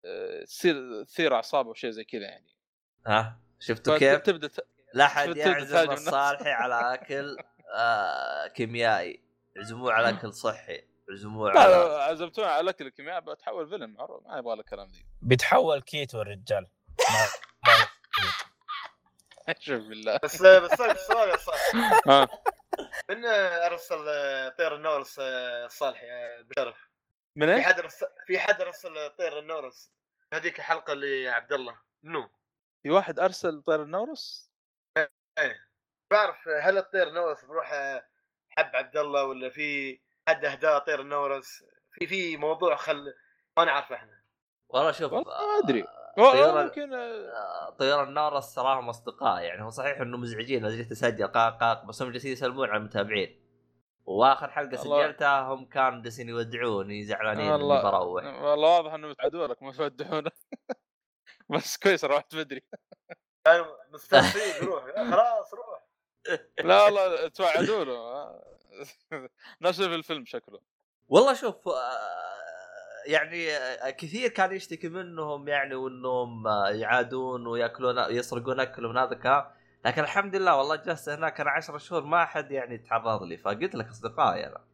آه، 0.05 0.43
تصير 0.43 1.03
تصير 1.03 1.35
أعصاب 1.35 1.67
أو 1.67 1.73
شيء 1.73 1.89
زي 1.89 2.03
كذا 2.03 2.21
يعني. 2.23 2.47
ها؟ 3.07 3.39
شفتوا 3.59 3.97
كيف؟ 3.97 4.13
فتبدا 4.19 4.47
ت- 4.47 4.67
لا 4.93 5.07
حد 5.07 5.27
تبدأ 5.27 5.41
يعزم. 5.49 5.91
الصالحي 6.07 6.49
على 6.51 6.93
أكل 6.93 7.37
آه 7.75 8.47
كيميائي. 8.47 9.23
عزموه 9.57 9.93
على 9.93 10.09
أكل 10.09 10.33
صحي 10.33 10.83
عزموه 11.11 11.49
على 11.49 11.69
لا، 11.73 12.03
عزمتونا 12.03 12.47
على 12.47 12.61
الأكل 12.61 12.87
الكيميائي 12.87 13.21
بتحول 13.21 13.69
فيلم 13.69 13.93
معروف، 13.93 14.27
ما 14.27 14.37
يبغى 14.37 14.55
له 14.55 14.61
الكلام 14.61 14.87
ذي. 14.87 15.05
بيتحول 15.21 15.81
كيتو 15.81 16.21
الرجال 16.21 16.67
شوف 19.59 19.83
بالله. 19.83 20.19
بس 20.23 20.41
بس 20.41 20.71
سؤال 20.77 20.97
سؤال 20.99 21.29
يا 21.29 21.37
صالح 21.37 21.71
ها 22.07 22.27
من 23.09 23.25
آه، 23.25 23.65
ارسل 23.65 24.05
آه، 24.07 24.49
طير 24.49 24.75
النورس 24.75 25.19
آه، 25.19 25.65
الصالحي 25.65 26.11
آه، 26.11 26.41
بشرف. 26.41 26.89
من 27.35 27.55
في؟ 27.55 27.61
حد 27.61 27.79
رسل 27.79 28.07
في 28.27 28.39
حد 28.39 28.61
رسل 28.61 29.09
طير 29.09 29.39
النورس؟ 29.39 29.91
هذيك 30.33 30.59
الحلقة 30.59 30.93
اللي 30.93 31.29
عبد 31.29 31.53
الله 31.53 31.79
منو؟ 32.03 32.29
في 32.83 32.89
واحد 32.89 33.19
أرسل 33.19 33.61
طير 33.61 33.83
النورس؟ 33.83 34.51
بعرف 36.11 36.47
هل 36.47 36.77
الطير 36.77 37.09
نورس 37.11 37.45
بروح 37.45 37.73
آه، 37.73 38.05
حب 38.49 38.75
عبد 38.75 38.97
الله 38.97 39.23
ولا 39.23 39.49
في 39.49 39.99
حد 40.27 40.45
اهداه 40.45 40.77
طير 40.77 41.01
النورس؟ 41.01 41.63
في 41.91 42.07
في 42.07 42.37
موضوع 42.37 42.75
خل 42.75 43.13
ما 43.57 43.65
نعرف 43.65 43.91
إحنا. 43.91 44.18
والله 44.69 44.91
شوف 44.91 45.13
والله 45.13 45.31
ما 45.31 45.59
أدري. 45.63 45.83
آه، 46.17 46.21
والله 46.21 46.63
ممكن 46.63 46.93
آه، 46.93 46.97
آه، 46.97 47.69
طيور 47.69 48.03
النار 48.03 48.37
الصراحة 48.37 48.89
اصدقاء 48.89 49.41
يعني 49.43 49.63
هو 49.63 49.69
صحيح 49.69 49.99
إنه 50.01 50.17
مزعجين 50.17 50.63
لو 50.63 50.69
جيت 50.69 50.91
اسجل 50.91 51.27
قاق 51.27 51.59
قاق 51.59 51.85
بس 51.85 52.01
هم 52.01 52.11
جالسين 52.11 52.31
يسلمون 52.31 52.69
على 52.69 52.77
المتابعين 52.77 53.39
وآخر 54.05 54.49
حلقة. 54.49 54.75
سجلتها 54.77 55.41
هم 55.41 55.65
كانوا 55.65 56.01
جالسين 56.03 56.29
يودعوني 56.29 57.03
زعلانين 57.03 57.45
إني 57.45 57.53
والله. 57.53 57.81
بروح 57.81 58.41
والله 58.43 58.75
واضح 58.77 58.93
إنه 58.93 59.07
متعدوا 59.07 59.47
لك 59.47 59.63
ما 59.63 59.71
تودعونك 59.71 60.33
بس 61.49 61.77
كويس 61.77 62.05
روحت 62.05 62.35
بدري 62.35 62.63
كانوا 63.45 63.65
مستانسين 63.93 64.67
روح 64.67 64.83
خلاص 64.95 65.53
روح 65.53 65.85
لا 66.65 66.83
والله 66.83 67.27
توعدوا 67.27 67.83
له 67.83 67.93
آه. 67.97 68.43
نفس 69.61 69.81
في 69.81 69.95
الفيلم 69.95 70.25
شكله 70.25 70.59
والله 71.07 71.33
شوف 71.33 71.67
آه، 71.67 71.71
يعني 73.09 73.51
آه، 73.51 73.89
كثير 73.89 74.29
كان 74.29 74.51
يشتكي 74.51 74.89
منهم 74.89 75.47
يعني 75.47 75.75
وإنهم 75.75 76.47
آه، 76.47 76.69
يعادون 76.69 77.47
ويأكلون 77.47 77.97
يسرقون 78.09 78.59
أكل 78.59 78.87
من 78.87 78.97
هذا 78.97 79.13
الكلام. 79.13 79.45
لكن 79.85 80.01
الحمد 80.01 80.35
لله 80.35 80.55
والله 80.55 80.75
جلست 80.75 81.09
هناك 81.09 81.41
أنا 81.41 81.49
10 81.49 81.77
شهور 81.77 82.03
ما 82.03 82.23
احد 82.23 82.51
يعني 82.51 82.77
تعرض 82.77 83.23
لي. 83.23 83.37
فقلت 83.37 83.75
لك 83.75 83.87
أصدقائي 83.87 84.47
أنا. 84.47 84.65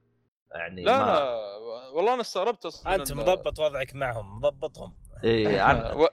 يعني 0.51 0.83
لا 0.83 0.97
ما... 0.97 1.05
لا 1.05 1.55
والله 1.93 2.13
أنا 2.13 2.21
استغربت 2.21 2.65
أصلا 2.65 2.95
أنت 2.95 3.11
مضبط 3.11 3.59
وضعك 3.59 3.95
معهم 3.95 4.37
مضبطهم. 4.37 4.93
إيه 5.23 5.65
أنا... 5.71 5.93
و... 5.93 6.07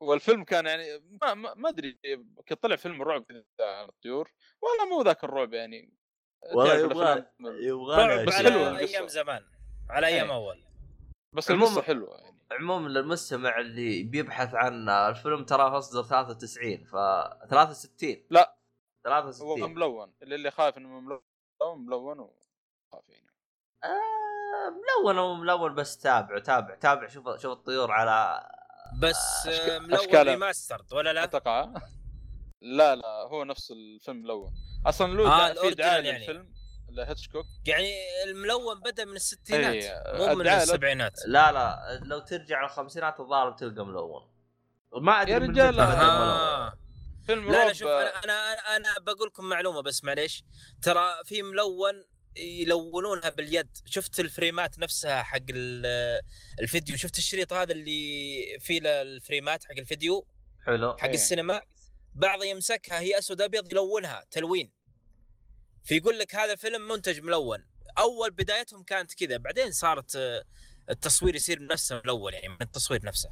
والفيلم 0.00 0.44
كان 0.44 0.66
يعني 0.66 0.84
ما 1.22 1.34
ما, 1.34 1.54
ما 1.54 1.68
أدري 1.68 1.98
طلع 2.62 2.76
فيلم 2.76 3.02
رعب 3.02 3.24
كذا 3.24 3.44
عن 3.60 3.88
الطيور. 3.88 4.32
والله 4.62 4.96
مو 4.96 5.02
ذاك 5.02 5.24
الرعب 5.24 5.52
يعني. 5.52 5.92
والله 6.54 6.74
يبغى 6.74 7.24
يبغى 7.44 8.06
رعب 8.06 8.26
بس 8.26 8.40
القصة. 8.40 8.78
أيام 8.78 9.08
زمان 9.08 9.42
على 9.90 10.06
أيام 10.06 10.30
إيه. 10.30 10.36
أول. 10.36 10.66
بس 11.36 11.50
القصة 11.50 11.82
حلوة 11.82 12.16
يعني. 12.18 12.36
عموما 12.52 12.88
للمستمع 12.88 13.58
اللي 13.60 14.02
بيبحث 14.02 14.54
عن 14.54 14.88
الفيلم 14.88 15.44
تراه 15.44 15.78
اصدر 15.78 16.02
93 16.02 16.84
ف 16.84 16.90
63 17.50 18.16
لا. 18.30 18.56
هو 19.06 19.22
63 19.22 19.74
ملون 19.74 20.12
اللي, 20.22 20.34
اللي 20.34 20.50
خايف 20.50 20.78
إنه 20.78 20.88
ملون 21.00 21.20
ملون 21.62 22.18
وخاف 22.20 23.08
يعني. 23.08 23.26
آه 23.84 24.70
ملون 25.04 25.18
أو 25.18 25.34
ملون 25.34 25.74
بس 25.74 25.98
تابع 25.98 26.38
تابع 26.38 26.74
تابع 26.74 27.08
شوف 27.08 27.28
شوف 27.40 27.52
الطيور 27.52 27.90
على 27.92 28.48
بس 29.02 29.16
أشك- 29.44 29.48
آه، 29.70 29.78
ملون 29.78 29.94
أشكالها. 30.00 30.34
ريماسترد 30.34 30.92
ولا 30.92 31.12
لا؟ 31.12 31.24
أتوقع. 31.24 31.72
لا 32.62 32.94
لا 32.94 33.08
هو 33.08 33.44
نفس 33.44 33.70
الفيلم 33.70 34.16
ملون. 34.22 34.50
أصلا 34.86 35.12
له 35.14 35.26
آه، 35.28 35.52
دع- 35.52 35.60
في 35.60 35.70
دعاية 35.74 36.04
يعني. 36.04 36.18
للفيلم. 36.18 36.55
لهيتشكوك 36.96 37.46
يعني 37.66 37.94
الملون 38.24 38.80
بدأ 38.80 39.04
من 39.04 39.16
الستينات 39.16 39.74
إيه، 39.74 40.26
مو 40.26 40.34
من 40.34 40.48
السبعينات. 40.48 41.20
لا 41.26 41.52
لا 41.52 42.00
لو 42.04 42.18
ترجع 42.18 42.64
الخمسينات 42.64 43.20
الظاهر 43.20 43.50
بتلقى 43.50 43.86
ملون. 43.86 44.22
ما 45.00 45.22
أدري 45.22 45.32
يا 45.32 45.38
رجال، 45.38 45.80
آه. 45.80 46.78
فيلم 47.26 47.52
لا 47.52 47.66
لا 47.66 47.72
شوف 47.72 47.88
أنا 47.88 48.24
أنا 48.24 48.52
أنا, 48.52 48.76
أنا 48.76 48.98
بقول 49.00 49.28
لكم 49.28 49.44
معلومة 49.44 49.82
بس 49.82 50.04
معليش. 50.04 50.44
ترى 50.82 51.10
في 51.24 51.42
ملون 51.42 52.04
يلونونها 52.36 53.28
باليد. 53.28 53.68
شفت 53.84 54.20
الفريمات 54.20 54.78
نفسها 54.78 55.22
حق 55.22 55.38
ال- 55.50 56.20
الفيديو؟ 56.60 56.96
شفت 56.96 57.18
الشريط 57.18 57.52
هذا 57.52 57.72
اللي 57.72 58.58
فيه 58.60 58.80
الفريمات 58.84 59.64
حق 59.64 59.78
الفيديو؟ 59.78 60.26
حلو. 60.66 60.96
حق 60.96 61.04
إيه. 61.04 61.14
السينما. 61.14 61.62
بعض 62.14 62.42
يمسكها 62.42 63.00
هي 63.00 63.18
أسود 63.18 63.40
أبيض 63.40 63.72
يلونها 63.72 64.24
تلوين. 64.30 64.72
فيقول 65.86 66.18
لك 66.18 66.34
هذا 66.34 66.54
فيلم 66.56 66.88
منتج 66.88 67.20
ملون. 67.20 67.64
أول 67.98 68.30
بدايتهم 68.30 68.82
كانت 68.82 69.14
كذا 69.14 69.36
بعدين 69.36 69.72
صارت 69.72 70.16
آه، 70.16 70.44
التصوير 70.90 71.34
يصير 71.34 71.66
نفسه 71.66 72.02
ملون 72.04 72.32
يعني 72.32 72.48
من 72.48 72.56
التصوير 72.60 73.04
نفسه. 73.04 73.30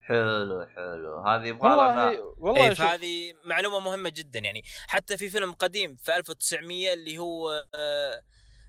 حلو 0.00 0.66
حلو. 0.66 1.18
هذه 1.26 1.46
يبغى 1.46 1.70
والله 1.70 2.34
والله 2.38 2.68
شوف. 2.68 2.78
فهذه 2.78 3.34
معلومة 3.44 3.80
مهمة 3.80 4.08
جدا 4.08 4.38
يعني. 4.38 4.62
حتى 4.86 5.16
في 5.16 5.30
فيلم 5.30 5.52
قديم 5.52 5.96
في 5.96 6.16
1900 6.16 6.92
اللي 6.92 7.18
هو 7.18 7.64
آه، 7.74 8.22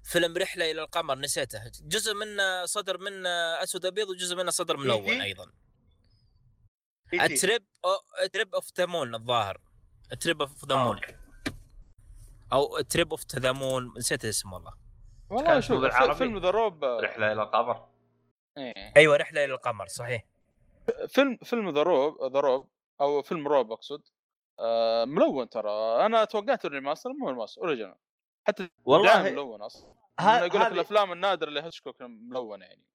فيلم 0.03 0.37
رحلة 0.37 0.71
إلى 0.71 0.81
القمر 0.81 1.19
نسيته. 1.19 1.71
جزء 1.81 2.13
منه 2.13 2.65
صدر 2.65 2.97
منه 2.97 3.29
أسود 3.63 3.85
أبيض 3.85 4.09
وجزء 4.09 4.35
منه 4.35 4.51
صدر 4.51 4.77
ملون؟ 4.77 5.21
أيضا. 5.21 5.51
A 7.85 8.27
Trip 8.33 8.55
of 8.55 8.69
the 8.77 8.85
Moon 8.85 9.15
الظاهر. 9.15 9.61
Trip 10.19 10.41
of 10.41 10.65
the 10.65 10.75
Moon. 10.75 10.99
A 12.53 12.81
Trip 12.81 13.11
of 13.11 13.35
the 13.35 13.51
Moon 13.51 13.93
نسيت 13.97 14.25
اسمه 14.25 14.53
والله. 14.53 14.73
والله 15.29 15.59
شوف. 15.59 15.85
فيلم 16.17 16.37
The 16.37 16.49
Robe. 16.49 16.83
رحلة 16.83 17.31
إلى 17.31 17.43
القمر. 17.43 17.87
إيه. 18.57 18.93
أيوه 18.97 19.17
رحلة 19.17 19.45
إلى 19.45 19.53
القمر 19.53 19.87
صحيح. 19.87 20.25
فيلم 21.07 21.37
فيلم 21.43 21.69
The 21.69 21.83
Robe 21.83 22.33
The 22.33 22.39
Robe 22.39 22.69
أو 23.01 23.21
فيلم 23.21 23.47
روب 23.47 23.71
أقصد. 23.71 24.01
آه، 24.59 25.05
ملون 25.05 25.49
ترى. 25.49 26.05
أنا 26.05 26.25
توقعت 26.25 26.65
ال 26.65 26.70
remaster 26.70 27.09
مو 27.13 27.29
remaster 27.29 27.61
original 27.61 27.95
حتى 28.47 28.69
والله 28.85 29.23
ملون 29.23 29.61
أصلا. 29.61 29.93
ها- 30.19 30.45
يقول 30.45 30.61
لك 30.61 30.71
الأفلام 30.71 31.11
النادرة 31.11 31.47
اللي 31.49 31.61
هيتشكوك 31.61 32.01
ملونة 32.01 32.65
يعني. 32.65 32.85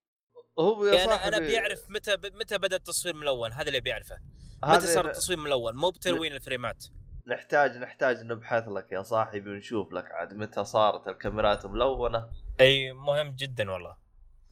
هو 0.58 0.86
يا 0.86 0.94
يعني 0.94 1.04
أنا 1.04 1.16
صاحبي 1.16 1.36
أنا 1.36 1.46
بيعرف 1.46 1.90
متى 1.90 2.16
متى 2.16 2.58
بدأ 2.58 2.76
التصوير 2.76 3.14
ملون 3.14 3.52
هذا 3.52 3.68
اللي 3.68 3.80
بيعرفه. 3.80 4.18
متى 4.64 4.86
صار 4.86 5.06
التصوير 5.06 5.38
ملون؟ 5.38 5.76
مو 5.76 5.90
بتلوين 5.90 6.32
الفريمات. 6.32 6.84
نحتاج 7.28 7.76
نحتاج 7.76 8.22
نبحث 8.22 8.68
لك 8.68 8.92
يا 8.92 9.02
صاحبي 9.02 9.50
ونشوف 9.50 9.92
لك 9.92 10.12
عاد 10.12 10.34
متى 10.34 10.64
صارت 10.64 11.08
الكاميرات 11.08 11.66
ملونة. 11.66 12.30
أي 12.60 12.92
مهم 12.92 13.34
جدا 13.38 13.70
والله. 13.70 13.96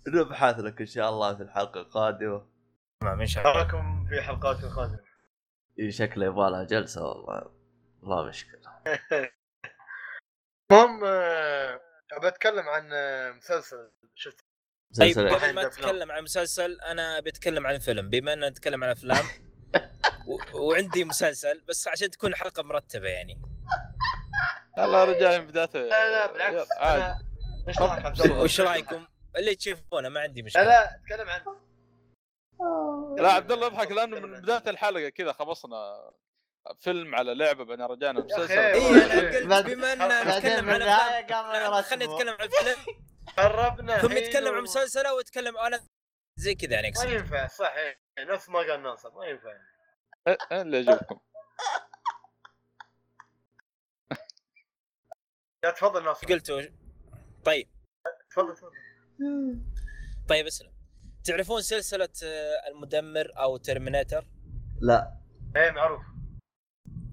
نبحث 0.08 0.58
لك 0.58 0.80
إن 0.80 0.86
شاء 0.86 1.10
الله 1.10 1.34
في 1.36 1.42
الحلقة 1.42 1.80
القادمة. 1.80 2.46
تمام 3.00 3.20
إن 3.20 3.26
شاء 3.26 3.46
الله. 3.46 3.62
نراكم 3.62 4.06
في 4.06 4.22
حلقات 4.22 4.64
قادمه 4.64 5.04
إيه، 5.78 5.90
شكله 5.90 6.26
يبغى 6.26 6.50
لها 6.50 6.64
جلسة 6.64 7.02
والله. 7.04 7.50
لا 8.02 8.28
مشكلة. 8.28 8.60
المهم 10.72 11.04
آه، 11.04 11.80
بتكلم 12.22 12.68
عن 12.68 12.90
آه، 12.92 13.30
مسلسل. 13.32 13.90
شفت؟ 14.14 14.44
طيب 14.98 15.10
مسلسل 15.10 15.34
قبل 15.34 15.54
ما. 15.54 15.66
أتكلم 15.66 16.12
عن 16.12 16.22
مسلسل 16.22 16.80
أنا 16.80 17.20
بتكلم 17.20 17.66
عن 17.66 17.78
فيلم. 17.78 18.10
بما 18.10 18.32
ان 18.32 18.44
نتكلم 18.44 18.84
عن 18.84 18.90
أفلام. 18.90 19.24
و... 20.26 20.38
وعندي 20.54 21.04
مسلسل 21.04 21.60
بس 21.68 21.88
عشان 21.88 22.10
تكون 22.10 22.34
حلقة 22.34 22.62
مرتبة 22.62 23.08
يعني. 23.08 23.42
يا 24.78 25.04
رجال 25.04 25.40
من 25.40 25.46
بدايته 25.46 25.78
لا 25.78 26.10
لا 26.10 26.32
بالعكس. 26.32 26.68
عادي 26.76 27.02
أنا 27.04 27.18
إيش 27.68 27.78
رايك؟ 27.78 28.04
عبد 28.06 28.20
الله؟ 28.20 28.40
وش 28.40 28.60
رأيكم؟ 28.60 29.06
اللي 29.36 29.54
تشوفونه 29.54 30.08
ما 30.08 30.20
عندي 30.20 30.40
لا 30.40 30.46
مشكلة. 30.46 30.62
لا 30.64 30.94
اتكلم 30.94 31.28
عن 31.28 31.40
لا 33.22 33.32
عبد 33.32 33.52
الله 33.52 33.66
يضحك 33.66 33.90
لأنه 33.90 34.20
من 34.20 34.40
بداية 34.40 34.62
الحلقة 34.70 35.08
كذا 35.08 35.32
خلصنا 35.32 36.10
فيلم 36.80 37.14
على 37.14 37.34
لعبة 37.34 37.64
بعدين 37.64 37.86
رجعنا 37.86 38.20
مسلسل 38.24 38.58
اي 38.58 39.42
أنا 39.44 39.60
بما 39.60 39.92
ان 39.92 40.28
نتكلم 40.28 40.70
عن 40.70 41.82
خلينا 41.82 42.04
نتكلم 42.04 42.36
عن 42.40 42.46
الفيلم 42.46 42.76
قربنا. 43.36 43.98
ثم 43.98 44.12
يتكلم 44.12 44.54
عن 44.54 44.58
و- 44.60 44.62
مسلسل 44.62 45.06
أو 45.06 45.20
يتكلم 45.20 45.58
أنا 45.58 45.80
زي 46.36 46.54
كذا 46.54 46.72
يعني. 46.74 46.92
ما 46.96 47.04
ينفع 47.04 47.46
صح 47.46 47.74
نفس 48.18 48.48
ما 48.48 48.58
قال 48.58 48.82
ناصر 48.82 49.10
ما 49.10 49.26
ينفع. 49.26 49.52
إيه، 50.28 50.36
إيه 50.52 50.62
اللي 50.62 50.78
يجيبكم 50.78 51.18
لا 55.64 55.70
تفضل 55.70 56.04
ناصر. 56.04 56.26
قلتوا؟ 56.26 56.62
طيب. 57.44 57.68
تفضل 58.30 58.54
تفضل. 58.56 58.70
طيب 60.28 60.46
اسلم 60.46 60.72
تعرفون 61.24 61.62
سلسلة 61.62 62.08
آه، 62.24 62.68
المدمر 62.68 63.32
أو 63.38 63.56
ترمينيتر؟ 63.56 64.26
لا. 64.80 65.20
إيه 65.56 65.70
معروف. 65.70 66.02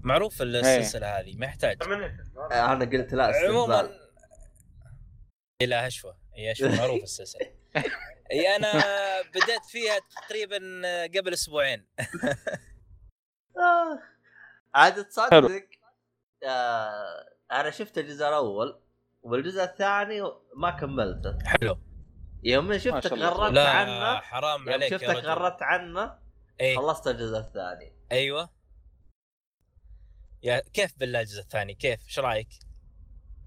معروف 0.02 0.42
السلسلة 0.42 1.18
هذه 1.20 1.36
ما 1.36 1.46
يحتاج. 1.46 1.78
ترمينيتر 1.78 2.24
أنا 2.52 2.84
قلت 2.84 3.14
لا 3.14 3.32
عموما 3.48 3.98
إلى 5.62 5.74
هشوة. 5.74 6.18
هي 6.34 6.52
هشوة 6.52 6.68
معروف 6.80 7.02
السلسلة. 7.02 7.54
اي 8.32 8.56
أنا 8.56 8.72
بدأت 9.22 9.64
فيها 9.64 9.98
تقريبا 10.26 10.56
قبل 11.06 11.32
أسبوعين. 11.32 11.86
آه. 13.56 13.98
عاد 14.74 15.04
تصدق 15.04 15.64
آه 16.44 17.32
أنا 17.52 17.70
شفت 17.70 17.98
الجزء 17.98 18.28
الأول 18.28 18.80
والجزء 19.22 19.62
الثاني 19.62 20.22
ما 20.56 20.70
كملته. 20.70 21.38
حلو. 21.44 21.78
يوم 22.44 22.78
شفتك. 22.78 23.12
غردت 23.12 23.54
لا 23.54 23.70
عنه 23.70 24.20
حرام 24.20 24.60
يوم 24.60 24.72
عليك 24.72 24.96
شفتك 24.96 25.24
غردت 25.24 25.62
عنه 25.62 26.18
اي 26.60 26.76
خلصت 26.76 27.06
الجزء 27.08 27.38
الثاني. 27.38 27.92
أيوه. 28.12 28.50
يا 30.42 30.60
كيف 30.60 30.98
بالله 30.98 31.20
الجزء 31.20 31.40
الثاني؟ 31.40 31.74
كيف؟ 31.74 32.04
إيش 32.04 32.18
رأيك؟ 32.18 32.48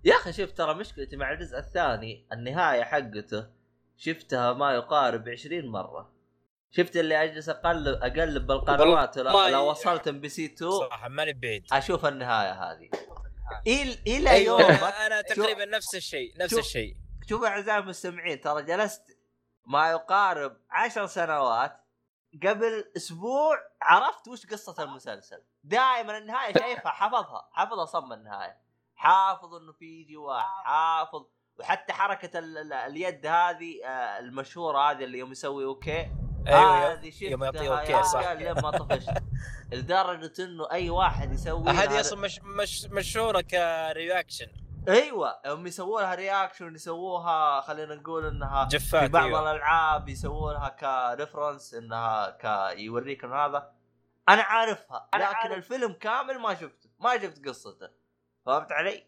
يا 0.04 0.16
أخي 0.16 0.34
شوف 0.34 0.52
ترى 0.52 0.74
مشكلتي 0.74 1.16
مع 1.16 1.32
الجزء 1.32 1.58
الثاني 1.58 2.28
النهاية 2.34 2.84
حقته 2.84 3.48
شفتها 3.98 4.54
ما 4.54 4.74
يقارب 4.74 5.30
20 5.30 5.68
مرة. 5.68 6.15
شفت 6.78 6.98
اللي 6.98 7.24
أجلس 7.24 7.50
أقلب 7.50 8.04
اقلب 8.04 8.48
بالقنوات 8.48 9.18
لو 9.18 9.70
وصلت 9.70 10.08
MBC 10.08 10.46
2 10.46 10.72
صراحة 10.72 11.08
ماني 11.10 11.34
بعيد. 11.34 11.66
أشوف 11.72 12.06
النهاية 12.06 12.52
هذه. 12.52 12.90
إلى 13.68 13.98
إلى 14.08 14.30
أيوه. 14.30 14.62
يومك 14.62 14.84
أنا, 14.84 15.08
أنا 15.08 15.22
تقريبا 15.22 15.66
نفس 15.66 15.96
الشيء 15.96 16.38
نفس. 16.38 16.54
الشيء. 16.58 16.96
شوف 17.30 17.44
أعزائي 17.44 17.80
المستمعين 17.80 18.42
ترى 18.42 18.64
جلست 18.64 19.18
ما 19.66 19.92
يقارب 19.92 20.58
عشر 20.70 21.06
سنوات. 21.06 21.86
قبل 22.44 22.92
أسبوع 22.98 23.58
عرفت 23.82 24.28
وش 24.28 24.46
قصة 24.46 24.84
المسلسل. 24.84 25.44
دائما 25.64 26.18
النهاية 26.18 26.54
شايفها 26.60 26.92
حافظها 26.92 27.50
حافظها 27.52 27.86
صم 27.86 28.14
النهاية. 28.14 28.58
حافظ 28.96 29.54
إنه 29.56 29.72
في 29.72 29.86
يجي 30.02 30.18
واحد 30.18 30.64
حافظ. 30.66 31.26
وحتى 31.60 31.94
حركة 31.94 32.40
ال 32.40 32.58
ال 32.58 32.74
اليد 32.74 33.26
هذه 33.26 33.86
آه، 33.86 34.20
المشهورة 34.20 34.92
هذه 34.92 35.04
اللي 35.04 35.18
يوم 35.18 35.32
يسوي 35.32 35.66
أوكي. 35.66 36.25
أيوه 36.48 36.94
هذه 36.94 37.10
شفتها 37.10 37.30
يوم 37.30 37.44
يعطيه 37.44 37.62
يا 37.62 37.80
أوكي، 37.80 38.04
صح. 38.04 38.20
رجال 38.20 38.38
لين 38.38 38.54
ما 38.64 38.72
طفشت 38.72 39.24
لدرجه 39.72 40.34
انه 40.40 40.72
أي 40.72 40.90
واحد 40.90 41.34
يسوي 41.34 41.70
هذه 41.70 42.00
أصلا 42.00 42.20
مش 42.20 42.40
مش 42.44 42.86
مشهورة 42.86 43.42
كرياكشن 43.42 44.48
أيوه 44.88 45.40
هم 45.46 45.68
يسووا 45.68 46.02
لها 46.02 46.16
رياكشن 46.16 46.76
يسووها 46.76 47.62
خلينا 47.62 47.96
نقول 47.96 48.26
إنها 48.26 48.68
جفات 48.72 49.04
في 49.04 49.08
بعض 49.08 49.26
أيوة. 49.26 49.52
الألعاب 49.52 50.10
يسووا 50.10 50.54
لها 50.54 50.70
كريفرنس 50.70 51.74
إنها 51.74 52.30
ك 52.30 52.74
يوريك 52.78 53.24
انه 53.24 53.36
هذا 53.36 53.72
أنا 54.30 54.42
عارفها 54.42 55.10
أنا 55.14 55.24
لكن 55.24 55.36
عارف. 55.36 55.54
الفيلم 55.58 55.94
كامل 55.94 56.40
ما 56.40 56.54
شفته 56.56 56.90
ما 57.00 57.18
شفت 57.18 57.48
قصته 57.48 57.90
فهمت 58.46 58.72
علي؟ 58.72 59.06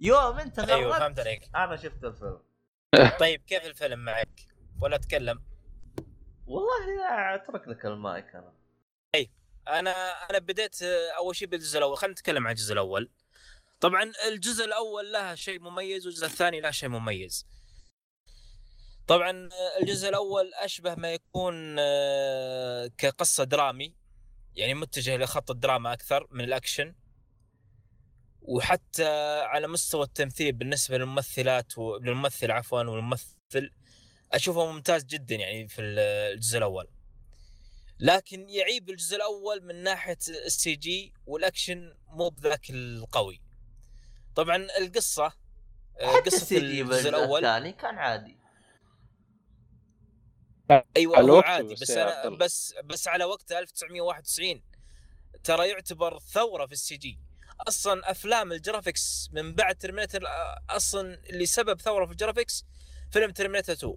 يوم 0.00 0.38
أنت 0.38 0.58
أيوه 0.58 0.88
غلطت 0.90 1.00
فهمت 1.00 1.20
عليك 1.20 1.50
أنا 1.56 1.76
شفت 1.76 2.04
الفيلم 2.04 2.40
طيب 3.20 3.42
كيف 3.46 3.66
الفيلم 3.66 3.98
معك؟ 3.98 4.40
ولا 4.82 4.96
اتكلم 4.96 5.42
والله 6.50 7.34
أترك 7.34 7.68
لك 7.68 7.86
المايك 7.86 8.34
أنا. 8.34 8.52
أنا 9.68 9.90
أنا 10.30 10.38
بديت 10.38 10.82
آه، 10.82 11.10
أول 11.10 11.36
شيء 11.36 11.48
بالجزء 11.48 11.78
الأول. 11.78 11.96
خلينا 11.96 12.12
نتكلم 12.12 12.46
عن 12.46 12.52
الجزء 12.52 12.72
الأول. 12.72 13.10
طبعا 13.80 14.12
الجزء 14.28 14.64
الأول 14.64 15.12
له 15.12 15.34
شيء 15.34 15.60
مميز 15.60 16.06
والجزء 16.06 16.26
الثاني 16.26 16.60
له 16.60 16.70
شيء 16.70 16.88
مميز. 16.88 17.46
طبعا 19.06 19.30
آه، 19.30 19.82
الجزء 19.82 20.08
الأول 20.08 20.54
أشبه 20.54 20.94
ما 20.94 21.12
يكون 21.12 21.76
آه، 21.78 22.90
كقصة 22.98 23.44
درامي. 23.44 23.94
يعني 24.56 24.74
متجه 24.74 25.16
لخط 25.16 25.50
الدراما 25.50 25.92
أكثر 25.92 26.26
من 26.30 26.44
الأكشن. 26.44 26.94
وحتى 28.42 29.40
على 29.40 29.68
مستوى 29.68 30.02
التمثيل 30.02 30.52
بالنسبة 30.52 30.98
للممثلات 30.98 31.78
للممثل 31.78 32.50
عفوا 32.50 32.82
والممثل 32.82 33.70
أشوفه 34.32 34.72
ممتاز 34.72 35.04
جدا 35.04 35.34
يعني 35.34 35.68
في 35.68 35.82
الجزء 35.82 36.58
الأول. 36.58 36.88
لكن 37.98 38.48
يعيب 38.48 38.90
الجزء 38.90 39.16
الأول 39.16 39.64
من 39.64 39.82
ناحية 39.82 40.18
ال 40.28 40.74
CG 40.74 41.14
والأكشن 41.26 41.94
مو 42.08 42.28
بذاك 42.28 42.70
القوي. 42.70 43.42
طبعا 44.36 44.56
القصة 44.78 45.24
آه، 46.00 46.16
حتى 46.16 46.30
قصة 46.30 46.36
ال 46.36 46.60
CG 46.60 46.82
الجزء 46.82 47.08
الأول. 47.08 47.44
الثاني 47.44 47.72
كان 47.72 47.98
عادي. 47.98 48.36
أيوه 50.96 51.20
هو 51.20 51.36
وقته 51.36 51.48
عادي 51.48 51.74
بس 51.74 51.90
الله. 51.90 52.36
بس 52.36 52.74
بس 52.84 53.08
على 53.08 53.24
وقت 53.24 53.52
1991 53.52 54.62
ترى 55.44 55.68
يعتبر 55.68 56.18
ثورة 56.18 56.66
في 56.66 56.72
ال 56.72 56.96
CG. 56.96 57.18
أصلا 57.68 58.10
أفلام 58.10 58.52
ال 58.52 58.60
graphics 58.60 59.28
من 59.32 59.54
بعد 59.54 59.78
Terminator 59.78 60.22
أصلا 60.70 61.14
اللي 61.30 61.46
سبب 61.46 61.80
ثورة 61.80 62.06
في 62.06 62.12
ال 62.12 62.18
graphics 62.18 62.64
فيلم 63.12 63.30
Terminator 63.30 63.72
2 63.72 63.96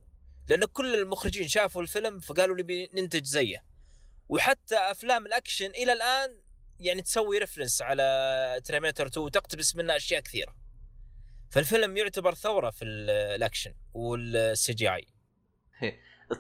لأن 0.50 0.66
كل 0.66 0.96
المخرجين 0.96 1.48
شافوا 1.48 1.82
الفيلم 1.82 2.20
فقالوا 2.20 2.58
نبي 2.58 2.90
ننتج 2.94 3.24
زيه. 3.24 3.64
وحتى 4.30 4.76
أفلام 4.76 5.26
الأكشن 5.26 5.66
إلى 5.70 5.94
الآن 5.94 6.42
يعني 6.80 7.02
تسوي 7.02 7.38
reference 7.38 7.82
على 7.82 8.62
Terminator 8.66 9.08
2 9.08 9.26
وتقتبس 9.26 9.76
منه 9.76 9.96
أشياء 9.96 10.22
كثيرة. 10.22 10.56
فالفيلم 11.52 11.98
يعتبر 11.98 12.34
ثورة 12.34 12.70
في 12.70 12.86
ال- 12.86 13.10
الأكشن 13.10 13.74
وال 13.94 14.74
CG 14.74 14.94
اي 14.94 15.08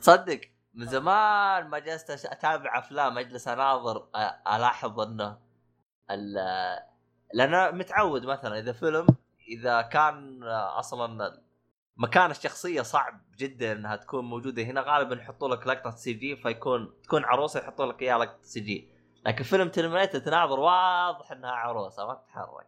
تصدق 0.01 0.41
من 0.73 0.85
زمان 0.87 1.67
ما 1.67 1.79
جلست 1.79 2.09
أتابع 2.09 2.79
أفلام 2.79 3.17
أجلس 3.17 3.47
أناظر 3.47 4.09
ألاحظ 4.55 4.99
انه 4.99 5.39
لأن 7.33 7.77
متعود 7.77 8.25
مثلا 8.25 8.59
إذا 8.59 8.71
فيلم 8.73 9.07
إذا 9.47 9.81
كان 9.81 10.43
أصلا 10.43 11.41
مكان 11.97 12.31
الشخصية 12.31 12.81
صعب 12.81 13.21
جدا 13.37 13.71
إنها 13.71 13.95
تكون 13.95 14.25
موجودة 14.25 14.63
هنا. 14.63 14.81
غالبا 14.81 15.15
يحطوا 15.15 15.55
لك 15.55 15.67
لقطة 15.67 15.89
CG 15.89 16.35
فيكون 16.35 16.93
تكون 17.03 17.23
عروسة 17.23 17.59
يحطوا 17.59 17.85
لك 17.85 18.01
إياها 18.01 18.17
لقطة 18.17 18.43
CG 18.43 18.89
لكن 19.25 19.43
فيلم 19.43 19.69
Terminator 19.69 20.19
تناظر 20.19 20.59
واضح 20.59 21.31
إنها 21.31 21.51
عروسة. 21.51 22.07
ما 22.07 22.13
تتحرك. 22.13 22.67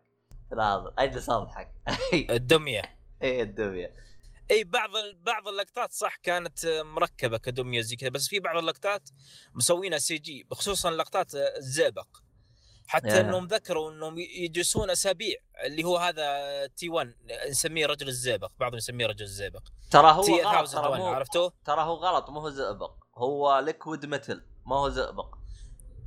تناظر. 0.51 0.93
أجلس 0.99 1.29
أضحك. 1.29 1.71
الدمية. 2.29 2.81
إيه 3.21 3.43
الدمية 3.43 3.93
إي 4.51 4.63
بعض 4.63 4.89
بعض 5.21 5.47
اللقطات 5.47 5.91
صح 5.91 6.15
كانت 6.15 6.65
مركبة 6.65 7.37
كدمية 7.37 7.81
زي 7.81 7.95
كذا 7.95 8.09
بس 8.09 8.27
في 8.27 8.39
بعض 8.39 8.57
اللقطات 8.57 9.09
مسوينها 9.53 9.97
CG 9.97 10.47
خصوصا 10.51 10.91
لقطات 10.91 11.35
الزئبق. 11.35 12.07
حتى 12.87 13.07
يا. 13.07 13.21
إنهم 13.21 13.47
ذكروا 13.47 13.91
إنهم 13.91 14.17
يجلسون 14.19 14.89
أسابيع 14.89 15.35
اللي 15.65 15.83
هو 15.83 15.97
هذا 15.97 16.67
T 16.67 16.89
1 16.89 17.13
نسميه 17.49 17.85
رجل 17.85 18.07
الزئبق 18.07 18.51
بعضهم 18.59 18.77
يسميه 18.77 19.05
رجل 19.05 19.25
الزئبق. 19.25 19.63
ترى 19.91 20.11
هو 20.11 20.23
T 20.23 20.31
غلط 20.41 20.47
1000 20.57 20.71
ترى 20.71 20.87
1 20.89 20.99
مو 21.01 21.07
عرفتوه؟ 21.07 21.53
ترى 21.65 21.81
هو 21.81 21.93
غلط 21.93 22.29
مو 22.29 22.39
هو 22.39 22.49
زئبق 22.49 22.93
هو 23.15 23.59
liquid 23.59 24.05
metal 24.05 24.45
ما 24.65 24.75
هو 24.75 24.89
زئبق. 24.89 25.35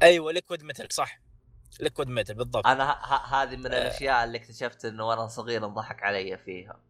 أيوه 0.02 0.32
liquid 0.32 0.62
metal 0.62 0.88
صح. 0.90 1.20
liquid 1.80 2.08
metal 2.08 2.34
بالضبط. 2.34 2.66
أنا 2.66 2.84
ه- 2.92 3.14
ه- 3.14 3.42
هذه 3.42 3.56
من 3.56 3.66
آه. 3.66 3.78
الأشياء 3.78 4.24
اللي 4.24 4.38
اكتشفت 4.38 4.84
إنه 4.84 5.08
وأنا 5.08 5.26
صغير 5.26 5.64
انضحك 5.66 6.02
علي 6.02 6.38
فيها. 6.38 6.80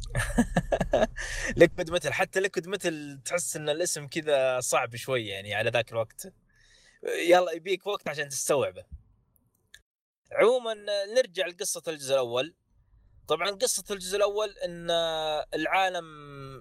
liquid 1.56 1.90
metal 1.90 2.12
حتى 2.12 2.40
liquid 2.40 2.68
metal 2.68 3.20
تحس 3.24 3.56
إن 3.56 3.68
الاسم 3.68 4.06
كذا 4.06 4.60
صعب 4.60 4.96
شوي 4.96 5.26
يعني 5.26 5.54
على 5.54 5.70
ذاك 5.70 5.92
الوقت. 5.92 6.32
يلا 7.28 7.52
يبيك 7.52 7.86
وقت 7.86 8.08
عشان 8.08 8.28
تستوعبه. 8.28 8.84
عموما 10.32 10.74
نرجع 11.16 11.46
لقصة 11.46 11.82
الجزء 11.88 12.14
الأول. 12.14 12.54
طبعا 13.28 13.50
قصة 13.50 13.84
الجزء 13.90 14.16
الأول 14.16 14.58
إن 14.58 14.90
العالم 15.54 16.06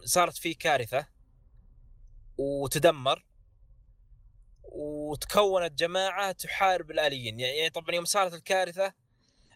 صارت 0.06 0.38
فيه 0.38 0.58
كارثة 0.58 1.08
وتدمر 2.38 3.26
وتكونت 4.64 5.80
جماعة 5.80 6.32
تحارب 6.32 6.92
الآليين. 6.92 7.40
يعني 7.40 7.70
طبعا 7.70 7.96
يوم 7.96 8.06
صارت 8.06 8.34
الكارثة 8.34 8.94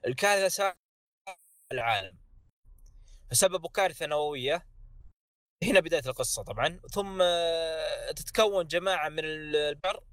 الكارثة 0.07 0.47
صارت 0.47 0.77
العالم. 1.71 2.17
فسببوا 3.31 3.69
كارثة 3.69 4.05
نووية. 4.05 4.67
هنا 5.63 5.79
بداية 5.79 6.03
القصة 6.05 6.43
طبعا. 6.43 6.79
ثم 6.91 7.23
تتكون 8.15 8.67
جماعة 8.67 9.09
من 9.09 9.19
البر 9.25 10.03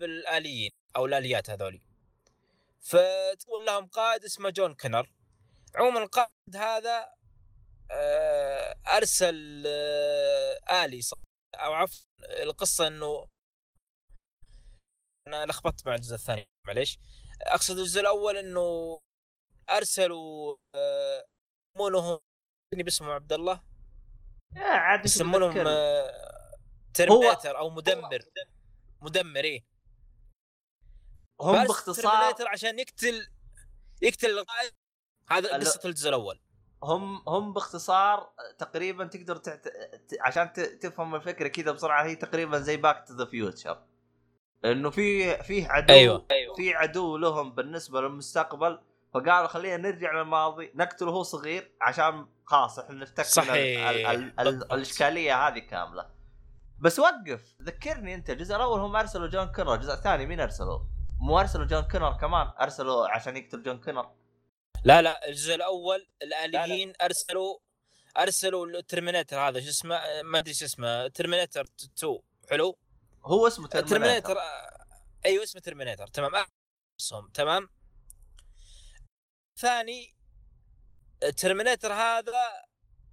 بالآليين 0.00 0.70
أو 0.96 1.06
الآليات 1.06 1.50
هذولي. 1.50 1.91
فتكون 2.82 3.64
لهم 3.66 3.86
قائد 3.86 4.24
اسمه 4.24 4.50
جون 4.50 4.74
كنر 4.74 5.12
عموما 5.74 5.98
القائد 6.02 6.56
هذا 6.56 7.12
آه، 7.90 8.76
أرسل 8.96 9.62
آه، 9.66 10.84
آلي 10.84 11.00
أو 11.54 11.72
عفوا 11.72 12.06
القصة 12.42 12.86
إنه 12.86 13.26
أنا 15.26 15.46
لخبطت 15.46 15.86
مع 15.86 15.94
الجزء 15.94 16.14
الثاني 16.14 16.48
معليش. 16.66 16.98
أقصد 17.42 17.78
الجزء 17.78 18.00
الأول 18.00 18.36
إنه 18.36 18.98
أرسلوا 19.70 20.56
آه، 20.74 21.24
يسمونهم 21.76 22.18
باسمه 22.74 23.12
عبد 23.12 23.32
الله 23.32 23.62
عاد 24.56 25.04
يسمونهم 25.04 25.52
Terminator 26.94 27.58
أو 27.58 27.70
مدمر. 27.70 28.18
مدمر 29.00 29.44
إيه. 29.44 29.71
هم 31.40 31.62
بس 31.62 31.68
باختصار 31.68 32.34
عشان 32.48 32.78
يقتل 32.78 33.26
يقتل 34.02 34.30
القائد. 34.30 34.72
هذا 35.28 35.56
قصة 35.58 35.80
الجزء 35.84 36.08
الأول. 36.08 36.40
هم 36.82 37.22
هم 37.28 37.52
باختصار 37.52 38.30
تقريبا 38.58 39.04
تقدر 39.04 39.36
تعت... 39.36 39.68
ت- 39.68 40.18
عشان 40.20 40.52
ت... 40.52 40.60
تفهم 40.60 41.14
الفكرة 41.14 41.48
كذا 41.48 41.72
بسرعة 41.72 42.04
هي 42.04 42.14
تقريبا 42.16 42.58
زي 42.58 42.76
Back 42.76 43.04
to 43.08 43.14
the 43.14 43.24
Future 43.24 43.82
إنه 44.64 44.90
في 44.90 45.36
فيه 45.42 45.68
عدو 45.68 45.94
أيوه. 45.94 46.26
في 46.56 46.74
عدو 46.74 47.16
لهم 47.16 47.54
بالنسبة 47.54 48.00
للمستقبل 48.00 48.80
فقالوا 49.14 49.46
خلينا 49.46 49.76
نرجع 49.76 50.12
للماضي 50.12 50.72
نقتله 50.74 51.10
هو 51.10 51.22
صغير 51.22 51.72
عشان 51.80 52.26
خلاص 52.44 52.78
إحنا 52.78 52.94
نفتك 52.94 53.18
من 53.18 53.26
ال- 53.26 53.26
صحيح. 53.26 53.88
ال- 54.10 54.40
ال-. 54.40 54.72
الإشكالية 54.72 55.48
هذه 55.48 55.58
كاملة. 55.58 56.10
بس 56.78 56.98
وقف 56.98 57.54
ذكرني 57.62 58.14
أنت 58.14 58.30
الجزء 58.30 58.56
الأول 58.56 58.80
هم 58.80 58.96
أرسلوا 58.96 59.26
جون 59.28 59.46
كنر 59.46 59.74
الجزء 59.74 59.92
الثاني 59.94 60.26
مين 60.26 60.40
أرسلوا؟ 60.40 60.78
مو 61.22 61.40
أرسلوا 61.40 61.66
جون 61.66 61.82
كنر 61.82 62.12
كمان 62.12 62.52
أرسلوا 62.60 63.08
عشان 63.08 63.36
يقتل 63.36 63.62
جون 63.62 63.80
كنر 63.80 64.10
لا 64.84 65.02
لا 65.02 65.28
الجزء 65.28 65.54
الأول 65.54 66.08
الآليين 66.22 66.92
أرسلوا 67.02 67.58
أرسلوا 68.18 68.66
ال 68.66 68.73
Terminator 68.73 69.38
هذا 69.38 69.60
شو 69.60 69.68
اسمه؟ 69.68 70.22
ما 70.22 70.38
أدري 70.38 70.54
شو 70.54 70.64
اسمه 70.64 71.08
Terminator 71.08 71.66
2 71.98 72.18
حلو؟ 72.50 72.78
هو 73.24 73.46
اسمه 73.46 73.68
Terminator. 73.68 74.36
أيوه 75.24 75.42
اسمه 75.42 75.60
Terminator. 75.60 76.06
تمام 76.06 76.46
اسمه 77.00 77.28
تمام؟ 77.28 77.68
ثاني 79.56 80.14
ال 81.22 81.28
Terminator 81.28 81.92
هذا 81.92 82.64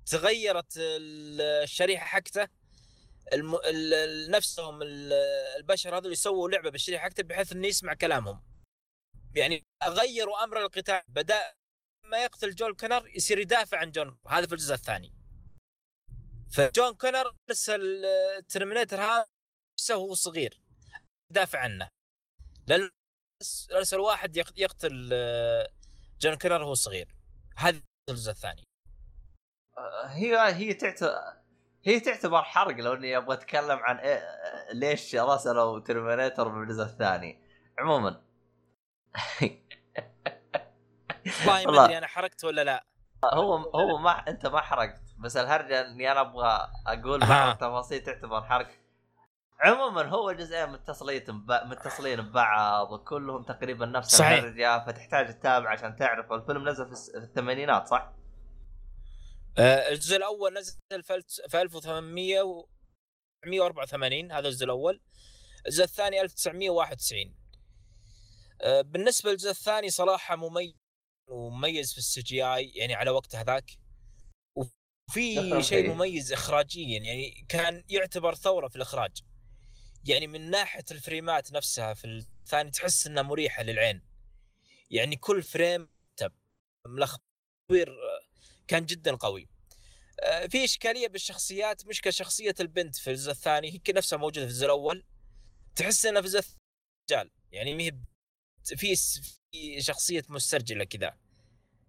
تغيرت 0.06 0.73
ال- 0.77 1.41
الشريحة 1.64 2.06
حقته. 2.06 2.48
الم... 3.34 3.56
ال... 3.56 4.31
نفسهم 4.31 4.81
ال- 4.81 5.14
البشر 5.57 5.97
هذول 5.97 6.11
يسووا 6.11 6.49
لعبة 6.49 6.69
بالشريحه 6.69 7.03
حقته 7.03 7.23
بحيث 7.23 7.51
إنه 7.51 7.68
يسمع 7.68 7.93
كلامهم. 7.93 8.43
يعني 9.35 9.64
غيروا 9.84 10.43
أمر 10.43 10.61
القتال. 10.61 11.01
بدأ 11.07 11.53
ما 12.06 12.23
يقتل 12.23 12.56
جون 12.56 12.73
كونر 12.73 13.07
يصير 13.07 13.39
يدافع 13.39 13.77
عن 13.77 13.91
جون 13.91 14.18
هذا 14.27 14.47
في 14.47 14.53
الجزء 14.53 14.73
الثاني. 14.73 15.14
فجون 16.51 16.93
كونر 16.93 17.35
أرسل 17.49 18.06
ال 18.06 18.14
Terminator 18.14 19.02
هذا 19.01 19.26
نفسه 19.80 19.97
وهو 19.97 20.14
صغير. 20.14 20.61
يدافع 21.31 21.60
عنه. 21.60 21.89
لأن 22.68 22.89
أرسل 23.72 23.99
واحد 23.99 24.38
يق- 24.38 24.60
يقتل 24.60 25.10
آه، 25.14 25.69
جون 26.22 26.35
كونر 26.35 26.61
وهو 26.61 26.73
صغير. 26.73 27.15
هذا 27.57 27.81
الجزء 28.10 28.31
الثاني. 28.31 28.64
هي 30.06 30.38
هي 30.38 30.73
تعتبر 30.73 31.39
هي 31.84 31.99
تعتبر 31.99 32.43
حرق 32.43 32.76
لو 32.76 32.93
إني 32.93 33.18
أبغى 33.18 33.34
أتكلم 33.34 33.80
عن 33.80 33.97
إيه 33.97 34.22
ليش 34.73 35.15
رسلوا 35.15 35.80
Terminator 35.80 36.48
بالجزء 36.47 36.84
الثاني 36.84 37.41
عموما 37.80 38.22
والله 41.47 41.72
ما. 41.72 41.85
أدري 41.85 41.97
أنا 41.97 42.07
حرقت 42.07 42.44
ولا 42.43 42.64
لا 42.64 42.85
هو 43.34 43.56
هو 43.56 43.97
ما 43.97 44.11
أنت 44.11 44.45
ما 44.47 44.61
حرقت 44.61 45.01
بس 45.18 45.38
الهرجة 45.38 45.81
إني 45.81 46.11
أنا 46.11 46.22
أبغى 46.22 46.68
أقول. 46.88 47.19
بعض 47.19 47.49
التفاصيل 47.49 48.03
تعتبر 48.03 48.41
حرق 48.43 48.68
عموما 49.60 50.10
هو 50.10 50.30
الجزئين 50.30 50.69
متصلين 50.69 51.23
متصلين 51.49 52.22
ببعض 52.22 52.91
وكلهم 52.91 53.43
تقريبا 53.43 53.85
نفس 53.85 54.15
صحيح. 54.15 54.43
الهرجة 54.43 54.85
فتحتاج 54.85 55.27
تتابع 55.27 55.69
عشان 55.69 55.95
تعرف 55.95 56.31
الفيلم 56.31 56.69
نزل 56.69 56.85
في 56.85 57.18
الثمانينات 57.18 57.88
صح؟ 57.88 58.11
آه، 59.58 59.90
الجزء 59.90 60.16
الأول 60.18 60.54
نزل 60.54 60.78
في 61.04 61.14
ألف- 61.22 61.48
في 61.50 61.62
1884 61.62 64.32
هذا 64.32 64.48
الجزء 64.48 64.66
الأول. 64.66 65.02
الجزء 65.66 65.84
الثاني 65.84 66.22
1991 66.22 67.36
آه، 68.62 68.82
بالنسبة 68.82 69.32
للجزء 69.32 69.50
الثاني 69.50 69.90
صراحة 69.90 70.36
مميز 70.36 70.74
ومميز 71.30 71.92
في 71.92 71.98
ال 71.98 72.22
CGI 72.22 72.72
يعني 72.76 72.94
على 72.96 73.10
وقت 73.10 73.36
هذاك. 73.36 73.72
وفي 74.56 75.64
شيء. 75.64 75.90
مميز 75.94 76.34
اخراجيا 76.34 77.00
يعني 77.00 77.46
كان 77.50 77.84
يعتبر 77.90 78.36
ثورة 78.36 78.68
في 78.68 78.76
الإخراج. 78.76 79.12
يعني 80.06 80.28
من 80.28 80.50
ناحية 80.50 80.86
الفريمات 80.92 81.52
نفسها 81.52 81.94
في 81.94 82.06
الثاني 82.08 82.72
تحس 82.72 83.08
إنها 83.08 83.24
مريحة 83.24 83.64
للعين. 83.64 84.02
يعني 84.92 85.16
كل 85.16 85.44
frame 85.44 85.90
تب 86.18 86.32
ملخبط 86.88 87.22
تصوير 87.70 87.96
كان 88.70 88.86
جدا 88.86 89.16
قوي. 89.16 89.50
آه، 90.24 90.48
في 90.48 90.64
إشكالية 90.64 91.08
بالشخصيات 91.08 91.86
مشكله 91.86 92.12
شخصيه 92.12 92.56
البنت 92.60 92.96
في 92.96 93.10
الجزء 93.10 93.32
الثاني 93.32 93.72
هي 93.74 93.94
نفسها 93.94 94.18
موجودة 94.18 94.46
في 94.46 94.52
الجزء 94.52 94.66
الأول. 94.66 95.06
تحس 95.76 96.06
إنها 96.06 96.22
في 96.22 96.28
الجزء 96.28 96.56
رجال. 97.12 97.32
يعني 97.52 97.76
ما 97.76 97.84
هي 97.84 97.91
في 98.78 98.96
في 99.52 99.82
شخصية 99.82 100.24
مسترجلة 100.30 100.84
كذا. 100.84 101.18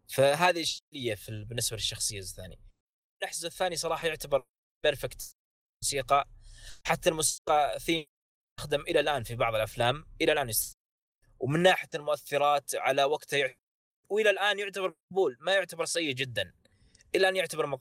فهذه 0.09 0.62
إشكالية 0.62 1.15
في 1.15 1.28
ال- 1.28 1.44
بالنسبة 1.44 1.77
للشخصية 1.77 2.16
الجزء 2.19 2.31
الثاني. 2.31 2.59
الجزء 3.24 3.47
الثاني 3.47 3.77
صراحة 3.77 4.09
يعتبر 4.09 4.44
perfect 4.85 5.36
موسيقى. 5.82 6.28
حتى 6.85 7.09
الموسيقى 7.09 7.81
ثيم 7.81 8.05
تستخدم 8.59 8.81
إلى 8.81 9.01
الآن 9.01 9.24
في 9.24 9.35
بعض 9.35 9.55
الأفلام 9.55 10.07
إلى 10.20 10.32
الآن. 10.32 10.51
ومن 11.40 11.62
ناحية 11.62 11.89
المؤثرات 11.94 12.74
على 12.74 13.05
وقتها 13.05 13.55
وإلى 14.09 14.31
الآن 14.31 14.59
يعتبر 14.59 14.94
مقبول 15.11 15.36
ما 15.40 15.55
يعتبر 15.55 15.85
سيء 15.85 16.12
جدا. 16.15 16.55
إلى 17.15 17.20
الان 17.23 17.37
يعتبر 17.37 17.66
ما 17.66 17.77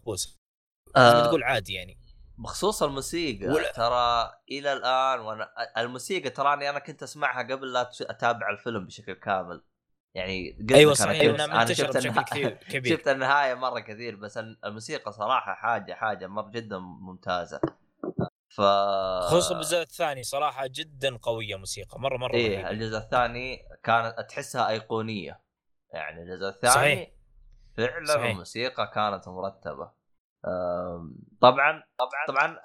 آه 0.96 1.26
تقول 1.28 1.44
عادي 1.44 1.74
يعني. 1.74 1.98
بخصوص 2.38 2.84
الموسيقى 2.84 3.48
ولا- 3.48 3.72
ترى 3.72 4.32
إلى 4.52 4.74
الآن 4.74 5.20
وأنا 5.20 5.50
الموسيقى 5.78 6.30
تراني 6.30 6.70
أنا 6.70 6.80
كنت 6.80 7.04
أسمعها 7.04 7.44
قبل 7.44 7.74
لا 7.74 7.90
أتابع 8.02 8.50
الفيلم 8.50 8.86
بشكل 8.86 9.14
كامل. 9.14 9.62
يعني 10.14 10.52
قلت 10.60 10.72
أيوه 10.72 10.90
أنا 10.92 10.94
صحيح. 10.96 11.34
أنا 11.34 11.60
منتشرة 11.60 11.86
شفت 11.92 12.06
النها- 12.06 12.22
كثير 12.24 12.50
كبير. 12.50 12.98
شفت 12.98 13.08
النهاية 13.08 13.54
مرة 13.54 13.80
كثير 13.80 14.16
بس 14.16 14.38
الموسيقى 14.38 15.12
صراحة 15.12 15.54
حاجة 15.54 15.94
حاجة 15.94 16.28
مره 16.28 16.50
جدا 16.50 16.78
ممتازة. 16.80 17.60
ف 18.50 18.62
خصوصا 19.28 19.54
بالجزء 19.54 19.82
الثاني 19.82 20.24
صراحة 20.24 20.68
جدا 20.68 21.18
قوية 21.18 21.56
موسيقى 21.56 22.00
مره 22.00 22.18
مرة 22.18 22.34
إيه. 22.34 22.70
الجزء 22.70 22.98
الثاني 22.98 23.60
كانت 23.84 24.20
تحسها 24.30 24.70
أيقونية. 24.70 25.42
يعني 25.94 26.24
الجزء 26.24 26.48
الثاني 26.50 26.74
صحيح. 26.74 27.10
فعلا 27.78 28.06
صحيح. 28.06 28.32
الموسيقى 28.32 28.92
كانت 28.96 29.28
مرتبة. 29.28 29.92
طبعا 31.42 31.84
طبعا. 31.98 32.26
طبعا 32.28 32.62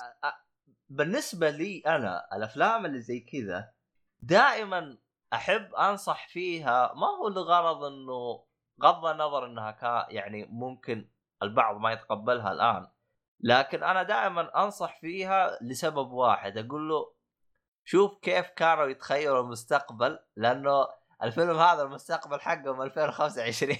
بالنسبة 0.88 1.50
لي 1.50 1.82
أنا 1.86 2.28
الأفلام 2.36 2.86
اللي 2.86 3.00
زي 3.00 3.20
كذا 3.20 3.72
دائما 4.20 4.98
أحب 5.32 5.74
أنصح 5.74 6.28
فيها. 6.28 6.92
ما 6.94 7.06
هو 7.06 7.28
لغرض 7.28 7.84
إنه 7.84 8.44
غض 8.82 9.06
النظر 9.06 9.46
إنها 9.46 9.70
كا 9.70 10.06
يعني 10.08 10.46
ممكن 10.50 11.10
البعض 11.42 11.76
ما 11.76 11.92
يتقبلها 11.92 12.52
الآن. 12.52 12.86
لكن 13.40 13.82
أنا 13.82 14.02
دائما 14.02 14.64
أنصح 14.64 15.00
فيها 15.00 15.58
لسبب 15.62 16.10
واحد. 16.12 16.58
أقول 16.58 16.88
له 16.88 17.14
شوف 17.84 18.18
كيف 18.22 18.48
كانوا 18.48 18.84
يتخيلوا 18.84 19.40
المستقبل 19.40 20.18
لأنه 20.36 20.88
الفيلم 21.22 21.58
هذا 21.58 21.82
المستقبل 21.82 22.40
حقهم 22.40 22.82
2025 22.82 23.76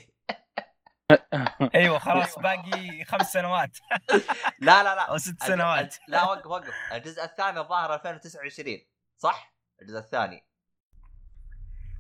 أيوه 1.75 1.99
خلاص 1.99 2.39
باقي 2.39 3.05
خمس 3.05 3.33
سنوات. 3.33 3.79
لا 4.59 4.83
لا 4.83 4.95
لا. 4.95 5.01
أو 5.03 5.19
ست 5.19 5.29
الج- 5.31 5.43
سنوات. 5.45 5.97
لا 6.09 6.23
وقف 6.25 6.47
وقف. 6.47 6.75
الجزء 6.93 7.25
الثاني 7.25 7.61
الظاهر 7.61 7.95
2029 7.95 8.79
صح؟ 9.19 9.55
الجزء 9.83 9.99
الثاني. 9.99 10.45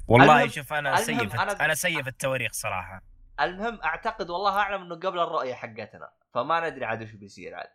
والله 0.09 0.25
المهم- 0.43 0.49
شوف 0.51 0.73
أنا 0.73 0.97
سيء 0.97 1.41
أنا 1.61 1.75
سيء 1.75 2.03
في 2.03 2.09
التواريخ 2.09 2.53
صراحة. 2.53 3.03
المهم 3.41 3.81
أعتقد 3.85 4.31
والله 4.31 4.59
أعلم 4.59 4.83
إنه 4.83 4.95
قبل 4.95 5.19
الرؤية 5.19 5.55
حقتنا 5.55 6.11
فما 6.35 6.71
ندري 6.71 6.85
عاد 6.85 7.03
وش 7.03 7.11
بيصير 7.13 7.55
عاد. 7.55 7.71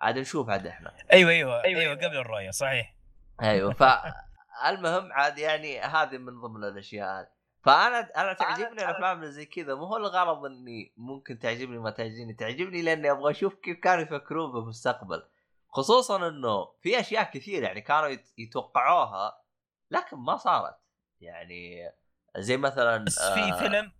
عاد 0.00 0.18
نشوف 0.18 0.50
عاد 0.50 0.66
إحنا. 0.66 0.94
أيوه 1.12 1.30
أيوه 1.30 1.64
أيوه 1.64 1.94
قبل 1.94 2.16
الرؤية 2.16 2.50
صحيح. 2.50 2.94
أيوه 3.42 3.72
فالمهم 3.72 5.12
عاد 5.18 5.38
يعني 5.38 5.80
هذه 5.80 6.18
من 6.18 6.40
ضمن 6.40 6.64
الأشياء. 6.64 7.20
هذه 7.20 7.28
فأنا 7.64 7.98
أنا 8.16 8.32
تعجبني 8.32 8.72
الأفلام 8.84 9.16
اللي 9.20 9.32
زي 9.32 9.46
كذا. 9.46 9.74
مو 9.74 9.84
هو 9.84 9.96
الغرض 9.96 10.44
إني 10.44 10.92
ممكن 10.96 11.38
تعجبني 11.38 11.78
ما 11.78 11.90
تعجبني 11.90 12.34
تعجبني 12.34 12.82
لأني 12.82 13.10
أبغى 13.10 13.30
أشوف 13.30 13.54
كيف 13.54 13.78
كانوا 13.80 14.02
يفكرون 14.04 14.52
بالمستقبل 14.52 15.22
خصوصا 15.68 16.28
إنه 16.28 16.72
في 16.82 17.00
أشياء 17.00 17.30
كثير 17.30 17.62
يعني 17.62 17.80
كانوا 17.80 18.08
يت- 18.08 18.32
يتوقعوها 18.38 19.42
لكن 19.90 20.16
ما 20.16 20.36
صارت. 20.36 20.76
يعني 21.20 21.90
زي 22.38 22.56
مثلا 22.56 22.96
بس 22.96 23.18
في 23.18 23.52
فيلم 23.58 23.92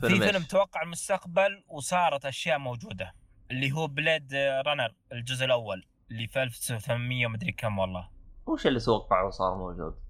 في 0.00 0.08
فيلم؟ 0.08 0.42
توقع 0.42 0.82
المستقبل 0.82 1.64
وصارت 1.68 2.24
أشياء 2.26 2.58
موجودة 2.58 3.14
اللي 3.50 3.72
هو 3.72 3.86
Blade 3.86 4.34
Runner 4.34 4.94
الجزء 5.12 5.44
الأول 5.44 5.86
اللي 6.10 6.26
في 6.26 6.42
1800 6.42 7.26
مدري 7.26 7.52
كم 7.52 7.78
والله. 7.78 8.10
وش 8.46 8.66
اللي 8.66 8.80
توقعه 8.80 9.30
صار 9.30 9.54
موجود؟ 9.54 10.07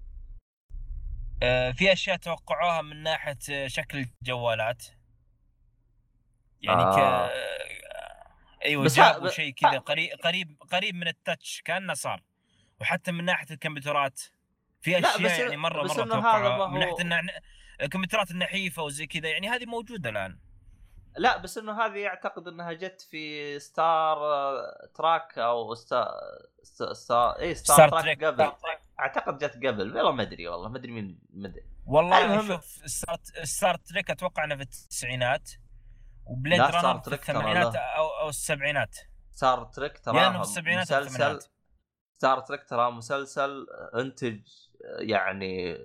آه، 1.42 1.70
في 1.70 1.92
أشياء 1.92 2.16
توقعوها 2.16 2.82
من 2.82 3.02
ناحية 3.02 3.38
آه، 3.50 3.66
شكل 3.66 4.06
الجوالات. 4.22 4.84
يعني 6.62 6.82
آه. 6.82 7.28
ك 7.28 7.32
أيوه 8.64 8.84
بس 8.84 8.98
ها- 8.98 9.12
جابوا 9.12 9.28
شيء 9.28 9.52
كذا 9.52 9.78
قريب 9.78 10.10
قريب 10.24 10.56
قريب 10.72 10.94
من 10.94 11.08
ال 11.08 11.17
touch 11.17 11.62
كأنه 11.64 11.94
صار. 11.94 12.22
وحتى 12.80 13.12
من 13.12 13.24
ناحية 13.24 13.46
الكمبيوترات. 13.50 14.20
في 14.80 14.98
أشياء 14.98 15.40
يعني 15.40 15.56
مرة 15.56 15.82
مرة 15.82 16.04
توقعوها. 16.04 16.66
من 16.66 17.08
ناحية. 17.08 17.40
الكمبيوترات 17.80 18.30
النحيفة 18.30 18.82
وزي 18.82 19.06
كذا 19.06 19.28
يعني 19.28 19.48
هذه 19.48 19.66
موجودة 19.66 20.10
الآن. 20.10 20.38
لا 21.18 21.36
بس 21.36 21.58
إنه 21.58 21.82
هذه 21.86 22.06
أعتقد 22.06 22.48
إنها 22.48 22.72
جت 22.72 23.00
في 23.10 23.58
Star 23.58 24.16
آه، 24.24 24.88
Trek 24.94 25.38
أو 25.38 25.74
Star 25.74 26.10
Star 26.92 27.38
اي 27.38 27.54
Star, 27.54 27.76
Star 27.76 27.88
Trek 27.88 28.02
Trek. 28.04 28.24
قبل. 28.24 28.52
أعتقد 29.00 29.38
جت 29.38 29.54
قبل. 29.66 29.96
والله 29.96 30.12
ما 30.12 30.22
أدري 30.22 30.48
والله 30.48 30.68
ما 30.68 30.78
أدري 30.78 30.92
مين 30.92 31.20
ما 31.30 31.48
أدري. 31.48 31.62
والله 31.86 32.24
المهم- 32.24 32.46
شوف 32.56 32.64
Star 32.86 33.16
Star 33.42 33.74
Trek 33.76 34.10
أتوقع 34.10 34.44
إنه 34.44 34.56
في 34.56 34.62
التسعينات 34.62 35.50
و 36.26 36.32
Blade 36.32 36.62
Star 36.68 36.84
Runner 36.84 36.98
في 36.98 37.04
ترى 37.04 37.14
الثمانينات. 37.14 37.76
أو 37.76 38.08
أو 38.08 38.28
السبعينات. 38.28 38.96
Star 39.30 39.64
Trek 39.64 40.08
أو 40.08 40.12
مسلسل 40.40 41.38
Star 42.18 42.40
Trek 42.40 42.64
ترى 42.68 42.90
مسلسل 42.90 43.66
انتج 43.94 44.40
يعني 44.98 45.78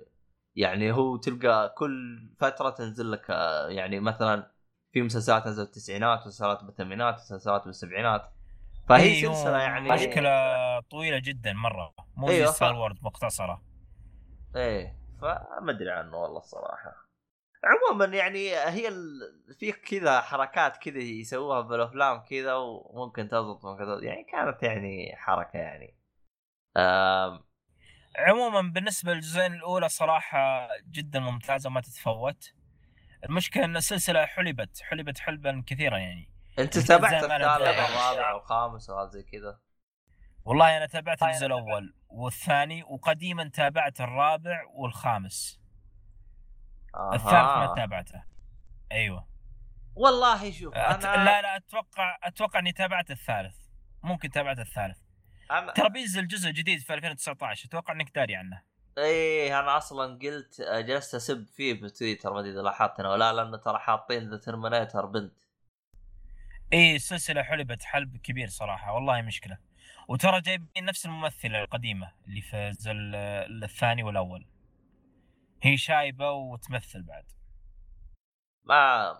يعني 0.56 0.92
هو 0.92 1.16
تلقى 1.16 1.74
كل 1.78 2.28
فترة 2.40 2.70
تنزل 2.70 3.12
لك 3.12 3.30
آه، 3.30 3.68
يعني 3.68 4.00
مثلا 4.00 4.50
في 4.94 5.02
مسلسلات 5.02 5.46
نزلت 5.46 5.66
بالتسعينات 5.68 6.18
مسلسلات 6.18 6.64
بالثمانينات 6.64 7.14
مسلسلات 7.14 7.64
بالسبعينات. 7.64 8.30
فهي 8.88 9.26
هو 9.26 9.34
سلسلة 9.34 9.58
يعني 9.58 9.90
مشكلة 9.90 10.30
طويلة 10.80 11.18
جدا 11.24 11.52
مرة. 11.52 11.94
مو 12.16 12.26
ف- 12.26 12.48
ستار 12.48 12.74
وورد 12.74 12.96
مختصره 13.02 13.62
إيه 14.56 14.98
فما 15.20 15.70
أدري 15.70 15.90
عنه 15.90 16.16
والله 16.16 16.38
الصراحة. 16.38 17.04
عموما 17.64 18.04
يعني 18.16 18.50
هي 18.56 18.88
ال... 18.88 19.20
في 19.58 19.72
كذا 19.72 20.20
حركات 20.20 20.76
كذا 20.76 20.98
يسووها 20.98 21.60
بالافلام 21.60 22.18
كذا 22.30 22.54
وممكن 22.54 23.28
تزبط 23.28 23.64
ممكن 23.64 23.84
تزبط. 23.84 24.02
يعني 24.02 24.24
كانت 24.32 24.62
يعني 24.62 25.16
حركة 25.16 25.56
يعني. 25.58 25.96
آم... 26.76 27.44
عموما 28.18 28.72
بالنسبة 28.72 29.12
للجزئين 29.12 29.54
الأولى 29.54 29.88
صراحة 29.88 30.68
جدا 30.90 31.20
ممتازة 31.20 31.70
ما 31.70 31.80
تتفوت. 31.80 32.52
المشكلة 33.24 33.64
أن 33.64 33.76
السلسلة 33.76 34.26
حلبت 34.26 34.82
حلبت 34.82 35.18
حلبا 35.18 35.64
كثيرا 35.66 35.98
يعني. 35.98 36.30
أنت 36.58 36.76
أنت 36.76 36.88
تابعت 36.88 37.24
أنا 37.24 37.36
الثالث. 37.36 37.90
والرابع 37.90 38.32
والخامس 38.32 38.90
وهذا 38.90 39.10
زي 39.10 39.22
كذا. 39.22 39.60
والله 40.44 40.76
أنا 40.76 40.86
تابعت 40.86 41.22
الجزء 41.22 41.46
الأول 41.46 41.94
والثاني 42.08 42.82
وقديما 42.82 43.48
تابعت 43.48 44.00
الرابع 44.00 44.62
والخامس. 44.74 45.60
آها. 46.94 47.14
الثالث 47.14 47.34
ما 47.34 47.74
تابعته. 47.76 48.24
أيوه. 48.92 49.28
والله 49.94 50.52
شوف 50.52 50.74
أت... 50.74 51.04
أنا 51.04 51.24
لا 51.24 51.42
لا 51.42 51.56
أتوقع 51.56 52.18
أتوقع 52.22 52.58
إني 52.58 52.72
تابعت 52.72 53.10
الثالث. 53.10 53.56
ممكن 54.02 54.30
تابعت 54.30 54.58
الثالث. 54.58 54.98
أنا 55.50 55.72
ترى 55.72 55.88
بينزل 55.88 56.28
جزء 56.28 56.50
جديد 56.50 56.80
في 56.80 56.94
2019 56.94 57.68
أتوقع 57.68 57.94
إنك 57.94 58.14
داري 58.14 58.36
عنه. 58.36 58.62
إيه 58.98 59.60
أنا 59.60 59.76
أصلا 59.76 60.18
قلت 60.18 60.60
جلست 60.60 61.14
أسب 61.14 61.46
فيه 61.46 61.82
بتويتر 61.82 62.32
ما 62.32 62.40
أدري 62.40 62.50
إذا 62.52 62.62
لاحظت 62.62 63.00
أنا 63.00 63.10
ولا 63.10 63.32
لأنه 63.32 63.56
ترى 63.56 63.78
حاطين 63.78 64.30
ذا 64.30 64.36
Terminator 64.36 65.06
بنت. 65.06 65.32
إيه 66.72 66.96
السلسلة 66.96 67.42
حلبت 67.42 67.82
حلب 67.82 68.16
كبير 68.16 68.48
صراحة 68.48 68.92
والله 68.92 69.22
مشكلة. 69.22 69.58
وترى 70.08 70.40
جايبين 70.40 70.84
نفس 70.84 71.06
الممثلة 71.06 71.64
القديمة 71.64 72.12
اللي 72.26 72.40
في 72.40 72.76
ال- 72.86 73.64
الثاني 73.64 74.02
والأول. 74.02 74.46
هي 75.62 75.76
شايبة 75.76 76.30
وتمثل 76.30 77.02
بعد. 77.02 77.24
ما 78.64 79.10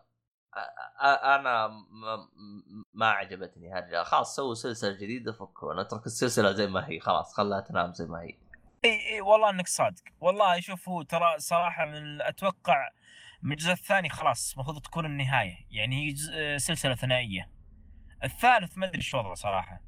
أنا 1.03 1.69
ما, 1.69 2.29
ما 2.95 3.11
عجبتني 3.11 3.69
هالرجال 3.73 4.07
خلاص 4.07 4.37
سووا 4.37 4.55
سلسلة 4.55 4.93
جديدة 4.97 5.33
فكوا 5.33 5.83
نترك 5.83 6.07
السلسلة 6.07 6.53
زي 6.53 6.67
ما 6.67 6.89
هي 6.89 7.01
خلاص 7.01 7.35
خلاها 7.35 7.61
تنام 7.61 7.93
زي 7.93 8.07
ما 8.07 8.21
هي. 8.23 8.44
إي 8.85 9.15
إي 9.15 9.21
والله 9.21 9.51
إنك 9.51 9.69
صادق. 9.69 10.03
والله 10.21 10.61
شوف 10.61 10.89
هو 10.89 11.03
ترى 11.03 11.39
صراحة 11.39 11.85
من 11.85 12.23
أتوقع 12.23 12.91
من 13.43 13.53
الجزء 13.53 13.73
الثاني 13.73 14.09
خلاص 14.09 14.53
المفروض 14.55 14.83
تكون 14.83 15.07
النهاية. 15.07 15.57
يعني 15.71 15.97
هي 16.07 16.13
جزء- 16.13 16.57
سلسلة 16.57 16.95
ثنائية. 16.95 17.51
الثالث 18.25 18.79
ما 18.79 18.87
أدري 18.87 19.03
شو 19.03 19.19
وضعه 19.19 19.35
صراحة. 19.35 19.81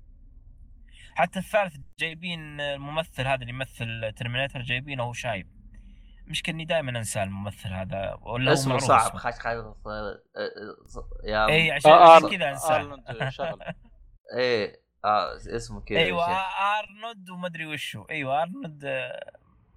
حتى 1.15 1.39
الثالث 1.39 1.77
جايبين 1.99 2.61
الممثل 2.61 3.27
هذا 3.27 3.35
اللي 3.35 3.51
يمثل 3.51 4.13
Terminator 4.17 4.63
جايبينه 4.63 5.03
وهو 5.03 5.13
شايب. 5.13 5.57
مشكلة 6.27 6.55
إني 6.55 6.65
دائما 6.65 6.99
أنسى 6.99 7.23
الممثل 7.23 7.69
هذا 7.73 8.19
ولا 8.21 8.51
هو 8.51 8.55
اسمه 8.55 8.69
معروف 8.75 8.85
صعب. 8.85 9.17
خش 9.17 9.33
خش 9.33 9.35
يا 11.25 11.47
إي 11.49 11.71
عشان 11.73 11.91
آه، 11.91 12.17
عشان 12.17 12.31
كذا 12.31 13.31
شغله 13.31 13.75
إيه 14.39 14.86
آه 15.05 15.37
اسمه 15.37 15.81
كذا 15.81 15.99
أيوه. 15.99 16.27
آرنولد 16.79 17.31
ومدري 17.31 17.67
وشو. 17.67 18.03
أيوه 18.11 18.43
آرنولد 18.43 18.85
آه، 18.85 19.33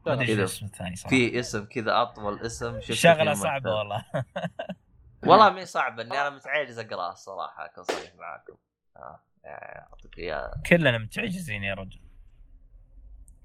ما 0.06 0.14
أدري 0.14 0.36
شو. 0.36 0.44
اسمه 0.44 0.68
الثاني 0.70 0.96
صراحة. 0.96 1.10
في 1.16 1.40
اسم 1.40 1.66
كذا 1.66 2.02
أطول 2.02 2.40
اسم 2.40 2.82
شغلة 2.82 3.34
صعبة. 3.34 3.76
والله. 3.76 4.06
والله 5.28 5.50
مي 5.50 5.66
صعبة 5.66 6.04
إني 6.04 6.22
أنا 6.22 6.30
متعجز 6.30 6.80
اقراه 6.80 7.12
الصراحة 7.12 7.66
أكون 7.66 7.84
صريح 7.84 8.16
معاكم. 8.16 8.54
آه 8.98 9.20
اعطيك 9.46 10.18
اياه 10.18 10.54
كلنا 10.70 10.98
متعجزين 10.98 11.64
يا 11.64 11.74
رجل. 11.74 12.00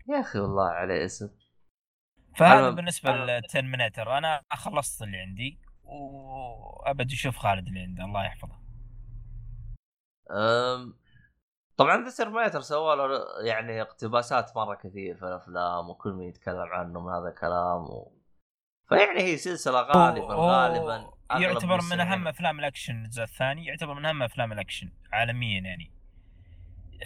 يا 0.09 0.21
أخي 0.21 0.39
والله 0.39 0.69
عليه 0.69 1.05
اسم. 1.05 1.31
فهذا 2.37 2.59
المهم- 2.61 2.75
بالنسبة 2.75 3.11
لل 3.13 3.29
Terminator. 3.29 4.19
أنا 4.19 4.43
خلصت 4.53 5.03
اللي 5.03 5.17
عندي 5.19 5.59
وأبد 5.85 7.13
أشوف 7.13 7.37
خالد 7.37 7.67
اللي 7.67 7.81
عنده. 7.81 8.05
الله 8.05 8.25
يحفظه. 8.25 8.59
أم... 10.31 10.95
طبعا 11.77 12.05
ذا 12.05 12.11
Terminator 12.11 12.61
سوى 12.61 12.97
له 12.97 13.25
يعني 13.47 13.83
اقتباسات 13.83 14.57
مرة 14.57 14.75
كثير 14.75 15.17
في 15.17 15.23
الأفلام 15.23 15.91
وكل 15.91 16.13
من 16.13 16.25
يتكلم 16.25 16.69
عنه 16.73 17.01
من 17.01 17.13
هذا 17.13 17.29
الكلام 17.29 17.83
و... 17.83 18.13
فيعني 18.89 19.21
هي 19.21 19.37
سلسلة 19.37 19.81
غالبا 19.81 20.35
غالبا 20.35 21.11
يعتبر 21.31 21.81
من 21.91 22.01
أهم 22.01 22.29
أفلام 22.29 22.59
الأكشن 22.59 23.05
الجزء 23.05 23.23
الثاني 23.23 23.67
يعتبر 23.67 23.95
من 23.95 24.07
أهم 24.07 24.23
أفلام 24.23 24.53
الأكشن 24.53 24.93
عالميا 25.13 25.61
يعني. 25.61 25.91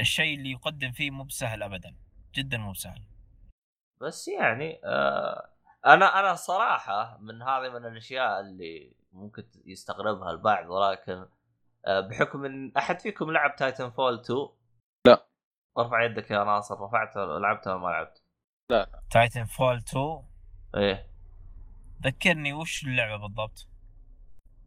الشيء 0.00 0.38
اللي 0.38 0.50
يقدم 0.50 0.92
فيه 0.92 1.10
مو 1.10 1.24
بسهل 1.24 1.62
ابدا 1.62 1.94
جدا 2.34 2.58
مو 2.58 2.72
بسهل. 2.72 3.02
بس 4.00 4.28
يعني 4.28 4.80
آه 4.84 5.48
أنا 5.86 6.20
أنا 6.20 6.34
صراحة 6.34 7.18
من 7.20 7.42
هذه 7.42 7.68
من 7.68 7.86
الأشياء 7.86 8.40
اللي 8.40 8.92
ممكن 9.12 9.44
يستغربها 9.64 10.30
البعض 10.30 10.70
ولكن 10.70 11.26
آه 11.86 12.00
بحكم 12.00 12.44
إن 12.44 12.72
أحد 12.76 13.00
فيكم 13.00 13.30
لعب 13.30 13.56
Titanfall 13.56 14.20
2 14.20 14.38
لا. 14.38 14.57
ارفع 15.78 16.02
يدك 16.04 16.30
يا 16.30 16.44
ناصر 16.44 16.80
رفعته 16.80 17.38
لعبته 17.38 17.70
ولا 17.70 17.80
ما 17.80 17.88
لعبت؟ 17.88 18.22
Titan 19.10 19.44
fall 19.44 19.76
2 19.76 20.22
إيه. 20.76 21.10
ذكرني 22.02 22.52
وش 22.52 22.84
اللعبة 22.84 23.16
بالضبط؟ 23.16 23.68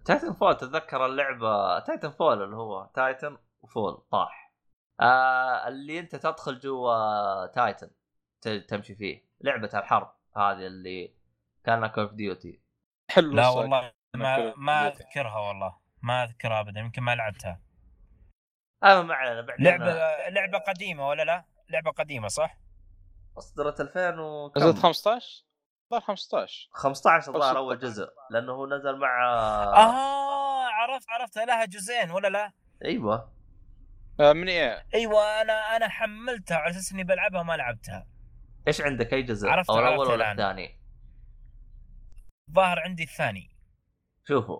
Titanfall 0.05 0.57
تتذكر 0.57 1.05
اللعبة 1.05 1.79
Titanfall 1.79 2.43
اللي 2.43 2.55
هو 2.55 2.89
titan 2.93 3.37
و 3.61 3.69
fall 3.69 4.03
طاح. 4.11 4.53
آه 5.01 5.67
اللي 5.67 5.99
أنت 5.99 6.15
تدخل 6.15 6.59
جوا 6.59 7.45
Titan 7.45 7.91
تمشي 8.67 8.95
فيه. 8.95 9.25
لعبة 9.41 9.69
الحرب 9.73 10.15
هذه 10.37 10.67
اللي 10.67 11.15
كانها 11.63 11.87
Call 11.87 12.03
of 12.03 12.13
Duty 12.13 12.61
حلو 13.11 13.33
لا. 13.33 13.49
والله 13.49 13.91
ما 14.15 14.53
ما 14.57 14.87
أذكرها 14.87 15.39
والله. 15.39 15.77
ما 16.01 16.23
أذكرها 16.23 16.59
ابدا 16.59 16.79
يمكن 16.79 17.01
ما 17.01 17.15
لعبتها. 17.15 17.61
أنا 18.83 19.01
ما 19.01 19.13
علينا 19.13 19.41
بعدين 19.41 19.65
لعبة 19.65 19.93
لعبة 20.29 20.57
قديمة 20.57 21.07
ولا 21.07 21.23
لا 21.23 21.45
لعبة 21.69 21.91
قديمة 21.91 22.27
صح 22.27 22.57
اصدرت 23.37 23.81
2000 23.81 24.19
و 24.19 24.51
نزلت 24.57 24.75
كم؟ 24.75 24.81
15 24.81 25.43
ظهر 25.91 26.01
15 26.01 26.69
15 26.71 27.35
الظاهر. 27.35 27.57
أول 27.57 27.79
جزء 27.79 28.07
لأنه 28.31 28.51
هو 28.51 28.67
نزل 28.67 28.97
مع 28.97 29.23
آه 29.75 30.65
عرفت 30.67 31.09
عرفت 31.09 31.37
لها 31.37 31.65
جزئين 31.65 32.11
ولا 32.11 32.27
لا 32.27 32.51
أيوه 32.85 33.31
آه، 34.19 34.33
من 34.33 34.49
إيه 34.49 34.85
أيوه 34.93 35.41
أنا 35.41 35.53
أنا 35.75 35.87
حملتها 35.89 36.57
على 36.57 36.69
أساس 36.71 36.91
إني 36.91 37.03
بلعبها 37.03 37.41
وما 37.41 37.53
لعبتها 37.57 38.07
إيش 38.67 38.81
عندك 38.81 39.13
أي 39.13 39.21
جزء؟ 39.21 39.49
عرفت- 39.49 39.69
أو 39.69 39.79
الأول 39.79 40.07
ولا. 40.07 40.31
الثاني؟ 40.31 40.79
ظاهر 42.51 42.79
عندي 42.79 43.03
الثاني 43.03 43.51
شوفوا 44.27 44.59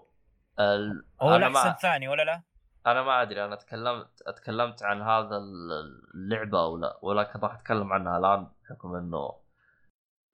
ال... 0.60 1.06
هو 1.22 1.36
الأحسن 1.36 1.54
ما 1.54 1.72
الثاني 1.72 2.08
ولا 2.08 2.24
لا 2.24 2.42
أنا 2.88 3.04
ما 3.04 3.22
أدري 3.22 3.46
أنا 3.46 3.56
تكلمت 3.56 4.22
اتكلمت 4.28 4.84
عن 4.84 5.02
هذا 5.02 5.38
ال- 5.38 6.02
اللعبة 6.16 6.64
أو 6.64 6.78
لا 6.78 7.00
ولكن 7.02 7.40
راح 7.40 7.54
أتكلم 7.54 7.94
عنها 7.94 8.18
الآن 8.18 8.48
بحكم 8.64 8.96
إنه 8.96 9.34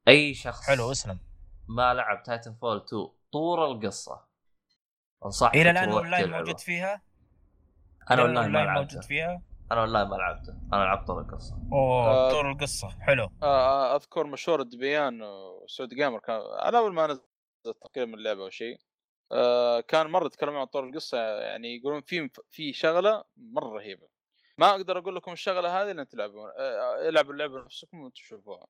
أي 0.08 0.34
شخص 0.34 0.68
حلو 0.68 0.92
اسلم. 0.92 1.20
ما 1.70 1.94
لعب 1.94 2.24
Titanfall 2.24 2.78
2 2.78 3.08
طور 3.32 3.66
القصة. 3.66 4.26
أنصحك 5.26 5.56
إلى 5.56 5.70
الآن 5.72 5.90
أونلاين. 5.92 6.32
موجود 6.32 6.60
فيها؟ 6.60 7.02
أنا 8.12 8.24
والله 8.24 8.48
ما 8.48 8.58
لعبته. 8.58 8.82
موجود 8.82 9.04
فيها؟ 9.04 9.42
أنا 9.72 9.82
والله 9.82 10.04
ما 10.04 10.16
لعبته. 10.16 10.54
أنا 10.74 10.84
لعبت 10.84 11.08
طور 11.08 11.22
القصة. 11.22 11.56
أوه 11.72 12.06
آه. 12.08 12.32
طور 12.32 12.52
القصة. 12.52 12.90
حلو. 12.90 13.30
آه، 13.44 13.96
أذكر 13.96 14.28
مشهور 14.28 14.62
دبيان 14.62 15.22
وسعود 15.22 15.90
جيمر 15.90 16.20
كان 16.20 16.42
على 16.60 16.78
أول 16.78 16.94
ما 16.94 17.08
نزل 17.08 17.22
تقريبا 17.82 18.14
اللعبة 18.14 18.44
أو 18.44 18.50
شيء. 18.50 18.76
آه، 18.76 18.87
كان 19.88 20.08
مرة 20.08 20.26
يتكلمون 20.26 20.60
عن 20.60 20.66
طور 20.66 20.84
القصة 20.88 21.18
يعني 21.18 21.76
يقولون 21.76 22.02
في 22.02 22.30
في 22.52 22.74
شغلة 22.74 23.24
مرة 23.38 23.68
رهيبة. 23.70 24.08
ما 24.58 24.70
أقدر 24.70 24.98
أقول 24.98 25.16
لكم 25.16 25.32
الشغلة 25.32 25.82
هذه 25.82 25.92
لأن 25.92 26.08
تلعبون 26.08 26.50
آه، 26.60 27.10
العبوا 27.10 27.34
اللعبة 27.34 27.66
نفسكم 27.66 28.00
وتشوفوها. 28.00 28.68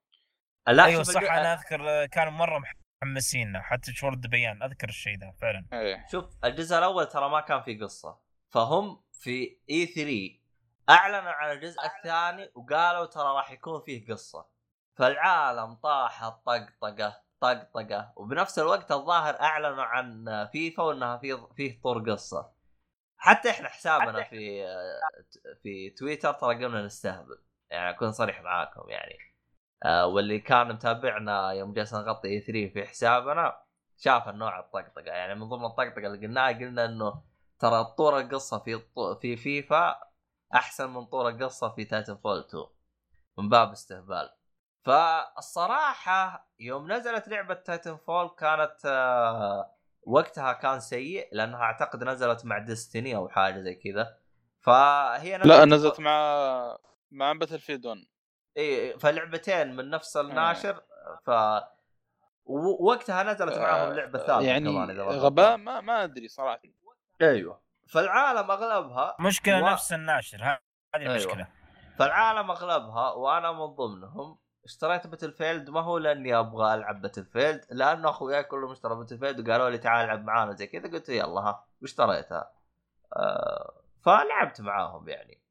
لا 0.68 0.86
أيوه 0.86 1.04
صح 1.04 1.22
أنا 1.22 1.54
أذكر 1.54 1.90
آه، 1.90 2.06
كانوا 2.06 2.32
مرة 2.32 2.64
محمسين 3.04 3.62
حتى 3.62 3.94
شهور 3.94 4.14
الدبيان 4.14 4.64
أذكر 4.64 4.90
الشيء 4.90 5.18
ذا 5.18 5.32
فعلا. 5.42 5.66
إيه. 5.74 6.06
شوف 6.12 6.26
الجزء 6.44 6.78
الأول 6.78 7.06
ترى 7.06 7.30
ما 7.30 7.42
كان 7.42 7.62
فيه 7.62 7.84
قصة 7.84 8.20
فهم 8.50 9.04
في 9.12 9.60
اي 9.70 9.86
3 9.86 10.40
أعلنوا 10.90 11.32
عن 11.32 11.52
الجزء 11.52 11.80
الثاني 11.86 12.52
وقالوا 12.56 13.06
ترى 13.06 13.24
راح 13.24 13.52
يكون 13.52 13.82
فيه 13.86 14.08
قصة. 14.08 14.46
فالعالم 14.96 15.74
طاحت 15.76 16.34
طقطقة. 16.46 17.27
طقطقه 17.42 18.14
وبنفس 18.16 18.60
الوقت 18.60 18.92
الظاهر 18.92 19.42
أعلنوا 19.42 19.84
عن 19.84 20.26
فيفا 20.52 20.84
وإنها 20.84 21.18
في 21.18 21.48
فيه 21.56 21.82
طور 21.82 22.12
قصة. 22.12 22.52
حتى 23.18 23.50
إحنا 23.50 23.70
حسابنا 23.70 24.24
في 24.24 24.66
في 25.64 25.90
تويتر 25.90 26.34
ترى 26.34 26.66
قمنا 26.66 26.86
نستهبل. 26.86 27.38
يعني 27.70 27.90
أكون 27.90 28.12
صريح 28.12 28.42
معاكم 28.42 28.90
يعني. 28.90 29.18
آه 29.86 30.08
واللي 30.08 30.40
كان 30.40 30.68
متابعنا 30.68 31.52
يوم 31.52 31.74
جلسنا 31.74 32.00
نغطي 32.00 32.28
E3 32.28 32.74
في 32.74 32.86
حسابنا 32.86 33.62
شاف 33.98 34.30
النوع 34.30 34.60
الطقطقة. 34.60 35.12
يعني 35.12 35.36
من 35.36 35.50
ضمن 35.50 35.66
الطقطقة 35.66 36.08
اللي 36.08 36.28
قلناها 36.28 36.52
قلنا 36.52 36.86
إنه 36.86 37.24
ترى 37.60 37.84
طور 37.98 38.20
القصة 38.20 38.60
في 38.60 38.82
في 39.22 39.38
فيفا 39.38 40.00
أحسن 40.54 40.90
من 40.90 41.06
طور 41.06 41.30
القصة 41.30 41.70
في 41.70 41.86
Titanfall 41.86 42.40
2 42.40 42.64
من 43.38 43.50
باب 43.50 43.72
استهبال. 43.72 44.30
فالصراحة 44.86 46.50
يوم 46.60 46.92
نزلت 46.92 47.28
لعبة 47.28 47.54
Titanfall 47.54 48.30
كانت 48.40 48.76
آه، 48.86 49.74
وقتها 50.04 50.54
كان 50.54 50.80
سيء 50.80 51.30
لأنها 51.32 51.60
أعتقد 51.62 52.04
نزلت 52.04 52.46
مع 52.46 52.58
Destiny 52.58 53.16
أو 53.16 53.30
حاجة 53.30 53.60
زي 53.62 53.76
كذا. 53.76 54.18
فهي 54.62 55.38
لا 55.38 55.66
نزلت 55.66 56.00
مع 56.00 56.78
مع 57.12 57.34
Battlefield 57.34 57.86
1 57.86 57.98
إي 58.58 59.00
فلعبتين 59.00 59.76
من 59.76 59.90
نفس 59.90 60.18
الناشر. 60.18 60.84
ف 61.26 61.32
ووقتها 62.46 63.24
نزلت 63.24 63.58
معاهم 63.58 63.94
لعبة 63.94 64.20
ثالثه 64.20 64.42
يعني 64.42 64.70
كمان 64.74 64.90
إذا 64.90 65.04
ما 65.04 65.12
غباء؟ 65.12 65.58
ما 65.58 65.82
ما 65.82 66.04
أدري 66.04 66.28
صراحة. 66.28 66.62
أيوه. 67.22 67.62
فالعالم 67.90 68.52
أغلبها 68.52 69.16
مشكلة 69.20 69.64
و- 69.64 69.68
نفس 69.70 69.94
الناشر 69.94 70.44
هذه 70.44 70.60
أيوة. 70.96 71.12
المشكلة. 71.12 71.48
فالعالم 71.98 72.52
أغلبها 72.52 73.12
وأنا 73.12 73.52
من 73.52 73.66
ضمنهم 73.66 74.40
اشتريت 74.68 75.08
Battlefield 75.08 75.70
ما 75.70 75.82
هو 75.82 75.98
لأني 75.98 76.36
أبغى 76.40 76.74
ألعب 76.74 77.02
Battlefield 77.02 77.66
لأنه 77.72 78.10
اخوياي 78.10 78.44
كلهم 78.44 78.72
اشتروا 78.72 78.98
Battlefield 78.98 79.50
وقالوا 79.50 79.70
لي 79.70 79.78
تعال 79.78 80.06
العب 80.06 80.24
معانا 80.26 80.52
زي 80.54 80.68
كذا 80.68 80.92
قلت 80.92 81.10
يلا 81.10 81.42
ها 81.42 81.66
واشتريتها. 81.82 82.52
آه 83.16 83.74
فلعبت 84.06 84.62
معاهم 84.62 85.10
يعني. 85.10 85.42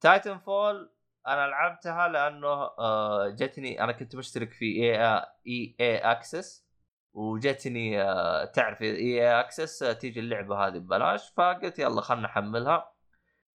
Titanfall 0.00 0.90
أنا 1.26 1.46
لعبتها 1.46 2.08
لأنه 2.08 2.48
آه 2.78 3.28
جتني 3.28 3.84
أنا 3.84 3.92
كنت 3.92 4.16
مشترك 4.16 4.52
في 4.52 4.64
إي 4.64 5.04
EA 5.46 5.76
Access 5.80 6.66
وجتني 7.14 8.02
آه 8.02 8.44
تعرف 8.44 8.82
EA 8.82 8.96
Access 8.96 9.78
تيجي 9.78 10.20
اللعبة 10.20 10.66
هذه 10.66 10.78
ببلاش 10.78 11.30
فقلت 11.30 11.78
يلا 11.78 12.00
خلنا 12.00 12.22
نحملها. 12.22 12.92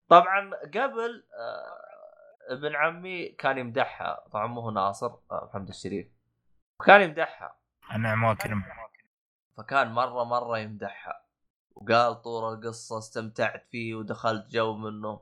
طبعا 0.08 0.50
قبل 0.74 1.24
آه 1.38 1.83
ابن 2.48 2.76
عمي 2.76 3.28
كان 3.28 3.58
يمدحها. 3.58 4.28
طبعا 4.32 4.46
مو 4.46 4.60
هو 4.60 4.70
ناصر 4.70 5.06
آه 5.30 5.48
محمد 5.50 5.68
الشريف. 5.68 6.06
كان 6.86 7.00
يمدحها. 7.02 7.58
النعم 7.94 8.24
واكرم 8.24 8.64
فكان 9.56 9.92
مرة 9.92 10.24
مرة 10.24 10.58
يمدحها. 10.58 11.24
وقال 11.74 12.22
طول 12.22 12.54
القصة 12.54 12.98
استمتعت 12.98 13.66
فيه 13.70 13.94
ودخلت 13.94 14.50
جو 14.50 14.76
منه. 14.76 15.20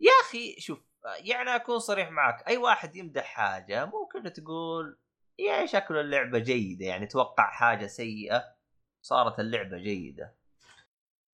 يا 0.00 0.10
أخي 0.22 0.60
شوف 0.60 0.78
يعني 1.20 1.56
أكون 1.56 1.78
صريح 1.78 2.10
معك 2.10 2.48
أي 2.48 2.56
واحد 2.56 2.96
يمدح 2.96 3.24
حاجة 3.24 3.84
ممكن 3.84 4.32
تقول 4.32 4.98
يا 5.38 5.66
شكل 5.66 5.96
اللعبة 5.96 6.38
جيدة 6.38 6.86
يعني 6.86 7.06
توقع 7.06 7.50
حاجة 7.50 7.86
سيئة 7.86 8.54
صارت 9.02 9.40
اللعبة 9.40 9.78
جيدة. 9.78 10.34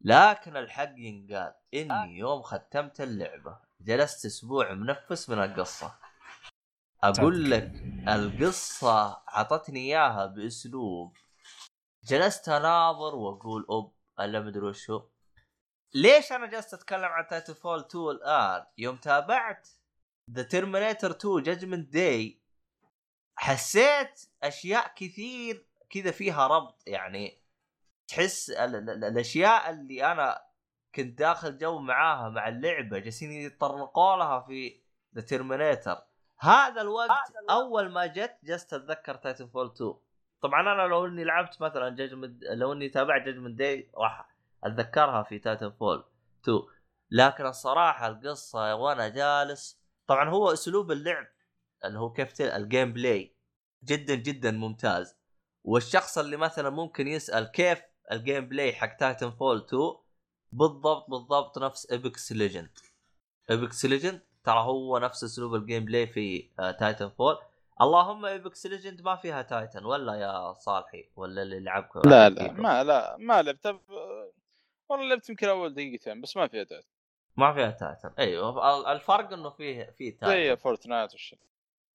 لكن 0.00 0.56
الحق 0.56 0.94
ينقال 0.96 1.54
إني 1.74 2.18
يوم 2.18 2.42
ختمت 2.42 3.00
اللعبة 3.00 3.58
جلست 3.80 4.26
أسبوع 4.26 4.72
منفس 4.72 5.30
من 5.30 5.38
القصة. 5.42 5.98
أقول 7.02 7.50
لك 7.50 7.72
القصة 8.08 9.22
عطتني 9.28 9.80
إياها 9.80 10.26
بأسلوب. 10.26 11.16
جلست 12.04 12.48
أناظر 12.48 13.14
وأقول 13.16 13.66
أوب 13.70 13.94
ألا 14.20 14.40
مدري 14.40 14.66
وش 14.66 14.90
هو 14.90 15.08
ليش 15.94 16.32
أنا 16.32 16.46
جلست 16.46 16.74
أتكلم 16.74 17.04
عن 17.04 17.26
Titanfall 17.26 17.80
2 17.80 18.10
الآن؟ 18.10 18.66
يوم 18.78 18.96
تابعت 18.96 19.68
The 20.30 20.42
Terminator 20.42 21.10
2 21.10 21.42
Judgment 21.42 21.92
Day 21.92 22.40
حسيت 23.36 24.20
أشياء 24.42 24.92
كثير 24.96 25.66
كذا 25.90 26.10
فيها 26.10 26.46
ربط 26.46 26.82
يعني 26.86 27.42
تحس 28.08 28.50
ال- 28.50 28.74
ال- 28.76 28.90
ال- 28.90 29.04
الأشياء 29.04 29.70
اللي 29.70 30.12
أنا 30.12 30.47
كنت 30.98 31.18
داخل 31.18 31.58
جو 31.58 31.78
معاها 31.78 32.28
مع 32.28 32.48
اللعبة 32.48 32.98
جالسين 32.98 33.32
يتطرقوا 33.32 34.16
لها 34.16 34.40
في 34.40 34.80
The 35.14 35.20
Terminator 35.20 35.98
هذا 36.40 36.80
الوقت 36.80 37.10
أول 37.50 37.92
ما 37.92 38.06
جت 38.06 38.38
جلست 38.44 38.74
أتذكر 38.74 39.14
Titanfall 39.14 39.66
2 39.66 39.94
طبعا 40.42 40.60
أنا 40.60 40.82
لو 40.82 41.06
إني 41.06 41.24
لعبت 41.24 41.62
مثلا 41.62 41.96
Judgment 41.96 42.44
لو 42.44 42.72
إني 42.72 42.88
تابعت 42.88 43.22
Judgment 43.22 43.58
Day 43.58 43.90
راح 43.96 44.28
أتذكرها 44.64 45.22
في 45.22 45.38
Titanfall 45.38 46.04
2 46.42 46.58
لكن 47.10 47.46
الصراحة 47.46 48.06
القصة 48.06 48.74
وأنا 48.74 49.08
جالس 49.08 49.80
طبعا 50.06 50.28
هو 50.28 50.52
أسلوب 50.52 50.92
اللعب 50.92 51.26
اللي 51.84 51.98
هو 51.98 52.12
كيف. 52.12 52.40
ال 52.40 52.92
gameplay 52.92 53.36
جدا 53.84 54.14
جدا 54.14 54.50
ممتاز. 54.50 55.16
والشخص 55.64 56.18
اللي 56.18 56.36
مثلا 56.36 56.70
ممكن 56.70 57.08
يسأل 57.08 57.44
كيف 57.44 57.82
ال 58.12 58.48
gameplay 58.48 58.72
حق 58.72 58.96
Titanfall 58.96 59.56
2 59.56 60.07
بالضبط 60.52 61.10
بالضبط 61.10 61.58
نفس 61.58 61.90
ايبكس 61.90 62.32
ليجند 62.32 62.70
ايبكس 63.50 63.84
ليجند 63.84 64.20
ترى 64.44 64.60
هو 64.60 64.98
نفس 64.98 65.24
أسلوب 65.24 65.54
الجيم 65.54 65.84
بلاي 65.84 66.06
في 66.06 66.50
آه 66.60 66.70
تايتن 66.70 67.08
فول 67.08 67.38
اللهم 67.80 68.24
ايبكس 68.24 68.66
ليجند 68.66 69.02
ما 69.02 69.16
فيها 69.16 69.42
تايتن 69.42 69.84
ولا 69.84 70.14
يا 70.14 70.52
صالحي؟ 70.52 71.10
ولا 71.16 71.42
اللي 71.42 71.60
لعبك 71.60 71.96
لا 71.96 72.28
لا 72.28 72.52
ما 72.52 72.84
لا 72.84 73.16
ما 73.16 73.42
لعبت 73.42 73.66
والله 74.88 75.08
لعبت 75.08 75.30
يمكن 75.30 75.48
أول 75.48 75.74
دقيقتين 75.74 76.20
بس 76.20 76.36
ما 76.36 76.48
فيها 76.48 76.62
داعي 76.62 76.82
ما 77.36 77.52
فيها 77.54 77.70
تايتن 77.70 78.10
أيوه 78.18 78.80
ال- 78.80 78.86
الفرق 78.86 79.32
إنه 79.32 79.50
فيه 79.50 79.84
في 79.98 80.10
زي 80.10 80.16
تايتن 80.20 80.54
فورتنايت 80.54 81.12
والشيء. 81.12 81.38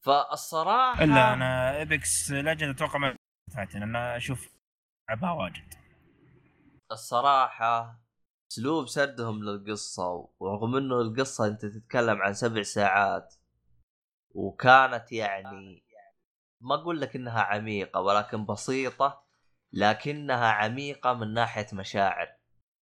فالصراحة 0.01 1.03
الا 1.03 1.33
أنا 1.33 1.81
ابيكس 1.81 2.31
ليجند 2.31 2.75
أتوقع 2.75 2.97
ما 2.99 3.15
فاتن 3.55 3.83
أنا 3.83 4.17
أشوف 4.17 4.49
لعبها 5.09 5.31
واجد. 5.31 5.73
الصراحة 6.91 8.02
اسلوب 8.53 8.87
سردهم 8.87 9.43
للقصة 9.43 10.29
ورغم 10.39 10.75
إنه 10.75 11.01
القصة 11.01 11.47
أنت 11.47 11.65
تتكلم 11.65 12.21
عن 12.21 12.33
سبع 12.33 12.61
ساعات 12.61 13.35
وكانت 14.35 15.11
يعني 15.11 15.83
ما 16.61 16.75
أقول 16.75 17.01
لك 17.01 17.15
إنها 17.15 17.41
عميقة 17.41 18.01
ولكن 18.01 18.45
بسيطة 18.45 19.23
لكنها 19.71 20.47
عميقة 20.47 21.13
من 21.13 21.33
ناحية 21.33 21.67
مشاعر. 21.73 22.27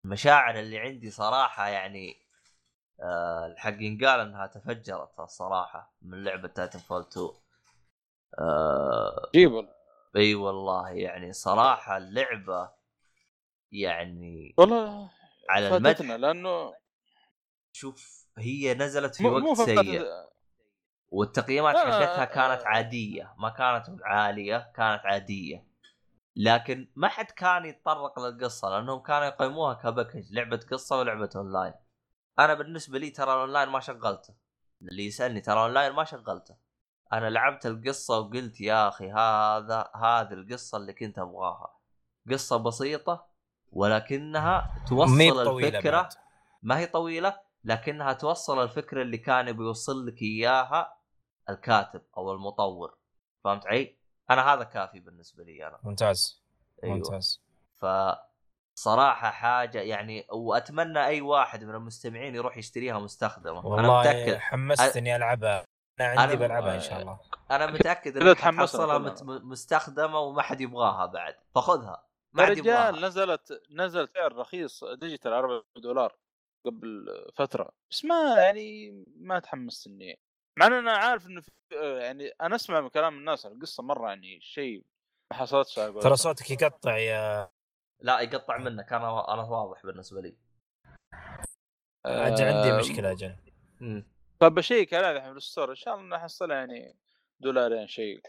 المشاعر 0.05 0.59
اللي 0.59 0.79
عندي 0.79 1.11
صراحة 1.11 1.67
يعني 1.67 2.27
آه 3.01 3.45
الحق 3.45 3.81
ينقال 3.81 4.19
إنها 4.19 4.47
تفجرت 4.47 5.19
الصراحة 5.19 5.93
من 6.01 6.23
لعبة 6.23 6.47
Titanfall 6.47 7.01
2 7.01 7.29
آه 8.39 9.29
جيبل 9.35 9.67
إي 10.15 10.35
والله 10.35 10.89
يعني 10.89 11.33
صراحة 11.33 11.97
اللعبة 11.97 12.71
يعني 13.71 14.55
والله 14.57 15.20
على 15.49 15.77
المدح 15.77 16.01
لأنه 16.01 16.73
شوف 17.71 18.27
هي 18.37 18.73
نزلت 18.73 19.15
في 19.15 19.27
وقت 19.27 19.57
سيء. 19.57 20.05
والتقييمات 21.09 21.75
حقتها 21.75 22.25
كانت. 22.25 22.63
عادية 22.65 23.35
ما 23.37 23.49
كانت 23.49 24.01
عالية 24.03 24.71
كانت 24.75 25.01
عادية. 25.05 25.67
لكن 26.35 26.91
ما 26.95 27.07
حد 27.07 27.31
كان 27.31 27.65
يتطرق 27.65 28.19
للقصة 28.19 28.69
لأنهم 28.69 28.99
كانوا 28.99 29.27
يقيموها 29.27 29.73
ك 29.73 29.81
package 29.81 30.33
لعبة 30.33 30.59
قصة 30.71 30.99
ولعبة 30.99 31.29
أونلاين. 31.35 31.73
أنا 32.39 32.53
بالنسبة 32.53 32.99
لي 32.99 33.09
ترى 33.09 33.33
الأونلاين 33.33 33.69
ما 33.69 33.79
شغلته. 33.79 34.35
اللي 34.81 35.05
يسألني 35.05 35.41
ترى 35.41 35.59
اونلاين 35.59 35.91
ما 35.93 36.03
شغلته. 36.03 36.55
أنا 37.13 37.29
لعبت 37.29 37.65
القصة 37.65 38.19
وقلت 38.19 38.61
يا 38.61 38.87
أخي 38.87 39.11
هذا 39.11 39.89
هذه 39.95 40.33
القصة 40.33 40.77
اللي 40.77 40.93
كنت 40.93 41.19
أبغاها. 41.19 41.79
قصة 42.31 42.57
بسيطة 42.57 43.30
ولكنها 43.71 44.75
توصل 44.87 45.49
الفكرة 45.49 46.01
بعد. 46.01 46.13
ما 46.63 46.77
هي 46.77 46.85
طويلة؟ 46.85 47.39
لكنها 47.63 48.13
توصل 48.13 48.63
الفكرة 48.63 49.01
اللي 49.01 49.17
كان 49.17 49.51
بيوصل 49.51 50.05
لك 50.05 50.21
إياها 50.21 50.97
الكاتب 51.49 52.01
أو 52.17 52.31
المطور. 52.31 52.97
فهمت 53.43 53.67
علي؟ 53.67 53.97
أنا 54.29 54.53
هذا 54.53 54.63
كافي 54.63 54.99
بالنسبة 54.99 55.43
لي 55.43 55.67
أنا. 55.67 55.79
ممتاز. 55.83 56.43
أيوه. 56.83 56.95
ممتاز. 56.95 57.43
ف 57.81 57.85
صراحة 58.75 59.29
حاجة 59.29 59.81
يعني 59.81 60.27
وأتمنى 60.31 61.05
أي 61.05 61.21
واحد 61.21 61.63
من 61.63 61.75
المستمعين 61.75 62.35
يروح 62.35 62.57
يشتريها 62.57 62.99
مستخدمة. 62.99 63.59
أنا 63.59 63.67
والله 63.67 63.99
متأكد. 63.99 64.35
حمستني 64.37 65.15
ألعبها. 65.15 65.65
أنا 65.99 66.21
عندي 66.21 66.33
أنا- 66.33 66.39
بلعبها 66.39 66.75
إن 66.75 66.79
شاء 66.81 67.01
الله. 67.01 67.19
أنا 67.51 67.65
متأكد 67.65 68.17
إنك. 68.17 68.47
مت... 68.47 69.23
مستخدمة 69.23 70.19
وما 70.19 70.41
حد 70.41 70.61
يبغاها 70.61 71.05
بعد. 71.05 71.35
فخذها. 71.55 72.03
ما 72.33 72.45
رجال 72.45 73.01
نزلت 73.01 73.61
نزل 73.71 74.07
سعر 74.07 74.35
رخيص 74.35 74.83
ديجيتال 74.83 75.31
4 75.31 75.63
دولار 75.75 76.17
قبل 76.65 77.05
فترة. 77.35 77.71
بس 77.91 78.05
ما 78.05 78.35
يعني 78.37 78.91
ما 79.15 79.39
تحمست 79.39 79.87
إني 79.87 80.19
مع 80.59 80.67
إن 80.67 80.73
أنا 80.73 80.91
عارف 80.91 81.27
إنه 81.27 81.41
في 81.41 81.51
يعني 81.99 82.27
أنا 82.41 82.55
أسمع 82.55 82.81
من 82.81 82.89
كلام 82.89 83.17
الناس 83.17 83.45
القصة 83.45 83.83
مرة 83.83 84.09
يعني 84.09 84.41
شيء 84.41 84.85
ما 85.31 85.37
حصلتش 85.37 85.79
على. 85.79 85.99
ترى 85.99 86.15
صوتك 86.15 86.51
يقطع 86.51 86.97
يا 86.97 87.51
لا 88.01 88.19
يقطع 88.19 88.57
منك. 88.57 88.93
أنا 88.93 89.33
أنا 89.33 89.41
واضح 89.41 89.85
بالنسبة 89.85 90.21
لي. 90.21 90.37
أجل 92.05 92.45
عندي 92.45 92.71
آه، 92.71 92.79
مشكلة 92.79 93.11
أجل. 93.11 93.35
فبشيك 94.41 94.93
عليها 94.93 95.11
الحين 95.11 95.31
في 95.31 95.37
الستور 95.37 95.69
إن 95.69 95.75
شاء 95.75 95.95
الله 95.95 96.17
احصلها 96.17 96.57
يعني 96.57 96.97
دولارين 97.39 97.87
شيء. 97.87 98.21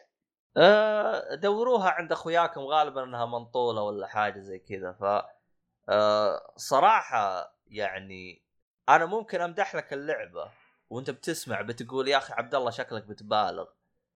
آه، 0.56 1.34
دوروها 1.34 1.90
عند 1.90 2.12
أخوياكم 2.12 2.60
غالبا 2.60 3.04
إنها 3.04 3.26
منطولة 3.26 3.82
ولا 3.82 4.06
حاجة 4.06 4.40
زي 4.40 4.58
كذا. 4.58 4.92
ف 4.92 5.04
آه، 5.88 6.52
صراحة 6.56 7.54
يعني 7.66 8.42
أنا 8.88 9.06
ممكن 9.06 9.40
أمدح 9.40 9.74
لك 9.74 9.92
اللعبة 9.92 10.50
وأنت 10.90 11.10
بتسمع 11.10 11.60
بتقول 11.60 12.08
يا 12.08 12.16
أخي 12.18 12.34
عبد 12.34 12.54
الله 12.54 12.70
شكلك 12.70 13.04
بتبالغ 13.04 13.66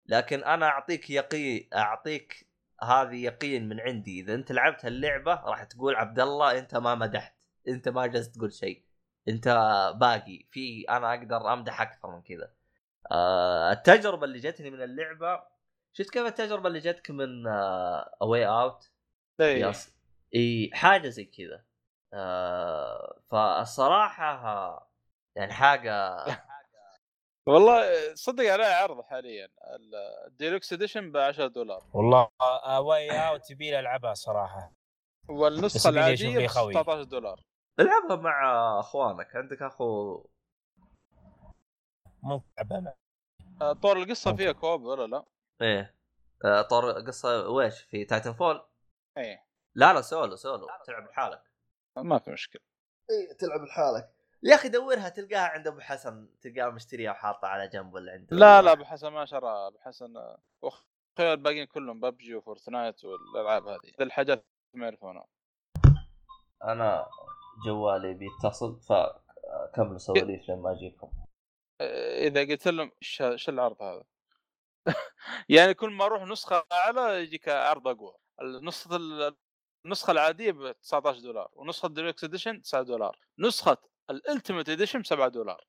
لكن 0.06 0.44
أنا 0.44 0.66
أعطيك 0.66 1.10
يقين 1.10 1.68
أعطيك 1.74 2.48
هذه 2.82 3.24
يقين 3.24 3.68
من 3.68 3.80
عندي. 3.80 4.20
إذا 4.20 4.34
أنت 4.34 4.52
لعبت 4.52 4.84
اللعبه 4.86 5.34
راح 5.34 5.64
تقول 5.64 5.96
عبد 5.96 6.20
الله 6.20 6.58
أنت 6.58 6.76
ما 6.76 6.94
مدحت 6.94 7.34
أنت 7.68 7.88
ما 7.88 8.06
جالس 8.06 8.32
تقول 8.32 8.52
شيء 8.52 8.84
أنت 9.28 9.48
باقي. 9.96 10.46
في 10.50 10.84
أنا 10.90 11.14
أقدر 11.14 11.52
أمدح 11.52 11.80
أكثر 11.80 12.10
من 12.10 12.22
كذا. 12.22 12.50
آه، 13.12 13.72
التجربة 13.72 14.24
اللي 14.24 14.38
جتني 14.38 14.70
من 14.70 14.82
اللعبة 14.82 15.42
شفت 15.98 16.10
كيف 16.10 16.27
التجربة 16.27 16.68
اللي 16.68 16.78
جتك 16.78 17.10
من 17.10 17.47
A 18.22 18.47
Way 18.48 18.69
Out 18.69 18.90
إيه. 19.40 19.66
yes 19.66 19.94
إي. 20.35 20.70
حاجة 20.74 21.09
زي 21.09 21.24
كذا. 21.24 21.64
آه 22.14 23.20
فالصراحة 23.31 24.47
آه، 24.48 24.90
يعني 25.36 25.52
حاجة 25.52 26.16
والله 27.48 28.14
صدق 28.14 28.44
عليه 28.52 28.64
عرض 28.64 29.01
حاليا. 29.05 29.48
ال 30.26 30.33
Deluxe 30.33 30.72
Edition 30.72 31.12
ب 31.12 31.16
10 31.16 31.47
دولار. 31.47 31.82
والله 31.94 32.28
A 32.76 33.28
Way 33.28 33.39
Out 33.39 33.51
يبي 33.51 33.70
لي 33.70 33.81
ألعبها 33.81 34.14
صراحة. 34.14 34.73
والنسخة 35.28 35.90
العادية 35.90 36.39
ب 36.39 36.47
خوي. 36.47 36.73
16 36.74 37.02
دولار. 37.02 37.40
العبها 37.81 38.16
مع 38.16 38.40
أخوانك. 38.81 39.36
عندك 39.36 39.62
أخو. 39.62 40.24
ممكن 42.23 42.47
العبها 42.59 42.81
مع- 42.81 42.94
آه، 43.62 43.73
طور 43.73 43.97
القصة. 43.97 44.36
فيها 44.36 44.52
co-op 44.52 44.82
ولا 44.82 45.06
لا؟ 45.06 45.24
إيه. 45.62 45.96
آه 46.44 46.62
طور 46.62 46.92
قصة 46.92 47.48
ويش 47.48 47.80
في 47.80 48.04
Titanfall 48.05 48.66
إيه. 49.18 49.46
لا 49.74 49.92
لا 49.92 50.00
solo 50.01 50.36
solo. 50.36 50.66
تلعب 50.86 51.06
لحالك. 51.06 51.42
ما 51.96 52.18
في 52.18 52.30
مشكلة. 52.30 52.62
اي 53.10 53.34
تلعب 53.34 53.64
لحالك. 53.64 54.12
يا 54.42 54.54
أخي 54.54 54.68
دورها 54.68 55.08
تلقاها 55.08 55.48
عند 55.48 55.66
أبو 55.66 55.80
حسن 55.80 56.28
تلقاها 56.40 56.70
مشتريها 56.70 57.10
وحاطها 57.10 57.48
على 57.48 57.68
جنب 57.68 57.94
ولا 57.94 58.12
عنده 58.12 58.36
لا 58.36 58.62
لا 58.62 58.72
أبو 58.72 58.84
حسن 58.84 59.08
ما 59.08 59.24
شرى. 59.24 59.66
أبو 59.66 59.78
حسن 59.78 60.14
واخويا 60.62 61.34
الباقيين 61.34 61.66
كلهم 61.66 62.00
PUBG 62.01 62.34
و 62.34 62.42
Fortnite 62.42 63.05
والألعاب 63.04 63.66
هذه. 63.66 63.92
ذي 63.98 64.04
الحاجات 64.04 64.46
ما 64.74 64.84
يعرفونها. 64.84 65.26
أنا 66.64 67.06
جوالي 67.66 68.14
بيتصل 68.14 68.80
فكملوا 68.80 69.98
سواليف 69.98 70.50
لما 70.50 70.72
أجيكم. 70.72 71.12
آه، 71.80 72.26
إذا 72.26 72.40
قلت 72.40 72.68
لهم 72.68 72.92
إيش 73.02 73.48
العرض 73.48 73.82
هذا؟ 73.82 74.04
يعني 75.48 75.74
كل 75.74 75.90
ما 75.90 76.04
أروح 76.04 76.22
نسخة 76.22 76.64
أعلى 76.72 77.22
يجيك 77.22 77.48
عرض 77.48 77.88
أقوى 77.88 78.14
النسخة 78.42 78.96
ال- 78.96 79.36
النسخة 79.84 80.10
العادية 80.10 80.52
ب 80.52 80.72
19 80.82 81.20
دولار 81.20 81.50
ونسخة 81.52 81.86
ال 81.86 81.92
Deluxe 81.92 82.24
Edition 82.24 82.62
9 82.62 82.82
دولار 82.82 83.18
نسخة 83.38 83.76
ال 84.10 84.17
Ultimate 84.17 84.68
Edition 84.68 85.02
7 85.02 85.28
دولار 85.28 85.64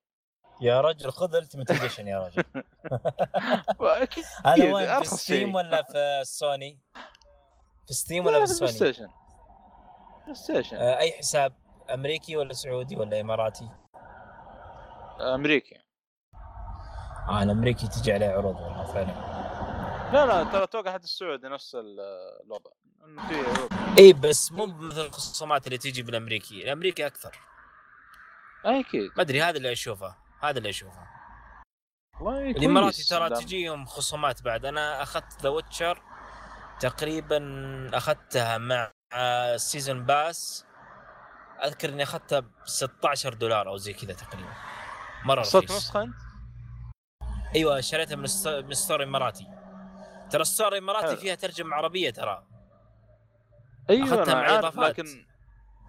يا 0.62 0.82
رجل 0.82 1.12
خذ 1.12 1.36
Ultimate 1.36 1.72
Edition 1.72 2.08
يا 2.08 2.20
رجل 2.20 2.44
هذا 4.46 4.74
وين 4.74 5.00
في 5.00 5.06
Steam. 5.06 5.56
ولا 5.56 5.84
في 5.84 5.98
السوني؟ 6.22 6.80
في 7.88 7.94
Steam 7.94 8.24
لا 8.24 8.30
ولا 8.30 8.38
لا 8.38 8.46
في 8.46 8.52
السوني؟ 8.52 8.72
station 8.72 9.08
في 10.26 10.34
station 10.34 10.78
أي 10.78 11.12
حساب 11.12 11.54
أمريكي 11.94 12.38
ولا 12.38 12.54
سعودي 12.54 12.96
ولا 12.96 13.22
إماراتي؟ 13.22 13.70
أمريكي 15.22 15.76
آه 17.30 17.44
الامريكي 17.44 17.88
تجي 17.88 18.14
عليه 18.14 18.28
عروض 18.28 18.56
والله 18.56 18.86
فعلا. 18.86 19.38
لا 20.14 20.26
لا 20.26 20.44
ترى 20.44 20.64
أتوقع 20.64 20.94
حتى 20.94 21.04
السعودي 21.04 21.48
نفس 21.48 21.76
ال- 21.76 22.00
الوضع. 22.46 22.72
إنه 23.06 23.28
في 23.28 23.36
عروض. 23.36 23.70
اي 24.00 24.14
بس 24.14 24.52
مو 24.52 24.66
مثل 24.66 25.02
الخصومات 25.02 25.68
اللي 25.68 25.78
تيجي 25.78 26.02
بالأمريكي، 26.02 26.64
الأمريكي 26.64 27.08
أكثر. 27.08 27.40
أكيد. 28.66 29.12
ما 29.18 29.22
أدري 29.22 29.42
هذا 29.44 29.58
اللي 29.58 29.72
أشوفه. 29.72 30.16
هذا 30.42 30.58
اللي 30.58 30.70
أشوفه. 30.70 31.08
الإماراتي. 32.22 33.08
ترى 33.10 33.30
تجيهم 33.30 33.86
خصومات 33.86 34.42
بعد. 34.44 34.66
أنا 34.66 35.04
أخذت 35.04 35.42
The 35.42 35.50
Witcher 35.50 36.02
تقريبا 36.80 37.40
أخذتها 37.94 38.58
مع 38.58 38.92
ال 39.14 39.27
Season 39.27 40.06
Pass 40.06 40.66
أذكر 41.64 41.90
إني 41.90 42.04
أخذتها 42.04 42.40
ب 42.40 42.52
16 42.66 43.34
دولار 43.34 43.70
أو 43.70 43.78
زي 43.78 43.94
كذا 43.94 44.14
تقريبا. 44.14 44.54
مرة 45.26 45.44
صرت 45.44 45.64
رخيص. 45.64 45.78
نسخة 45.78 46.02
أنت؟ 46.04 46.16
أيوه 47.56 47.82
شريتها 47.82 48.16
من 48.16 48.28
من 48.46 48.74
store 48.74 49.04
إماراتي. 49.04 49.48
ترى 50.32 50.42
ال 50.42 50.47
store 50.47 50.74
الاماراتي 50.74 51.08
حلو. 51.08 51.16
فيها 51.16 51.36
ترجمة 51.36 51.76
عربية 51.76 52.10
ترى. 52.10 52.48
أيوه 53.90 54.08
أخذتها 54.08 54.24
أنا 54.24 54.34
مع 54.34 54.40
عارف 54.42 54.66
إضافات. 54.66 55.00
لكن 55.00 55.26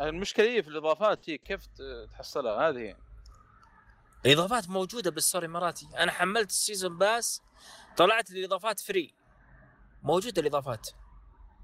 المشكلة 0.01 0.47
هي 0.47 0.63
في 0.63 0.69
الإضافات 0.69 1.31
هي 1.31 1.39
كيف 1.39 1.67
تحصلها 2.13 2.69
هذه. 2.69 2.97
الإضافات 4.27 4.69
موجودة 4.69 5.11
بال 5.11 5.20
store 5.20 5.43
الاماراتي 5.43 5.89
أنا 5.99 6.13
حملت 6.13 6.51
ال 6.51 6.58
Season 6.58 6.99
Pass 6.99 7.43
طلعت 7.97 8.31
الإضافات 8.31 8.81
free 8.81 9.15
موجودة 10.03 10.43
الإضافات. 10.43 10.89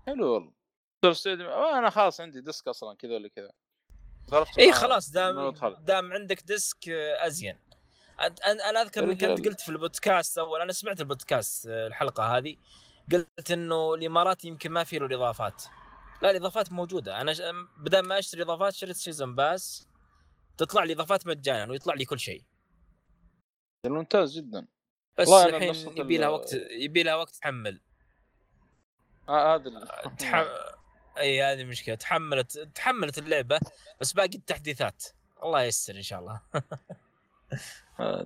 حلو 0.06 0.34
والله. 0.34 0.52
store 1.12 1.78
أنا 1.78 1.90
خلاص 1.90 2.20
عندي 2.20 2.40
disc 2.40 2.68
أصلا 2.68 2.96
كذا 2.96 3.14
ولا 3.14 3.28
كذا. 3.28 3.50
اي 4.58 4.72
خلاص 4.72 5.10
دام. 5.10 5.50
دام 5.80 6.12
عندك 6.12 6.42
disc 6.42 6.88
آه، 6.88 7.26
أزين. 7.26 7.58
أنا 8.20 8.82
أذكر 8.82 9.04
انك 9.04 9.24
انت. 9.24 9.46
قلت 9.46 9.60
في 9.60 9.68
البودكاست 9.68 10.38
أول 10.38 10.60
أنا 10.60 10.72
سمعت 10.72 11.00
البودكاست 11.00 11.66
آه، 11.66 11.86
الحلقة 11.86 12.36
هذه 12.36 12.56
قلت 13.12 13.50
إنه 13.50 13.94
الإمارات 13.94 14.44
يمكن 14.44 14.72
ما 14.72 14.84
في 14.84 14.98
له 14.98 15.06
الإضافات. 15.06 15.64
لا 16.22 16.30
الإضافات 16.30 16.72
موجودة. 16.72 17.20
أنا. 17.20 17.32
بدل 17.76 18.00
ما 18.00 18.18
أشتري 18.18 18.42
إضافات 18.42 18.72
شريت 18.74 18.96
Season 18.96 19.34
Pass 19.34 19.88
تطلع 20.56 20.84
لي 20.84 20.92
إضافات 20.92 21.26
مجانا 21.26 21.72
ويطلع 21.72 21.94
لي 21.94 22.04
كل 22.04 22.18
شيء. 22.20 22.44
ممتاز 23.86 24.38
جدا. 24.38 24.66
بس 25.18 25.28
الحين 25.28 25.98
يبي 25.98 26.18
لها 26.18 26.28
وقت 26.28 26.52
يبي 26.70 27.02
لها 27.02 27.14
وقت 27.14 27.34
تحمل. 27.34 27.80
آه 29.28 29.54
هذا 29.54 29.68
ال- 29.68 30.16
تح... 30.16 30.44
إي 31.18 31.42
هذه 31.42 31.60
المشكلة. 31.60 31.94
تحملت 31.94 32.58
تحملت 32.58 33.18
اللعبة 33.18 33.60
بس 34.00 34.12
باقي 34.12 34.36
التحديثات. 34.38 35.04
الله 35.42 35.62
ييسر 35.62 35.96
إن 35.96 36.02
شاء 36.02 36.20
الله. 36.20 36.40
آه، 36.54 36.62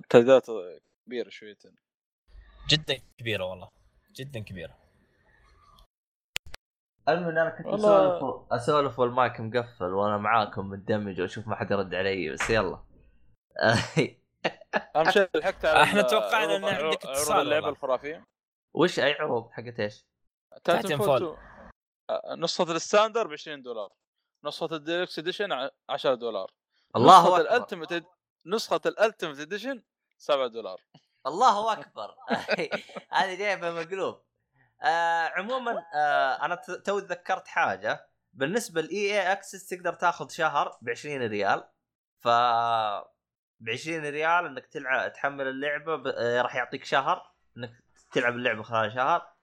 تحديثات 0.09 0.45
كبيره 1.05 1.29
شويتين 1.29 1.75
جدا 2.69 2.99
كبيرة 3.17 3.43
والله. 3.43 3.69
جدا 4.15 4.39
كبيرة. 4.39 4.77
المهم 7.09 7.29
أنا 7.37 7.49
كنت 7.49 7.65
والله- 7.65 8.17
اسولف 8.17 8.53
أسولف 8.53 8.99
والمايك 8.99 9.39
مقفل 9.39 9.85
وأنا 9.93 10.17
معاكم 10.17 10.69
مندمج 10.69 11.21
وأشوف 11.21 11.47
ما 11.47 11.55
حد 11.55 11.71
يرد 11.71 11.95
علي 11.95 12.29
بس 12.29 12.49
يلا. 12.49 12.79
أهم 14.95 15.11
شيء 15.11 15.29
لحقت 15.35 15.65
على 15.65 15.83
إحنا 15.83 16.01
توقعنا 16.01 16.55
إن 16.55 16.63
عندك 16.65 17.05
اتصال 17.05 17.41
اللعبة. 17.41 17.69
الخرافية. 17.69 18.23
وش 18.73 18.99
أي 18.99 19.13
عروض 19.13 19.49
حقت 19.51 19.79
إيش؟ 19.79 20.05
Titanfall 20.63 21.37
نسخه 22.37 22.71
ال 22.71 22.77
Standard 22.77 23.27
ب 23.27 23.31
20 23.31 23.61
دولار 23.61 23.93
نسخه 24.45 24.75
ال 24.75 24.81
Deluxe 24.81 25.19
Edition 25.19 25.69
10 25.89 26.13
دولار. 26.15 26.51
الله 26.95 27.25
أكبر. 27.27 27.41
الالتيميت 27.41 27.91
نسخة 28.45 28.81
الالتيميت 28.85 29.39
اديشن 29.39 29.83
7 30.17 30.47
دولار. 30.47 30.81
الله 31.27 31.71
أكبر. 31.73 32.15
هذه 33.11 33.35
لعبة 33.39 33.71
مقلوب. 33.71 34.21
آه 34.83 35.27
عموما 35.27 35.85
آه 35.95 36.45
أنا 36.45 36.55
تو 36.55 36.99
تذكرت 36.99 37.47
حاجة. 37.47 38.09
بالنسبة 38.33 38.81
ل 38.81 38.97
EA 39.11 39.31
Access 39.31 39.67
تقدر 39.67 39.93
تاخذ 39.93 40.29
شهر 40.29 40.77
ب 40.81 40.89
20 40.89 41.27
ريال. 41.27 41.63
ف 42.19 42.27
ب 43.59 43.69
20 43.69 44.05
ريال 44.05 44.45
إنك 44.45 44.65
تلعب 44.67 45.13
تحمل 45.13 45.47
اللعبة 45.47 45.95
ب... 45.95 46.07
آه 46.07 46.41
راح 46.41 46.55
يعطيك 46.55 46.85
شهر 46.85 47.31
إنك 47.57 47.71
تلعب 48.11 48.33
اللعبة 48.35 48.63
خلال 48.63 48.91
شهر. 48.93 49.33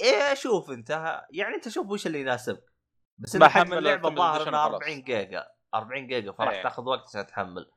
إيه 0.00 0.34
شوف 0.34 0.70
أنت 0.70 0.90
يعني 1.30 1.54
أنت 1.54 1.68
شوف 1.68 1.86
وش 1.86 2.06
اللي 2.06 2.20
يناسبك. 2.20 2.72
بس 3.18 3.36
انك 3.36 3.50
حجم 3.50 3.72
اللعبة 3.72 4.08
الظاهر 4.08 4.44
Edition 4.44 4.48
انها 4.48 4.66
وخلاص. 4.66 4.82
40 4.82 5.02
جيجا. 5.02 5.46
40 5.74 6.06
جيجا 6.06 6.32
فراح 6.32 6.52
إيه. 6.52 6.62
تاخذ 6.62 6.82
وقت 6.82 7.08
عشان 7.08 7.26
تحمل. 7.26 7.70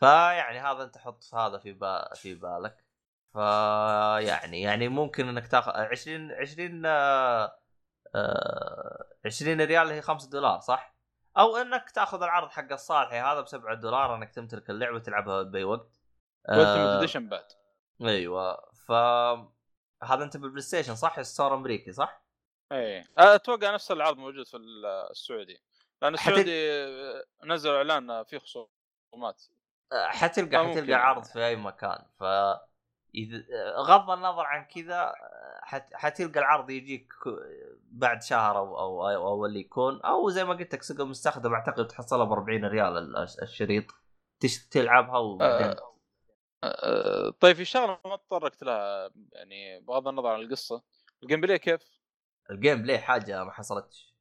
فيعني 0.00 0.60
هذا 0.60 0.84
أنت 0.84 0.98
حط 0.98 1.34
هذا 1.34 1.58
في 1.58 1.72
با... 1.72 2.14
في 2.14 2.34
بالك 2.34 2.84
فيعني 3.32 4.62
يعني 4.62 4.88
ممكن 4.88 5.28
إنك 5.28 5.48
تاخذ 5.48 5.72
20 5.72 6.32
20 6.32 6.86
آه، 6.86 7.58
آه، 8.14 9.04
20 9.24 9.60
ريال 9.60 9.82
اللي 9.82 9.94
هي 9.94 10.02
5 10.02 10.30
دولار 10.30 10.60
صح؟ 10.60 10.94
أو 11.38 11.56
إنك 11.56 11.90
تاخذ 11.90 12.22
العرض 12.22 12.48
حق 12.48 12.72
الصالحي 12.72 13.16
هذا 13.18 13.40
ب 13.40 13.46
7 13.46 13.74
دولار 13.74 14.14
إنك 14.14 14.30
تمتلك 14.34 14.70
اللعبة 14.70 14.96
وتلعبها 14.96 15.42
بأي 15.42 15.64
وقت. 15.64 16.00
و 16.48 16.50
Ultimate 16.50 16.68
آه، 16.88 16.98
Edition 16.98 17.28
بعد 17.28 17.46
أيوه 18.02 18.70
ف 18.86 18.92
هذا 20.04 20.24
أنت 20.24 20.36
بال 20.36 20.62
PlayStation 20.62 20.94
صح؟ 20.94 21.20
store 21.20 21.54
أمريكي 21.54 21.92
صح؟ 21.92 22.24
إيه 22.72 23.04
أتوقع 23.18 23.70
نفس 23.74 23.90
العرض 23.90 24.16
موجود 24.18 24.46
في 24.46 24.56
السعودي 25.10 25.62
لأن 26.02 26.16
حتى- 26.16 26.20
السعودي 26.28 26.70
نزلوا 27.44 27.76
إعلان 27.76 28.24
فيه 28.24 28.38
خصومات 28.38 28.68
آه، 29.14 29.57
حتلقى 29.92 30.58
حتلقى 30.70 30.90
يعني. 30.90 30.94
عرض 30.94 31.24
في 31.24 31.46
أي 31.46 31.56
مكان. 31.56 31.98
ف 32.18 32.24
اذا 33.14 33.44
غض 33.76 34.10
النظر 34.10 34.42
عن 34.42 34.64
كذا 34.64 35.12
حت... 35.62 35.94
حتلقى 35.94 36.40
العرض 36.40 36.70
يجيك 36.70 37.12
بعد 37.90 38.22
شهر 38.22 38.58
أو 38.58 38.78
أو 38.78 39.08
أو, 39.10 39.28
أو 39.28 39.46
اللي 39.46 39.60
يكون. 39.60 40.00
أو 40.02 40.30
زي 40.30 40.44
ما 40.44 40.54
قلت 40.54 40.74
لك 40.74 40.82
سوق 40.82 41.00
المستخدم 41.00 41.54
أعتقد 41.54 41.86
تحصلها 41.86 42.24
ب 42.24 42.32
40 42.32 42.64
ريال 42.64 42.96
ال- 42.98 43.16
الشريط. 43.42 43.84
تش... 44.40 44.68
تلعبها 44.68 45.18
وبعدين. 45.18 45.66
آه، 45.66 45.94
آه، 46.64 47.30
طيب 47.40 47.56
في 47.56 47.64
شغلة 47.64 47.98
ما 48.04 48.16
تطرقت 48.16 48.62
لها 48.62 49.10
يعني 49.32 49.80
بغض 49.80 50.08
النظر 50.08 50.28
عن 50.28 50.40
القصة 50.40 50.82
ال 51.22 51.40
gameplay 51.40 51.58
كيف؟ 51.58 51.80
ال 52.50 52.82
gameplay 52.82 52.98
حاجة 52.98 53.44
ما 53.44 53.52
حصلتش. 53.52 54.14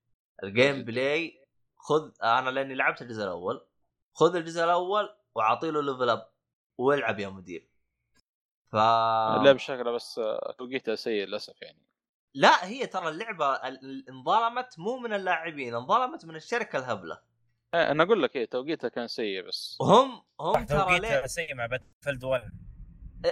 ال 0.43 0.83
gameplay 0.83 1.45
خذ 1.77 2.11
أنا 2.23 2.49
لأني 2.49 2.75
لعبت 2.75 3.01
الجزء 3.01 3.23
الأول 3.23 3.65
خذ 4.13 4.35
الجزء 4.35 4.63
الأول 4.63 5.16
وعطي 5.37 5.71
له 5.71 5.81
level 5.81 6.09
up 6.09 6.29
والعب 6.77 7.19
يا 7.19 7.29
مدير. 7.29 7.67
ف 8.71 8.75
اللعبه 8.75 9.57
شكلها 9.57 9.91
بس 9.91 10.19
آه، 10.19 10.55
توقيتها 10.57 10.95
سيء 10.95 11.25
للأسف 11.25 11.61
يعني. 11.61 11.81
لا 12.33 12.65
هي 12.65 12.87
ترى 12.87 13.09
اللعبة 13.09 13.53
ال- 13.55 13.85
ال- 13.85 14.09
انظلمت 14.09 14.79
مو 14.79 14.97
من 14.97 15.13
اللاعبين 15.13 15.75
انظلمت 15.75 16.25
من 16.25 16.35
الشركة 16.35 16.79
الهبلة. 16.79 17.19
آه، 17.73 17.91
أنا 17.91 18.03
أقول 18.03 18.23
لك 18.23 18.35
إيه 18.35 18.45
توقيتها 18.45 18.87
كان 18.87 19.07
سيء 19.07 19.47
بس. 19.47 19.77
هم 19.81 20.21
هم 20.39 20.65
ترى 20.65 20.77
ليه؟ 20.77 21.07
توقيتها 21.09 21.27
سيء 21.27 21.55
مع 21.55 21.65
Battlefield 21.65 22.23
1 22.23 22.51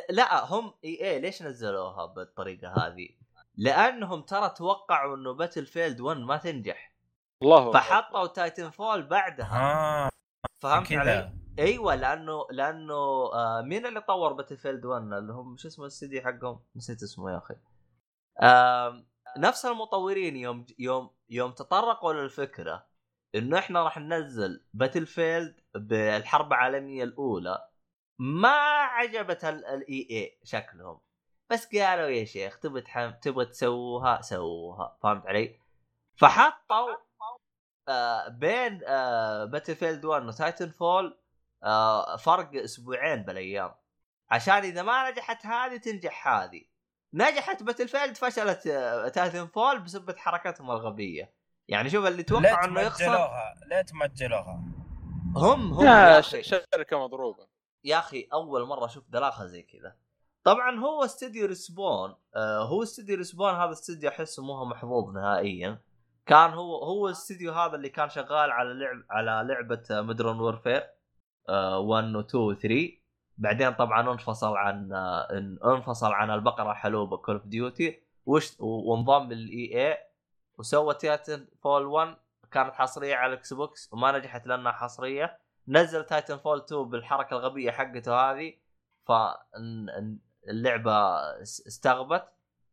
لا 0.10 0.46
هم 0.54 0.74
إي 0.84 1.10
إي 1.12 1.20
ليش 1.20 1.42
نزلوها 1.44 2.06
بالطريقة 2.06 2.88
هذه؟ 2.88 3.10
لأنهم 3.56 4.22
ترى 4.22 4.50
توقعوا 4.50 5.16
إنه 5.16 5.32
Battlefield 5.34 6.02
1 6.02 6.18
ما 6.20 6.38
تنجح. 6.38 6.92
الله 7.44 7.72
فحطوا 7.72 8.28
Titanfall 8.28 9.04
بعدها. 9.04 9.56
آه 10.06 10.10
فهمت. 10.64 10.92
علي؟ 10.92 11.34
أيوه 11.60 11.96
لأنه 11.96 12.46
لأنه 12.52 12.94
آه 13.34 13.62
مين 13.62 13.86
اللي 13.86 14.02
طور 14.02 14.34
Battlefield 14.34 14.86
1 14.86 15.04
اللي 15.04 15.34
هم 15.34 15.58
شو 15.58 15.68
اسمه 15.68 15.86
الاستديو 15.86 16.22
حقهم؟ 16.22 16.60
نسيت 16.76 17.04
اسمه 17.04 17.32
يا 17.32 17.38
أخي. 17.38 17.56
آه 18.42 19.06
نفس 19.38 19.66
المطورين 19.66 20.36
يوم 20.36 20.66
يوم 20.80 21.10
يوم 21.30 21.52
تطرقوا 21.52 22.14
للفكرة 22.14 22.86
إنه 23.36 23.60
إحنا 23.60 23.84
راح 23.84 23.98
ننزل 23.98 24.66
Battlefield 24.74 25.60
بالحرب 25.76 26.48
العالمية 26.54 27.04
الأولى 27.04 27.70
ما 28.20 28.50
عجبت 28.84 29.46
ال 29.46 30.08
EA 30.12 30.40
شكلهم 30.44 31.00
بس 31.50 31.76
قالوا 31.76 32.08
يا 32.08 32.26
شيخ 32.26 32.60
تبغى. 32.60 32.84
تبغى 33.22 33.46
تسووها 33.46 34.22
سووها 34.22 34.98
فهمت 35.04 35.28
علي؟ 35.28 35.60
فحطوا 36.16 36.96
آه 37.90 38.28
بين 38.28 38.82
آه 38.88 39.46
Battlefield 39.46 40.06
1 40.06 40.26
و 40.26 40.70
Titanfall 40.70 41.18
فرق 42.20 42.50
أسبوعين 42.56 43.24
بالأيام. 43.24 43.72
عشان 44.32 44.54
إذا 44.56 44.82
ما 44.82 45.12
نجحت 45.12 45.46
هذه 45.46 45.78
تنجح 45.78 46.28
هذه. 46.28 46.62
نجحت 47.14 47.64
Battlefield 47.64 48.18
فشلت 48.18 48.68
آه 48.68 49.08
Titanfall 49.08 49.80
بسبب 49.80 50.18
حركتهم 50.18 50.72
الغبية. 50.72 51.34
يعني 51.68 51.90
شوف 51.90 52.06
اللي 52.06 52.24
توقع 52.24 52.66
إنه 52.66 52.82
يخسر 52.82 53.06
تمجلوها 53.06 53.56
لا 53.68 53.82
تمجلوها 53.82 54.64
هم 55.36 55.74
هم 55.74 55.86
يا 55.86 56.22
شركة 56.22 57.04
مضروبة. 57.04 57.48
يا 57.84 58.00
أخي 58.00 58.28
أول 58.34 58.68
مرة 58.68 58.86
أشوف 58.86 59.04
دلاخة 59.10 59.46
زي 59.46 59.62
كذا. 59.62 59.96
طبعا 60.44 60.80
هو 60.80 61.04
استديو 61.04 61.46
ريسبون 61.46 62.16
آه 62.36 62.64
هو 62.64 62.84
استديو 62.84 63.18
ريسبون 63.18 63.56
هذا 63.56 63.72
استديو 63.72 64.10
أحسه 64.10 64.44
مو 64.44 64.54
هو 64.54 64.66
محظوظ 64.66 65.14
نهائيا. 65.14 65.82
كان 66.26 66.54
هو 66.54 66.84
هو 66.84 67.08
الاستديو 67.08 67.54
هذا 67.54 67.76
اللي 67.76 67.90
كان 67.90 68.10
شغال 68.10 68.52
على 68.52 68.74
لعب 68.74 69.04
على 69.10 69.48
لعبة 69.54 69.84
مدرون 69.92 70.40
وورفير 70.40 70.95
1 71.50 72.16
و 72.16 72.20
2 72.20 72.44
و 72.44 72.54
3 72.54 72.92
بعدين 73.38 73.74
طبعا 73.74 74.12
انفصل 74.12 74.58
عن 74.58 74.94
آه، 74.94 75.28
ان- 75.32 75.60
انفصل 75.66 76.12
عن 76.14 76.32
البقرة 76.32 76.72
الحلوبه 76.72 77.18
كول 77.18 77.36
اوف 77.36 77.46
ديوتي 77.46 78.02
وانضم 78.60 79.34
لل 79.34 79.88
EA 79.92 79.98
وسوى 80.58 80.94
Titanfall 80.94 81.86
1 81.86 82.16
كانت 82.52 82.74
حصرية 82.74 83.16
على 83.16 83.34
ال 83.34 83.54
Xbox 83.54 83.90
وما 83.94 84.18
نجحت 84.18 84.48
لأنها 84.48 84.72
حصرية. 84.72 85.40
نزل 85.68 86.04
Titanfall 86.04 86.58
2 86.62 86.84
بالحركة 86.90 87.34
الغبية 87.38 87.72
حقته 87.72 88.16
هذه. 88.32 88.54
فاللعبه 90.44 90.92
استغبت. 91.42 92.24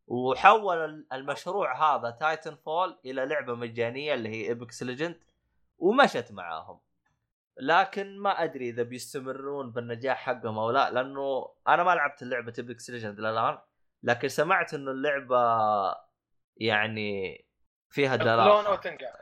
وحول 0.07 0.77
ال- 0.77 1.05
المشروع 1.13 1.95
هذا 1.95 2.09
Titanfall 2.09 2.97
إلى 3.05 3.25
لعبة 3.25 3.55
مجانية 3.55 4.13
اللي 4.13 4.29
هي 4.29 4.47
Apex 4.47 4.83
Legends 4.83 5.19
ومشت 5.79 6.31
معاهم. 6.31 6.79
لكن 7.57 8.17
ما 8.19 8.43
أدري 8.43 8.69
إذا 8.69 8.83
بيستمرون 8.83 9.71
بالنجاح 9.71 10.17
حقهم 10.17 10.59
أو 10.59 10.71
لا 10.71 10.91
لأنه 10.91 11.53
أنا 11.67 11.83
ما 11.83 11.95
لعبت 11.95 12.23
لعبه 12.23 12.53
Apex 12.57 12.89
Legends 12.89 13.19
الآن 13.19 13.57
لكن 14.03 14.27
سمعت 14.27 14.73
إنه 14.73 14.91
اللعبة 14.91 15.37
يعني 16.57 17.45
فيها 17.89 18.17
لونه 18.17 18.35
دلاخه 18.35 18.71
وتنقع 18.71 19.13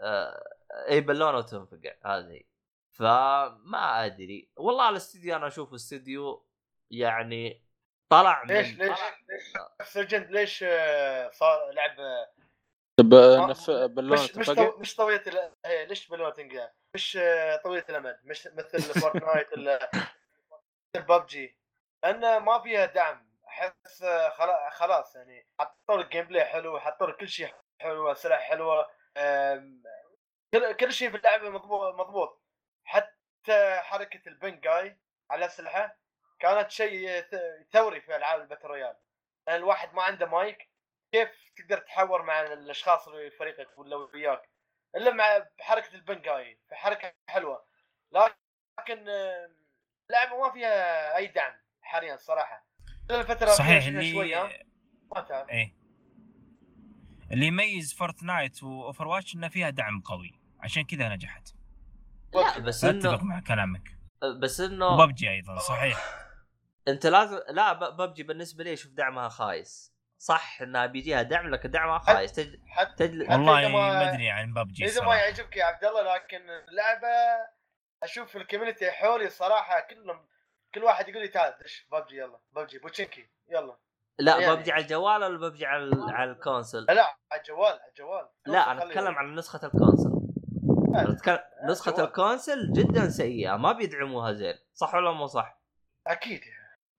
آه، 0.00 0.44
إي 0.88 1.00
بالونه 1.00 1.38
وتنفقع 1.38 1.94
هذه. 2.04 2.42
فما 2.92 4.04
أدري. 4.04 4.50
والله 4.56 4.88
الاستديو 4.88 5.36
أنا 5.36 5.46
أشوف 5.46 5.74
استديو 5.74 6.46
يعني 6.90 7.64
طلع 8.08 8.44
من 8.44 8.54
ليش 8.54 8.78
ليش 8.78 8.98
ليش 9.96 10.14
ليش 10.14 10.64
آه، 10.68 11.30
صار 11.30 11.70
لعب 11.72 11.96
طب 13.00 13.14
آه، 13.14 13.46
نف... 13.46 13.70
باللون 13.70 14.12
مش 14.18 14.36
مش 14.36 14.46
تفقع 14.46 14.70
طو... 14.70 14.78
مش 14.78 14.96
طويلة 14.96 15.22
ال... 15.26 15.54
إيه، 15.66 15.84
ليش 15.84 16.08
بالونه 16.08 16.30
تنقع؟ 16.30 16.70
مش 16.94 17.16
آه، 17.16 17.56
طويلة 17.56 17.84
الأمد 17.88 18.20
مش 18.24 18.46
مثل 18.52 19.00
فورتنايت 19.00 19.52
ولا 19.52 19.90
ببجي 20.96 21.58
لأن 22.04 22.36
ما 22.36 22.58
فيها 22.58 22.86
دعم. 22.86 23.32
أحس 23.48 24.02
آه، 24.02 24.28
خلا- 24.28 24.70
خلاص 24.70 25.16
يعني 25.16 25.46
حطوا 25.60 25.96
لك 25.96 26.08
gameplay 26.12 26.44
حلو 26.44 26.80
حطوا 26.80 27.06
لك 27.06 27.16
كل 27.16 27.28
شيء 27.28 27.54
حلو 27.80 28.12
أسلحة 28.12 28.40
حلوة 28.40 28.90
كل 30.54 30.72
كل 30.72 30.92
شيء 30.92 31.10
في 31.10 31.16
اللعبة 31.16 31.50
مضبوط 31.50 31.94
مضبوط. 31.94 32.42
حتى 32.84 33.80
حركة 33.80 34.28
ال 34.28 34.42
ping 34.42 34.98
على 35.30 35.38
الأسلحة 35.38 35.98
كانت 36.38 36.70
شيء 36.70 37.20
ثوري 37.72 38.00
في 38.00 38.16
ألعاب 38.16 38.40
ال 38.40 38.44
battle 38.44 38.66
royale 38.68 38.96
الواحد 39.48 39.94
ما 39.94 40.02
عنده 40.02 40.26
مايك 40.26 40.71
كيف 41.12 41.28
تقدر 41.56 41.78
تحور 41.78 42.22
مع 42.22 42.40
الأشخاص 42.40 43.08
اللي 43.08 43.30
في 43.30 43.36
فريقك 43.36 43.78
ولا 43.78 43.96
وياك؟ 43.96 44.50
إلا 44.96 45.12
مع 45.12 45.24
بحركة 45.58 45.94
ال 45.94 46.07
ping 46.07 46.60
في 46.68 46.74
حركة 46.74 47.12
حلوة. 47.28 47.64
لكن 48.12 48.98
اللعبه 50.10 50.38
ما 50.40 50.52
فيها 50.52 51.16
أي 51.16 51.26
دعم 51.26 51.52
حاليا 51.82 52.14
الصراحه 52.14 52.66
الفترة 53.10 53.46
صحيح 53.46 53.86
اللي 53.86 54.12
شوية 54.12 54.62
ما 55.16 55.20
تعرف 55.20 55.48
إيه. 55.50 55.76
اللي 57.32 57.46
يميز 57.46 57.94
Fortnite 57.94 58.62
و 58.62 59.08
Overwatch 59.08 59.34
إنه 59.34 59.48
فيها 59.48 59.70
دعم 59.70 60.00
قوي. 60.00 60.40
عشان 60.60 60.82
كذا 60.84 61.08
نجحت. 61.08 61.48
لا. 62.34 62.58
بس 62.58 62.84
أتفق 62.84 63.10
انه 63.10 63.24
مع 63.24 63.40
كلامك. 63.40 63.96
بس 64.40 64.60
إنه 64.60 64.86
وببجي 64.86 65.30
أيضا 65.30 65.58
صحيح. 65.58 65.98
أنت 66.88 67.06
لازم 67.06 67.38
لا 67.48 67.72
ب- 67.72 67.96
ببجي 67.96 68.22
بالنسبة 68.22 68.64
لي 68.64 68.72
أشوف 68.72 68.92
دعمها 68.92 69.28
خايس. 69.28 69.91
صح 70.22 70.62
إنها 70.62 70.86
بيجيها 70.86 71.22
دعم 71.22 71.50
لكن 71.50 71.70
دعمها 71.70 71.98
خايس. 71.98 72.32
تج... 72.32 72.56
حتى 72.66 73.08
تجل... 73.08 73.24
حتى 73.26 73.32
والله 73.34 73.68
ما- 73.68 73.92
ما 73.92 74.10
أدري 74.12 74.30
عن 74.30 74.54
ببجي 74.54 74.84
إذا 74.84 75.02
ما. 75.04 75.16
يعجبك 75.16 75.56
يا 75.56 75.64
عبد 75.64 75.84
الله 75.84 76.14
لكن 76.14 76.50
اللعبة 76.68 77.08
أشوف 78.02 78.36
ال 78.36 78.41
community 78.41 78.90
حولي 78.90 79.30
صراحة 79.30 79.80
كلهم 79.80 80.28
كل 80.74 80.84
واحد 80.84 81.08
يقول 81.08 81.22
لي 81.22 81.28
تعال 81.28 81.54
دش 81.64 81.86
ببجي 81.92 82.16
يلا 82.16 82.38
PUBG 82.52 82.78
Pochinki 82.78 83.30
يلا. 83.48 83.76
لا 84.18 84.36
يعني- 84.38 84.56
ببجي 84.56 84.72
على 84.72 84.82
الجوال 84.82 85.22
ولا 85.24 85.38
ببجي 85.48 85.66
على 85.66 85.90
على 86.08 86.30
ال 86.30 86.37
console 86.37 86.84
لا 86.84 87.16
على 87.30 87.40
الجوال 87.40 87.72
على 87.72 87.88
الجوال. 87.88 88.28
لا 88.46 88.72
أنا 88.72 88.82
أتكلم 88.82 89.14
عن 89.14 89.34
نسخة 89.34 89.66
ال 89.66 89.72
console 89.72 90.10
لا، 90.92 91.00
أنا 91.00 91.12
أتكلم... 91.12 91.38
نسخة 91.64 91.92
جوال. 91.92 92.04
ال 92.06 92.14
console 92.14 92.72
جدا 92.72 93.08
سيئة 93.08 93.56
ما 93.56 93.72
بيدعموها 93.72 94.32
زين. 94.32 94.54
صح 94.74 94.94
ولا 94.94 95.12
مو 95.12 95.26
صح؟ 95.26 95.62
أكيد 96.06 96.40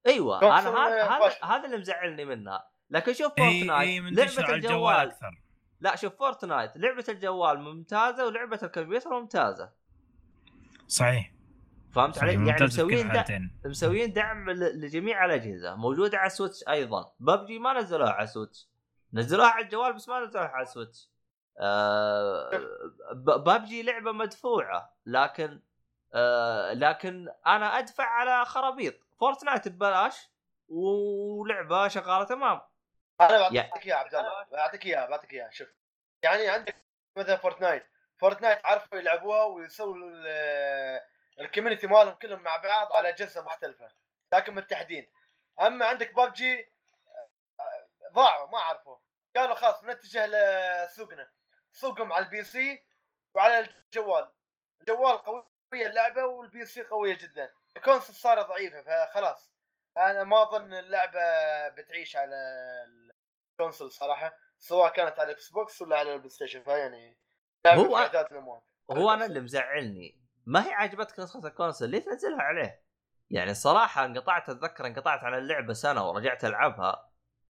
أيوه 0.08 0.40
console 0.40 0.68
أنا 0.68 1.18
هذا. 1.18 1.44
هذا 1.44 1.66
اللي 1.66 1.78
مزعلني 1.78 2.26
منها. 2.26 2.73
لكن 2.90 3.14
شوف 3.14 3.32
اي 3.40 3.44
Fortnite 3.44 3.90
اي 3.90 4.00
منتشر 4.00 4.42
لعبه 4.42 4.54
على 4.54 4.56
الجوال. 4.56 4.96
أكثر. 4.96 5.42
لا 5.80 5.96
شوف 5.96 6.16
Fortnite 6.16 6.78
لعبة 6.78 7.06
الجوال 7.10 7.60
ممتازة 7.60 8.26
ولعبة 8.26 8.60
الكمبيوتر 8.64 9.10
ممتازة. 9.10 9.70
صحيح. 10.88 11.32
فهمت 11.92 12.18
علي؟ 12.18 12.34
يعني 12.48 12.64
مسويين. 12.64 13.12
الحالتين. 13.12 13.60
مسويين 13.66 14.14
دعم 14.14 14.50
لجميع 14.50 15.26
الأجهزة 15.26 15.76
موجودة 15.76 16.18
على 16.18 16.28
ال 16.28 16.33
Switch 16.33 16.64
أيضا. 16.70 17.12
ببجي 17.20 17.60
ما 17.60 17.74
نزلوها 17.74 18.12
على 18.12 18.24
ال 18.24 18.29
Switch. 18.29 18.68
نزلوها 19.14 19.48
على 19.48 19.66
الجوال 19.66 19.94
بس 19.94 20.10
ما 20.10 20.20
نزلوها 20.20 20.48
على 20.48 20.64
ال 20.64 20.69
Switch. 20.70 21.10
آه 21.60 22.62
ببجي 23.14 23.84
لعبة 23.84 24.12
مدفوعة 24.12 24.96
لكن 25.06 25.62
آه 26.14 26.74
لكن 26.74 27.28
أنا 27.48 27.80
أدفع 27.80 28.04
على 28.04 28.46
خرابيط. 28.46 28.94
Fortnite 29.20 29.68
ببلاش 29.68 30.30
ولعبة 30.70 31.88
شغالة 31.88 32.24
تمام. 32.24 32.62
أنا 33.22 33.50
بعطيك 33.50 33.86
إياها 33.86 33.98
عبد 33.98 34.16
الله. 34.16 34.44
بعطيك 34.52 34.86
إياها 34.86 35.06
بعطيك 35.06 35.34
إياها. 35.34 35.50
شوف 35.52 35.68
يعني 36.24 36.50
عندك 36.50 36.76
مثلا 37.18 37.36
Fortnite 37.36 37.88
Fortnite 38.18 38.66
عارفوا 38.66 38.98
يلعبوها 38.98 39.44
ويسووا 39.44 39.96
ال- 39.98 41.02
ال 41.40 41.45
community 41.45 41.88
مالهم 41.88 42.14
كلهم 42.14 42.44
مع 42.44 42.56
بعض 42.58 42.94
على 42.94 43.10
اجهزه 43.10 43.42
مختلفة 43.42 43.92
لكن 44.34 44.56
متحدين. 44.56 45.12
أما 45.62 45.86
عندك 45.86 46.14
ببجي 46.14 46.72
ضاعوا 48.12 48.48
ما 48.50 48.60
عرفوا. 48.60 48.98
قالوا 49.36 49.56
خلاص 49.56 49.84
نتجه 49.84 50.26
لسوقنا. 50.26 51.32
سوقهم 51.72 52.14
على 52.14 52.26
ال 52.26 52.44
PC 52.44 52.84
وعلى 53.36 53.60
الجوال. 53.60 54.32
الجوال 54.82 55.18
قوية 55.18 55.88
اللعبة 55.88 56.26
وال 56.26 56.66
PC 56.66 56.84
قوية 56.84 57.18
جدا. 57.18 57.54
ال 57.78 57.82
console 57.82 58.16
صار 58.16 58.42
ضعيفة 58.42 58.82
فخلاص. 58.82 59.54
أنا 59.98 60.24
ما 60.24 60.42
أظن 60.42 60.74
اللعبة 60.74 61.20
بتعيش 61.70 62.16
على 62.16 62.36
الكونسول 63.60 63.92
صراحة 63.92 64.34
سواء 64.60 64.94
كانت 64.94 65.20
على 65.20 65.30
ال 65.30 65.50
Xbox 65.50 65.82
ولا 65.82 65.98
على 65.98 66.14
ال 66.14 66.30
PlayStation 66.30 66.64
فيعني 66.64 67.18
هو- 67.68 67.98
هو 68.92 69.12
أنا 69.14 69.26
اللي 69.26 69.40
مزعلني. 69.40 70.22
ما 70.46 70.68
هي 70.68 70.74
عجبتك 70.74 71.20
نسخة 71.20 71.48
ال 71.48 71.53
console 71.53 71.90
ليه 71.90 72.00
تنزلها 72.00 72.42
عليه؟ 72.42 72.84
يعني 73.30 73.52
الصراحه 73.52 74.06
انقطعت 74.06 74.50
اتذكر 74.50 74.88
انقطعت 74.88 75.20
عن 75.24 75.34
اللعبة 75.34 75.74
سنة 75.74 76.10
ورجعت 76.10 76.46
ألعبها. 76.46 77.10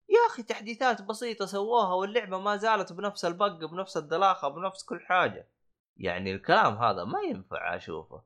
يا 0.10 0.20
أخي 0.34 0.44
تحديثات 0.44 1.02
بسيطة 1.02 1.46
سووها 1.46 1.94
واللعبة 1.94 2.38
ما 2.40 2.58
زالت 2.58 2.94
بنفس 2.94 3.26
ال 3.26 3.31
bug 3.31 3.48
بنفس 3.66 3.98
الدلاخة 3.98 4.48
بنفس 4.48 4.84
كل 4.86 5.02
حاجة. 5.06 5.50
يعني 5.98 6.34
الكلام 6.34 6.78
هذا 6.78 7.04
ما 7.04 7.20
ينفع 7.22 7.76
أشوفه. 7.76 8.24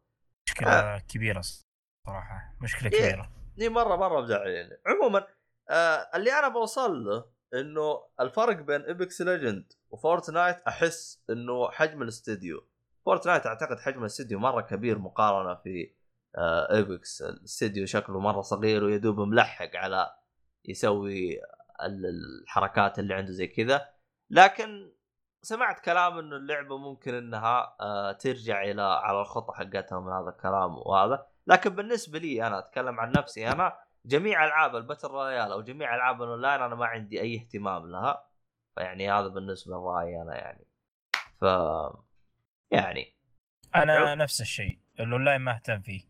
مشكلة 0.47 0.99
كبيرة 0.99 1.41
صراحة. 1.41 2.55
مشكلة 2.61 2.91
إيه. 2.93 3.11
كبيرة. 3.11 3.31
دي 3.57 3.69
مرة 3.69 3.95
مرة 3.95 4.21
مزعلني. 4.21 4.81
عموما 4.85 5.27
آه 5.69 6.09
اللي 6.15 6.33
أنا 6.39 6.47
بوصل 6.47 7.03
له 7.05 7.25
إنه 7.53 8.03
الفرق 8.19 8.55
بين 8.61 8.81
Apex 8.81 9.21
Legends 9.21 9.73
و 9.89 9.97
Fortnite 9.97 10.57
أحس 10.67 11.23
إنه 11.29 11.71
حجم 11.71 12.01
الاستديو. 12.01 12.67
Fortnite 13.05 13.45
أعتقد 13.47 13.79
حجم 13.79 13.99
الاستديو 14.01 14.39
مرة 14.39 14.61
كبير 14.61 14.99
مقارنة 14.99 15.55
في 15.55 15.93
آه 16.37 16.75
Apex 16.75 17.21
الاستديو 17.21 17.85
شكله 17.85 18.19
مرة 18.19 18.41
صغير 18.41 18.83
ويدوب 18.83 19.19
ملحق 19.19 19.75
على 19.75 20.13
يسوي 20.65 21.39
ال- 21.83 22.41
الحركات 22.43 22.99
اللي 22.99 23.13
عنده 23.13 23.31
زي 23.31 23.47
كذا. 23.47 23.89
لكن 24.29 24.91
سمعت 25.41 25.79
كلام 25.79 26.17
إنه 26.17 26.35
اللعبة 26.35 26.77
ممكن 26.77 27.13
إنها 27.13 27.75
آه 27.81 28.11
ترجع 28.11 28.63
إلى 28.63 28.81
على 28.81 29.21
الخطة 29.21 29.53
حقتها 29.53 29.99
من 29.99 30.11
هذا 30.11 30.29
الكلام 30.29 30.77
وهذا. 30.77 31.27
لكن 31.47 31.69
بالنسبة 31.69 32.19
لي 32.19 32.47
أنا 32.47 32.59
أتكلم 32.59 32.99
عن 32.99 33.11
نفسي 33.11 33.47
أنا 33.51 33.79
جميع 34.07 34.45
ألعاب 34.45 34.75
ال 34.75 34.80
battle 34.80 35.07
royale 35.07 35.51
أو 35.51 35.61
جميع 35.61 35.95
ألعاب 35.95 36.21
الأونلاين 36.23 36.61
أنا 36.61 36.75
ما 36.75 36.85
عندي 36.85 37.21
أي 37.21 37.35
اهتمام 37.35 37.91
لها 37.91 38.27
فيعني 38.75 39.11
هذا 39.11 39.27
بالنسبة 39.27 39.75
لرأيي 39.75 40.21
أنا 40.21 40.35
يعني. 40.35 40.67
ف 41.41 41.43
يعني. 42.71 43.15
أنا 43.75 43.93
عب- 43.93 44.17
نفس 44.17 44.41
الشيء 44.41 44.79
الأونلاين 44.99 45.41
ما 45.41 45.55
أهتم 45.55 45.81
فيه 45.81 46.01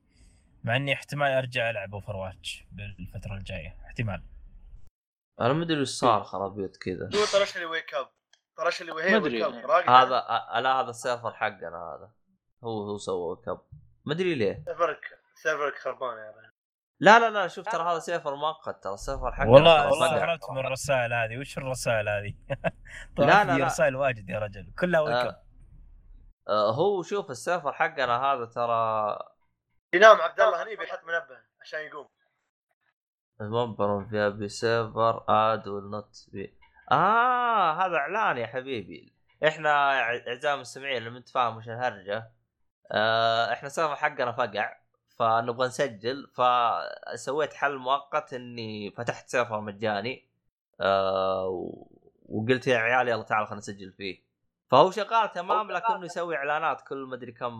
مع 0.63 0.75
إني 0.75 0.93
احتمال 0.93 1.31
أرجع 1.31 1.69
ألعب 1.69 1.93
Overwatch 1.93 2.63
بالفترة 2.71 3.33
الجاية 3.33 3.77
احتمال. 3.85 4.23
أنا 5.41 5.53
ما 5.53 5.63
أدري 5.63 5.81
وش 5.81 5.87
صار 5.87 6.23
خرابيط 6.23 6.77
كذا. 6.77 7.05
هو 7.05 7.25
طرش 7.33 7.57
لي 7.57 7.65
wake 7.65 7.93
up 7.93 8.07
طرش 8.57 8.83
لي 8.83 8.91
وهي. 8.91 9.15
wake 9.17 9.41
up 9.41 9.53
راقد 9.53 9.89
هذا 9.89 10.25
لا 10.61 10.81
هذا 10.81 10.89
السيرفر 10.89 11.33
حقنا 11.33 11.95
هذا. 11.95 12.11
هو 12.63 12.81
هو 12.89 12.97
سوى 12.97 13.35
كب 13.45 13.59
ما 14.05 14.13
أدري 14.13 14.35
ليه. 14.35 14.63
سيرفرك 14.65 15.01
سيرفرك 15.35 15.75
خربان 15.75 16.17
يا 16.17 16.31
رجل. 16.31 16.46
لا 16.99 17.19
لا 17.19 17.29
لا 17.29 17.47
شوف 17.47 17.65
ترى 17.69 17.83
هذا 17.83 17.99
سيرفر 17.99 18.35
مؤقت 18.35 18.83
ترى 18.83 18.93
السيرفر 18.93 19.31
حقنا 19.31 19.49
والله. 19.51 19.89
استغربت 19.89 20.49
من 20.51 20.57
الرسائل 20.57 21.13
هذه 21.13 21.37
وش 21.37 21.57
الرسائل 21.57 22.09
هذه؟ 22.09 22.33
لا، 23.17 23.43
لا،. 23.43 23.65
رسائل 23.65 23.95
واجد 23.95 24.29
يا 24.29 24.39
رجل 24.39 24.73
كلها 24.79 25.01
ويك 25.01 25.15
آه. 25.15 25.43
آه 26.49 26.71
هو 26.71 27.03
شوف 27.03 27.31
السيرفر 27.31 27.73
حقنا 27.73 28.21
هذا 28.23 28.45
ترى 28.45 29.19
ينام 29.93 30.21
عبد 30.21 30.41
الله 30.41 30.63
هني 30.63 30.75
بيحط 30.75 30.99
منبه 31.03 31.37
عشان 31.61 31.79
يقوم 31.79 32.07
المنبر 33.41 34.05
في 34.09 34.17
ابي 34.17 34.49
سيرفر 34.49 35.23
اد 35.29 35.67
والنوت 35.67 36.25
بي 36.33 36.57
آه 36.91 37.85
هذا 37.85 37.95
إعلان 37.97 38.37
يا 38.37 38.47
حبيبي 38.47 39.13
إحنا 39.47 39.99
إعزائي 40.01 40.53
المستمعين 40.53 40.97
اللي 40.97 41.09
ما 41.09 41.17
انت 41.17 41.29
فاهم 41.29 41.57
وش 41.57 41.69
الهرجة 41.69 42.31
آه 42.91 43.53
إحنا 43.53 43.67
السيرفر 43.67 43.95
حقنا 43.95 44.31
فقع 44.31 44.86
فنبغى 45.19 45.67
نسجل 45.67 46.31
فسويت 46.33 47.53
حل 47.53 47.77
مؤقت 47.77 48.33
إني 48.33 48.91
فتحت 48.91 49.29
سيرفر 49.29 49.61
مجاني 49.61 50.27
آه 50.81 51.71
وقلت 52.25 52.67
يا 52.67 52.77
عيال 52.77 53.07
يلا 53.07 53.23
تعالوا 53.23 53.45
خلينا 53.45 53.59
نسجل 53.59 53.93
فيه. 53.93 54.27
فهو 54.71 54.91
شغال 54.91 55.31
تمام 55.31 55.71
لكنه 55.71 56.05
يسوي 56.05 56.35
إعلانات 56.35 56.81
كل 56.81 57.05
مدري 57.05 57.31
كم 57.31 57.53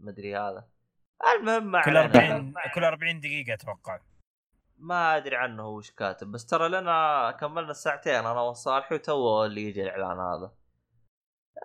مدري 0.00 0.36
هذا. 0.36 0.68
المهم 1.34 1.70
ما 1.70 1.82
كل 1.82 1.96
علينا. 1.96 2.16
40 2.16 2.54
كل 2.74 2.84
40 2.84 3.20
دقيقة 3.20 3.54
أتوقع. 3.54 4.00
ما 4.78 5.16
أدري 5.16 5.36
عنه 5.36 5.62
هو 5.62 5.76
وش 5.76 5.90
كاتب 5.90 6.32
بس 6.32 6.46
ترى 6.46 6.68
لنا 6.68 7.30
كملنا 7.40 7.70
الساعتين 7.70 8.14
أنا 8.14 8.40
وصالحي 8.40 8.94
وتو 8.94 9.44
اللي 9.44 9.62
يجي 9.68 9.82
الإعلان 9.82 10.18
هذا. 10.18 10.52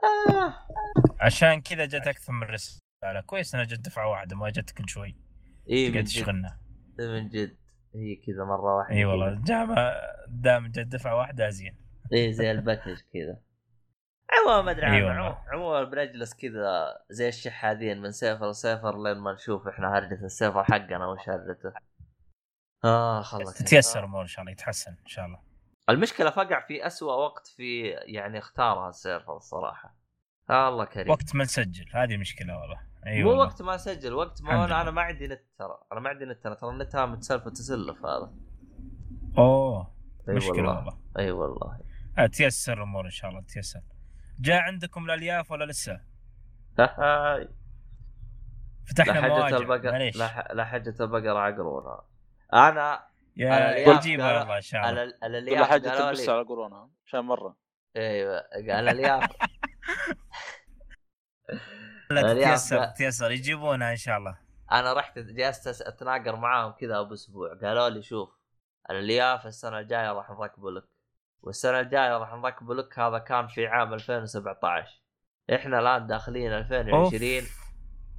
آه. 0.03 0.53
عشان 1.19 1.61
كذا 1.61 1.85
جت 1.85 2.07
أكثر 2.07 2.33
من 2.33 2.47
رسالة. 2.47 3.21
كويس 3.25 3.55
إنها 3.55 3.65
جت 3.65 3.79
دفعة 3.79 4.07
واحدة 4.07 4.35
ما 4.35 4.49
جت 4.49 4.71
كل 4.71 4.89
شوي. 4.89 5.28
من 5.69 5.91
تقعد 5.93 6.03
تشغلنا. 6.03 6.59
من 6.99 7.29
جد. 7.29 7.57
هي 7.95 8.15
كذا 8.15 8.43
مرة 8.45 8.77
واحدة 8.77 8.95
إي. 8.95 9.05
والله 9.05 9.33
دام 9.33 9.75
دام 10.27 10.67
جت 10.67 10.79
دفعة 10.87 11.15
واحدة 11.15 11.47
ازين 11.47 11.77
اي 12.13 12.33
زي 12.33 12.51
ال 12.51 12.57
package 12.57 12.97
كذا. 13.13 13.37
عموما 14.31 14.61
ما 14.61 14.71
أدري 14.71 15.03
والله. 15.03 15.37
عموما- 15.51 15.83
بنجلس 15.83 16.33
كذا 16.33 16.95
زي 17.09 17.27
الشحاذين 17.27 18.01
من 18.01 18.11
سيرفر 18.11 18.49
لسيرفر 18.49 19.03
لين 19.03 19.17
ما 19.17 19.33
نشوف 19.33 19.67
إحنا 19.67 19.97
هرجة 19.97 20.25
السيرفر 20.25 20.63
حقنا 20.63 21.07
وش 21.07 21.29
هرجته. 21.29 21.73
آه 22.85 23.21
خلاص. 23.21 23.63
تيسر 23.63 23.99
الأمور 23.99 24.21
إن 24.21 24.27
شاء 24.27 24.41
الله 24.41 24.51
يتحسن 24.51 24.91
إن 24.91 25.07
شاء 25.07 25.25
الله. 25.25 25.39
المشكلة 25.89 26.29
فقع 26.29 26.65
في 26.67 26.87
أسوأ 26.87 27.13
وقت 27.13 27.47
في 27.47 27.87
يعني 27.87 28.37
اختارها 28.37 28.89
السيرفر 28.89 29.37
الصراحة. 29.37 29.95
الله 30.49 30.85
كريم. 30.85 31.09
وقت 31.09 31.35
ما 31.35 31.43
نسجل 31.43 31.85
هذه 31.93 32.17
مشكلة 32.17 32.59
والله. 32.59 32.88
اي 33.07 33.23
مو 33.23 33.31
وقت 33.31 33.61
ما 33.61 33.75
اسجل 33.75 34.13
وقت 34.13 34.41
ما 34.41 34.65
أنا. 34.65 34.81
أنا 34.81 34.91
ما 34.91 35.01
عندي 35.01 35.27
نت 35.27 35.41
ترى. 35.59 35.77
أنا 35.91 35.99
ما 35.99 36.09
عندي 36.09 36.25
نت 36.25 36.43
ترى 36.43 36.55
ترى 36.55 36.69
النت 36.69 36.95
هذا 36.95 37.05
متسلف 37.05 37.45
وتسلف 37.47 38.05
هذا. 38.05 38.33
أوه 39.37 39.93
أي 40.29 40.33
مشكلة 40.33 40.55
والله. 40.57 40.75
والله. 40.75 40.97
أي 41.19 41.31
والله. 41.31 41.79
آه، 42.17 42.25
تيسر 42.25 42.73
الأمور 42.73 43.05
إن 43.05 43.09
شاء 43.09 43.29
الله 43.29 43.41
تيسر. 43.41 43.81
جاء 44.39 44.61
عندكم 44.61 45.05
الألياف 45.05 45.51
ولا 45.51 45.65
لسه؟ 45.65 46.01
هاي. 46.79 47.43
لا 47.43 47.49
فتحنا 48.87 49.21
حجة 49.21 49.27
مواجع 49.27 49.57
البقر 49.57 49.91
معليش. 49.91 50.17
لا, 50.17 50.27
ح... 50.27 50.51
لا 50.51 50.65
حجة 50.65 50.95
البقر 51.03 51.37
عقرونها 51.37 52.05
أنا 52.53 53.03
يا 53.37 53.49
قالوا- 53.85 53.87
والله 53.87 54.55
إن 54.57 54.61
شاء 54.61 54.89
الله. 54.89 55.03
الألياف 55.03 55.73
تلبس 55.73 56.19
لي. 56.25 56.31
على 56.31 56.41
قرونها 56.43 56.89
عشان 57.05 57.19
مرة. 57.19 57.55
أيوه 57.95 58.39
قال 58.53 58.89
الياف 58.89 59.29
لا 62.11 62.21
الألياف 62.21 62.51
تيسر. 62.51 62.85
تيسر 62.85 63.31
يجيبونها 63.31 63.91
إن 63.91 63.95
شاء 63.95 64.17
الله. 64.17 64.37
أنا 64.71 64.93
رحت 64.93 65.19
جلست 65.19 65.81
أتناقر 65.81 66.35
معاهم 66.35 66.71
كذا 66.71 66.99
ابو 66.99 67.13
أسبوع 67.13 67.53
قالوا 67.61 67.89
لي 67.89 68.01
شوف 68.01 68.29
الألياف 68.89 69.45
السنة 69.45 69.79
الجاية 69.79 70.11
راح 70.11 70.29
نركبه 70.29 70.71
لك. 70.71 70.83
والسنة 71.41 71.79
الجاية 71.79 72.17
راح 72.17 72.33
نركبه 72.33 72.75
لك 72.75 72.99
هذا 72.99 73.17
كان 73.17 73.47
في 73.47 73.67
عام 73.67 73.93
2017 73.93 75.01
إحنا 75.55 75.79
الآن 75.79 76.07
داخلين 76.07 76.53
2020 76.53 77.43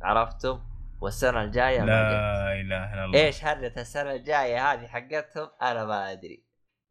عرفتم؟ 0.02 0.60
والسنة 1.00 1.42
الجاية. 1.42 1.84
لا 1.84 2.52
إله 2.52 2.94
إلا 2.94 3.04
الله. 3.04 3.18
إيش 3.18 3.44
هرجة 3.44 3.80
السنة 3.80 4.12
الجاية 4.12 4.72
هذه 4.72 4.86
حقتهم؟ 4.86 5.50
أنا 5.62 5.84
ما 5.84 6.12
أدري. 6.12 6.44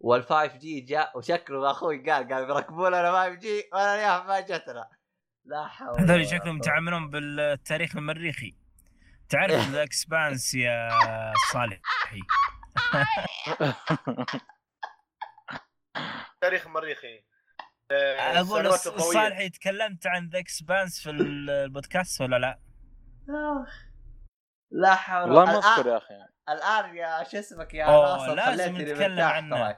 وال5 0.04 0.58
G 0.58 0.82
جاء 0.82 1.18
وشكله 1.18 1.72
أخوي 1.72 2.12
قال 2.12 2.34
قال 2.34 2.46
بيركبوا 2.46 2.90
لنا 2.90 3.12
5 3.12 3.40
G 3.40 3.70
وأنا 3.74 3.96
اليوم 3.96 4.28
ما 4.28 4.40
جتنا. 4.40 4.90
لا 5.50 5.68
حول 5.68 5.90
ولا 5.90 6.04
هذول 6.14 6.28
شكلهم. 6.28 6.58
يتعاملون 6.58 7.10
بالتاريخ 7.10 7.96
المريخي 7.96 8.56
تعرف 9.30 9.70
The 9.70 9.84
Expanse 9.84 10.54
يا 10.54 10.90
صالحي 11.54 12.20
تاريخ 16.42 16.68
مريخي 16.68 17.26
آه، 17.92 18.40
أقول. 18.40 18.74
صالحي 19.14 19.50
تكلمت 19.50 20.08
عن 20.08 20.30
The 20.30 20.40
Expanse 20.40 21.00
في 21.04 21.10
البودكاست 21.10 22.22
ولا 22.22 22.36
لا؟ 22.40 22.60
لا 24.72 24.96
حول 24.96 25.22
والله 25.32 25.46
ما 25.46 25.62
الآن- 25.62 25.66
اذكر 25.66 25.88
يا 25.90 25.98
أخي. 25.98 26.14
الآن 26.50 26.96
يا 26.98 27.24
شو 27.24 27.38
اسمك 27.40 27.74
يا 27.74 27.86
ناصر 27.86 28.36
لازم 28.36 28.78
نتكلم 28.82 29.20
عنه. 29.26 29.78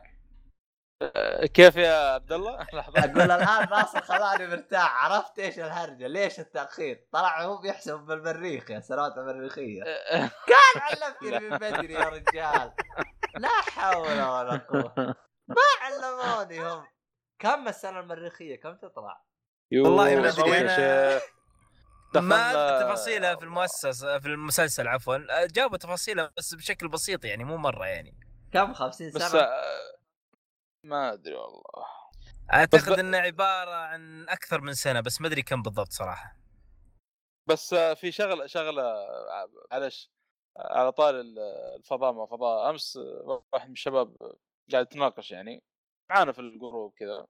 كيف 1.53 1.75
يا 1.75 2.13
عبد 2.13 2.31
الله؟ 2.31 2.67
لحظه 2.73 2.99
أقول 2.99 3.31
الآن 3.31 3.69
ناصر 3.69 4.01
خلاني 4.01 4.47
مرتاح. 4.47 5.05
عرفت 5.05 5.39
إيش 5.39 5.59
الهرجة؟ 5.59 6.07
ليش 6.07 6.39
التأخير؟ 6.39 7.07
طلع 7.11 7.43
هو 7.43 7.57
بيحسب 7.57 7.99
بالمريخ 7.99 8.71
يا 8.71 8.79
سنوات 8.79 9.17
المريخية. 9.17 9.83
كان 10.47 10.81
علمتني 10.81 11.49
من 11.49 11.57
بدري 11.57 11.93
يا 11.93 12.09
رجال. 12.09 12.71
لا 13.35 13.49
حول 13.49 14.07
ولا 14.07 14.61
قوة. 14.69 15.15
ما 15.47 15.55
علموني 15.81 16.59
هم. 16.59 16.87
كم 17.39 17.67
السنة 17.67 17.99
المريخية؟ 17.99 18.59
كم 18.59 18.75
تطلع؟ 18.75 19.23
والله 19.73 20.15
ما 20.15 20.31
شيخ. 20.31 21.23
ما 22.15 22.79
تفاصيلها 22.81 23.35
في 23.35 23.43
المؤسسة 23.43 24.19
في 24.19 24.27
المسلسل 24.27 24.87
عفوا. 24.87 25.45
جابوا 25.45 25.77
تفاصيلها 25.77 26.31
بس 26.37 26.53
بشكل 26.53 26.87
بسيط 26.87 27.25
يعني 27.25 27.43
مو 27.43 27.57
مرة 27.57 27.85
يعني. 27.85 28.17
كم؟ 28.53 28.73
50 28.73 29.11
بس 29.11 29.21
سنة؟ 29.21 29.41
آه، 29.41 30.00
ما 30.83 31.13
أدري 31.13 31.35
والله. 31.35 31.85
أعتقد 32.53 32.91
ب- 32.95 32.99
إنه 32.99 33.17
عبارة 33.17 33.71
عن 33.75 34.29
أكثر 34.29 34.61
من 34.61 34.73
سنة 34.73 35.01
بس 35.01 35.21
ما 35.21 35.27
أدري 35.27 35.41
كم 35.41 35.61
بالضبط 35.61 35.91
صراحة. 35.91 36.35
بس 37.47 37.73
آه، 37.73 37.93
في 37.93 38.11
شغله 38.11 38.47
شغلة 38.47 38.83
آه، 38.83 39.49
معلش 39.71 40.11
آه، 40.57 40.77
على 40.79 40.91
طار 40.91 41.19
ال- 41.19 41.39
الفضاء 41.75 42.13
ما 42.13 42.25
فضاء 42.25 42.69
أمس 42.69 42.97
واحد 43.53 43.67
من 43.67 43.71
الشباب 43.73 44.17
قاعد 44.71 44.85
يتناقش 44.85 45.31
يعني 45.31 45.63
معانا 46.09 46.31
في 46.31 46.39
الجروب 46.39 46.93
كذا 46.97 47.27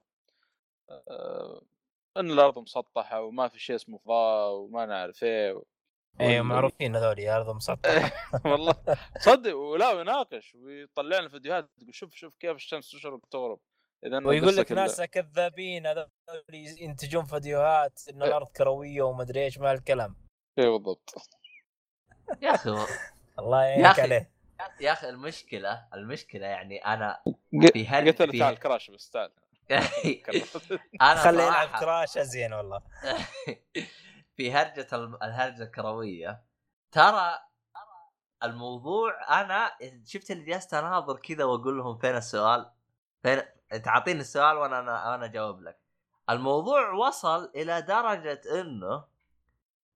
إن 2.16 2.30
الأرض 2.30 2.58
مسطحة 2.58 3.20
وما 3.22 3.48
في 3.48 3.58
شيء 3.58 3.76
اسمه 3.76 3.98
فضاء 3.98 4.52
وما 4.54 4.86
نعرف 4.86 5.22
إيه 5.24 5.62
أيوه 6.20 6.42
معروفين 6.44 6.96
هذول 6.96 7.20
ارض 7.20 7.54
مسطحه 7.56 8.12
والله. 8.44 8.74
صدق 9.20 9.56
ولا 9.56 9.90
يناقش 9.92 10.54
ويطلع 10.54 11.18
لنا 11.18 11.28
فيديوهات 11.28 11.70
يقول 11.78 11.94
شوف 11.94 12.14
شوف 12.14 12.36
كيف 12.36 12.50
الشمس 12.56 12.90
تشرق 12.90 13.14
وتغرب 13.14 13.60
إذا 14.06 14.26
ويقول 14.26 14.56
لك 14.56 14.72
ناسا 14.72 15.06
كذابين 15.06 15.86
هذول 15.86 16.08
ينتجون 16.80 17.24
فيديوهات 17.24 18.00
ان 18.10 18.22
إيه. 18.22 18.28
الأرض 18.28 18.46
كروية 18.46 19.02
وما 19.02 19.22
أدري 19.22 19.44
إيش 19.44 19.58
ما 19.58 19.72
الكلام. 19.72 20.16
اي 20.58 20.66
بالضبط. 20.70 21.14
يا 22.42 22.54
أخي 22.54 22.70
الله 23.38 23.64
يا 23.64 23.68
يعينك 23.70 23.86
أخي. 23.86 24.02
عليه. 24.02 24.32
يا 24.80 24.92
أخي 24.92 25.08
المشكلة 25.08 25.88
المشكلة 25.94 26.46
يعني 26.46 26.78
أنا 26.78 27.22
في 27.72 27.86
هل 27.86 28.06
قلت 28.06 28.22
له 28.22 28.32
في 28.32 28.38
تعال 28.38 28.54
هل- 28.54 28.58
كراش 28.60 28.90
بس 28.90 29.10
تعال. 29.10 29.30
أنا 31.00 31.14
خليه 31.14 31.42
يلعب 31.42 31.68
كراش 31.80 32.18
أزين 32.18 32.52
والله. 32.52 32.82
في 34.36 34.52
هرجة 34.52 34.86
الهرجة 35.22 35.62
الكروية 35.62 36.42
ترى 36.92 37.38
الموضوع 38.42 39.40
أنا 39.40 39.72
شفت 40.06 40.30
اللي 40.30 40.44
جالس 40.44 40.74
أناظر 40.74 41.16
كذا 41.16 41.44
وأقول 41.44 41.78
لهم 41.78 41.98
فين 41.98 42.16
السؤال؟ 42.16 42.70
فين 43.22 43.42
تعطيني 43.84 44.20
السؤال 44.20 44.56
وأنا 44.56 44.78
أنا 44.78 45.14
أنا 45.14 45.24
أجاوب 45.24 45.62
لك. 45.62 45.80
الموضوع 46.30 46.90
وصل 46.90 47.52
إلى 47.54 47.82
درجة 47.82 48.40
إنه 48.60 49.04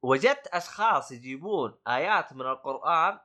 وجدت 0.03 0.47
أشخاص 0.47 1.13
يجيبون 1.13 1.79
آيات 1.89 2.33
من 2.33 2.47
القرآن 2.47 3.19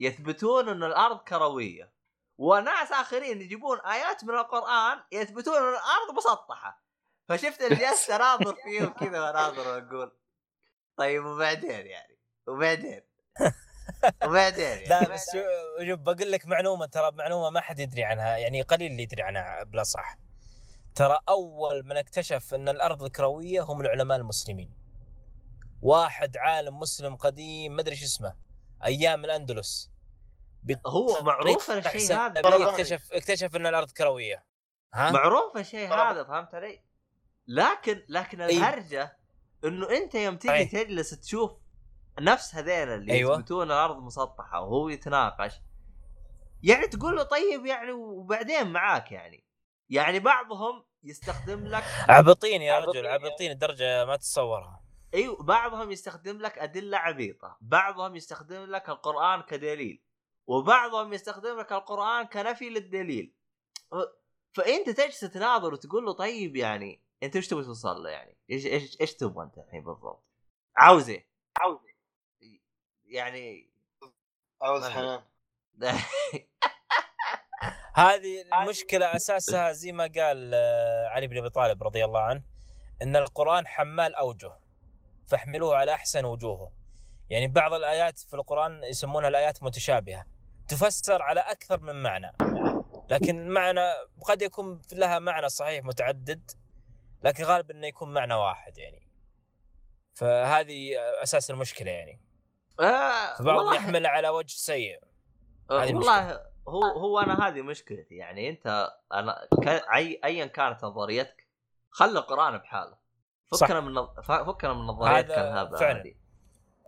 يثبتون 0.00 0.68
إن 0.68 0.84
الأرض 0.84 1.18
كروية 1.18 1.92
وناس 2.38 2.92
آخرين 2.92 3.40
يجيبون 3.40 3.80
آيات 3.80 4.24
من 4.24 4.34
القرآن 4.34 5.00
يثبتون 5.12 5.56
إن 5.56 5.68
الأرض 5.68 6.16
مسطحة 6.16 6.82
فشفت 7.28 7.62
اللي 7.62 7.76
جالس 7.76 8.10
أناظر 8.10 8.54
فيه 8.54 8.84
وكذا 8.84 9.20
وأناظر 9.20 9.68
وأقول 9.68 10.12
طيب 10.96 11.24
وبعدين 11.24 11.86
يعني؟ 11.86 12.18
وبعدين؟ 12.48 13.00
وبعدين 14.24 14.64
يعني؟ 14.64 14.84
لا 14.84 15.08
بس 15.08 15.26
شو- 15.32 15.86
شوف 15.90 16.00
بقول 16.00 16.32
لك 16.32 16.46
معلومة 16.46 16.86
ترى 16.86 17.10
معلومة 17.12 17.50
ما 17.50 17.60
حد 17.60 17.78
يدري 17.78 18.04
عنها 18.04 18.36
يعني 18.36 18.62
قليل 18.62 18.90
اللي 18.92 19.02
يدري 19.02 19.22
عنها 19.22 19.62
بلا 19.62 19.82
صح. 19.82 20.18
ترى 20.94 21.18
أول 21.28 21.82
من 21.86 21.96
اكتشف 21.96 22.54
إن 22.54 22.68
الأرض 22.68 23.08
كروية 23.08 23.62
هم 23.62 23.80
العلماء 23.80 24.18
المسلمين. 24.18 24.72
واحد 25.82 26.36
عالم 26.36 26.78
مسلم 26.78 27.16
قديم 27.16 27.72
ما 27.76 27.80
أدري 27.82 27.92
إيش 27.94 28.02
اسمه 28.02 28.36
أيام 28.84 29.24
الأندلس. 29.24 29.90
هو 30.86 31.22
معروف 31.22 31.70
الشيء 31.70 32.16
هذا؟ 32.16 32.40
اكتشف 32.44 33.12
اكتشف 33.12 33.56
إن 33.56 33.66
الأرض 33.66 33.90
كروية. 33.90 34.44
ها؟ 34.94 35.10
معروف 35.10 35.56
الشيء. 35.56 35.94
هذا 35.94 36.24
فهمت 36.24 36.54
علي؟ 36.54 36.80
لكن 37.46 38.02
لكن 38.08 38.40
أيوه. 38.40 38.68
الهرجة 38.68 39.16
انه 39.64 39.90
انت 39.90 40.14
يوم 40.14 40.36
تجي 40.36 40.52
أي. 40.52 40.64
تجلس 40.64 41.20
تشوف 41.20 41.52
نفس 42.20 42.54
هذين 42.54 42.88
اللي 42.88 43.12
أيوه. 43.12 43.34
يثبتون 43.34 43.66
الأرض 43.66 44.02
مسطحة 44.02 44.60
وهو 44.60 44.88
يتناقش 44.88 45.52
يعني 46.62 46.86
تقول 46.86 47.16
له 47.16 47.22
طيب 47.22 47.66
يعني 47.66 47.92
وبعدين 47.92 48.72
معاك 48.72 49.12
يعني 49.12 49.44
يعني 49.90 50.18
بعضهم 50.18 50.84
يستخدم 51.02 51.66
لك 51.66 51.84
عبطين 52.08 52.62
يا 52.62 52.78
رجل 52.78 53.06
عبطين 53.06 53.50
الدرجة 53.50 54.04
ما 54.04 54.16
تتصورها 54.16 54.82
أيوه 55.14 55.42
بعضهم 55.42 55.90
يستخدم 55.90 56.38
لك 56.38 56.58
أدلة 56.58 56.98
عبيطة، 56.98 57.56
بعضهم 57.60 58.16
يستخدم 58.16 58.64
لك 58.64 58.88
القرآن 58.88 59.42
كدليل، 59.42 60.02
وبعضهم 60.46 61.12
يستخدم 61.12 61.58
لك 61.58 61.72
القرآن 61.72 62.26
كنفي 62.26 62.70
للدليل. 62.70 63.34
فأنت 64.52 64.90
تجلس 64.90 65.20
تناظر 65.20 65.72
وتقول 65.72 66.04
له 66.04 66.12
طيب 66.12 66.56
يعني 66.56 67.01
انت 67.22 67.36
إيش 67.36 67.48
تبغى 67.48 67.64
توصل 67.64 68.02
له 68.02 68.10
يعني؟ 68.10 68.36
إيش 68.50 68.66
إيش 68.66 69.00
إيش 69.00 69.14
تبغى 69.14 69.44
انت 69.44 69.58
الحين 69.58 69.84
بالضبط؟ 69.84 70.24
عاوز 70.76 71.08
إيه؟ 71.08 71.28
عاوز 71.60 71.78
إيه؟ 72.42 72.60
يعني 73.04 73.72
عاوز 74.62 74.88
حنان 74.88 75.22
هذه 77.94 78.44
المشكلة 78.52 79.16
أساسها 79.16 79.72
زي 79.72 79.92
ما 79.92 80.02
قال 80.02 80.50
آه، 80.54 81.08
علي 81.08 81.26
بن 81.26 81.38
أبي 81.38 81.50
طالب 81.50 81.82
رضي 81.82 82.04
الله 82.04 82.20
عنه 82.20 82.42
إن 83.02 83.16
القرآن 83.16 83.66
حمال 83.66 84.14
أوجه 84.14 84.52
فاحملوه 85.26 85.76
على 85.76 85.94
أحسن 85.94 86.24
وجوهه 86.24 86.72
يعني 87.30 87.48
بعض 87.48 87.72
الآيات 87.72 88.18
في 88.18 88.34
القرآن 88.34 88.84
يسمونها 88.84 89.28
الآيات 89.28 89.62
متشابهة 89.62 90.26
تفسر 90.68 91.22
على 91.22 91.40
أكثر 91.40 91.80
من 91.80 92.02
معنى 92.02 92.32
لكن 93.10 93.48
معنى 93.48 93.80
قد 94.24 94.42
يكون 94.42 94.82
لها 94.92 95.18
معنى 95.18 95.48
صحيح 95.48 95.84
متعدد 95.84 96.50
لكن 97.22 97.44
غالب 97.44 97.70
إنه 97.70 97.86
يكون 97.86 98.14
معنى 98.14 98.34
واحد 98.34 98.78
يعني. 98.78 99.08
فهذه 100.14 100.90
أساس 101.22 101.50
المشكلة 101.50 101.90
يعني. 101.90 102.20
آه 102.80 103.42
والله- 103.42 103.74
يحمل 103.74 104.06
على 104.06 104.28
وجه 104.28 104.54
سيء. 104.54 105.00
آه، 105.70 105.74
والله 105.74 106.32
هو 106.68 106.84
هو 106.84 107.20
أنا 107.20 107.48
هذه 107.48 107.62
مشكلتي 107.62 108.14
يعني. 108.14 108.48
أنت 108.48 108.92
أنا 109.12 109.48
ك... 109.62 109.68
أي 109.68 110.20
ايا 110.24 110.46
كانت 110.46 110.84
نظريتك 110.84 111.48
خلي 111.90 112.18
القرآن 112.18 112.58
بحاله. 112.58 112.96
فكنا 113.60 113.80
من 113.80 113.92
نظ- 113.94 114.20
فكنا 114.20 114.72
من 114.72 114.80
نظريتك 114.80 115.30
هذا 115.30 115.48
الهبه 115.50 115.78
فعلا. 115.78 116.14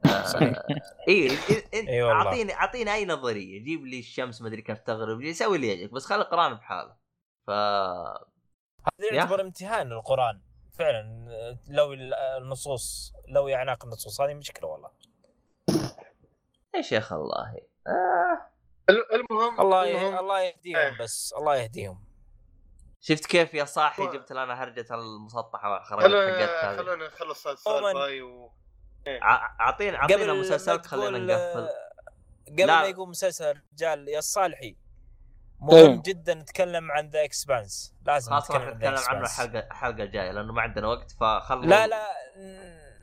آه، 0.06 0.66
اي 1.08 1.28
انت 1.74 1.74
إي 1.88 2.02
والله. 2.02 2.26
أعطيني 2.26 2.54
أعطيني 2.54 2.94
أي 2.94 3.06
نظرية. 3.06 3.64
جيب 3.64 3.84
لي 3.86 3.98
الشمس 3.98 4.42
ما 4.42 4.48
أدري 4.48 4.62
كيف 4.62 4.78
تغرب 4.78 5.32
سوي 5.32 5.56
اللي 5.56 5.68
يعجبك 5.68 5.92
بس 5.92 6.06
خلي 6.06 6.22
القرآن 6.22 6.54
بحاله. 6.54 6.96
ف 7.46 7.50
هذا 9.00 9.14
يعتبر 9.14 9.40
امتحان 9.40 9.88
للقرآن. 9.88 10.40
فعلا 10.78 11.04
لو 11.68 11.92
النصوص 12.38 13.12
لو 13.28 13.48
اعناق 13.48 13.84
النصوص 13.84 14.20
هذه 14.20 14.34
مشكلة 14.34 14.68
والله. 14.68 14.90
يا 16.74 16.82
شيخ 16.82 17.12
الله؟ 17.12 17.54
آه. 17.86 18.50
ال- 18.90 19.14
المهم 19.14 19.60
الله 19.60 19.90
المهم 19.90 20.18
الله 20.18 20.40
يهديهم 20.40 20.76
إيه. 20.76 20.98
بس 20.98 21.34
الله 21.38 21.56
يهديهم. 21.56 22.04
شفت 23.00 23.26
كيف 23.26 23.54
يا 23.54 23.64
صاحي 23.64 24.06
جبت 24.06 24.32
لنا 24.32 24.62
هرجة 24.62 24.94
المسطحة 24.94 25.76
وخرجت 25.80 26.02
خلونا 26.04 26.46
حقتها. 26.46 26.76
خلونا 26.76 27.06
نخلص 27.06 27.46
السالفه 27.46 28.22
و 28.22 28.50
اعطينا 29.08 29.96
اعطينا 29.96 30.02
قبل 30.02 30.40
مسلسلات 30.40 30.80
ما 30.80 30.88
خلينا 30.88 31.18
نقفل. 31.18 31.68
قبل 32.48 32.66
لا. 32.66 32.80
ما 32.80 32.84
يقول 32.86 33.08
مسلسل 33.08 33.44
الرجال 33.44 34.08
يا 34.08 34.18
الصالحي. 34.18 34.76
مهم 35.64 35.76
أيوه. 35.76 36.02
جدا 36.04 36.34
نتكلم 36.34 36.90
عن 36.92 37.08
The 37.08 37.24
Expanse 37.24 37.94
لازم 38.06 38.30
خلاص 38.30 38.50
راح 38.50 38.62
نتكلم 38.62 38.94
عنه 39.08 39.20
الحلقة 39.20 39.58
الحلقة 39.58 40.02
الجاية 40.02 40.30
لأنه 40.30 40.52
ما 40.52 40.62
عندنا 40.62 40.88
وقت 40.88 41.10
فخلوا 41.10 41.64
لا 41.64 41.86
لا 41.86 42.06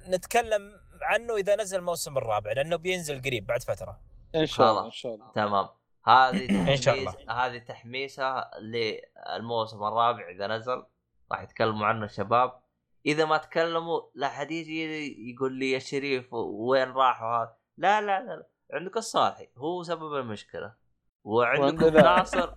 نتكلم 0.10 0.72
عنه 1.02 1.36
إذا 1.36 1.56
نزل 1.56 1.80
الموسم 1.80 2.18
الرابع 2.18 2.52
لأنه 2.52 2.76
بينزل 2.76 3.22
قريب 3.22 3.46
بعد 3.46 3.64
فترة. 3.64 4.00
إن 4.36 4.46
شاء 4.46 4.70
الله 4.70 4.82
خلاص. 4.82 4.86
ان 4.86 4.92
شاء 4.92 5.16
الله. 5.16 5.32
تمام. 5.32 5.70
هذه 6.06 6.70
إن 6.72 6.78
شاء 6.78 7.06
تحميس 7.06 7.30
هذه 7.30 7.58
تحميسة 7.58 8.46
للموسم 8.60 9.84
الرابع 9.84 10.30
إذا 10.30 10.48
نزل. 10.48 10.84
راح 11.32 11.42
يتكلموا 11.42 11.88
عنه 11.88 12.06
الشباب. 12.06 12.62
إذا 13.06 13.26
ما 13.26 13.38
تكلموا 13.38 14.02
لا 14.16 14.30
حد 14.30 14.52
يجي 14.52 15.32
يقول 15.32 15.54
لي 15.54 15.72
يا 15.72 15.80
شريف 15.80 16.34
وين 16.34 16.92
راحوا؟ 16.92 17.28
هذا 17.28 17.56
لا 17.78 18.02
لا 18.02 18.20
لا, 18.20 18.36
لا. 18.36 18.48
عندك 18.74 18.98
الصالحي 18.98 19.50
هو 19.58 19.84
سبب 19.84 20.16
المشكلة. 20.16 20.81
وعندكم 21.24 21.98
ناصر 21.98 22.54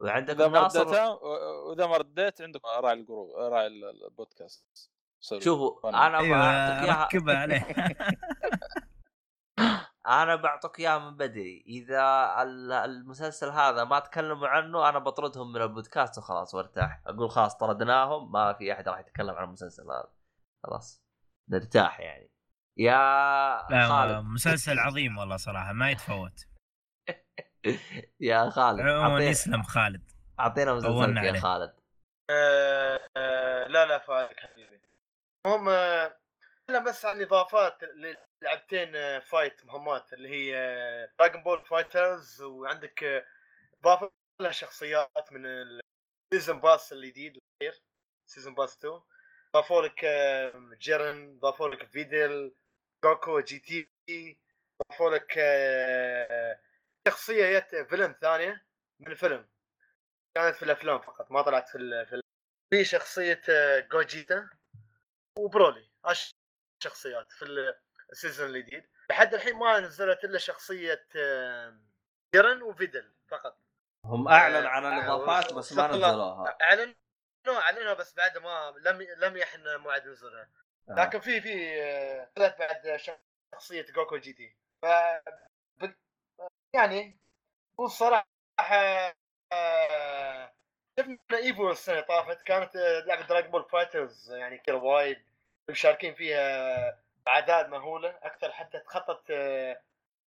وعندكم 0.00 0.52
ناصر 0.52 0.86
وإذا 0.88 1.86
ما 1.86 1.96
رديت 1.96 2.40
عندك 2.40 2.60
راعي 2.64 2.92
الجروب 2.92 3.30
راعي 3.36 3.66
ال- 3.66 4.04
البودكاست. 4.04 4.90
شوفوا. 5.40 5.88
أنا 5.88 6.10
بعطيك 6.10 6.24
أيوه 6.26 6.82
اياها 6.84 7.04
ركبها 7.04 7.36
عليه. 7.36 7.66
أنا 10.06 10.36
بعطيك 10.36 10.80
إياها 10.80 10.98
من 10.98 11.16
بدري. 11.16 11.64
إذا 11.66 12.34
ال- 12.42 12.72
المسلسل 12.72 13.48
هذا 13.48 13.84
ما 13.84 13.98
تكلموا 13.98 14.48
عنه 14.48 14.88
أنا 14.88 14.98
بطردهم 14.98 15.52
من 15.52 15.62
البودكاست 15.62 16.18
وخلاص 16.18 16.54
وارتاح. 16.54 17.02
أقول 17.06 17.30
خلاص 17.30 17.56
طردناهم 17.56 18.32
ما 18.32 18.52
في 18.52 18.72
أحد 18.72 18.88
راح 18.88 18.98
يتكلم 18.98 19.34
عن 19.34 19.44
المسلسل 19.44 19.82
هذا. 19.82 20.08
خلاص 20.62 21.02
نرتاح 21.48 22.00
يعني. 22.00 22.30
يا 22.76 23.88
خالد. 23.88 24.24
مسلسل 24.24 24.78
عظيم 24.78 25.18
والله 25.18 25.36
صراحة 25.36 25.72
ما 25.72 25.90
يتفوت. 25.90 26.47
يا 28.20 28.50
خالد 28.50 28.80
عموما 28.80 29.24
يسلم 29.24 29.62
خالد. 29.62 30.10
أعطينا 30.40 30.74
مسلسلك 30.74 30.92
طولنا 30.94 31.24
يا. 31.24 31.40
خالد. 31.40 31.74
آه، 32.30 33.00
آه، 33.16 33.66
لا 33.68 33.86
لا 33.86 33.98
فايتك 33.98 34.40
حبيبي. 34.40 34.80
المهم 35.46 35.68
آه، 35.68 36.18
لا 36.68 36.78
بس 36.78 37.04
عن 37.04 37.22
إضافات 37.22 37.78
للعبتين 38.42 38.96
آه، 38.96 39.18
فايت 39.18 39.64
مهمات 39.64 40.12
اللي 40.12 40.28
هي 40.28 40.52
Dragon 41.18 41.42
Ball 41.42 41.60
Fighters 41.64 42.42
وعندك 42.42 43.04
آه، 43.04 43.24
إضافة 43.80 44.10
لها 44.40 44.50
شخصيات 44.50 45.32
من 45.32 45.46
ال 45.46 45.62
season 45.62 46.60
pass 46.60 46.92
الجديد 46.92 47.38
الأخير 47.62 47.82
season 48.26 48.54
pass 48.54 48.76
2 48.78 49.00
ضافوا 49.54 49.82
لك 49.82 50.04
آه، 50.04 50.52
جيرن 50.80 51.38
ضافوا 51.38 51.68
لك 51.68 51.84
فيدل 51.86 52.54
جوكو 53.04 53.40
GT 53.40 54.38
ضافوا 54.90 55.10
لك 55.10 55.34
آه، 55.38 56.60
شخصية 57.10 57.58
جت 57.58 57.86
فيلم 57.90 58.14
ثانية 58.20 58.64
من 59.00 59.12
الفيلم. 59.12 59.48
كانت 60.34 60.56
في 60.56 60.62
الأفلام 60.62 60.98
فقط 60.98 61.30
ما 61.30 61.42
طلعت 61.42 61.68
في 61.68 61.78
الفيلم 61.78 62.22
في 62.70 62.84
شخصية 62.84 63.40
آه، 63.50 63.80
جوجيتا 63.80 64.48
وبرولي. 65.38 65.90
هاي 66.06 66.30
الشخصيات 66.82 67.32
في 67.32 67.74
ال 68.12 68.17
season 68.17 68.48
الجديد. 68.50 68.86
لحد 69.10 69.34
الحين 69.34 69.56
ما 69.56 69.80
نزلت 69.80 70.24
إلا 70.24 70.38
شخصية 70.38 71.06
آه، 71.16 71.78
جيرن 72.34 72.62
وفيدل 72.62 73.12
فقط. 73.28 73.58
هم 74.04 74.28
أعلن 74.28 74.66
عن 74.66 74.84
آه، 74.84 74.98
الإضافات 74.98 75.52
بس 75.52 75.72
ما. 75.72 75.86
نزلوها. 75.86 76.56
اعلنوها 76.62 76.94
أعلنوها 77.48 77.94
بس 77.94 78.14
بعد 78.14 78.38
ما 78.38 78.74
لم 78.80 79.02
لم 79.02 79.36
يحن 79.36 79.76
موعد 79.76 80.06
نزولها. 80.08 80.50
لكن 80.88 81.20
في 81.20 81.40
في 81.40 82.26
طلعت 82.36 82.58
بعد 82.58 83.00
شخصية 83.54 83.86
جوكو 83.92 84.16
GT. 84.16 84.56
ف 84.82 84.86
يعني 86.74 87.18
هو 87.80 87.84
الصراحة 87.84 88.28
آه، 89.52 90.52
شفنا 90.98 91.18
EVO 91.32 91.70
السنة 91.70 91.94
اللي 91.94 92.06
طافت 92.06 92.42
كانت 92.42 92.76
آه، 92.76 93.00
لعبة 93.00 93.26
Dragon 93.26 93.50
Ball 93.50 93.64
Fighters 93.64 94.32
يعني 94.32 94.58
كذا 94.58 94.76
وايد 94.76 95.24
مشاركين 95.70 96.14
فيها 96.14 97.02
اعداد 97.28 97.68
مهولة 97.68 98.18
أكثر 98.22 98.52
حتى 98.52 98.78
تخطت 98.78 99.30
آه، 99.30 99.82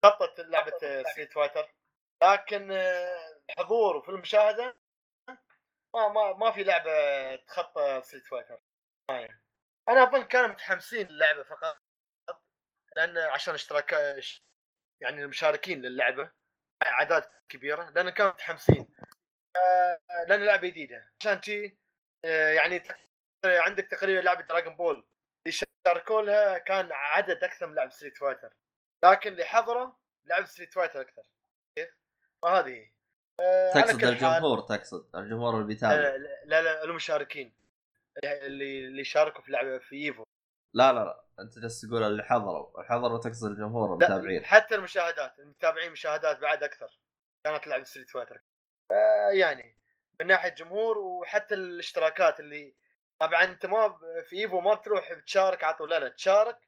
خطت 0.04 0.40
لعبة 0.40 1.02
Street 1.12 1.32
Fighter 1.32 1.74
لكن 2.22 2.72
آه، 2.72 3.40
الحضور 3.50 3.96
وفي 3.96 4.08
المشاهدة 4.08 4.76
ما 5.94 6.08
ما 6.08 6.32
ما 6.32 6.50
في 6.50 6.64
لعبة 6.64 7.36
تخطى 7.36 8.00
Street 8.04 8.26
Fighter 8.26 8.60
أنا 9.88 10.02
أظن 10.02 10.22
كانوا 10.22 10.48
متحمسين 10.48 11.06
للعبة 11.06 11.42
فقط 11.42 11.76
لأن 12.96 13.18
عشان 13.18 13.54
اشتراك 13.54 13.94
يعني 15.00 15.22
المشاركين 15.22 15.82
للعبة 15.82 16.30
أعداد 16.86 17.24
كبيرة 17.48 17.90
لأن 17.90 18.10
كانوا 18.10 18.32
متحمسين. 18.32 18.88
آه، 19.56 19.98
لأن 20.28 20.44
لعبة 20.44 20.68
جديدة. 20.68 21.10
عشان 21.20 21.42
شي 21.42 21.78
آه، 22.24 22.52
يعني 22.52 22.82
عندك 23.44 23.86
تقريبا 23.86 24.20
لعبة 24.20 24.42
Dragon 24.42 24.76
Ball 24.76 25.06
اللي 25.46 25.58
شاركوا 25.86 26.22
لها 26.22 26.58
كان 26.58 26.92
عدد 26.92 27.44
أكثر 27.44 27.66
من 27.66 27.74
لعب 27.74 27.92
Street 27.92 28.16
Fighter 28.18 28.52
لكن 29.04 29.32
اللي 29.32 29.44
حضره 29.44 29.98
لعب 30.26 30.44
Street 30.44 30.72
Fighter 30.72 31.00
أكثر. 31.00 31.22
كيف؟ 31.78 31.88
فهذه 32.42 32.68
هي. 32.68 32.90
آه، 33.40 33.72
تقصد 33.72 34.04
الجمهور 34.04 34.60
تقصد 34.60 35.16
الجمهور 35.16 35.54
اللي 35.54 35.66
بيتابع 35.66 35.94
لا 35.94 36.18
لا 36.44 36.62
لا 36.62 36.84
المشاركين. 36.84 37.60
اللي 38.24 38.86
اللي 38.86 39.04
شاركوا 39.04 39.42
في 39.42 39.52
لعبة 39.52 39.78
في 39.78 39.96
EVO 39.96 40.24
لا 40.74 40.92
لا 40.92 41.04
لا 41.04 41.24
أنت 41.40 41.58
جالس 41.58 41.80
تقول 41.80 42.02
اللي 42.02 42.22
حضروا. 42.22 42.82
حضروا 42.82 43.18
تقصد 43.18 43.50
الجمهور 43.50 43.92
المتابعين. 43.92 44.44
حتى 44.44 44.74
المشاهدات. 44.74 45.38
المتابعين 45.38 45.92
مشاهدات 45.92 46.38
بعد 46.38 46.62
أكثر. 46.62 46.98
كانت 47.44 47.66
لعبة 47.66 47.84
Street 47.84 48.10
Fighter 48.10 48.42
آه 48.90 49.30
يعني 49.32 49.76
من 50.20 50.26
ناحية 50.26 50.48
جمهور 50.48 50.98
وحتى 50.98 51.54
الاشتراكات 51.54 52.40
اللي 52.40 52.74
طبعا 53.18 53.44
أنت 53.44 53.66
ما 53.66 53.98
في 54.28 54.36
EVO 54.36 54.60
ما 54.60 54.74
بتروح 54.74 55.12
بتشارك 55.12 55.64
على 55.64 55.74
طول. 55.76 55.90
لا 55.90 55.98
لا 55.98 56.08
تشارك. 56.08 56.58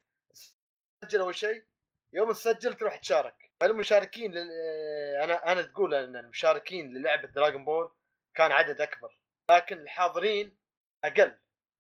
تسجل 1.01 1.21
أول 1.21 1.35
شيء. 1.35 1.65
يوم 2.13 2.33
تسجل 2.33 2.75
تروح 2.75 2.97
تشارك. 2.97 3.51
فالمشاركين 3.61 4.33
لل... 4.33 4.51
آه، 4.51 5.25
أنا 5.25 5.53
أنا 5.53 5.63
تقول 5.63 5.95
إن 5.95 6.17
المشاركين 6.17 6.95
للعبة 6.95 7.29
Dragon 7.29 7.65
Ball 7.65 7.93
كان 8.35 8.53
عدد 8.53 8.81
أكبر. 8.81 9.19
لكن 9.51 9.79
الحاضرين 9.79 10.57
أقل. 11.05 11.39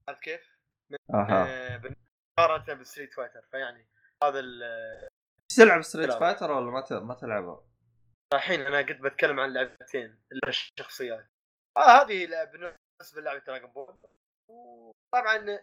عرفت 0.09 0.20
كيف؟ 0.23 0.53
أها. 1.15 1.47
آه، 1.74 1.77
مقارنة 2.39 2.75
بال 2.74 2.85
Street 2.85 3.15
Fighter 3.15 3.43
فيعني 3.51 3.89
هذا 4.23 4.41
ال- 4.41 5.09
تلعب 5.57 5.83
Street. 5.82 6.12
Fighter 6.12 6.51
ولا 6.51 6.71
ما 6.71 7.01
ما 7.01 7.15
تلعبها؟ 7.15 7.65
الحين 8.35 8.61
أنا 8.61 8.79
قد 8.79 9.01
بتكلم 9.01 9.41
عن 9.41 9.53
لعبتين 9.53 10.23
الشخصيات 10.49 11.27
آه 11.77 11.81
هذه 12.03 12.27
بالنسبة 12.45 13.21
للعبة 13.21 13.39
Dragon 13.47 13.70
Ball 13.70 13.99
وطبعا 14.49 15.59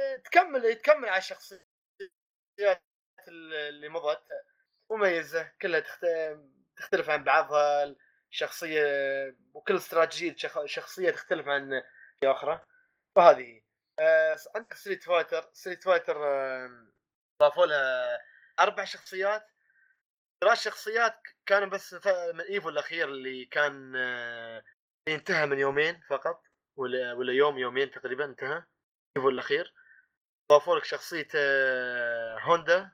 آه، 0.00 0.16
تكمل 0.16 0.74
تكمل 0.74 1.08
على 1.08 1.18
الشخصيات 1.18 1.68
اللي 3.28 3.88
مضت 3.88 4.22
مميزة 4.90 5.52
كلها 5.62 5.80
تخت... 5.80 6.06
تختلف 6.76 7.10
عن 7.10 7.24
بعضها 7.24 7.94
الشخصية 8.30 8.82
وكل 9.54 9.76
استراتيجية 9.76 10.36
شخ... 10.36 10.64
شخصية 10.64 11.10
تختلف 11.10 11.48
عن 11.48 11.82
أخرى 12.24 12.64
وهذه 13.16 13.40
هي. 13.40 13.62
آه، 14.00 14.36
عندك 14.56 14.74
Street 14.74 15.02
Fighter 15.02 15.50
Street 15.52 15.84
Fighter 15.84 16.16
آه، 16.26 16.86
ضافوا 17.42 17.66
لها 17.66 18.18
أربع 18.60 18.84
شخصيات. 18.84 19.46
ثلاث 20.40 20.60
شخصيات 20.62 21.20
كانوا 21.46 21.68
بس 21.68 21.94
من 22.34 22.40
EVO 22.40 22.68
الأخير 22.68 23.08
اللي 23.08 23.44
كان 23.44 23.92
آه، 23.96 24.62
انتهى 25.08 25.46
من 25.46 25.58
يومين 25.58 26.00
فقط 26.08 26.42
ولا 26.76 27.12
ولا 27.12 27.32
يوم 27.32 27.58
يومين 27.58 27.90
تقريبا 27.90 28.24
انتهى 28.24 28.62
EVO 29.16 29.28
الأخير. 29.28 29.74
ضافوا 30.50 30.76
لك 30.78 30.84
شخصية 30.84 31.28
آه، 31.34 32.38
هوندا 32.40 32.90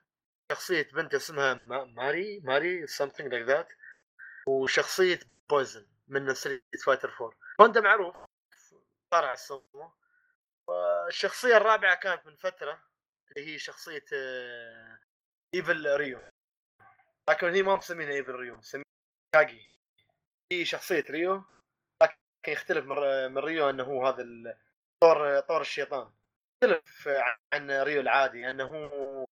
شخصية 0.51 0.83
بنت 0.93 1.13
اسمها 1.15 1.59
ما- 1.67 1.83
ماري 1.83 2.39
ماري 2.43 2.87
something 2.87 3.25
like 3.25 3.47
that 3.49 3.75
وشخصية 4.47 5.19
Poison 5.49 5.87
من 6.07 6.33
Street 6.33 6.63
Fighter 6.85 7.09
4 7.21 7.31
هوندا 7.61 7.81
معروف 7.81 8.15
على 9.13 9.33
السومو 9.33 9.91
والشخصية 10.67 11.57
الرابعة 11.57 11.95
كانت 11.95 12.25
من 12.25 12.35
فترة 12.35 12.83
اللي 13.29 13.53
هي 13.53 13.59
شخصية 13.59 14.05
آه، 14.13 14.99
Evil 15.55 15.95
Ryu 15.95 16.21
لكن 17.29 17.47
هي 17.47 17.63
ما 17.63 17.75
مسمينها 17.75 18.13
Evil 18.13 18.35
Ryu 18.35 18.55
مسمينها 18.55 18.85
Kage. 19.35 19.69
هي 20.51 20.65
شخصية 20.65 21.05
Ryu 21.09 21.43
لكن 22.03 22.17
يختلف 22.47 22.85
من 22.85 22.97
من 23.31 23.37
Ryu 23.37 23.69
إنه 23.69 23.83
هو 23.83 24.07
هذا 24.07 24.57
طور 25.03 25.39
طور 25.39 25.61
الشيطان. 25.61 26.13
يختلف 26.63 27.07
عن 27.53 27.71
Ryu 27.71 28.01
العادي 28.01 28.49
إنه 28.49 29.27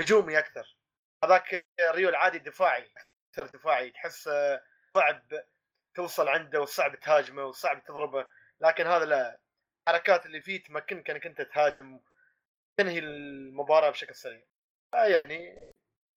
هجومي 0.00 0.38
أكثر. 0.38 0.76
هذاك 1.24 1.66
Ryu 1.90 2.08
العادي 2.08 2.38
دفاعي 2.38 2.92
أكثر 3.36 3.46
دفاعي. 3.46 3.90
تحس 3.90 4.30
صعب 4.94 5.22
توصل 5.94 6.28
عنده 6.28 6.60
وصعب 6.60 7.00
تهاجمه 7.00 7.44
وصعب 7.44 7.84
تضربه. 7.84 8.26
لكن 8.60 8.86
هذا 8.86 9.04
لا. 9.04 9.38
الحركات 9.88 10.26
اللي 10.26 10.40
فيه 10.40 10.62
تمكنك 10.62 11.10
انك 11.10 11.26
انت 11.26 11.42
تهاجم 11.42 12.00
تنهي 12.80 12.98
المباراة 12.98 13.90
بشكل 13.90 14.14
سريع. 14.14 14.42
آه 14.94 15.04
يعني 15.04 15.72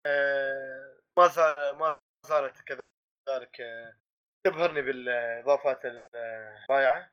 آه 0.05 0.97
ما 1.17 1.27
زال 1.27 1.77
ما 1.77 1.99
زالت 2.27 2.61
كذلك 2.61 3.61
آه 3.61 3.97
تبهرني 4.43 4.81
بالإضافات 4.81 5.85
الرائعة. 5.85 7.11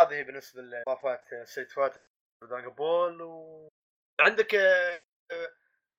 هذه 0.00 0.22
بالنسبة 0.22 0.62
لإضافات 0.62 1.28
Fighter 1.74 2.00
Dragon 2.42 2.74
Ball 2.74 3.22
وعندك 3.22 4.54
آه، 4.54 5.02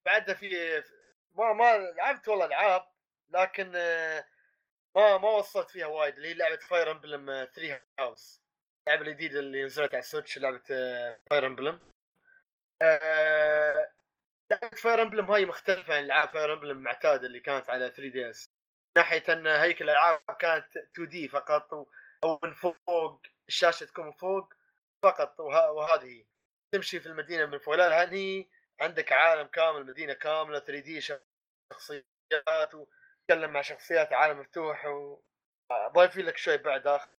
بعدها 0.06 0.35
في 0.35 0.84
ما 1.34 1.53
ما 1.53 1.77
لعبت 1.77 2.27
والله 2.27 2.45
ألعاب 2.45 2.88
لكن 3.30 3.72
آه، 3.76 4.26
ما 4.95 5.18
ما 5.18 5.30
وصلت 5.30 5.69
فيها 5.69 5.88
وايد 5.88 6.15
اللي 6.15 6.27
هي 6.27 6.34
لعبة 6.34 6.57
Fire 6.57 6.91
Emblem 6.91 7.26
3 7.56 7.81
Houses 7.99 8.44
اللعبة 8.88 9.07
الجديدة 9.07 9.40
اللي 9.40 9.64
نزلت 9.64 9.94
على 9.94 9.99
ال 9.99 10.05
Switch 10.05 10.38
لعبة 10.38 10.62
Fire 11.30 11.45
Emblem 11.45 11.80
لعبة 14.52 14.76
Fire 14.77 15.02
Emblem 15.02 15.31
هاي 15.32 15.45
مختلفة 15.45 15.95
عن 15.98 16.03
العاب 16.03 16.30
Fire 16.30 16.53
Emblem 16.53 16.72
المعتاده 16.78 17.28
اللي 17.28 17.40
كانت 17.40 17.70
على 17.70 17.90
3 17.90 18.07
DS. 18.11 18.49
ناحية 18.98 19.24
إن 19.30 19.48
هيكل 19.48 19.84
الألعاب 19.86 20.20
كانت 20.40 20.78
2 20.78 21.07
D 21.07 21.27
فقط 21.28 21.74
و- 21.74 21.86
أو 22.24 22.40
من 22.44 22.53
فوق 22.53 23.22
الشاشة 23.48 23.86
تكون 23.86 24.06
من 24.06 24.12
فوق 24.12 24.53
فقط 25.03 25.40
وه- 25.40 25.72
وهذه 25.72 26.26
تمشي 26.72 26.99
في 26.99 27.06
المدينة 27.06 27.45
من 27.45 27.57
فوق. 27.60 27.76
لا 27.76 28.03
هني 28.03 28.49
عندك 28.82 29.12
عالم 29.12 29.48
كامل 29.48 29.86
مدينة 29.86 30.14
كاملة 30.14 30.60
3 30.60 30.80
D 30.84 31.02
شخصيات 31.02 32.74
وتتكلم 32.74 33.53
مع 33.53 33.62
شخصيات 33.62 34.14
عالم 34.14 34.40
مفتوح 34.40 34.86
وضايفين 35.72 36.26
لك 36.26 36.38
شوي 36.38 36.57
بعد 36.57 36.88
آخر 36.88 37.10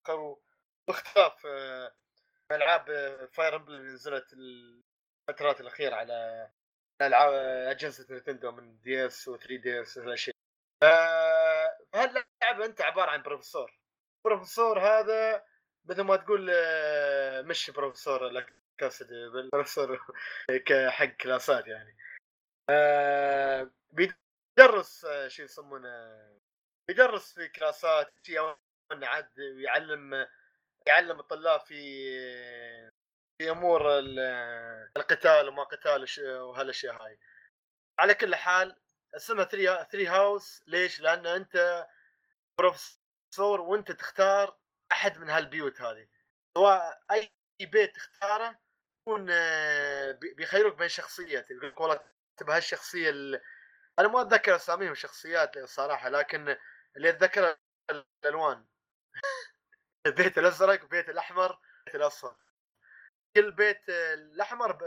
باختلاف 0.89 1.47
آه، 1.47 1.95
ألعاب 2.53 2.87
Fire 3.33 3.57
Emblem 3.57 3.77
اللي 3.81 3.93
نزلت 3.93 4.33
الفترات 4.33 5.61
الأخيرة 5.61 5.95
على 5.95 6.51
ألعاب 7.03 7.33
أجهزة 7.71 8.07
Nintendo 8.11 8.53
من 8.53 8.81
DS 8.81 9.29
و 9.29 9.37
3 9.37 9.57
DS 9.57 9.97
والاشياء 9.97 10.37
فهاللعبه 10.83 12.65
أنت 12.65 12.81
عبارة 12.81 13.11
عن 13.11 13.23
بروفيسور. 13.23 13.79
بروفيسور 14.25 14.81
هذا 14.81 15.45
مثل 15.85 16.03
ما 16.03 16.17
تقول 16.17 16.51
آه، 16.55 17.43
مش 17.43 17.71
بروفيسور 17.71 18.29
لك 18.29 18.55
كاسد 18.79 19.09
بروفيسور 19.53 20.01
حق 20.91 21.05
كلاسات 21.05 21.67
يعني. 21.67 21.97
آه، 22.71 23.71
بيدرس 23.93 25.05
آه، 25.05 25.29
شو 25.29 25.43
يسمونه 25.43 25.89
بيدرس 26.89 27.33
في 27.33 27.49
كلاسات 27.49 28.15
شيء 28.23 28.57
عاد 28.93 29.41
ويعلم 29.41 30.27
يعلم 30.87 31.21
الطلاب 31.21 31.61
في 31.61 31.77
في 33.39 33.51
أمور 33.51 33.99
ال- 33.99 34.19
القتال 34.97 35.49
وما 35.49 35.63
قتال 35.65 36.07
وهالأشياء 36.29 37.03
هاي. 37.03 37.19
على 37.99 38.15
كل 38.15 38.35
حال 38.35 38.77
اسمها 39.17 39.45
Three 39.45 39.85
Three 39.85 40.07
Houses 40.07 40.63
ليش؟ 40.67 41.01
لأن 41.01 41.27
أنت 41.27 41.87
بروفيسور 42.59 43.61
وأنت 43.61 43.93
تختار 43.93 44.59
أحد 44.93 45.19
من 45.19 45.31
هالبيوت 45.31 45.81
هذه. 45.81 46.09
سواء 46.59 47.03
أي 47.11 47.33
بيت 47.61 47.95
تختاره 47.97 48.59
يكون 49.03 49.27
بي- 50.13 50.35
بيخيروك 50.35 50.75
بين 50.79 50.89
شخصيات. 50.89 51.51
يقول 51.51 51.69
لك 51.69 51.81
والله 51.81 52.01
تبى 52.37 52.53
هالشخصية 52.53 53.11
ال... 53.11 53.43
أنا 53.99 54.09
ما 54.09 54.21
أتذكر 54.23 54.57
أساميهم 54.57 54.93
الشخصيات 54.93 55.59
صراحة 55.59 56.09
لكن 56.09 56.57
اللي 56.97 57.09
اتذكر 57.09 57.57
الألوان. 57.91 58.67
البيت 60.07 60.39
الأزرق 60.39 60.85
بيت 60.85 61.09
الأحمر 61.09 61.59
بيت 61.87 61.95
الأصفر. 61.95 62.37
كل 63.37 63.51
بيت 63.53 63.89
الأحمر 63.89 64.79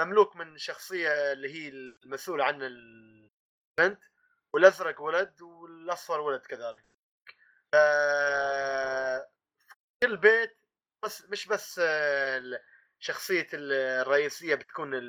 مملوك 0.00 0.36
من 0.36 0.58
شخصية 0.58 1.32
اللي 1.32 1.48
هي 1.54 1.68
المسؤولة 1.68 2.44
عن 2.44 2.62
البنت 2.62 4.02
والأزرق 4.52 5.00
ولد 5.00 5.42
والأصفر 5.42 6.20
ولد 6.20 6.40
كذلك. 6.40 6.84
كل 10.02 10.16
بيت 10.16 10.56
بس 11.04 11.24
مش 11.28 11.46
بس 11.46 11.78
آه، 11.84 12.38
ال- 12.38 12.60
شخصية 13.00 13.46
ال- 13.54 13.72
الرئيسية 13.72 14.54
بتكون 14.54 15.00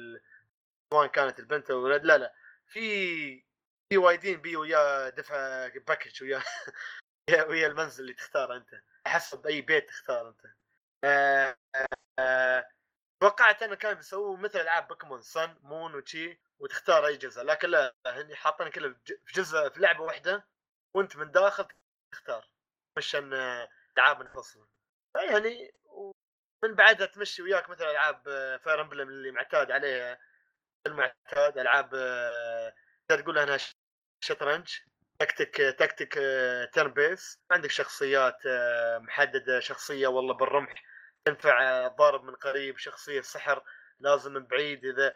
سواء 0.94 1.08
كانت 1.08 1.40
البنت 1.40 1.72
أو 1.72 1.80
الولد 1.80 2.06
لا 2.06 2.18
لا. 2.18 2.34
في 2.68 3.44
في 3.90 3.98
وايدين 3.98 4.42
بي 4.42 4.56
ويا 4.56 5.10
دفع 5.10 5.68
باكج 5.68 6.24
ويا 6.24 6.42
ويا- 7.30 7.68
المنزل 7.68 8.04
اللي 8.04 8.14
تختاره 8.14 8.56
أنت 8.58 8.82
حسب 9.08 9.48
أي 9.48 9.62
بيت 9.62 9.90
تختار 9.90 10.28
أنت. 10.30 10.46
آه، 11.04 11.56
آه، 12.20 12.70
توقعت 13.22 13.64
انه 13.64 13.76
كانوا 13.76 13.98
بيسووا 13.98 14.38
مثل 14.38 14.60
ألعاب 14.60 14.88
بوكيمون 14.88 15.22
سن 15.22 15.58
مون 15.62 15.96
وشي 15.96 16.40
وتختار 16.60 17.08
أي 17.08 17.18
جزء 17.18 17.44
لكن 17.44 17.70
لا 17.70 17.96
هني 18.08 18.36
حاطين 18.36 18.70
كله 18.70 18.96
في 19.06 19.34
جزء 19.34 19.70
في 19.70 19.80
لعبة 19.80 20.02
واحدة 20.04 20.48
وأنت 20.94 21.16
من 21.16 21.32
داخل 21.32 21.68
تختار. 22.12 22.50
مش 22.98 23.16
ان 23.16 23.34
العاب 23.98 24.20
منفصله 24.24 24.68
يعني 25.16 25.74
من 26.64 26.76
بعدها 26.76 27.08
تمشي 27.08 27.42
وياك 27.42 27.70
مثل 27.70 27.84
ألعاب 27.84 28.24
Fire 28.64 28.82
Emblem 28.82 29.10
اللي 29.10 29.32
معتاد 29.32 29.72
عليها. 29.72 30.20
المعتاد 30.88 31.58
ألعاب 31.58 31.96
آه، 31.96 32.74
تقدر 33.08 33.22
تقول 33.24 33.38
انها 33.38 33.58
شطرنج. 34.24 34.70
تكتيك 35.20 35.56
تكتيك 35.56 36.14
turn 36.74 36.92
base 36.94 37.40
عندك 37.52 37.70
شخصيات 37.72 38.38
آه، 38.46 38.98
محددة 38.98 39.60
شخصية 39.60 40.08
والله 40.08 40.34
بالرمح 40.34 40.84
تنفع 41.26 41.62
آه، 41.64 41.88
ضارب 41.88 42.24
من 42.24 42.36
قريب 42.36 42.78
شخصية 42.78 43.22
سحر 43.22 43.64
لازم 44.00 44.34
من 44.34 44.46
بعيد. 44.46 44.86
إذا 44.86 45.14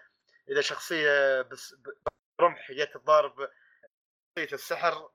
إذا 0.50 0.62
شخصية 0.62 1.42
بس 1.42 1.76
برمح 2.40 2.72
جت 2.72 2.94
تضارب 2.94 3.50
شخصية 4.38 4.54
السحر 4.56 5.10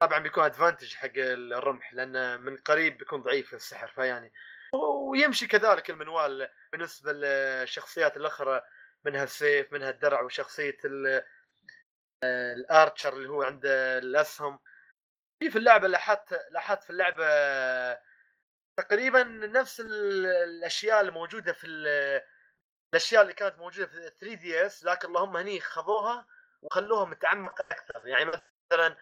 طبعا 0.00 0.18
بيكون 0.18 0.44
ادفانتج 0.44 0.94
حق 0.94 1.10
الرمح 1.16 1.94
لأن 1.94 2.40
من 2.40 2.56
قريب 2.56 2.98
بيكون 2.98 3.22
ضعيف 3.22 3.54
السحر. 3.54 3.88
فيعني 3.88 4.32
ويمشي 4.74 5.46
كذلك 5.46 5.90
المنوال 5.90 6.48
بالنسبة 6.72 7.12
للشخصيات 7.12 8.16
الأخرى 8.16 8.62
منها 9.04 9.24
السيف 9.24 9.72
منها 9.72 9.90
الدرع 9.90 10.20
وشخصية 10.22 10.76
ال- 10.84 11.24
الأرشر 12.24 13.12
اللي 13.16 13.28
هو 13.28 13.42
عنده 13.42 13.98
الأسهم. 13.98 14.58
في 15.40 15.50
في 15.50 15.58
اللعبة 15.58 15.88
لاحظت 15.88 16.32
لاحظت 16.50 16.82
في 16.82 16.90
اللعبة 16.90 17.24
تقريبا 18.78 19.22
نفس 19.24 19.80
ال- 19.80 20.26
الأشياء 20.26 21.00
اللي 21.00 21.12
موجودة 21.12 21.52
في 21.52 21.66
ال- 21.66 22.22
الأشياء 22.94 23.22
اللي 23.22 23.32
كانت 23.32 23.58
موجودة 23.58 23.86
في 23.86 24.10
3 24.20 24.34
DS 24.34 24.84
لكن 24.84 25.08
اللهم 25.08 25.36
هني 25.36 25.60
خذوها 25.60 26.26
وخلوها 26.62 27.04
متعمقة 27.04 27.64
أكثر. 27.70 28.06
يعني 28.08 28.24
مثلا 28.72 28.96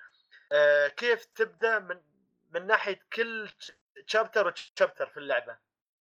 آه، 0.53 0.89
كيف 0.89 1.25
تبدأ 1.25 1.79
من 1.79 2.03
من 2.51 2.67
ناحية 2.67 3.01
كل 3.13 3.51
chapter 4.07 4.47
و 4.47 4.54
chapter 4.54 5.07
في 5.07 5.17
اللعبة. 5.17 5.59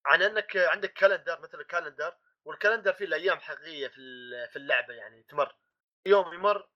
عن 0.06 0.22
إنك 0.22 0.56
عندك 0.56 0.92
calendar 0.92 1.40
مثل 1.40 1.60
ال 1.60 1.67
calendar 1.67 2.16
وال 2.44 2.54
calendar 2.54 2.92
فيه 2.92 3.04
الأيام 3.04 3.38
حقيقية 3.40 3.88
في 3.88 3.98
في 4.50 4.56
اللعبة 4.56 4.94
يعني 4.94 5.22
تمر. 5.22 5.56
يوم 6.06 6.34
يمر 6.34 6.68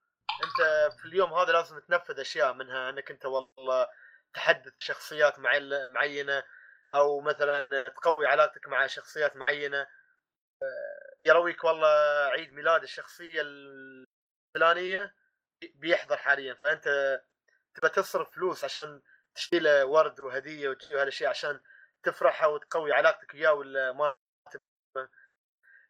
انت 0.45 0.93
في 0.99 1.05
اليوم 1.05 1.35
هذا 1.35 1.53
لازم 1.53 1.79
تنفذ 1.79 2.21
أشياء 2.21 2.53
منها 2.55 2.91
إنك 2.91 3.11
أنت 3.11 3.27
والله 3.27 3.87
تحدث 4.35 4.73
شخصيات 4.79 5.39
معينة 5.39 6.45
أو 6.95 7.21
مثلا 7.21 7.65
تقوي 7.83 8.27
علاقتك 8.27 8.69
مع 8.69 8.87
شخصيات 8.87 9.37
معينة 9.37 9.87
آه، 10.63 11.17
يرويك 11.27 11.65
والله 11.65 11.89
عيد 12.33 12.53
ميلاد 12.53 12.83
الشخصية 12.83 13.41
الفلانية 13.41 15.15
بيحضر 15.75 16.17
حاليا 16.17 16.55
فأنت 16.55 17.21
تبى 17.75 17.89
تصرف 17.89 18.31
فلوس 18.35 18.65
عشان 18.65 19.03
تشتري 19.35 19.61
له 19.61 19.85
ورد 19.87 20.21
وهدية 20.21 20.69
وتشتري 20.69 21.01
هالاشياء 21.01 21.31
عشان 21.31 21.61
تفرحها 22.03 22.47
وتقوي 22.47 22.93
علاقتك 22.93 23.35
وياه 23.35 23.53
ولا 23.53 23.93
ما. 23.93 24.17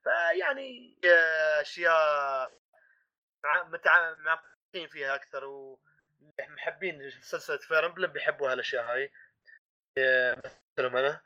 فيعني 0.04 1.00
آه، 1.04 1.60
أشياء 1.60 2.50
مع- 3.44 3.62
متع- 3.65 4.15
معمقين 4.19 4.89
فيها 4.89 5.15
أكثر 5.15 5.44
ومحبين 5.44 7.10
سلسله 7.10 7.56
فاير 7.59 7.86
امبلم 7.86 8.12
بيحبوا 8.12 8.52
هالاشياء 8.52 8.85
هاي. 8.85 9.12
مثلهم 10.78 10.97
أنا. 10.97 11.20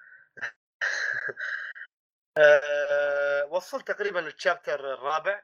آه، 2.38 3.44
وصلت 3.44 3.88
تقريبا 3.90 4.18
لل 4.18 4.35
chapter 4.35 4.94
الرابع. 4.94 5.42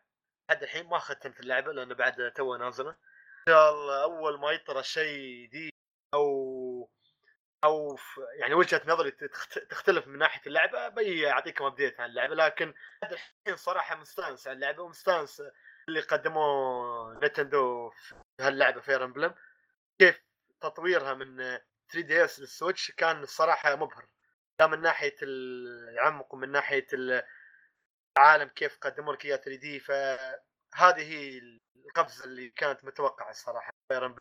لحد 0.50 0.62
الحين 0.62 0.86
ما 0.86 0.98
ختمت 0.98 1.40
اللعبة 1.40 1.72
لأنه 1.72 1.94
بعد 1.94 2.32
تو 2.36 2.56
نازلة. 2.56 2.90
إن 2.90 2.96
شاء 3.52 3.70
الله 3.70 4.02
أول 4.02 4.38
ما 4.40 4.50
يطرى 4.52 4.82
شيء 4.82 5.48
دي 5.50 5.70
أو 6.14 6.90
أو 7.64 7.98
يعني 8.40 8.54
وجهة 8.54 8.82
نظري 8.86 9.10
تخت- 9.10 9.58
تختلف 9.58 10.06
من 10.06 10.18
ناحية 10.18 10.40
اللعبة 10.46 10.88
بي 10.88 11.30
أعطيكم 11.30 11.64
update 11.64 12.00
عن 12.00 12.10
اللعبة. 12.10 12.34
لكن 12.34 12.74
الحين 13.02 13.56
صراحة 13.56 13.96
مستانس 13.96 14.46
على 14.48 14.54
اللعبة 14.56 14.82
ومستانس 14.82 15.42
اللي 15.88 16.00
قدموه 16.00 17.18
Nintendo 17.24 17.90
في 17.90 18.14
هاللعبة 18.40 18.80
Fire 18.80 19.04
Emblem 19.04 19.34
كيف 20.00 20.22
تطويرها 20.60 21.14
من 21.14 21.36
3 21.92 22.00
DS 22.06 22.24
لل 22.24 22.40
Switch 22.40 22.90
كان 22.90 23.22
الصراحه 23.22 23.76
مبهر. 23.76 24.06
لا 24.60 24.66
من 24.66 24.80
ناحية 24.80 25.16
العمق 25.22 26.34
ومن 26.34 26.52
ناحية 26.52 26.86
العالم 28.16 28.48
كيف 28.48 28.78
قدموا 28.78 29.12
لك 29.14 29.24
إياه 29.24 29.36
3 29.36 29.60
D 29.60 29.80
فهذه 29.80 31.02
هي 31.12 31.40
القفزة 31.76 32.24
اللي 32.24 32.50
كانت 32.50 32.84
متوقعة 32.84 33.30
الصراحه 33.30 33.70
Fire 33.90 34.06
Emblem 34.06 34.20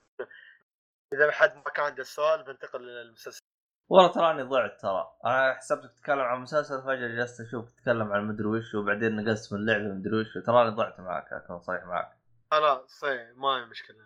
إذا 1.13 1.31
حد 1.31 1.55
ما 1.55 1.63
كان 1.63 1.85
عنده 1.85 2.03
سؤال 2.03 2.43
بنتقل 2.43 2.81
للمسلسل 2.81 3.41
والله 3.89 4.11
تراني 4.11 4.41
ضعت 4.43 4.81
ترى. 4.81 5.15
أنا 5.25 5.53
حسبتك 5.53 5.91
تتكلم 5.99 6.19
عن 6.19 6.39
مسلسل 6.41 6.81
فجأة 6.83 7.07
جلست 7.07 7.41
أشوف 7.41 7.71
تتكلم 7.71 8.11
عن 8.11 8.27
مدري 8.27 8.47
وش 8.47 8.75
وبعدين 8.75 9.15
نقصت 9.15 9.53
من 9.53 9.59
اللعبه 9.59 9.83
مدري 9.83 10.15
وش. 10.21 10.37
تراني 10.45 10.69
ضعت 10.75 10.99
معك 10.99 11.33
اكون 11.33 11.59
صريح 11.61 11.83
معك. 11.83 12.17
خلاص 12.51 13.03
إيه، 13.03 13.33
ما 13.35 13.47
هي 13.49 13.65
مشكلة. 13.65 13.97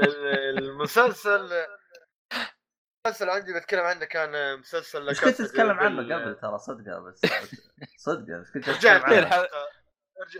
ال- 0.00 0.58
المسلسل 0.58 1.66
المسلسل 3.06 3.30
عندي 3.30 3.54
بتكلم 3.54 3.80
عنه 3.80 4.04
كان 4.04 4.58
مسلسل 4.58 5.06
بس 5.06 5.24
كنت 5.24 5.42
تتكلم 5.42 5.78
عنه 5.80 5.96
بال- 6.02 6.12
قبل 6.12 6.40
ترى 6.40 6.58
صدقه 6.58 6.98
بس 7.00 7.26
صدقه 7.96 8.40
بس 8.40 8.50
كنت 8.50 8.64
تتكلم 8.70 9.02
عنه. 9.02 9.46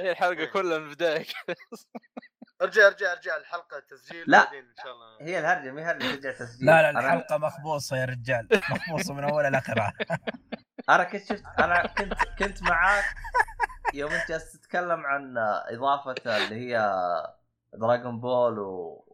هي 0.01 0.11
الحلقة 0.11 0.45
كلها 0.45 0.79
من 0.79 0.85
البدايه 0.89 1.25
ارجع 2.63 2.87
ارجع 2.87 3.13
ارجع 3.13 3.37
الحلقة 3.37 3.79
تسجيل 3.79 4.25
لا. 4.27 4.39
إن 4.39 4.75
شاء 4.83 4.93
الله. 4.93 5.29
هي 5.29 5.39
الهرجة 5.39 5.71
مي 5.71 5.83
هرجة 5.83 6.15
ترجع 6.15 6.33
تسجيل. 6.33 6.67
لا 6.67 6.83
لا 6.83 7.01
الحلقة 7.01 7.39
مخبوصة 7.39 7.97
يا 7.97 8.05
رجال. 8.05 8.49
مخبوصة 8.71 9.15
من 9.15 9.25
أولها 9.25 9.51
لآخرها. 9.51 9.93
أنا 10.91 11.05
كنت 11.05 11.23
شفت 11.23 11.45
أنا 11.59 11.87
كنت 11.87 12.15
كنت 12.39 12.63
معاك 12.63 13.05
يوم 13.95 14.11
أنت 14.11 14.29
جالس 14.29 14.53
تتكلم 14.53 15.07
عن 15.07 15.35
إضافة 15.69 16.37
اللي 16.37 16.55
هي 16.55 16.93
Dragon 17.75 18.21
Ball 18.21 18.59
و... 18.59 19.05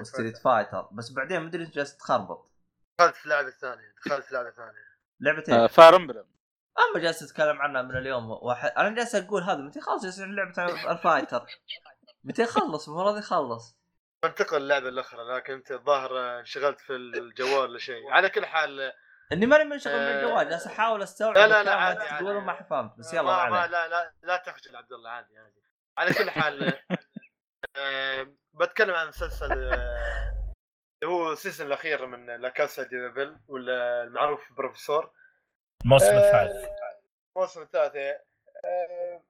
و 0.00 0.05
Street 0.05 0.38
Fighter. 0.38 0.88
بس 0.92 1.12
بعدين 1.12 1.42
مدري 1.42 1.64
انت 1.64 1.74
جالس 1.74 1.96
تخربط. 1.96 2.50
دخلت 2.98 3.16
في 3.16 3.28
لعبة 3.28 3.50
ثانية 3.50 3.94
دخلت 4.06 4.24
في 4.24 4.34
لعبة 4.34 4.50
ثانية. 4.50 4.90
لعبتين. 5.20 5.66
Fire 5.66 5.96
Emblem 5.96 6.24
اما 6.78 7.02
جالس 7.02 7.18
تتكلم 7.18 7.62
عنها 7.62 7.82
من 7.82 7.96
اليوم 7.96 8.30
واحد. 8.30 8.70
أنا 8.70 8.94
جالس 8.94 9.14
أقول 9.14 9.42
هذا 9.42 9.56
متى 9.56 9.80
خلاص 9.80 10.02
جالس 10.02 10.20
لعبة 10.20 10.90
ال 10.90 10.97
fighter 10.97 11.46
متى 12.24 12.42
يخلص 12.42 12.88
المفروض 12.88 13.18
يخلص 13.18 13.76
بنتقل 14.22 14.62
للعبه 14.62 14.88
الأخرى 14.88 15.36
لكن 15.36 15.52
أنت 15.52 15.72
الظاهر 15.72 16.38
انشغلت 16.38 16.80
في 16.80 16.96
الجوال 16.96 17.70
ولا 17.70 17.78
شيء 17.78 18.10
على 18.10 18.30
كل 18.30 18.46
حال 18.46 18.92
إني 19.32 19.46
ماني 19.46 19.64
منشغل 19.64 19.92
من 19.92 20.00
آه. 20.00 20.20
الجوال 20.20 20.50
جالس 20.50 20.66
أحاول 20.66 21.02
أستوعب 21.02 21.34
لا، 21.34 21.48
لا، 21.48 21.62
لا، 21.62 21.74
عادي،. 21.74 22.00
تقوله 22.00 22.40
ما 22.40 22.62
فهمت 22.62 22.98
بس 22.98 23.14
يلا 23.14 23.50
ما, 23.50 23.66
لا 23.66 23.88
لا 23.88 24.12
لا 24.22 24.36
تخجل 24.36 24.76
عبد 24.76 24.92
الله 24.92 25.10
عادي 25.10 25.38
عادي 25.38 25.62
على 25.98 26.14
كل 26.14 26.30
حال 26.30 26.72
آه، 27.76 28.34
بتكلم 28.54 28.94
عن 28.94 29.08
مسلسل 29.08 29.52
آه، 29.52 30.54
اللي 31.02 31.14
هو 31.14 31.32
ال 31.32 31.37
season 31.37 31.66
الأخير 31.66 32.06
من 32.06 32.26
La 32.26 32.48
Casa 32.48 32.82
de 32.82 32.96
Papel 32.96 33.40
ولا 33.48 34.02
المعروف 34.02 34.52
بروفيسور 34.52 35.12
الموسم 35.84 36.14
آه، 36.14 36.26
الثالث 36.26 36.68
الموسم 37.36 37.62
الثالث. 37.62 37.96
آه، 37.96 39.22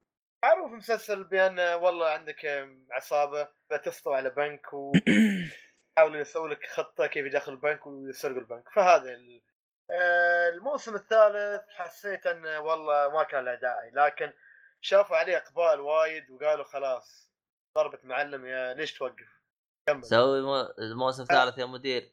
معروف 0.44 0.72
مسلسل 0.72 1.24
بأن 1.24 1.58
والله 1.60 2.08
عندك 2.08 2.68
عصابة 2.90 3.48
بتسطو 3.70 4.12
على 4.12 4.30
بنك 4.30 4.72
ويحاولوا 4.72 6.20
يسووا 6.20 6.48
لك 6.48 6.66
خطة 6.66 7.06
كيف 7.06 7.26
يدخلوا 7.26 7.56
البنك 7.56 7.86
ويسرقوا 7.86 8.40
البنك. 8.40 8.68
فهذا 8.68 9.10
ال- 9.14 9.42
آه، 9.90 10.48
الموسم 10.48 10.94
الثالث 10.94 11.62
حسيت 11.68 12.26
انه 12.26 12.60
والله 12.60 13.08
ما 13.08 13.22
كان 13.22 13.44
له 13.44 13.54
داعي 13.54 13.90
لكن 13.90 14.32
شافوا 14.80 15.16
عليه 15.16 15.36
إقبال 15.36 15.80
وايد 15.80 16.30
وقالوا 16.30 16.64
خلاص 16.64 17.30
ضربة 17.78 17.98
معلم 18.04 18.46
يا 18.46 18.74
ليش 18.74 18.98
توقف؟ 18.98 19.40
كمل. 19.88 20.04
سوي 20.04 20.42
مو- 20.42 20.74
الموسم 20.78 21.22
الثالث 21.22 21.58
يا 21.58 21.66
مدير. 21.66 22.12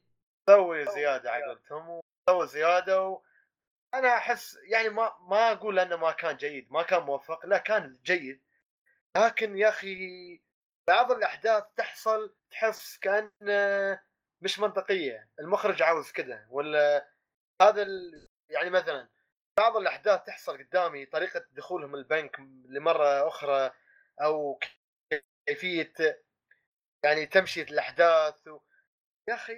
سوي 0.50 0.86
زيادة 0.86 1.32
على 1.32 1.44
قولتهم 1.46 2.02
سوي 2.30 2.48
زيادة 2.48 3.02
و... 3.08 3.22
أنا 3.94 4.18
أحس 4.18 4.58
يعني 4.64 4.90
ما 4.90 5.18
ما 5.22 5.52
أقول 5.52 5.80
انه 5.80 5.96
ما 5.96 6.12
كان 6.12 6.38
جيد 6.38 6.72
ما 6.72 6.84
كان 6.84 7.04
موفق 7.04 7.46
لا 7.46 7.58
كان 7.58 8.00
جيد 8.04 8.42
لكن 9.18 9.58
يا 9.58 9.70
أخي 9.70 10.42
بعض 10.88 11.12
الأحداث 11.12 11.64
تحصل 11.78 12.36
تحس 12.52 12.98
كان 12.98 13.32
مش 14.42 14.60
منطقية 14.60 15.30
المخرج 15.40 15.82
عاوز 15.82 16.12
كذا 16.12 16.48
ولا 16.50 17.10
هذا 17.62 17.82
ال... 17.82 18.28
يعني 18.50 18.70
مثلا 18.70 19.10
بعض 19.58 19.78
الأحداث 19.78 20.24
تحصل 20.24 20.58
قدامي 20.58 21.06
طريقة 21.06 21.46
دخولهم 21.52 21.96
البنك 21.96 22.40
لمرة 22.66 23.28
أخرى 23.28 23.72
أو 24.22 24.60
كيفية 25.48 25.94
يعني 27.04 27.26
تمشية 27.26 27.64
الأحداث 27.64 28.48
و... 28.48 28.60
يا 29.30 29.34
أخي. 29.34 29.54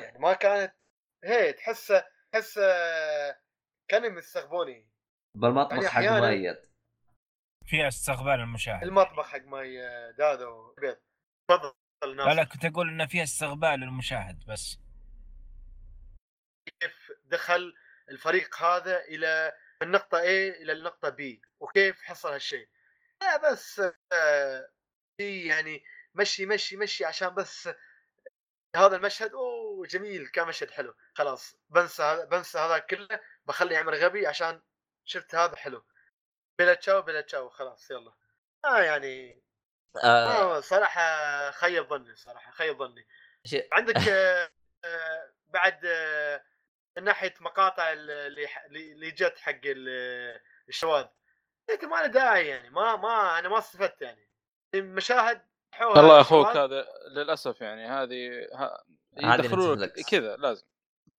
يعني 0.00 0.18
ما 0.18 0.32
كانت 0.34 0.74
هي 1.24 1.52
تحسه 1.52 2.06
تحسه 2.32 2.62
كانوا 3.90 4.18
يستغبوني 4.18 4.88
بالمطبخ 5.36 5.72
يعني 5.72 5.88
حق 5.88 6.02
مؤيد 6.02 6.70
فيها 7.66 7.88
استقبال 7.88 8.40
المشاهد. 8.40 8.82
المطبخ 8.82 9.26
حق 9.26 9.42
ماي 9.44 9.76
دادو 10.12 10.74
بيض. 10.80 10.96
تفضل 11.48 11.72
لا 12.04 12.14
ناصر. 12.14 12.32
لا 12.32 12.44
كنت 12.44 12.64
أقول 12.64 12.88
إنه 12.88 13.06
فيها 13.06 13.22
استقبال 13.22 13.80
للمشاهد 13.80 14.46
بس. 14.46 14.78
كيف 16.80 17.12
دخل 17.24 17.74
الفريق 18.10 18.62
هذا 18.62 19.00
إلى 19.04 19.52
من 19.82 19.90
نقطة 19.90 20.18
A 20.18 20.60
إلى 20.60 20.72
النقطة 20.72 21.10
B 21.10 21.22
وكيف 21.60 22.02
حصل 22.02 22.32
هالشيء؟ 22.32 22.68
لا 23.22 23.52
بس 23.52 23.82
آه، 24.12 24.70
في 25.16 25.46
يعني 25.46 25.84
مشي 26.14 26.46
مشي 26.46 26.76
مشي 26.76 27.04
عشان 27.04 27.28
بس 27.28 27.68
هذا 28.76 28.96
المشهد 28.96 29.32
أوه 29.32 29.69
جميل 29.86 30.26
كان 30.26 30.46
مشهد 30.48 30.70
حلو. 30.70 30.94
خلاص 31.14 31.56
بنسى 31.68 32.02
هذا- 32.02 32.24
بنسى 32.24 32.58
هذا 32.58 32.78
كله 32.78 33.20
بخلي 33.44 33.76
عمر 33.76 33.94
غبي 33.94 34.26
عشان 34.26 34.62
شفت 35.04 35.34
هذا 35.34 35.56
حلو. 35.56 35.84
بلا 36.58 36.74
تشاو 36.74 37.02
بلا 37.02 37.20
تشاو 37.20 37.48
خلاص 37.48 37.90
يلا. 37.90 38.12
آه 38.64 38.80
يعني 38.82 39.42
آه. 40.04 40.56
آه 40.56 40.60
صراحة 40.60 41.50
خيب 41.50 41.88
ظني 41.88 42.16
صراحة 42.16 42.50
خيب 42.52 42.78
ظني. 42.78 43.06
عندك 43.72 43.96
آه، 44.08 44.50
آه، 44.84 45.32
بعد 45.48 45.80
آه، 45.86 46.44
من 46.96 47.04
ناحية 47.04 47.34
مقاطع 47.40 47.92
اللي 47.92 48.46
اللي 48.66 49.10
جت 49.10 49.38
حق 49.38 49.60
ال- 49.64 50.40
الشواذ. 50.68 51.06
قلت 51.68 51.84
ما 51.84 51.96
له 51.96 52.06
داعي 52.06 52.48
يعني 52.48 52.70
ما 52.70 52.96
ما 52.96 53.38
أنا 53.38 53.48
ما 53.48 53.58
استفدت 53.58 54.02
يعني. 54.02 54.28
مشاهد 54.74 55.42
حولها 55.72 55.96
والله 56.00 56.16
يا 56.16 56.20
أخوك 56.20 56.46
هذا 56.46 56.86
للأسف 57.08 57.60
يعني 57.60 57.86
هذه 57.86 58.48
ها- 58.54 58.84
هذه 58.88 58.99
يدخلوا 59.16 59.74
لك 59.76 59.88
نتفلكس. 59.88 60.10
كذا 60.10 60.36
لازم. 60.36 60.64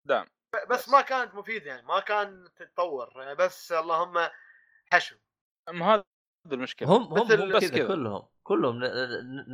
دعم. 0.05 0.27
بس 0.71 0.89
ما 0.89 1.01
كانت 1.01 1.35
مفيدة 1.35 1.67
يعني 1.67 1.87
ما 1.87 2.01
كان 2.01 2.49
تتطور. 2.57 3.35
بس 3.35 3.73
اللهم 3.73 4.29
حشو. 4.93 5.17
أما 5.69 5.95
هذا 5.95 6.05
المشكلة. 6.53 6.89
هم 6.89 7.03
هم 7.03 7.33
هم 7.33 7.53
بس 7.53 7.71
كذا. 7.71 7.89
كلهم 7.89 8.27
كلهم 8.43 8.81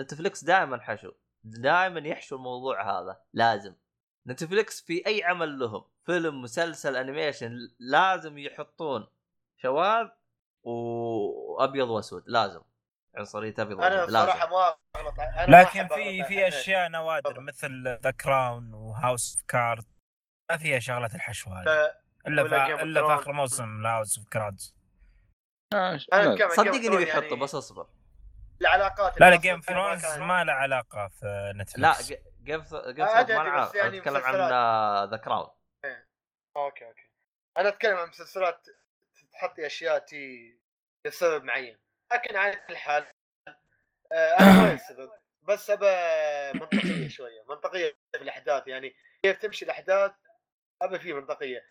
Netflix 0.00 0.44
دائما 0.44 0.81
حشو. 0.81 1.12
دائما 1.44 2.00
يحشوا 2.00 2.39
الموضوع 2.39 3.00
هذا. 3.00 3.20
لازم. 3.32 3.74
Netflix 4.26 4.81
في 4.81 5.06
أي 5.06 5.24
عمل 5.24 5.58
لهم 5.58 5.84
فيلم 6.05 6.42
مسلسل 6.42 6.97
animation 6.97 7.58
لازم 7.78 8.39
يحطون 8.39 9.06
شواذ 9.56 10.08
وابيض 10.62 11.89
وأسود. 11.89 12.23
لازم. 12.26 12.60
عنصريه 13.16 13.54
أبيض 13.58 13.80
أنا 13.80 14.00
واسود 14.00 14.10
لازم. 14.12 14.26
صراحة 14.26 14.46
ما 14.50 14.76
أغلط. 14.96 15.14
لكن 15.48 15.88
في 15.88 16.24
في 16.24 16.48
أشياء 16.48 16.88
نوادر. 16.88 17.40
مثل 17.40 17.98
The 18.02 18.10
Crown 18.10 18.74
و 18.74 18.84
House 18.84 19.34
of 19.36 19.44
Cards 19.48 19.84
ما 20.50 20.56
فيها 20.56 20.78
شغلات 20.78 21.14
الحشو 21.14 21.50
هذه. 21.50 21.64
لا، 21.64 22.00
إلا 22.26 22.48
في 22.48 22.82
إلا 22.82 23.06
في. 23.06 23.14
آخر 23.14 23.32
موسم 23.32 23.86
House 23.86 24.18
of 24.18 24.28
Cards 24.28 24.76
آه، 25.74 25.96
صدقني 26.48 26.96
بيحطوا 26.96 27.22
يعني 27.22 27.36
بس 27.40 27.54
أصبر. 27.54 27.86
العلاقات 28.60 29.20
لا 29.20 29.30
لا 29.30 29.36
Game 29.36 29.60
Thrones 29.60 30.06
ما 30.18 30.44
له 30.44 30.52
علاقة 30.52 31.08
في 31.08 31.52
لا 31.54 31.62
Netflix 31.62 32.08
Game 32.08 32.20
Game 32.42 33.05
آه، 33.04 33.22
Thrones 33.23 33.31
ما 33.30 33.70
يعني 33.74 33.98
أتكلم 33.98 34.16
عن. 34.16 34.34
The 35.10 35.16
Crown 35.16 35.48
okay 36.56 36.86
okay. 36.86 37.10
أنا 37.58 37.68
أتكلم 37.68 37.96
عن 37.96 38.08
مسلسلات 38.08 38.66
تحطي 39.32 39.66
أشياء 39.66 39.98
تي 39.98 40.58
لسبب 41.06 41.44
معين. 41.44 41.78
لكن 42.12 42.36
على 42.36 42.57
كل 42.57 42.76
حال 42.76 43.07
آه، 44.12 44.36
أنا 44.41 44.62
ما 44.62 44.73
السبب 44.75 45.10
بس 45.43 45.70
أبى 45.70 46.59
منطقية 46.59 47.09
شوية 47.09 47.44
منطقية 47.49 47.97
في 48.12 48.23
الأحداث 48.23 48.67
يعني 48.67 48.97
كيف 49.23 49.39
تمشي 49.39 49.65
الأحداث 49.65 50.12
أبى 50.83 50.99
فيه 50.99 51.15
منطقية. 51.15 51.67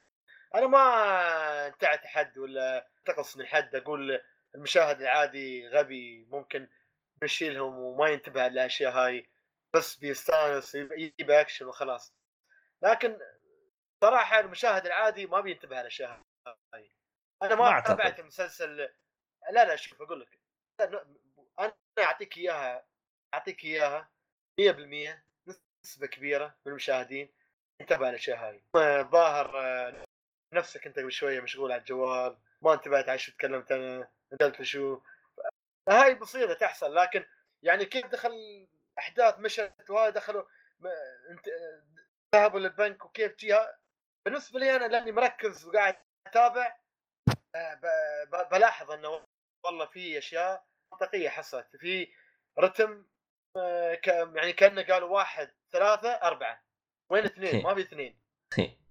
أنا 0.55 0.67
ما 0.67 1.67
انتعت 1.67 2.05
حد 2.05 2.37
ولا 2.37 2.87
انتقص 2.97 3.37
من 3.37 3.45
حد 3.45 3.75
أقول 3.75 4.21
المشاهد 4.55 5.01
العادي 5.01 5.67
غبي 5.67 6.25
ممكن 6.29 6.69
نشيلهم 7.23 7.79
وما 7.79 8.09
ينتبه 8.09 8.47
للأشياء 8.47 8.91
هاي 8.91 9.29
بس 9.73 9.95
بيستانس 9.95 10.75
يجيب 10.75 11.31
أكشن 11.31 11.65
وخلاص. 11.65 12.15
لكن 12.81 13.19
صراحة 14.01 14.39
المشاهد 14.39 14.85
العادي 14.85 15.25
ما 15.27 15.41
بينتبه 15.41 15.79
للأشياء 15.79 16.21
هاي. 16.73 16.91
أنا 17.43 17.55
ما 17.55 17.71
ما. 17.71 17.79
تابعت 17.79 18.19
المسلسل 18.19 18.89
لا 19.51 19.65
لا 19.65 19.75
شوف 19.75 20.01
أقول 20.01 20.21
لك. 20.21 20.39
أنا 21.59 21.73
أعطيك 21.99 22.37
إياها 22.37 22.85
أعطيك 23.33 23.63
إياها 23.63 24.09
100% 24.61 25.23
نسبة 25.85 26.07
كبيرة 26.07 26.45
من 26.65 26.71
المشاهدين. 26.71 27.33
انتبه 27.81 28.09
للاشياء 28.09 28.37
هاي. 28.37 28.63
الظاهر 28.75 29.59
آه، 29.59 30.05
نفسك 30.53 30.87
أنت 30.87 30.99
قبل 30.99 31.11
شوية 31.11 31.41
مشغول 31.41 31.71
على 31.71 31.79
الجوال 31.79 32.37
ما 32.61 32.73
انتبهت 32.73 33.09
على 33.09 33.17
شو 33.19 33.31
تكلمت 33.31 33.71
أنا 33.71 34.07
انتبهت 34.33 34.61
شو. 34.61 35.01
هاي 35.89 36.15
بسيطة 36.15 36.53
تحصل 36.53 36.95
لكن 36.95 37.25
يعني 37.63 37.85
كيف 37.85 38.05
دخل 38.05 38.67
أحداث 38.99 39.39
مشت 39.39 39.89
وهذا 39.89 40.09
دخلوا 40.09 40.43
انت 41.29 41.49
ذهبوا 42.35 42.59
للبنك 42.59 43.05
وكيف 43.05 43.35
جيها 43.35 43.77
بالنسبة 44.25 44.59
لي 44.59 44.75
أنا 44.75 44.85
لأني 44.85 45.11
مركز 45.11 45.65
وقاعد 45.65 45.95
أتابع 46.27 46.77
آه، 47.55 47.79
بلاحظ 48.51 48.91
إنه 48.91 49.24
والله 49.65 49.85
في 49.85 50.17
أشياء 50.17 50.65
منطقية 50.91 51.29
حصلت 51.29 51.75
في 51.75 52.07
رتم 52.59 53.05
آه، 53.57 53.99
يعني 54.35 54.53
كأنه 54.53 54.83
قالوا 54.83 55.09
واحد 55.09 55.53
ثلاثة 55.71 56.09
أربعة 56.09 56.63
وين 57.09 57.23
اثنين؟ 57.25 57.63
ما 57.63 57.75
في 57.75 57.81
اثنين. 57.81 58.19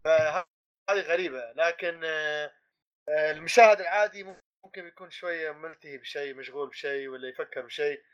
فهذه 0.04 1.00
غريبة 1.00 1.52
لكن 1.52 2.00
آه، 2.04 2.52
آه، 3.08 3.30
المشاهد 3.30 3.80
العادي 3.80 4.24
ممكن 4.64 4.86
يكون 4.86 5.10
شوية 5.10 5.50
ملتهي 5.52 5.98
بشيء 5.98 6.34
مشغول 6.34 6.68
بشيء 6.68 7.08
ولا 7.08 7.28
يفكر 7.28 7.60
بشيء. 7.60 8.04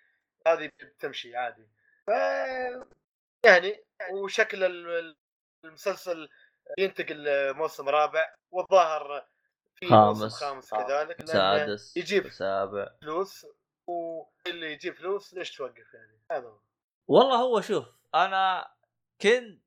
هذه 0.47 0.71
بتمشي 0.83 1.37
عادي. 1.37 1.69
ف 2.07 2.11
يعني 3.47 3.85
وشكل 4.13 4.65
ال- 4.65 5.17
المسلسل 5.65 6.29
ينتقل 6.79 7.55
موسم 7.55 7.89
رابع 7.89 8.35
والظاهر 8.51 9.29
خامس 9.89 10.35
خامس 10.35 10.75
كذلك 10.75 11.27
سادس 11.27 11.97
يجيب 11.97 12.29
سابع. 12.29 12.89
فلوس 13.03 13.47
واللي 13.87 14.73
يجيب 14.73 14.95
فلوس 14.95 15.35
ليش 15.35 15.57
توقف 15.57 15.95
يعني؟ 15.95 16.21
هذا 16.31 16.49
هو. 16.49 16.61
والله 17.09 17.37
هو 17.37 17.61
شوف 17.61 17.85
أنا 18.15 18.75
كنت 19.21 19.63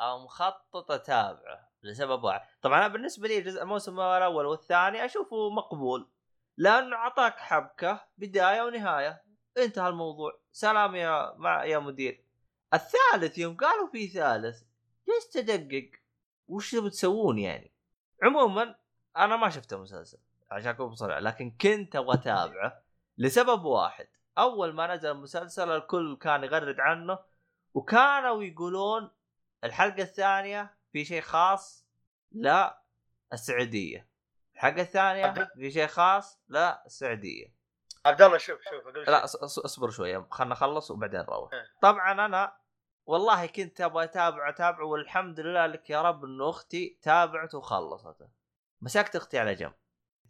مخطط 0.00 0.90
أتابعه 0.90 1.70
لسبب 1.82 2.24
واحد. 2.24 2.48
طبعا 2.62 2.78
أنا 2.78 2.88
بالنسبة 2.88 3.28
لي 3.28 3.40
جزء 3.40 3.62
الموسم 3.62 4.00
الأول 4.00 4.46
والثاني 4.46 5.04
أشوفه 5.04 5.50
مقبول 5.50 6.10
لأنه 6.56 6.96
أعطاك 6.96 7.36
حبكة 7.36 8.08
بداية 8.18 8.62
ونهاية. 8.62 9.24
انتهى 9.58 9.88
الموضوع. 9.88 10.40
سلام 10.52 10.96
يا 10.96 11.34
مع 11.36 11.64
يا 11.64 11.78
مدير. 11.78 12.24
الثالث 12.74 13.38
يوم 13.38 13.56
قالوا 13.56 13.90
في 13.92 14.08
ثالث 14.08 14.62
جلست 15.08 15.36
ادقق 15.36 15.90
وش 16.48 16.70
تبي 16.70 16.90
تسوون 16.90 17.38
يعني؟ 17.38 17.74
عموما 18.22 18.78
أنا 19.18 19.36
ما 19.36 19.48
شفت 19.50 19.72
المسلسل 19.72 20.18
عشان 20.50 20.70
أكون 20.70 20.88
بصريح 20.88 21.18
لكن 21.18 21.50
كنت 21.50 21.96
أبغى 21.96 22.14
أتابعه 22.14 22.82
لسبب 23.18 23.64
واحد. 23.64 24.08
أول 24.38 24.72
ما 24.72 24.94
نزل 24.94 25.10
المسلسل 25.10 25.70
الكل 25.70 26.16
كان 26.16 26.44
يغرد 26.44 26.80
عنه 26.80 27.18
وكانوا 27.74 28.42
يقولون 28.42 29.10
الحلقة 29.64 30.02
الثانية 30.02 30.76
في 30.92 31.04
شيء 31.04 31.20
خاص 31.20 31.86
للسعوديه 32.32 34.08
الحلقة 34.54 34.80
الثانية 34.82 35.50
في 35.54 35.70
شيء 35.70 35.86
خاص 35.86 36.40
للسعوديه 36.48 37.54
عبد 38.06 38.22
الله 38.22 38.38
شوف 38.38 38.60
شوف 38.62 39.08
لا 39.08 39.24
اصبر 39.24 39.90
شوية 39.90 40.26
خلنا 40.30 40.50
نخلص 40.50 40.90
وبعدين 40.90 41.20
نروح. 41.20 41.52
إيه. 41.52 41.66
طبعا 41.82 42.12
أنا 42.26 42.56
والله 43.06 43.46
كنت 43.46 43.80
أبغى 43.80 44.04
اتابع 44.04 44.48
اتابع 44.48 44.82
والحمد 44.82 45.40
لله 45.40 45.66
لك 45.66 45.90
يا 45.90 46.02
رب 46.02 46.24
إنه 46.24 46.50
أختي 46.50 46.98
تابعت 47.02 47.54
وخلصته. 47.54 48.28
مسكت 48.80 49.16
أختي 49.16 49.38
على 49.38 49.54
جنب. 49.54 49.72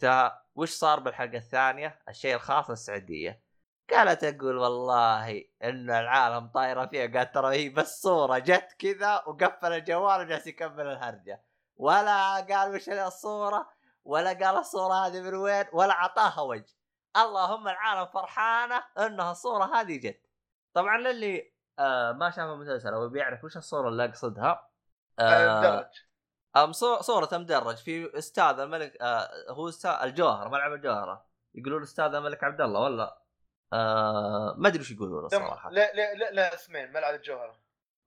قلت 0.02 0.32
وش 0.54 0.70
صار 0.70 1.00
بالحلقة 1.00 1.36
الثانية؟ 1.36 1.98
الشيء 2.08 2.34
الخاص 2.34 2.70
للسعوديه 2.70 3.42
قالت 3.90 4.24
أقول 4.24 4.56
والله 4.58 5.44
إن 5.64 5.90
العالم 5.90 6.46
طايرة 6.48 6.86
فيها. 6.86 7.18
قالت 7.18 7.34
ترى 7.34 7.56
هي 7.56 7.68
بس 7.68 8.02
صورة 8.02 8.38
جت 8.38 8.76
كذا 8.78 9.14
وقفل 9.26 9.72
الجوال 9.72 10.20
وجالس 10.20 10.46
يكمل 10.46 10.86
الهرجة. 10.86 11.44
ولا 11.76 12.34
قال 12.34 12.74
وش 12.74 12.88
الصورة 12.88 13.70
ولا 14.04 14.28
قال 14.30 14.56
الصورة 14.56 14.94
هذه 15.06 15.20
من 15.20 15.34
وين 15.34 15.64
ولا 15.72 15.92
عطاها 15.94 16.40
وجه. 16.40 16.74
اللهم 17.16 17.68
العالم 17.68 18.06
فرحانة 18.06 18.84
إنها 18.98 19.30
الصورة 19.32 19.64
هذه 19.80 19.96
جت. 20.00 20.26
طبعا 20.74 20.98
للي 20.98 21.52
آه 21.78 22.12
ما 22.12 22.30
شاف 22.30 22.50
المسلسل 22.50 22.88
أو 22.94 23.08
بيعرف 23.08 23.44
وش 23.44 23.56
الصورة 23.56 23.88
اللي 23.88 24.04
أقصدها 24.04 24.68
آه 25.18 25.62
صو- 25.62 26.07
صورة 27.00 27.28
مدرج 27.32 27.76
في 27.76 28.18
أستاذ 28.18 28.58
الملك 28.60 28.96
آه 29.00 29.28
هو 29.48 29.68
أستاذ 29.68 29.90
الجوهر 29.90 30.48
ملعب 30.48 30.72
الجوهرة 30.72 31.26
يقولون 31.54 31.82
أستاذ 31.82 32.14
الملك 32.14 32.44
عبد 32.44 32.60
الله 32.60 32.80
ولا؟ 32.80 33.22
آه 33.72 34.54
ما 34.58 34.68
أدري 34.68 34.80
وش 34.80 34.90
يقولون 34.90 35.28
صراحة. 35.28 35.70
لا 35.70 35.92
لا 35.92 36.14
لا, 36.14 36.30
لا 36.30 36.54
اسمين 36.54 36.92
ملعب 36.92 37.14
الجوهره 37.14 37.56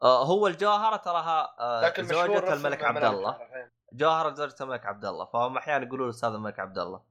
آه 0.03 0.25
هو 0.25 0.47
الجوهرة 0.47 0.95
تراها 0.95 1.55
آه 1.59 2.01
زوجة 2.01 2.53
الملك 2.53 2.83
عبد 2.83 3.03
الله. 3.03 3.29
الجوهرة،. 3.31 3.71
جوهرة 3.93 4.33
زوجة 4.33 4.55
الملك 4.61 4.85
عبد 4.85 5.05
الله. 5.05 5.25
فهم 5.25 5.57
أحيانا 5.57 5.85
يقولون 5.85 6.09
أستاذ 6.09 6.29
الملك 6.29 6.59
عبد 6.59 6.77
الله. 6.79 7.03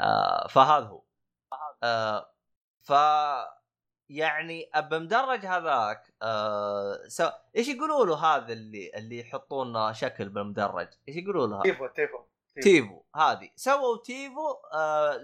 آه 0.00 0.46
فهذا 0.46 0.86
هو. 0.86 1.02
آه 1.82 2.32
ف 2.82 2.92
يعني 4.12 4.70
بمدرج 4.76 5.46
هذاك 5.46 6.14
آه 6.22 7.00
سو... 7.08 7.30
إيش 7.56 7.68
يقولوا 7.68 8.06
له 8.06 8.16
هذا 8.16 8.52
اللي 8.52 8.90
اللي 8.94 9.20
يحطون 9.20 9.94
شكل 9.94 10.28
بالمدرج؟ 10.28 10.88
إيش 11.08 11.16
يقولوا 11.16 11.46
له 11.46 11.56
هذا؟ 11.56 11.62
تيفو 11.62 11.86
تيفو 11.86 12.18
تيفو. 12.62 13.02
هذه. 13.16 13.50
سووا 13.56 14.02
تيفو 14.04 14.52
آه 14.72 15.16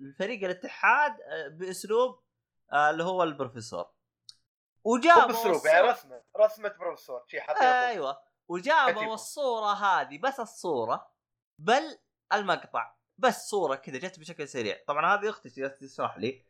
الفريق 0.00 0.44
الاتحاد 0.44 1.20
آه 1.20 1.48
بأسلوب 1.48 2.20
آه 2.72 2.90
اللي 2.90 3.04
هو 3.04 3.22
البروفيسور. 3.22 3.86
وجابوا 4.84 5.26
بأسلوب 5.26 5.66
يعني 5.66 5.88
رسمة 5.88 6.22
رسمة 6.36 6.68
بروفيسور 6.68 7.24
شي 7.26 7.40
حطيها 7.40 7.88
أيوه. 7.88 8.20
وجابوا. 8.48 9.14
الصورة 9.14 9.72
هذه 9.72 10.18
بس 10.18 10.40
الصورة 10.40 11.10
بل 11.58 11.98
المقطع. 12.32 12.94
بس 13.18 13.48
صورة 13.50 13.74
كذا 13.74 13.98
جت 13.98 14.18
بشكل 14.18 14.48
سريع. 14.48 14.78
طبعا 14.86 15.14
هذه 15.14 15.30
أختي 15.30 15.68
تشرح 15.68 16.18
لي. 16.18 16.44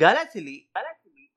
قالت 0.00 0.36
لي 0.36 0.70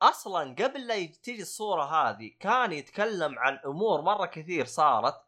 أصلا 0.02 0.56
قبل 0.60 0.88
لا 0.88 1.06
تيجي 1.06 1.42
الصورة 1.42 1.84
هذه 1.84 2.32
كان 2.40 2.72
يتكلم 2.72 3.40
عن 3.40 3.60
أمور 3.66 4.02
مرة 4.02 4.26
كثير 4.26 4.66
صارت 4.66 5.22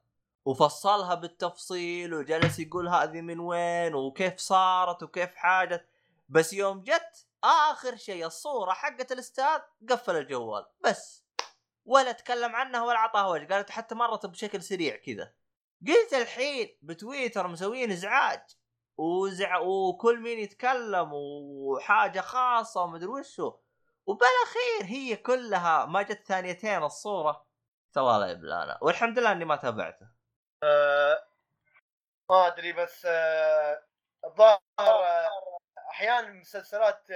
وفصلها 0.46 1.16
بالتفصيل 1.16 2.14
وجلس 2.14 2.60
يقول 2.60 2.88
هذه 2.90 3.22
من 3.22 3.40
وين 3.40 3.96
وكيف 3.96 4.38
صارت 4.38 5.04
وكيف 5.04 5.36
حاجت 5.36 5.86
بس 6.30 6.54
يوم 6.54 6.84
جت 6.84 7.28
آخر 7.44 7.96
شيء 7.96 8.26
الصورة 8.26 8.72
حقت 8.72 9.12
الأستاذ 9.12 9.60
قفل 9.90 10.16
الجوال. 10.16 10.66
بس 10.82 11.24
ولا 11.86 12.12
تكلم 12.12 12.56
عنها 12.56 12.82
ولا 12.84 12.98
اعطاها 12.98 13.28
وجه 13.28 13.54
قالت 13.54 13.70
حتى 13.70 13.96
مرت 13.96 14.26
بشكل 14.26 14.64
سريع 14.64 14.96
كذا. 14.96 15.34
قلت 15.88 16.14
الحين 16.14 16.78
بتويتر 16.82 17.48
مسوين 17.48 17.92
إزعاج 17.92 18.42
وزع 18.98 19.58
وكل 19.58 20.20
مين 20.20 20.40
يتكلم 20.40 21.10
وحاجة 21.14 22.20
خاصة 22.22 22.84
ومدري 22.84 23.08
وشو. 23.10 23.54
وبالاخير 24.12 24.84
هي 24.84 25.16
كلها 25.16 25.86
ما 25.86 26.02
جت 26.02 26.24
ثانيتين 26.28 26.84
الصورة. 26.84 27.46
سوى 27.96 28.20
لا 28.20 28.28
يبلانا 28.32 28.78
والحمد 28.82 29.20
لله 29.20 29.32
إني 29.32 29.46
ما 29.46 29.56
تابعته. 29.56 30.08
آه، 30.64 31.28
ما 32.30 32.48
أدري 32.48 32.74
بس 32.74 33.06
آه، 33.06 33.84
الظاهر 34.26 34.60
آه، 34.80 35.58
أحيانا 35.90 36.28
المسلسلات 36.28 37.08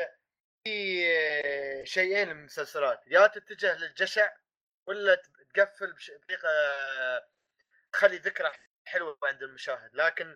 في 0.64 1.04
آه، 1.18 1.84
شيئين 1.84 2.28
من 2.30 2.40
المسلسلات. 2.40 3.04
يا 3.08 3.28
تتجه 3.28 3.76
للجشع 3.78 4.32
ولا 4.88 5.22
تقفل 5.56 5.94
بش- 5.94 6.12
بطريقة 6.12 6.50
آه، 6.50 7.28
تخلي 7.94 8.18
ذكرى 8.18 8.52
حلوة 8.86 9.18
عند 9.24 9.44
المشاهد. 9.44 9.90
لكن 9.94 10.36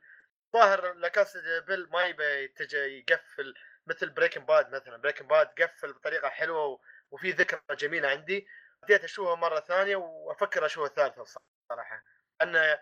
ظاهر 0.53 0.93
La 0.93 1.09
Casa 1.09 1.39
de 1.41 1.61
Papel 1.61 1.89
ما 1.89 2.03
يبي 2.05 2.43
يتجه 2.43 2.77
يقفل 2.85 3.53
مثل 3.89 4.09
Breaking 4.09 4.45
Bad 4.45 4.75
مثلا. 4.75 4.97
Breaking 4.97 5.27
Bad 5.27 5.47
قفل 5.47 5.93
بطريقة 5.93 6.29
حلوة 6.29 6.79
وفي 7.11 7.31
ذكرى 7.31 7.61
جميلة 7.75 8.09
عندي. 8.09 8.47
بديت 8.83 9.03
أشوفها 9.03 9.35
مرة 9.35 9.59
ثانية 9.59 9.95
وأفكر 9.95 10.65
أشوفها 10.65 10.89
ثالثة 10.89 11.23
صراحة. 11.69 12.03
انه 12.41 12.79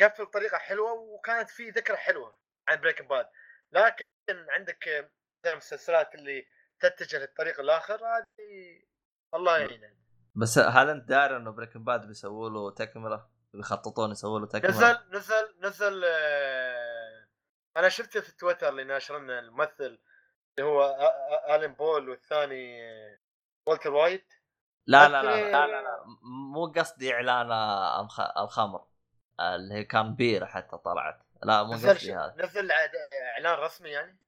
قفل 0.00 0.24
بطريقة 0.24 0.58
حلوة 0.58 0.92
وكانت 0.92 1.50
في 1.50 1.70
ذكرى 1.70 1.96
حلوة 1.96 2.38
عن 2.68 2.80
Breaking 2.80 3.08
Bad 3.08 3.26
لكن 3.72 4.04
عندك 4.28 5.10
المسلسلات 5.46 6.14
اللي 6.14 6.46
تتجه 6.80 7.18
للطريق 7.18 7.60
الآخر 7.60 7.94
هذه 7.94 8.82
الله 9.34 9.58
يعين 9.58 9.94
بس 10.34 10.58
هل 10.58 10.90
أنت 10.90 11.08
داري 11.08 11.36
إنه 11.36 11.50
Breaking 11.50 11.84
Bad 11.84 12.06
بيسووا 12.06 12.50
له 12.50 12.70
تكمله 12.70 13.26
بيخططون 13.54 14.10
يسووا 14.10 14.40
له 14.40 14.46
تكمله 14.46 14.70
نزل 14.70 14.98
نزل 15.10 15.54
نزل 15.60 16.02
آه، 16.04 17.26
أنا 17.76 17.88
شفته 17.88 18.20
في 18.20 18.36
تويتر 18.36 18.68
اللي 18.68 18.84
ناشرين 18.84 19.30
الممثل. 19.30 19.98
اللي 20.58 20.70
هو 20.70 20.96
آرون 21.54 21.72
بول 21.72 22.08
والثاني 22.08 22.80
والتر 23.66 23.92
وايت. 23.92 24.34
لا 24.86 25.08
لا 25.08 25.22
لا, 25.22 25.28
لا, 25.28 25.50
لا، 25.50 25.66
لا, 25.66 25.82
لا. 25.82 26.04
مو 26.52 26.66
قصدي 26.66 27.14
إعلان 27.14 27.52
الخ- 28.04 28.38
الخمر 28.38 28.84
اللي 29.40 29.74
هي 29.74 29.84
كان 29.84 30.14
بيره 30.14 30.46
حتى 30.46 30.76
طلعت. 30.76 31.22
لا 31.42 31.62
مو 31.62 31.72
قصدي 31.72 32.14
هذا. 32.14 32.34
نزل 32.38 32.70
إعلان 32.70 33.58
رسمي 33.58 33.88
يعني؟ 33.88 34.18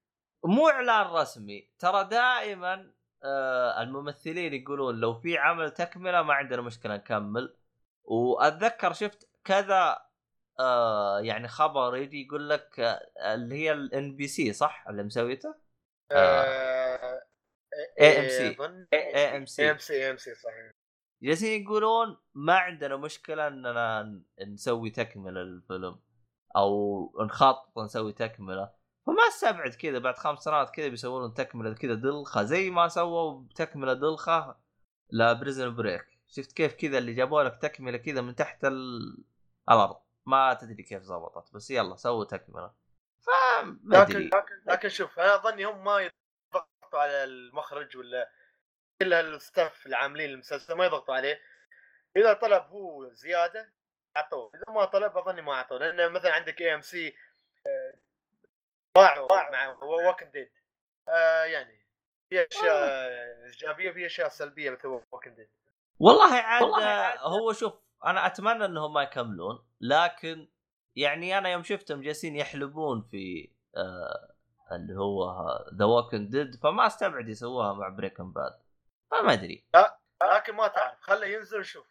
مو 0.44 0.68
إعلان 0.68 1.06
رسمي. 1.06 1.70
ترى 1.78 2.04
دائما 2.04 2.92
آه 3.24 3.82
الممثلين 3.82 4.54
يقولون 4.54 5.00
لو 5.00 5.14
في 5.14 5.38
عمل 5.38 5.70
تكملة 5.70 6.22
ما 6.22 6.34
عندنا 6.34 6.62
مشكلة 6.62 6.96
نكمل. 6.96 7.56
وأتذكر 8.04 8.92
شفت 8.92 9.28
كذا 9.44 10.06
آه 10.60 11.20
يعني 11.20 11.48
خبر 11.48 11.96
يجي 11.96 12.26
يقول 12.26 12.50
لك 12.50 12.80
آه 12.80 13.34
اللي 13.34 13.54
هي 13.54 13.72
ال 13.72 14.16
NBC 14.16 14.52
صح؟ 14.52 14.84
اللي 14.88 15.02
مسويته؟ 15.02 15.65
آه، 16.12 17.22
AMC. 18.00 18.60
أظن 18.60 18.86
AMC. 18.92 19.70
M 19.70 19.78
C. 19.78 20.10
MC 20.10 20.34
صحيح. 20.34 20.70
جالسين 21.22 21.62
يقولون 21.62 22.16
ما 22.34 22.54
عندنا 22.54 22.96
مشكلة 22.96 23.46
إننا 23.48 24.22
نسوي 24.40 24.90
تكملة 24.90 25.42
للفيلم 25.42 26.00
أو 26.56 27.12
نخطط 27.24 27.78
نسوي 27.78 28.12
تكملة. 28.12 28.72
فما 29.06 29.28
استبعد 29.28 29.70
كذا 29.70 29.98
بعد 29.98 30.14
خمس 30.18 30.38
سنوات 30.38 30.70
كذا 30.70 30.88
بيسوون 30.88 31.34
تكملة 31.34 31.74
كذا 31.74 31.94
دلخة 31.94 32.42
زي 32.42 32.70
ما 32.70 32.88
سووا 32.88 33.44
تكمله 33.54 33.92
دلخة 33.92 34.56
ل 35.10 35.20
Prison 35.20 35.76
Break 35.76 36.06
شفت 36.28 36.52
كيف 36.52 36.74
كذا 36.74 36.98
اللي 36.98 37.14
جابوا 37.14 37.42
لك 37.42 37.58
تكملة 37.62 37.98
كذا 37.98 38.20
من 38.20 38.34
تحت 38.34 38.64
ال... 38.64 38.98
الأرض. 39.70 39.96
ما 40.26 40.54
تدري 40.54 40.82
كيف 40.82 41.02
زبطت 41.02 41.54
بس 41.54 41.70
يلا 41.70 41.96
سووا 41.96 42.24
تكملة. 42.24 42.70
فما 43.26 43.96
لكن 43.96 44.30
لكن 44.34 44.62
لكن 44.66 44.88
شوف 44.88 45.18
أنا 45.18 45.34
أظني 45.34 45.64
هم 45.64 45.84
ما 45.84 46.00
يضغطوا 46.00 47.00
على 47.00 47.24
المخرج 47.24 47.96
ولا 47.96 48.30
كل 49.02 49.14
ال 49.14 49.26
staff 49.26 49.86
العاملين 49.86 50.30
المسلسل 50.30 50.74
ما 50.74 50.84
يضغطوا 50.84 51.14
عليه. 51.14 51.40
إذا 52.16 52.32
طلب 52.32 52.62
هو 52.62 53.08
زيادة 53.08 53.72
أعطوه. 54.16 54.50
إذا 54.54 54.74
ما 54.74 54.84
طلب 54.84 55.16
أظني 55.16 55.42
ما 55.42 55.52
أعطوه. 55.52 55.78
لأن 55.78 56.12
مثلا 56.12 56.32
عندك 56.32 56.60
AMC 56.60 57.16
ضاعوا 58.98 59.50
مع 59.50 59.68
Walking 59.82 60.30
Dead 60.30 60.50
آه 61.08 61.44
يعني 61.44 61.86
في 62.28 62.46
أشياء 62.46 62.88
إيجابية 63.44 63.90
في 63.90 64.06
أشياء 64.06 64.28
سلبية 64.28 64.70
مثل 64.70 64.88
Walking 64.88 65.34
Dead 65.34 65.48
والله 65.98 66.34
عاد 66.34 66.62
آه، 66.62 67.28
هو 67.28 67.52
شوف 67.52 67.74
أنا 68.04 68.26
أتمنى 68.26 68.64
إنهم 68.64 68.92
ما 68.92 69.02
يكملون 69.02 69.66
لكن 69.80 70.48
يعني 70.96 71.38
أنا 71.38 71.48
يوم 71.48 71.62
شفتهم 71.62 72.00
جالسين 72.00 72.36
يحلبون 72.36 73.02
في 73.02 73.50
آه 73.76 74.32
اللي 74.72 74.98
هو 74.98 75.34
The 75.74 75.84
Walking 75.84 76.28
Dead 76.28 76.54
فما 76.62 76.86
استبعد 76.86 77.28
يسووها 77.28 77.72
مع 77.72 77.88
Breaking 77.88 78.32
Bad 78.32 78.52
فما 79.10 79.32
أدري. 79.32 79.64
لكن 80.22 80.54
ما 80.54 80.68
تعرف. 80.68 81.00
خله 81.00 81.26
ينزل 81.26 81.64
شوف 81.64 81.86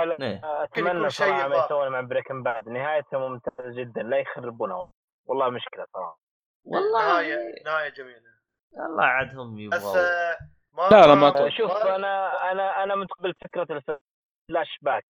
إيه. 0.00 0.40
أتمنى 0.64 1.10
شيء 1.10 1.26
صراحة 1.26 1.48
ما. 1.48 1.64
يسوون 1.64 1.88
مع 1.88 2.00
Breaking 2.00 2.42
Bad 2.42 2.68
نهايته 2.68 3.18
ممتازة 3.18 3.72
جدا. 3.82 4.02
لا 4.02 4.18
يخربونها. 4.18 4.90
والله 5.26 5.50
مشكلة 5.50 5.86
صراحة. 5.92 6.18
والله. 6.64 7.02
نهايه 7.02 7.62
نهاية 7.64 7.88
جميلة. 7.88 8.36
والله 8.72 9.04
عاد 9.04 9.38
هم 9.38 9.68
بس 9.70 9.82
يبغوا 9.82 9.98
آه، 9.98 10.38
ما 10.72 10.82
لا، 10.90 11.06
لا، 11.06 11.14
ما 11.14 11.26
آه، 11.26 11.30
أتوقع. 11.30 11.48
شوف 11.48 11.70
أنا 11.70 12.52
أنا 12.52 12.82
أنا 12.82 12.94
متقبل 12.94 13.34
فكرة 13.44 13.64
فلاش 13.64 14.78
باك. 14.82 15.06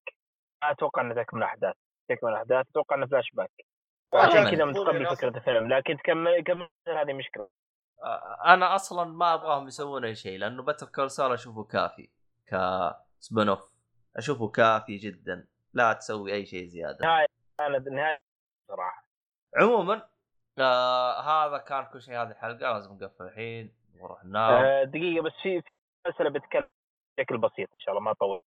ما 0.63 0.71
أتوقع 0.71 1.01
إنه 1.01 1.23
تكمل 1.23 1.43
احداث 1.43 1.75
تكمل 2.09 2.33
احداث 2.33 2.67
أتوقع 2.69 2.95
إنه 2.95 3.07
فلاش 3.07 3.31
باك 3.33 3.51
عشان 4.13 4.43
من- 4.43 4.51
كذا 4.51 4.65
متقبل 4.65 5.15
فكرة 5.15 5.37
الفيلم 5.37 5.73
لكن 5.73 5.97
تكمل 5.97 6.43
كمل 6.43 6.69
هذه 6.87 7.13
مشكلة. 7.13 7.49
أنا 8.45 8.75
أصلا 8.75 9.03
ما 9.03 9.33
أبغاهم 9.33 9.67
يسوون 9.67 10.05
أي 10.05 10.15
شيء 10.15 10.39
لأنه 10.39 10.63
Better 10.63 10.87
Call 10.87 11.11
Saul 11.11 11.33
أشوفه 11.33 11.63
كافي 11.63 12.09
ك 12.47 13.49
spin-off 13.49 13.71
أشوفه 14.17 14.47
كافي 14.47 14.97
جدا 14.97 15.47
لا 15.73 15.93
تسوي 15.93 16.33
أي 16.33 16.45
شيء 16.45 16.67
زيادة. 16.67 16.97
نهايه 17.05 17.27
كانت 17.57 17.87
نهاية 17.87 18.19
صراحة. 18.67 19.07
عموما 19.55 20.09
آه 20.59 21.21
هذا 21.21 21.57
كان 21.57 21.85
كل 21.85 22.01
شيء 22.01 22.13
هذه 22.21 22.31
الحلقة 22.31 22.73
لازم 22.73 22.93
نقفل 22.93 23.23
الحين 23.25 23.75
ونروح 23.95 24.25
ننام. 24.25 24.53
آه 24.65 24.83
دقيقة 24.83 25.23
بس 25.23 25.31
في 25.43 25.61
في 25.61 25.69
مسألة 26.07 26.29
بتكلم 26.29 26.69
بشكل 27.17 27.37
بسيط 27.37 27.69
إن 27.73 27.79
شاء 27.79 27.89
الله 27.89 28.01
ما 28.05 28.11
اطول 28.11 28.41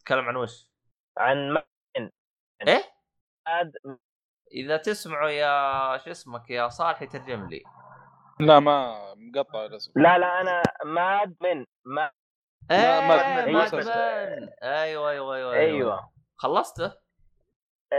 نتكلم 0.00 0.24
عن 0.28 0.36
وش؟ 0.36 0.70
عن 1.18 1.50
ما 1.52 1.62
إيه؟ 2.68 2.82
ماد 3.46 3.72
إذا 4.52 4.76
تسمعوا 4.76 5.28
يا 5.30 5.98
شو 5.98 6.10
اسمك 6.10 6.50
يا 6.50 6.68
صالح 6.68 7.02
يترجم 7.02 7.48
لي. 7.48 7.62
لا 8.40 8.60
ما 8.60 9.14
مقطع 9.14 9.66
لازم 9.66 9.92
لا 9.96 10.18
لا 10.18 10.40
أنا 10.40 10.62
ماد 10.84 11.36
من 11.40 11.66
ما 11.84 12.10
إيه 12.70 12.76
ما- 13.00 13.08
ما- 13.08 13.46
ماد 13.46 13.74
ما- 13.74 14.36
من. 14.36 14.48
أيوه 14.62 15.10
أيوه 15.10 15.36
أيوه. 15.36 15.52
أيوه. 15.54 16.12
خلصته؟ 16.36 16.92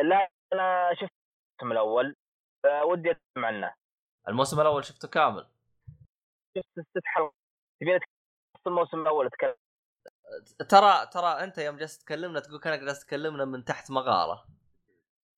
لا 0.03 0.29
أنا 0.53 0.89
شفت 0.93 1.11
الموسم 1.61 1.71
الأول. 1.71 2.15
آه، 2.65 2.85
ودي 2.85 3.11
اتكلم 3.11 3.45
عنه. 3.45 3.73
الموسم 4.27 4.61
الأول 4.61 4.85
شفته 4.85 5.07
كامل؟ 5.07 5.47
شفت 6.57 6.79
ست 6.79 7.01
حلقات 7.05 7.33
تبي 7.81 7.95
نتكلم 7.95 8.07
عن 8.55 8.71
الموسم 8.71 9.01
الأول 9.01 9.25
أتكلم. 9.25 9.55
ترى 10.69 11.05
ترى 11.13 11.43
أنت 11.43 11.57
يوم 11.57 11.77
جالس 11.77 11.97
تكلمنا 11.99 12.39
تقول 12.39 12.59
كأنك 12.59 12.79
جالس 12.79 13.05
تكلمنا 13.05 13.45
من 13.45 13.63
تحت 13.65 13.91
مغاره 13.91 14.45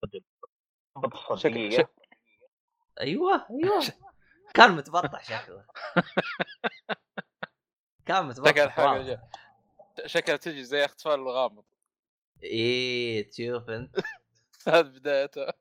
بالضبط 0.03 1.37
شك- 1.39 1.51
دقيقه 1.51 1.77
شك- 1.77 2.09
أيوه 3.01 3.47
أيوه. 3.49 3.83
كان 4.53 4.71
متبطح 4.71 5.23
شكله. 5.23 5.65
كان 8.05 8.25
متبطح 8.27 8.51
شكل 8.51 9.17
شكلها 10.05 10.37
تجي 10.37 10.63
زي 10.63 10.85
اختفاء 10.85 11.15
الغامض. 11.15 11.63
إيه 12.43 13.29
تشوف 13.29 13.69
أنت. 13.69 13.95
هذه 14.67 14.81
بدايتها 14.81 15.53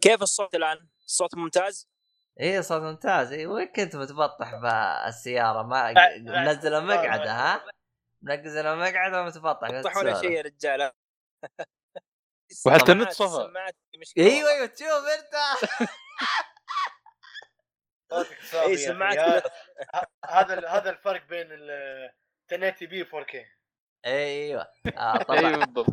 كيف 0.00 0.22
الصوت 0.22 0.54
الآن؟ 0.54 0.88
الصوت 1.04 1.34
ممتاز؟ 1.34 1.88
إيه 2.40 2.60
صوت 2.60 2.82
ممتاز. 2.82 3.32
إيه 3.32 3.46
وين 3.46 3.66
كنت 3.66 3.96
متبطح 3.96 4.54
بالسيارة؟ 4.54 5.62
ما 5.62 5.92
منزل 6.18 6.84
مقعدة 6.86 7.32
ها؟ 7.32 7.64
منزل 8.22 8.76
مقعدة 8.78 9.22
ومتبطح. 9.22 9.80
صح 9.80 9.96
ولا. 9.96 10.20
شيء 10.20 10.30
يا 10.30 10.42
رجال. 10.42 10.92
وحتى 12.66 12.92
النت 12.92 13.08
مشكلة 14.00 14.24
أيوه. 14.26 14.50
أيوه 14.50 14.66
تشوف 14.66 14.88
أنت. 14.88 15.34
أي. 18.54 18.76
سماعات 18.76 19.18
هذا- 19.18 19.50
هذا 20.28 20.58
ال- 20.58 20.66
هذا 20.68 20.90
الفرق 20.90 21.26
بين 21.28 21.46
ال 21.52 21.70
1080 22.52 22.88
بي 22.90 23.04
4K 23.04 23.36
أيوه. 24.06 24.68
آه 24.96 25.16
طبعا. 25.22 25.56
بالضبط. 25.56 25.86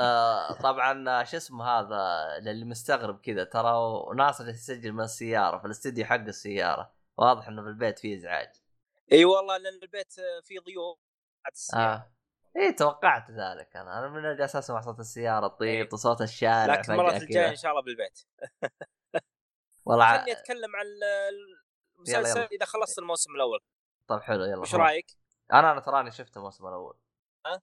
آه 0.00 0.52
طبعا 0.52 1.10
آه، 1.20 1.24
شو 1.24 1.36
اسمه 1.36 1.64
هذا 1.64 2.28
للي 2.40 2.64
مستغرب 2.64 3.20
كذا 3.20 3.44
ترى 3.44 4.04
ناصر 4.16 4.48
يسجل 4.48 4.92
من 4.92 5.04
السيارة 5.04 5.58
في 5.58 5.64
الاستديو 5.64 6.04
حق 6.04 6.14
السيارة. 6.20 6.92
واضح 7.18 7.48
إنه 7.48 7.62
في 7.62 7.68
البيت 7.68 7.98
فيه 7.98 8.16
إزعاج. 8.16 8.48
أي 9.12 9.24
والله 9.24 9.56
لأن 9.56 9.78
البيت 9.82 10.12
فيه 10.44 10.60
ضيوف. 10.60 10.98
بعد 11.44 11.52
إيه 12.56 12.76
توقعت 12.76 13.30
ذلك. 13.30 13.76
أنا 13.76 13.98
أنا 13.98 14.08
من 14.08 14.36
جالس 14.36 14.56
اسمع 14.56 14.80
صوت 14.80 15.00
السيارة 15.00 15.48
تطيط 15.48 15.92
وصوت 15.92 16.20
الشارع 16.22 16.74
لكن 16.74 16.92
المرات 16.92 17.22
الجاية 17.22 17.48
إن 17.50 17.56
شاء 17.56 17.70
الله 17.70 17.82
بالبيت. 17.82 18.20
والله 19.86 20.16
خليني 20.18 20.32
أتكلم 20.32 20.76
عن. 20.76 20.86
المسلسل 21.98 22.40
إذا 22.52 22.64
خلصت 22.66 22.98
الموسم 22.98 23.34
الأول. 23.34 23.60
طيب 24.08 24.20
حلو 24.20 24.44
يلا 24.44 24.58
وش. 24.58 24.74
رأيك؟ 24.74 25.06
أنا 25.52 25.72
أنا 25.72 25.80
تراني 25.80 26.10
شفت 26.10 26.36
الموسم 26.36 26.66
الأول. 26.66 26.98
ها؟ 27.46 27.62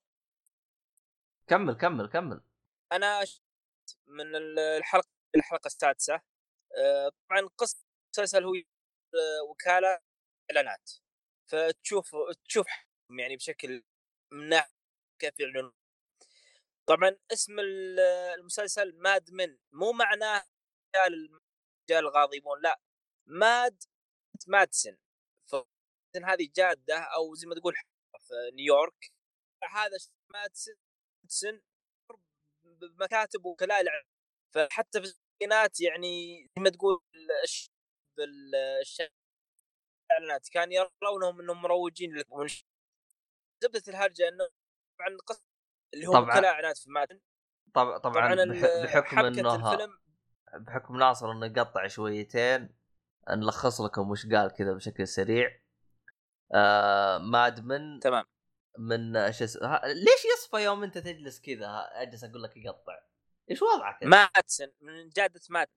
كمل 1.48 1.74
كمل 1.74 2.08
كمل. 2.10 2.42
أنا 2.92 3.26
شفت 3.26 3.44
من 4.08 4.36
ال- 4.36 4.60
الحلقة 4.60 5.08
الحلقة 5.36 5.68
السادسة. 5.68 6.14
آه، 6.78 7.12
طبعا 7.30 7.50
قصة 7.58 7.86
المسلسل 8.08 8.44
هو 8.44 8.54
آه، 8.56 9.44
وكالة 9.50 10.00
إعلانات. 10.52 10.92
فتشوف 11.52 12.12
تشوف 12.48 12.68
يعني 13.20 13.36
بشكل 13.36 13.84
من 14.32 14.50
ناحيه 14.50 14.73
كيف 15.24 15.40
يعلنون 15.40 15.74
طبعا 16.88 17.18
اسم 17.34 17.60
ال- 17.60 18.00
المسلسل 18.40 18.95
ماد 18.95 19.32
من 19.32 19.58
مو 19.72 19.92
معناه 19.92 20.43
رجال 20.95 21.14
الرجال 21.90 22.06
الغاضبون 22.08 22.61
لا 22.61 22.80
ماد 23.26 23.84
مادسن 24.48 24.98
فمادسن 25.52 26.24
هذه 26.26 26.50
جادة 26.56 26.98
أو 27.00 27.35
زي 27.35 27.48
ما 27.48 27.56
تقول 27.56 27.74
في 28.19 28.34
نيويورك 28.53 29.14
هذا 29.64 29.98
مادسن 30.34 31.61
بمكاتب 32.64 33.45
وكلاء. 33.45 33.84
فحتى 34.53 35.02
في 35.02 35.08
التسعينات 35.08 35.82
يعني 35.82 36.43
زي 36.58 36.61
ما 36.64 36.69
تقول 36.69 37.00
الش- 37.43 37.69
بال- 38.18 38.56
الش- 38.82 39.02
الإعلانات 40.11 40.50
كان 40.50 40.72
يرونهم 40.72 41.40
إنهم 41.42 41.61
مروجين 41.61 42.16
لك 42.16 42.27
زبدة 43.64 43.84
الهرجة 43.88 44.27
إنه 44.27 44.50
طبعا 45.08 45.18
قصة 45.28 45.44
اللي 45.94 46.08
هو 46.08 46.14
طبعاً. 46.14 46.32
اعلانات 46.36 46.78
في 46.78 46.90
مادن 46.90 47.20
طبعا 47.74 47.98
طبعا 47.98 48.36
بحكم 48.84 49.20
إنه 49.20 49.56
الفيلم. 49.56 50.00
بحكم 50.60 50.98
ناصر 50.98 51.32
إنه 51.32 51.46
يقطع 51.46 51.88
شويتين 51.88 52.76
نلخص 53.30 53.82
لكم 53.82 54.12
وش 54.12 54.26
قال 54.26 54.52
كذا 54.54 54.74
بشكل 54.74 55.08
سريع. 55.08 55.60
آه 56.56 57.18
ماد 57.18 57.66
من 57.66 58.00
تمام. 58.00 58.26
من 58.80 59.32
شو 59.32 59.44
اسمه 59.44 59.68
ها- 59.76 59.82
ليش 59.88 60.26
يصفى 60.34 60.58
يوم 60.64 60.84
أنت 60.84 60.98
تجلس 60.98 61.42
كذا؟ 61.42 61.90
أجلس 61.94 62.24
أقول 62.24 62.44
لك 62.44 62.58
يقطع. 62.58 63.00
إيش 63.52 63.62
وضعك؟ 63.62 64.04
ماتسن 64.04 64.72
من 64.82 65.10
جادة 65.10 65.42
مات 65.50 65.70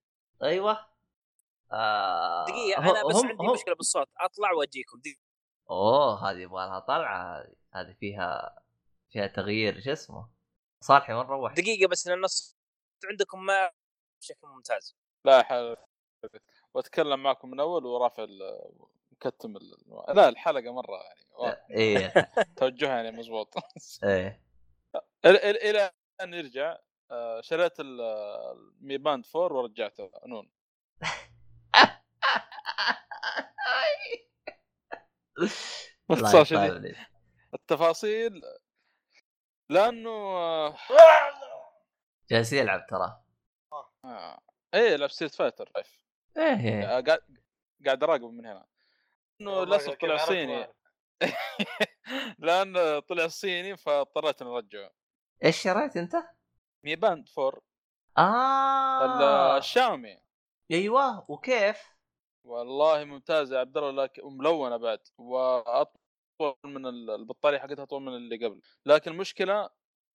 أيوه. 0.42 0.86
آه 1.72 2.44
دقيقة 2.44 2.78
أنا 2.78 3.08
بس 3.08 3.14
هم- 3.16 3.26
عندي 3.28 3.42
هم- 3.42 3.52
مشكلة 3.52 3.74
بالصوت. 3.74 4.08
أطلع 4.20 4.52
وأجيكم. 4.52 4.98
دقيقه 4.98 5.20
أوه 5.70 6.30
هذه 6.30 6.36
يبغى 6.38 6.66
لها 6.66 6.78
طلعة 6.80 7.38
هذه 7.40 7.54
هذه 7.74 7.92
فيها 8.00 8.58
فيها 9.08 9.26
تغيير 9.26 9.80
شو 9.80 9.92
اسمه؟ 9.92 10.30
صالحي 10.80 11.12
وين 11.12 11.26
روح؟ 11.26 11.54
دقيقة 11.54 11.88
بس 11.88 12.06
لأن 12.06 12.24
عندكم 13.04 13.46
ما 13.46 13.70
بشكل 14.20 14.46
ممتاز. 14.46 14.96
لا 15.24 15.42
حل... 15.42 15.76
وأتكلم 16.74 17.22
معكم 17.22 17.50
من 17.50 17.60
أول 17.60 17.86
ورافع 17.86 18.24
ال... 18.24 18.60
مكتم 19.12 19.56
ال... 19.56 19.72
لا 20.08 20.28
الحلقة 20.28 20.72
مرة 20.72 21.02
يعني. 21.02 21.56
إيه. 21.70 22.12
توجهها 22.56 23.02
يعني 23.02 23.16
مضبوط. 23.16 23.54
إيه. 24.04 24.42
إلى 25.24 25.90
أن 26.20 26.34
يرجع 26.34 26.78
آه، 27.10 27.40
شريت 27.40 27.80
ال- 27.80 28.00
ال 28.80 28.86
Mi 28.86 28.98
Band 28.98 29.26
4 29.36 29.56
ورجعته 29.58 30.10
نون. 30.26 30.50
باختصار 36.08 36.44
شديد. 36.44 36.96
التفاصيل 37.54 38.42
لأنه 39.68 40.10
آه، 40.10 40.76
جالس 42.30 42.52
يلعب 42.52 42.86
ترى. 42.86 43.20
آه، 44.04 44.38
إيه 44.74 44.96
لعب 44.96 45.10
Street 45.10 45.34
Fighter 45.34 45.70
إيه 46.36 46.86
قاعد 46.86 47.20
قاعد 47.86 48.02
اراقب 48.02 48.30
من 48.30 48.46
هنا. 48.46 48.66
انه 49.40 49.64
للأسف 49.64 49.94
طلع 49.94 50.16
صيني. 50.16 50.66
لأن 52.38 52.98
طلع 53.00 53.28
صيني 53.28 53.76
فاضطريت 53.76 54.42
إني 54.42 54.50
أرجعه. 54.50 54.90
إيش 55.44 55.62
شريت 55.62 55.96
أنت؟ 55.96 56.16
Mi 56.84 56.96
Band 56.96 57.28
4 57.38 57.60
آه. 58.18 59.58
الشاومي 59.58 60.18
أيوه 60.70 61.30
وكيف؟ 61.30 61.96
والله 62.44 63.04
ممتازه 63.04 63.54
يا 63.54 63.60
عبد 63.60 63.76
الله 63.76 64.04
لكن 64.04 64.22
وملونه 64.22 64.76
بعد. 64.76 65.00
واطول 66.40 66.72
من 66.72 66.86
ال- 66.86 67.10
البطارية 67.10 67.58
حقتها 67.58 67.82
اطول 67.82 68.02
من 68.02 68.16
اللي 68.16 68.46
قبل. 68.46 68.60
لكن 68.86 69.10
المشكلة 69.10 69.70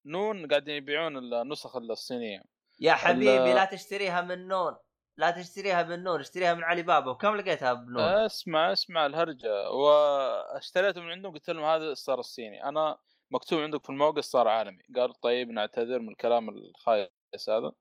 نون 0.05 0.47
قاعدين 0.47 0.75
يبيعون 0.75 1.17
النسخ 1.17 1.75
الصينية. 1.75 2.43
يا 2.79 2.93
حبيبي 2.93 3.53
لا 3.53 3.65
تشتريها 3.65 4.21
من 4.21 4.47
نون 4.47 4.77
لا 5.17 5.31
تشتريها 5.31 5.83
من 5.83 6.03
نون 6.03 6.19
اشتريها 6.19 6.53
من 6.53 6.63
علي 6.63 6.81
بابا. 6.81 7.11
وكم 7.11 7.35
لقيتها 7.35 7.73
بنون؟ 7.73 8.01
اسمع 8.01 8.71
اسمع 8.71 9.05
الهرجة. 9.05 9.69
واشتريته 9.71 11.01
من 11.01 11.11
عندهم 11.11 11.33
قلت 11.33 11.49
لهم 11.49 11.63
هذا 11.63 11.93
صار 11.93 12.19
الصيني. 12.19 12.63
أنا 12.63 12.97
مكتوب 13.31 13.59
عندك 13.59 13.83
في 13.83 13.89
الموقع 13.89 14.21
صار 14.21 14.47
عالمي. 14.47 14.83
قالوا 14.95 15.15
طيب 15.21 15.49
نعتذر 15.49 15.99
من 15.99 16.09
الكلام 16.09 16.49
الخايس 16.49 17.09
هذا. 17.49 17.71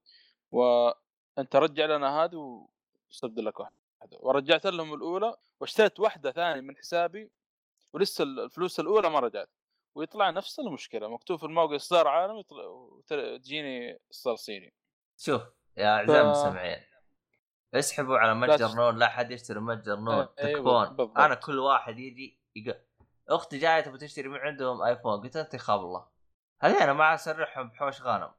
وأنت 0.50 1.56
رجع 1.56 1.84
لنا 1.84 2.24
هذه 2.24 2.66
واستبدل 3.08 3.44
لك 3.44 3.60
واحدة. 3.60 3.76
ورجعت 4.12 4.66
لهم 4.66 4.94
الأولى 4.94 5.36
واشتريت 5.60 6.00
واحدة 6.00 6.32
ثانية 6.32 6.60
من 6.60 6.76
حسابي. 6.76 7.30
ولسه 7.92 8.24
الفلوس 8.24 8.80
الأولى 8.80 9.10
ما 9.10 9.20
رجعت. 9.20 9.50
ويطلع 9.94 10.30
نفس 10.30 10.60
المشكلة 10.60 11.08
مكتوب 11.08 11.38
في 11.38 11.46
الموقع 11.46 11.76
إصدار 11.76 12.08
عالمي 12.08 12.44
تجيني 13.38 14.00
إصدار 14.12 14.36
صيني. 14.36 14.74
شوف 15.18 15.42
يا 15.76 15.96
أعزائي 15.96 16.22
ف- 16.22 16.24
المستمعين 16.24 16.84
اسحبوا 17.74 18.18
على 18.18 18.34
متجر 18.34 18.74
نون 18.74 18.98
لا 18.98 19.08
حد 19.08 19.30
يشتري 19.30 19.60
متجر 19.60 19.96
نون 19.96 20.28
أيوة، 20.38 20.84
تكفون. 20.86 21.18
أنا 21.18 21.34
كل 21.34 21.58
واحد 21.58 21.98
يجي 21.98 22.40
يق... 22.56 22.84
أختي 23.28 23.58
جاية 23.58 23.80
تبغى 23.80 23.98
تشتري 23.98 24.28
من 24.28 24.38
عندهم 24.38 24.82
آيفون. 24.82 25.20
قلت 25.20 25.36
أنت 25.36 25.56
خاب 25.56 25.80
الله. 25.80 26.08
هذه 26.62 26.84
أنا 26.84 26.92
ما 26.92 27.14
اسرحهم 27.14 27.68
بحوش 27.68 28.02
غنم 28.02 28.30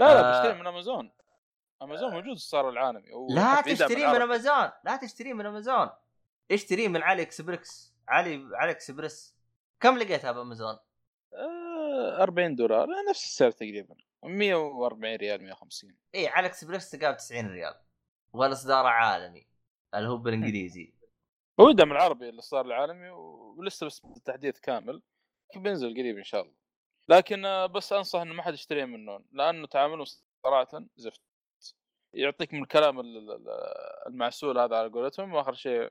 لا 0.00 0.14
لا 0.14 0.28
آه. 0.28 0.40
بشتري 0.40 0.60
من 0.60 0.66
أمازون. 0.66 1.12
أمازون 1.82 2.10
موجود 2.10 2.28
الاصدار 2.28 2.68
العالمي 2.68 3.10
لا 3.34 3.60
تشتريه 3.60 4.06
من. 4.06 4.22
أمازون 4.22 4.70
لا 4.84 4.96
تشتريه 4.96 5.32
من 5.32 5.46
أمازون. 5.46 5.90
اشتريه 6.50 6.88
من 6.88 7.02
AliExpress 7.02 7.17
علي 7.17 7.22
AliExpress. 7.22 9.36
كم 9.80 9.98
لقيتها 9.98 10.32
بأمازون؟ 10.32 10.78
آه 11.34 12.22
40 12.22 12.54
دولار. 12.56 12.84
آه، 12.84 13.10
نفس 13.10 13.24
السعر 13.24 13.50
تقريبا. 13.50 13.96
140 14.24 15.16
ريال 15.16 15.42
150 15.42 15.96
اي 16.14 16.28
AliExpress 16.28 16.90
تلقاه 16.90 17.10
ب 17.10 17.16
90 17.16 17.46
ريال 17.46 17.74
والاصدار 18.32 18.86
عالمي 18.86 19.46
اللي 19.94 20.08
هو 20.08 20.16
بالإنجليزي. 20.16 20.92
هو 21.60 21.68
يدعم 21.68 21.92
العربي 21.92 22.28
الإصدار 22.28 22.66
العالمي 22.66 23.10
ولسه 23.10 23.86
بس 23.86 24.02
التحديث 24.16 24.60
كامل. 24.60 25.02
بينزل 25.56 25.90
قريب 25.94 26.18
إن 26.18 26.24
شاء 26.24 26.42
الله. 26.42 26.54
لكن 27.08 27.44
آه، 27.44 27.66
بس 27.66 27.92
أنصح 27.92 28.20
إنه 28.20 28.34
ما 28.34 28.42
حد 28.42 28.54
يشتريه 28.54 28.84
منهم 28.84 29.24
لأنه 29.32 29.66
تعامله 29.66 30.04
صراحة 30.44 30.84
زفت. 30.96 31.20
يعطيك 32.14 32.54
من 32.54 32.62
الكلام 32.62 33.00
ال- 33.00 33.16
ال- 33.16 33.30
ال- 33.30 34.06
المعسول 34.06 34.58
هذا 34.58 34.76
على 34.76 34.88
قولتهم 34.88 35.34
وآخر 35.34 35.52
شيء 35.54 35.90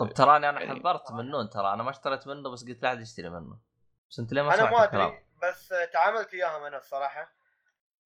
طب 0.00 0.12
تراني 0.12 0.48
أنا 0.48 0.60
يعني- 0.62 0.80
حذرت 0.80 1.12
من 1.12 1.30
نون 1.30 1.50
ترى 1.50 1.72
أنا 1.72 1.82
ما 1.82 1.90
اشتريت 1.90 2.26
منه 2.26 2.50
بس 2.50 2.64
قلت 2.64 2.82
لا 2.82 2.88
أحد 2.88 3.00
يشتري 3.00 3.28
منه. 3.30 3.58
بس 4.10 4.18
أنت 4.18 4.32
ليه 4.32 4.42
ما 4.42 4.54
أنا 4.54 4.70
ما؟ 4.70 4.84
أدري 4.84 5.24
بس 5.42 5.68
تعاملت 5.92 6.34
وياهم 6.34 6.62
أنا 6.62 6.76
الصراحة. 6.78 7.32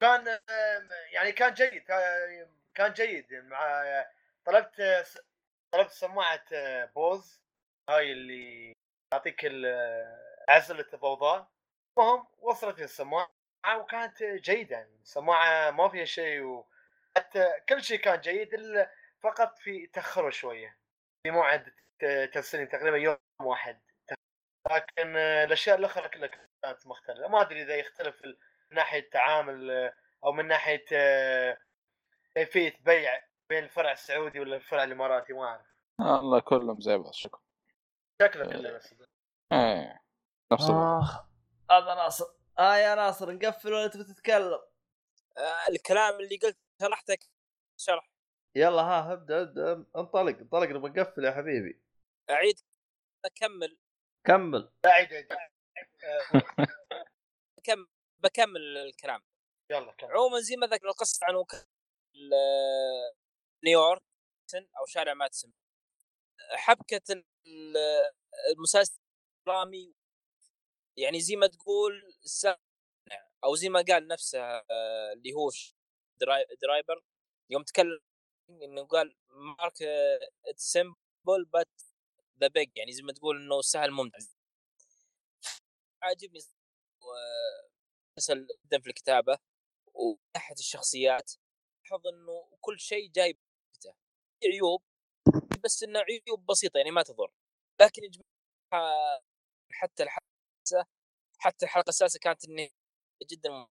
كان 0.00 0.38
يعني 1.12 1.32
كان 1.32 1.54
جيد 1.54 1.82
كان- 2.74 2.92
جيد. 2.92 3.34
مع 3.34 3.84
طلبت 4.44 5.06
طلبت 5.72 5.90
سماعة 5.90 6.44
بوز 6.84 7.40
هاي 7.88 8.12
اللي 8.12 8.72
تعطيك 9.10 9.44
عزلة 10.48 10.86
الضوضاء. 10.94 11.48
المهم 11.98 12.26
وصلت 12.38 12.80
السماعة 12.80 13.28
وكانت 13.76 14.22
جيدة. 14.22 14.76
يعني 14.76 15.00
السماعه 15.02 15.70
ما 15.70 15.88
فيها 15.88 16.04
شيء 16.04 16.40
وحتى 16.42 17.52
كل 17.68 17.82
شيء 17.82 17.98
كان 18.00 18.20
جيد 18.20 18.54
الا 18.54 18.90
فقط 19.20 19.58
في 19.58 19.86
تاخروا 19.86 20.30
شوية. 20.30 20.76
في 21.26 21.30
موعد 21.30 21.72
تسليم 22.32 22.66
تقريبا 22.66 22.96
يوم 22.96 23.16
واحد. 23.40 23.80
لكن 24.70 25.16
آه، 25.16 25.44
الأشياء 25.44 25.78
الأخرى 25.78 26.08
كلها 26.08 26.28
كانت 26.62 26.86
مختلفة. 26.86 27.28
ما 27.28 27.40
أدري 27.40 27.62
إذا 27.62 27.76
يختلف 27.76 28.24
من 28.24 28.34
ناحية 28.70 29.10
تعامل 29.10 29.70
آه، 29.70 29.94
أو 30.24 30.32
من 30.32 30.46
ناحية 30.48 30.84
آه، 30.92 31.58
كيفية 32.34 32.76
بيع 32.80 33.22
بين 33.48 33.64
الفرع 33.64 33.92
السعودي 33.92 34.40
ولا 34.40 34.56
الفرع 34.56 34.84
الإماراتي 34.84 35.32
ما 35.32 35.44
أعرف. 35.44 35.66
الله 36.00 36.40
كلهم 36.40 36.80
زي 36.80 36.96
بعض 36.96 37.12
شكرا. 37.12 37.40
شكله 38.22 38.44
كله 38.44 38.74
نفس 38.74 38.94
إيه 39.52 40.02
نفس. 40.52 40.70
آه 40.70 41.28
هذا 41.70 41.94
ناصر. 41.94 42.26
آه 42.58 42.76
يا 42.76 42.94
ناصر 42.94 43.32
نقفل 43.32 43.72
ولا 43.72 43.86
تبي 43.86 44.04
تتكلم؟ 44.04 44.60
آه 45.38 45.68
الكلام 45.68 46.20
اللي 46.20 46.36
قلت 46.36 46.58
شرحتك 46.82 47.20
شرح. 47.76 48.15
يلا 48.56 48.82
ها 48.82 49.12
ابدا 49.12 49.42
ابدا 49.42 49.72
انطلق 49.96 50.38
انطلق 50.38 50.68
نبغى 50.68 50.90
نقفل 50.90 51.24
يا 51.24 51.30
حبيبي. 51.32 51.80
أعيد 52.30 52.60
أكمل. 53.24 53.78
كمل. 54.26 54.72
لا 54.84 54.90
عيد 54.90 55.12
عيد 55.12 55.32
آه، 55.32 56.66
بكمل 57.58 57.86
بكمل 58.18 58.76
الكلام. 58.78 59.22
يلا 59.70 59.92
كمل. 59.92 60.10
عموما 60.10 60.40
زي 60.40 60.56
ما 60.56 60.66
ذكر 60.66 60.88
القصة 60.88 61.18
عن 61.22 61.44
نيويورك 63.64 64.02
أو 64.54 64.86
شارع 64.86 65.14
ماديسون. 65.14 65.52
حبكة 66.50 67.12
ال- 67.46 67.76
المسلسل 68.56 69.00
الدرامي 69.40 69.94
يعني 70.98 71.20
زي 71.20 71.36
ما 71.36 71.46
تقول 71.46 72.12
أو 73.44 73.54
زي 73.54 73.68
ما 73.68 73.84
قال 73.88 74.08
نفسه 74.08 74.40
آه، 74.40 75.12
اللي 75.12 75.32
هو 75.32 75.50
دريبر 76.62 77.02
يوم 77.50 77.62
تكلم 77.62 78.00
إنه 78.50 78.84
قال 78.86 79.16
مارك 79.30 79.74
سمبل 80.56 81.44
بات 81.52 81.68
ذا 82.40 82.48
بيج 82.48 82.70
يعني 82.76 82.92
زي 82.92 83.02
ما 83.02 83.12
تقول 83.12 83.36
إنه 83.42 83.60
سهل 83.60 83.90
ممتع. 83.90 84.18
عاجبني 86.02 86.40
مسلسل 88.18 88.46
جدا 88.66 88.80
في 88.80 88.86
الكتابة 88.86 89.38
ومن 89.94 90.18
ناحية 90.34 90.54
الشخصيات 90.54 91.32
لاحظ 91.84 92.06
إنه 92.06 92.58
كل 92.60 92.80
شيء 92.80 93.10
جاي 93.10 93.38
في 94.42 94.48
عيوب 94.48 94.82
بس 95.64 95.82
إنه 95.82 96.00
عيوب 96.00 96.46
بسيطة 96.46 96.78
يعني 96.78 96.90
ما 96.90 97.02
تضر. 97.02 97.32
لكن 97.80 98.02
حتى 99.72 100.02
الحلقة 100.02 100.26
حتى 101.38 101.64
الحلقة 101.66 101.88
السادسة 101.88 102.18
كانت 102.18 102.46
جدا. 103.30 103.66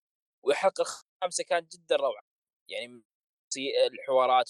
والحلقة 0.43 0.81
الخامسة 0.81 1.43
كانت 1.43 1.75
جدا 1.75 1.95
روعة. 1.95 2.23
يعني 2.69 3.03
الحوارات 3.87 4.49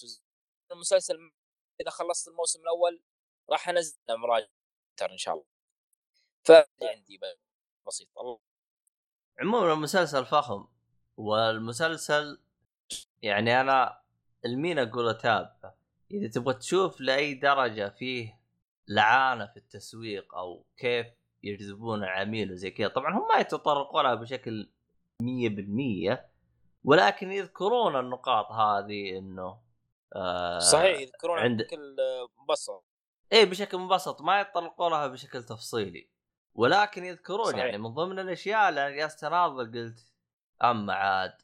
المسلسل 0.72 1.32
إذا 1.80 1.90
خلصت 1.90 2.28
الموسم 2.28 2.60
الأول 2.60 3.02
راح 3.50 3.68
أنزل 3.68 3.98
مراجعة 4.08 4.48
إن 5.10 5.18
شاء 5.18 5.34
الله. 5.34 5.46
فعندي 6.44 7.20
بسيط. 7.86 8.18
الله. 8.18 8.38
عموما 9.40 9.72
المسلسل 9.72 10.26
فخم 10.26 10.66
والمسلسل 11.16 12.42
يعني 13.22 13.60
أنا 13.60 14.02
المين 14.44 14.78
أقول 14.78 15.08
اتابعه 15.08 15.78
إذا 16.10 16.28
تبغى 16.28 16.54
تشوف 16.54 17.00
لأي 17.00 17.34
درجة 17.34 17.88
فيه 17.88 18.40
لعانة 18.88 19.46
في 19.46 19.56
التسويق 19.56 20.34
أو 20.34 20.66
كيف 20.76 21.06
يجذبون 21.42 22.04
العميل 22.04 22.52
وزي 22.52 22.70
كذا 22.70 22.88
طبعا 22.88 23.18
هم 23.18 23.28
ما 23.34 23.40
يتطرقوا 23.40 24.02
لها 24.02 24.14
بشكل 24.14 24.70
100% 25.22 26.18
ولكن 26.84 27.32
يذكرون 27.32 27.96
النقاط 28.00 28.52
هذه 28.52 29.18
إنه 29.18 29.60
آه 30.16 30.58
صحيح 30.58 31.00
يذكرون 31.00 31.38
عند- 31.38 31.62
بشكل 31.62 31.96
مبسط. 32.38 32.84
إيه 33.32 33.44
بشكل 33.44 33.78
مبسط 33.78 34.20
ما 34.22 34.40
يتطرقوا 34.40 34.90
لها 34.90 35.06
بشكل 35.06 35.42
تفصيلي. 35.42 36.10
ولكن 36.54 37.04
يذكرون 37.04 37.44
صحيح. 37.52 37.64
يعني 37.64 37.78
من 37.78 37.94
ضمن 37.94 38.18
الأشياء 38.18 38.68
اللي 38.68 38.86
أنا 38.86 38.90
جالس 38.96 39.24
اناظر 39.24 39.62
قلت 39.64 40.12
اما 40.64 40.94
عاد 40.94 41.42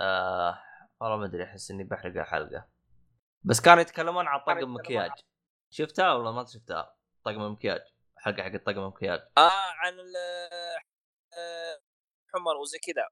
آه 0.00 0.58
والله 1.00 1.16
ما 1.16 1.24
أدري 1.26 1.44
أحس 1.44 1.70
إني 1.70 1.84
بحرق 1.84 2.20
الحلقة. 2.20 2.68
بس 3.42 3.60
كانوا 3.60 3.82
يتكلمون 3.82 4.26
عن 4.26 4.40
طقم 4.40 4.74
مكياج. 4.74 5.10
شفتها 5.70 6.12
ولا 6.14 6.30
ما 6.30 6.44
شفتها؟ 6.44 6.94
طقم 7.24 7.42
المكياج 7.42 7.80
حلقة 8.16 8.42
حق 8.42 8.56
طقم 8.66 8.78
المكياج 8.78 9.20
آه 9.38 9.50
عن 9.78 9.92
ال 9.92 10.16
آه، 11.38 11.80
حمر 12.34 12.56
وزي 12.56 12.78
كذا. 12.78 13.08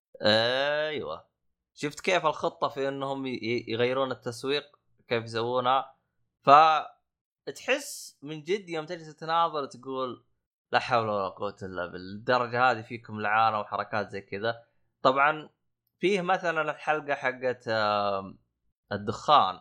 أيوه. 0.88 1.33
شفت 1.74 2.00
كيف 2.00 2.26
الخطة 2.26 2.68
في 2.68 2.88
إنهم 2.88 3.26
يغيرون 3.68 4.12
التسويق؟ 4.12 4.64
كيف 5.08 5.24
يسوونها 5.24 5.94
ف 6.42 6.50
تحس 7.56 8.18
من 8.22 8.42
جد 8.42 8.68
يوم 8.68 8.86
تجلس 8.86 9.16
تناظر 9.16 9.66
تقول 9.66 10.24
لا 10.72 10.78
حول 10.78 11.08
ولا 11.08 11.28
قوة 11.28 11.56
إلا 11.62 11.86
بالدرجه 11.86 12.70
هذه 12.70 12.82
فيكم 12.82 13.20
لعانة 13.20 13.60
وحركات 13.60 14.10
زي 14.10 14.20
كذا. 14.20 14.64
طبعا 15.02 15.50
فيه 16.00 16.20
مثلا 16.20 16.70
الحلقة 16.70 17.14
حقت 17.14 17.68
الدخان. 18.92 19.60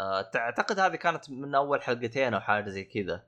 آه، 0.00 0.22
تعتقد 0.22 0.78
هذه 0.80 0.96
كانت 0.96 1.30
من 1.30 1.54
أول 1.54 1.82
حلقتين 1.82 2.34
أو 2.34 2.40
حاجة 2.40 2.68
زي 2.68 2.84
كذا. 2.84 3.26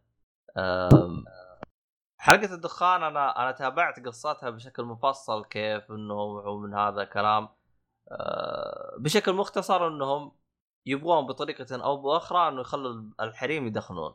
حلقة 2.18 2.55
الدخان 2.55 3.02
أنا 3.02 3.42
أنا 3.42 3.52
تابعت 3.52 4.07
قصتها 4.07 4.50
بشكل 4.50 4.84
مفصل 4.84 5.44
كيف 5.44 5.91
إنه 5.91 6.57
من 6.57 6.75
هذا 6.75 7.05
كلام. 7.05 7.44
آه، 7.44 7.60
بشكل 8.99 9.33
مختصر 9.33 9.87
انهم 9.87 10.39
يبغون 10.87 11.27
بطريقة 11.27 11.85
أو 11.85 11.97
باخرى 11.97 12.49
انه 12.49 12.61
يخلوا 12.61 13.13
الحريم 13.21 13.67
يدخنون. 13.67 14.15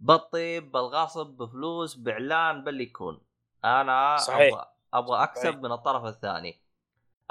بالطيب 0.00 0.72
بالغصب 0.72 1.26
بفلوس 1.26 1.94
باعلان 1.94 2.64
باللي 2.64 2.84
يكون. 2.84 3.26
أنا 3.64 4.16
صحيح. 4.16 4.54
أبغى 4.54 4.66
أبغى 4.94 5.22
اكسب 5.22 5.42
صحيح. 5.42 5.56
من 5.56 5.72
الطرف 5.72 6.04
الثاني. 6.04 6.62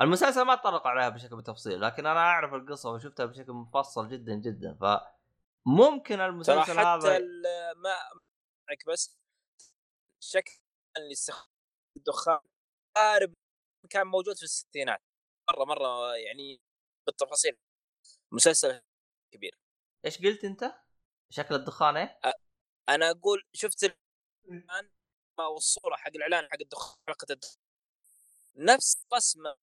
المسلسل 0.01 0.41
ما 0.41 0.55
تطرق 0.55 0.87
عليها 0.87 1.09
بشكل 1.09 1.35
بالتفصيل 1.35 1.81
لكن 1.81 2.05
أنا 2.05 2.19
اعرف 2.19 2.53
القصة 2.53 2.91
وشفتها 2.91 3.25
بشكل 3.25 3.51
مفصل 3.51 4.07
جدا 4.07 4.33
جدا. 4.35 4.77
فممكن 4.81 6.15
ترى 6.15 6.25
المسلسل 6.25 6.61
حتى 6.61 6.79
هذا 6.79 7.19
ما 7.75 7.95
معك 8.69 8.85
بس 8.87 9.17
الشكل 10.21 10.51
اللي 10.97 11.11
استخدم 11.11 11.51
الدخان 11.97 12.39
قارب 12.95 13.33
كان 13.89 14.07
موجود 14.07 14.35
في 14.35 14.43
الستينات. 14.43 15.01
مرة 15.49 15.65
مرة 15.65 16.15
يعني 16.15 16.61
بالتفاصيل. 17.05 17.57
مسلسل 18.31 18.81
كبير. 19.31 19.59
إيش 20.05 20.21
قلت 20.21 20.43
أنت؟ 20.43 20.73
شكل 21.29 21.55
الدخان 21.55 21.97
إيه؟ 21.97 22.19
أنا 22.89 23.11
أقول 23.11 23.43
شفت 23.53 23.83
الآن 24.49 24.89
والصورة 25.37 25.95
حق 25.95 26.11
الإعلان 26.15 26.47
حق 26.51 26.57
الدخان 26.61 26.97
حلقة 27.07 27.27
الدخان 27.31 27.57
نفس 28.55 29.05
الرسمة 29.11 29.55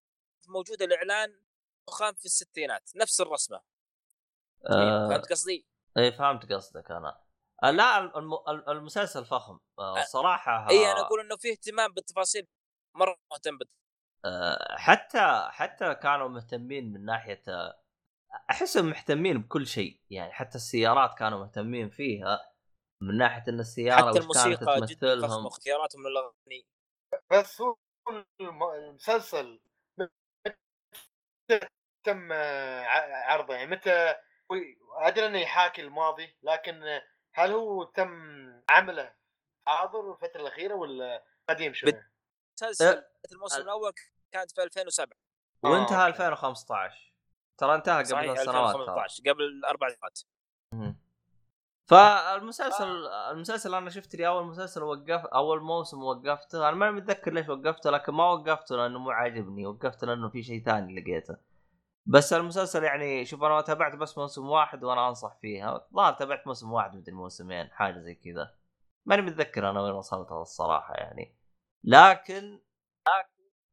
موجودة 0.48 0.84
الإعلان 0.84 1.42
دخان 1.88 2.14
في 2.14 2.24
الستينات 2.24 2.96
نفس 2.96 3.20
الرسمة. 3.20 3.60
آه. 4.66 5.08
فهمت 5.08 5.26
قصدي؟ 5.30 5.66
اي 5.98 6.12
فهمت 6.12 6.52
قصدك 6.52 6.90
أنا. 6.90 7.20
آه، 7.62 7.70
لا 7.70 7.98
الم... 7.98 8.34
الم- 8.48 8.64
المسلسل 8.68 9.24
فخم. 9.24 9.58
آه، 9.78 10.02
الصراحه 10.02 10.70
اي 10.70 10.92
أنا 10.92 11.00
أقول 11.00 11.20
إنه 11.20 11.36
في 11.36 11.50
اهتمام 11.50 11.92
بالتفاصيل 11.92 12.46
مرة 12.94 13.16
مهتم 13.30 13.58
بال- 13.58 13.68
آه، 13.68 13.89
حتى 14.76 15.48
حتى 15.50 15.94
كانوا 15.94 16.28
مهتمين 16.28 16.92
من 16.92 17.04
ناحية 17.04 17.42
آه، 17.48 17.80
احسهم 18.50 18.86
مهتمين 18.86 19.42
بكل 19.42 19.66
شيء 19.66 20.00
يعني 20.10 20.32
حتى 20.32 20.54
السيارات 20.54 21.18
كانوا 21.18 21.38
مهتمين 21.38 21.90
فيها 21.90 22.52
من 23.02 23.16
ناحية 23.16 23.44
إن 23.48 23.60
السيارة 23.60 24.08
حتى 24.10 24.18
الموسيقى 24.18 24.80
جدا 24.80 25.14
تمثلهم. 25.14 25.46
اختياراتهم 25.46 26.02
للاغاني 26.08 26.66
بس 27.32 27.60
هو 27.60 27.76
الم- 28.40 28.62
المسلسل 28.62 29.60
متى 29.98 31.66
تم 32.04 32.32
ع- 32.32 33.32
عرضه؟ 33.32 33.54
يعني 33.54 33.70
متى 33.70 34.14
أدري 34.96 35.26
إنه 35.26 35.38
يحاكي 35.38 35.82
الماضي 35.82 36.36
لكن 36.42 37.00
هل 37.34 37.50
هو 37.52 37.84
تم 37.84 38.10
عمله 38.70 39.14
حاضر 39.66 40.12
الفترة 40.12 40.40
الأخيرة 40.40 40.74
ولا 40.74 41.24
قديم 41.48 41.74
شوي؟ 41.74 41.92
مسلسل 42.62 43.02
الموسم 43.32 43.62
الأول 43.62 43.92
كانت 44.32 44.50
في 44.50 44.62
2007 44.62 45.16
وانتهى 45.62 45.96
آه، 45.96 46.06
أوكي. 46.06 46.08
2015 46.08 47.14
ترى 47.58 47.74
انتهى 47.74 48.02
قبل 48.02 48.08
سنوات 48.08 48.46
ترى. 48.46 48.70
2015 48.70 49.22
قبل 49.30 49.64
أربع 49.64 49.88
سنوات. 49.88 50.20
فالمسلسل 51.84 53.06
المسلسل 53.06 53.74
أنا 53.74 53.90
شفت 53.90 54.16
لي 54.16 54.26
أول 54.26 54.46
مسلسل 54.46 54.82
وقف 54.82 55.26
أول 55.26 55.62
موسم 55.62 56.02
وقفته. 56.02 56.68
أنا 56.68 56.76
ما 56.76 56.90
متذكر 56.90 57.32
ليش 57.32 57.48
وقفته 57.48 57.90
لكن 57.90 58.12
ما 58.12 58.32
وقفته 58.32 58.76
لأنه 58.76 58.98
مو 58.98 59.10
عاجبني. 59.10 59.66
وقفته 59.66 60.06
لأنه 60.06 60.28
في 60.28 60.42
شيء 60.42 60.64
ثاني 60.64 61.00
لقيته. 61.00 61.36
بس 62.06 62.32
المسلسل 62.32 62.84
يعني 62.84 63.24
شوف 63.24 63.42
أنا 63.42 63.60
تابعت 63.60 63.96
بس 63.96 64.18
موسم 64.18 64.48
واحد 64.48 64.84
وأنا 64.84 65.08
أنصح 65.08 65.38
فيها 65.40 65.76
الظاهر 65.76 66.12
تابعت 66.12 66.46
موسم 66.46 66.72
واحد 66.72 66.96
مدري 66.96 67.14
موسمين 67.14 67.70
حاجة 67.70 67.98
زي 67.98 68.14
كذا. 68.14 68.54
ماني 69.06 69.22
متذكر 69.22 69.70
أنا 69.70 69.80
وين 69.80 69.92
وصلت 69.92 70.32
الصراحة 70.32 70.94
يعني. 70.94 71.39
لكن 71.84 72.60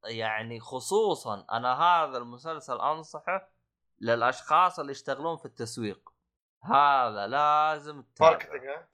يعني 0.05 0.59
خصوصا 0.59 1.45
أنا 1.51 1.73
هذا 1.73 2.17
المسلسل 2.17 2.81
أنصحه 2.81 3.51
للأشخاص 3.99 4.79
اللي 4.79 4.91
يشتغلون 4.91 5.37
في 5.37 5.45
التسويق 5.45 6.09
هذا 6.63 7.27
لازم 7.27 8.01
تتابعه 8.01 8.31
marketing 8.31 8.65
ها؟ 8.65 8.87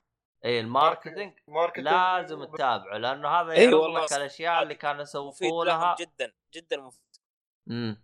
إي 0.45 0.59
ال 0.59 0.67
marketing 0.67 1.33
marketing 1.47 1.85
لازم 1.85 2.43
تتابعه 2.43 2.97
لأنه 2.97 3.29
هذا 3.29 3.53
يعرض 3.53 3.73
والله 3.73 4.05
لك. 4.05 4.13
الأشياء 4.13 4.63
اللي 4.63 4.75
كانوا 4.75 5.01
يسوقونها 5.01 5.95
جدا 5.99 6.33
جدا 6.53 6.77
مفيد 6.77 7.01
إمم 7.69 8.03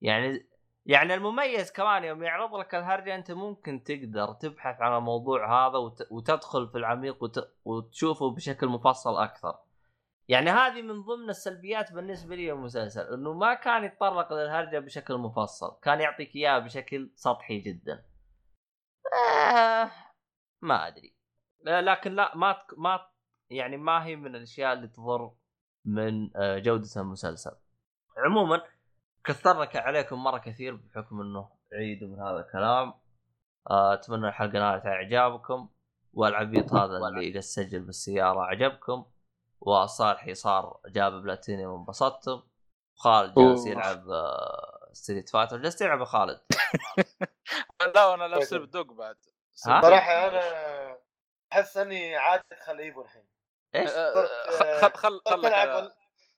يعني 0.00 0.50
يعني 0.86 1.14
المميز 1.14 1.72
كمان 1.72 2.04
يوم 2.04 2.22
يعرض 2.22 2.54
لك 2.54 2.74
الهرجة 2.74 3.14
أنت 3.14 3.30
ممكن 3.30 3.82
تقدر 3.82 4.32
تبحث 4.32 4.80
عن 4.80 4.96
الموضوع 4.96 5.68
هذا 5.68 5.78
وت... 5.78 6.06
وتدخل 6.10 6.68
في 6.68 6.78
العميق 6.78 7.22
وت... 7.22 7.52
وتشوفه 7.64 8.30
بشكل 8.30 8.66
مفصل 8.66 9.22
أكثر. 9.22 9.58
يعني 10.30 10.50
هذه 10.50 10.82
من 10.82 11.02
ضمن 11.02 11.30
السلبيات 11.30 11.92
بالنسبة 11.92 12.36
لي 12.36 12.52
المسلسل 12.52 13.00
إنه 13.14 13.32
ما 13.32 13.54
كان 13.54 13.84
يتطرق 13.84 14.32
للهرجة 14.32 14.78
بشكل 14.78 15.14
مفصل، 15.18 15.78
كان 15.82 16.00
يعطيك 16.00 16.36
اياها 16.36 16.58
بشكل 16.58 17.12
سطحي 17.14 17.58
جدا. 17.60 18.04
آه 19.12 19.90
ما 20.62 20.86
أدري. 20.88 21.16
لكن 21.66 22.12
لا 22.12 22.36
ما 22.36 22.52
تك- 22.52 22.78
ما 22.78 23.00
يعني 23.50 23.76
ما 23.76 24.04
هي 24.04 24.16
من 24.16 24.36
الأشياء 24.36 24.72
اللي 24.72 24.88
تضر 24.88 25.32
من 25.84 26.36
آه، 26.36 26.58
جودة 26.58 26.88
المسلسل. 26.96 27.56
عموما 28.16 28.62
كثرنا 29.24 29.68
عليكم 29.74 30.24
مرة 30.24 30.38
كثير 30.38 30.76
بحكم 30.76 31.20
إنه 31.20 31.50
عيد 31.72 32.04
من 32.04 32.20
هذا 32.20 32.40
الكلام 32.40 32.94
آه، 33.70 33.94
أتمنى 33.94 34.28
الحلقة 34.28 34.58
نالت 34.58 34.86
اعجابكم 34.86 35.68
والعبيط 36.12 36.72
هذا 36.72 36.96
اللي 37.08 37.36
يسجل 37.36 37.80
بالسيارة 37.80 38.40
عجبكم 38.40 39.06
وصالحي 39.60 40.34
صار 40.34 40.80
جاب 40.86 41.12
بلاتينيوم 41.12 41.72
وانبسطتم 41.72 42.42
خالد 42.96 43.34
جالس. 43.38 43.66
يلعب 43.66 44.10
آه، 44.10 44.88
Street 44.92 45.28
Fighter 45.28 45.56
جالس 45.56 45.76
تلعب 45.76 46.00
يا 46.00 46.04
خالد. 46.04 46.40
لا 47.94 48.14
أنا 48.14 48.24
لابس 48.24 48.52
الدوق 48.52 48.86
بعد. 48.92 49.16
ها؟ 49.66 49.80
صراحة 49.80 50.12
أنا 50.28 50.98
أحس 51.52 51.76
إني 51.76 52.16
عاد 52.16 52.42
ادخل 52.52 52.78
EVO 52.78 53.02
الحين. 53.02 53.26
إيش؟ 53.74 53.90
آه، 53.90 54.14
خل 54.80 54.90
خل 54.90 54.96
خل 54.96 55.20
صرت 55.28 55.44
ألعب 55.44 55.92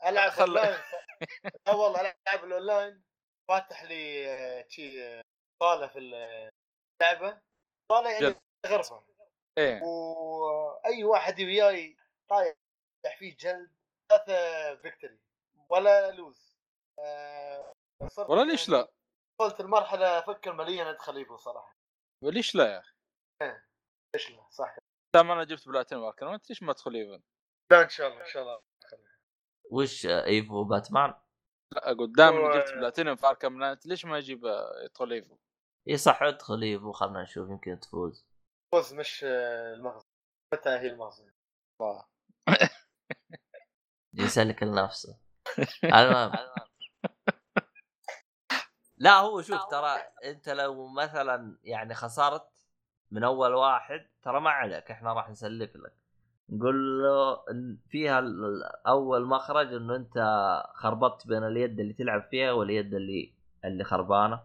ألعب 0.06 0.30
خل- 0.30 0.42
أونلاين. 0.42 0.78
لا 1.66 1.74
والله 1.74 2.00
ألعب 2.00 2.44
الأونلاين. 2.44 3.02
فاتح 3.48 3.82
لي 3.84 4.28
آه، 4.32 4.64
شي 4.68 5.04
آه، 5.04 5.22
صالة 5.62 5.86
في 5.86 5.98
اللعبة. 5.98 7.40
صالة 7.92 8.10
يعني. 8.10 8.34
غرفة. 8.66 9.04
إيه. 9.58 9.82
وأي 9.82 11.04
واحد 11.04 11.40
وياي 11.40 11.96
طايح 12.30 12.54
فيه 13.10 13.36
جلد 13.36 13.70
ثلاثة 14.08 14.74
victory 14.82 15.18
ولا 15.68 16.10
lose 16.10 16.56
آه، 16.98 17.72
صرت 18.08 18.30
والله 18.30 18.44
ليش 18.44 18.68
يعني 18.68 18.80
لا؟ 18.82 18.88
وصلت 19.40 19.60
المرحله 19.60 20.18
أفكر 20.18 20.52
مليا 20.52 20.90
أدخل 20.90 21.16
EVO 21.16 21.36
صراحة 21.36 21.76
وليش 22.24 22.54
لا 22.54 22.72
يا 22.74 22.78
أخي؟ 22.78 22.94
ليش 24.14 24.30
لا 24.30 24.46
صح 24.50 24.76
دام 25.14 25.30
أنا 25.30 25.44
جبت 25.44 25.68
platinum 25.68 25.98
Arkham 25.98 26.34
انت 26.34 26.48
ليش 26.50 26.62
ما 26.62 26.72
تدخل 26.72 26.94
EVO؟ 26.94 27.22
لا 27.72 27.82
إن 27.82 27.88
شاء 27.88 28.08
الله 28.08 28.20
إن 28.20 28.26
شاء 28.26 28.42
الله 28.42 28.60
وش 29.70 30.06
آه، 30.06 30.24
EVO 30.24 30.64
باتمان؟ 30.64 31.14
لا 31.72 31.90
أقول 31.90 32.12
دام 32.12 32.34
هو- 32.34 32.46
اني 32.52 32.58
جبت 32.58 32.72
بلاتينيوم 32.72 33.16
في 33.16 33.26
Arkham 33.26 33.58
Knight 33.58 33.86
ليش 33.86 34.04
ما 34.04 34.18
يجيب 34.18 34.44
آه، 34.46 34.82
يدخل 34.84 35.12
EVO؟ 35.12 35.36
إي 35.88 35.96
صح 35.96 36.22
ادخل 36.22 36.62
EVO 36.62 36.92
خلنا 36.92 37.22
نشوف 37.22 37.48
يمكن 37.50 37.80
تفوز 37.80 38.26
فوز 38.72 38.94
مش 38.94 39.24
آه، 39.24 39.74
المغزى 39.74 40.06
متى 40.54 40.68
هي 40.70 40.86
المغزى 40.86 41.24
يسلك 44.14 44.62
لنفسه. 44.62 45.18
المهم 45.84 46.32
لا 48.96 49.18
هو 49.18 49.42
شوف 49.42 49.64
ترى 49.70 49.96
أنت 50.24 50.48
لو 50.48 50.88
مثلا 50.88 51.58
يعني 51.62 51.94
خسرت 51.94 52.48
من 53.10 53.24
أول 53.24 53.54
واحد 53.54 54.06
ترى 54.22 54.40
ما 54.40 54.50
عليك 54.50 54.90
إحنا 54.90 55.12
راح 55.12 55.30
نسلك 55.30 55.76
لك. 55.76 55.94
نقول 56.48 57.02
له 57.02 57.44
فيها 57.88 58.22
اول 58.86 59.26
مخرج 59.26 59.74
إنه 59.74 59.96
أنت 59.96 60.18
خربطت 60.74 61.26
بين 61.26 61.44
اليد 61.44 61.80
اللي 61.80 61.92
تلعب 61.92 62.22
فيها 62.30 62.52
واليد 62.52 62.94
اللي 62.94 63.34
اللي 63.64 63.84
خربانة. 63.84 64.42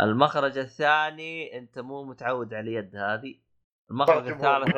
المخرج 0.00 0.58
الثاني 0.58 1.58
أنت 1.58 1.78
مو 1.78 2.04
متعود 2.04 2.54
على 2.54 2.70
اليد 2.70 2.96
هذه. 2.96 3.40
المخرج 3.90 4.28
الثالث. 4.28 4.76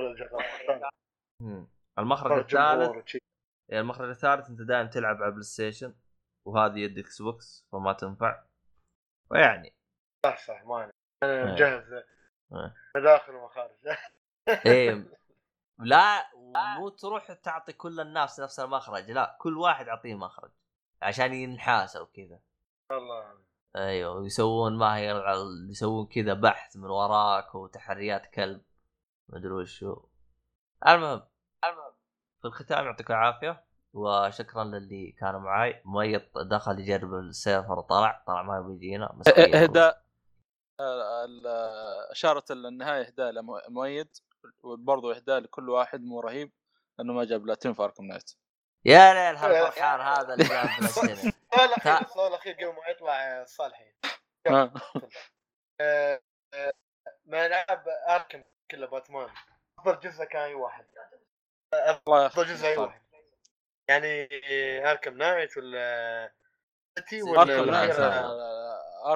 المخرج 1.98 2.56
الثالث 2.56 3.16
يعني 3.70 3.82
المخرج 3.82 4.08
الثالث 4.08 4.50
أنت 4.50 4.62
دائما 4.62 4.90
تلعب 4.90 5.22
على 5.22 5.30
PlayStation 5.30 5.94
وهذه 6.44 6.78
يد 6.78 6.98
Xbox 6.98 7.66
فما 7.72 7.92
تنفع. 7.92 8.42
ويعني. 9.30 9.74
صح 10.26 10.38
صح 10.38 10.64
ما. 10.64 10.90
أنا 11.22 11.44
إيه. 11.44 11.52
مجهز. 11.52 11.92
إيه. 11.92 12.74
مداخل 12.96 13.34
ومخارج 13.34 13.76
إيه 14.66 15.04
لا 15.78 16.30
مو 16.78 16.88
تروح 16.88 17.32
تعطي 17.32 17.72
كل 17.72 18.00
الناس 18.00 18.40
نفس 18.40 18.60
المخرج 18.60 19.10
لا 19.10 19.36
كل 19.40 19.58
واحد 19.58 19.88
اعطيه 19.88 20.14
مخرج 20.14 20.50
عشان 21.02 21.34
ينحاسوا 21.34 22.06
كذا. 22.14 22.40
والله 22.90 23.38
أيوه 23.76 24.12
ويسوون 24.12 24.78
ما 24.78 24.96
هي 24.96 25.24
يسوون 25.70 26.06
كذا 26.06 26.34
بحث 26.34 26.76
من 26.76 26.90
وراك 26.90 27.54
وتحريات 27.54 28.26
كلب. 28.26 28.62
مدري 29.28 29.52
وشو. 29.52 30.06
المهم. 30.88 31.22
في 32.40 32.44
الختام 32.48 32.84
يعطيكم 32.86 33.12
العافية 33.14 33.64
وشكرا 33.92 34.64
للي 34.64 35.12
كانوا 35.20 35.40
معاي. 35.40 35.82
مؤيد 35.84 36.28
دخل 36.50 36.78
يجرب 36.80 37.14
السيرفر 37.14 37.78
وطلع 37.78 38.22
طلع 38.26 38.42
ما 38.42 38.60
بيجينا 38.60 39.12
مسكين. 39.14 39.54
إهداء. 39.54 40.02
آه، 40.80 41.24
ال- 41.24 41.46
آه، 41.46 42.12
إشارة 42.12 42.44
النهايه 42.50 43.06
إهداء 43.06 43.30
لمؤيد 43.32 44.08
وبرضه 44.62 45.16
إهداء 45.16 45.38
لكل 45.40 45.70
واحد 45.70 46.00
مو 46.02 46.20
رهيب 46.20 46.52
انه 47.00 47.12
ما 47.12 47.24
جاب 47.24 47.40
بلاتين 47.42 47.72
في 47.72 47.82
Arkham 47.82 48.04
Knight. 48.04 48.30
يا 48.84 49.14
ليل 49.14 49.36
هالفرحان 49.36 50.00
هذا 50.00 50.34
اللي 50.34 50.44
جاب 50.44 50.68
السؤال 50.82 51.10
الأخير 51.64 52.00
السؤال 52.00 52.28
الأخير 52.28 52.54
قبل 52.54 52.66
ما 52.66 52.88
يطلع 52.90 53.44
صالحين 53.44 53.94
آه. 54.46 54.72
آه، 55.80 56.20
آه، 56.54 56.72
ما 57.26 57.48
لعب 57.48 57.84
Arkham 58.08 58.42
كله 58.70 58.86
باتمان. 58.86 59.28
افضل 59.78 60.00
جزء 60.00 60.24
كان 60.24 60.42
أي 60.42 60.54
واحد. 60.54 60.84
الله 60.84 61.09
أفضل 61.74 62.46
جزء 62.46 62.66
اي. 62.66 62.76
واحد 62.76 63.00
يعني 63.88 64.28
Arkham 64.90 65.16
Knight 65.16 65.56
ولا 65.56 66.32
City 66.98 67.22
ولا؟ 67.22 67.42
Arkham 67.42 67.68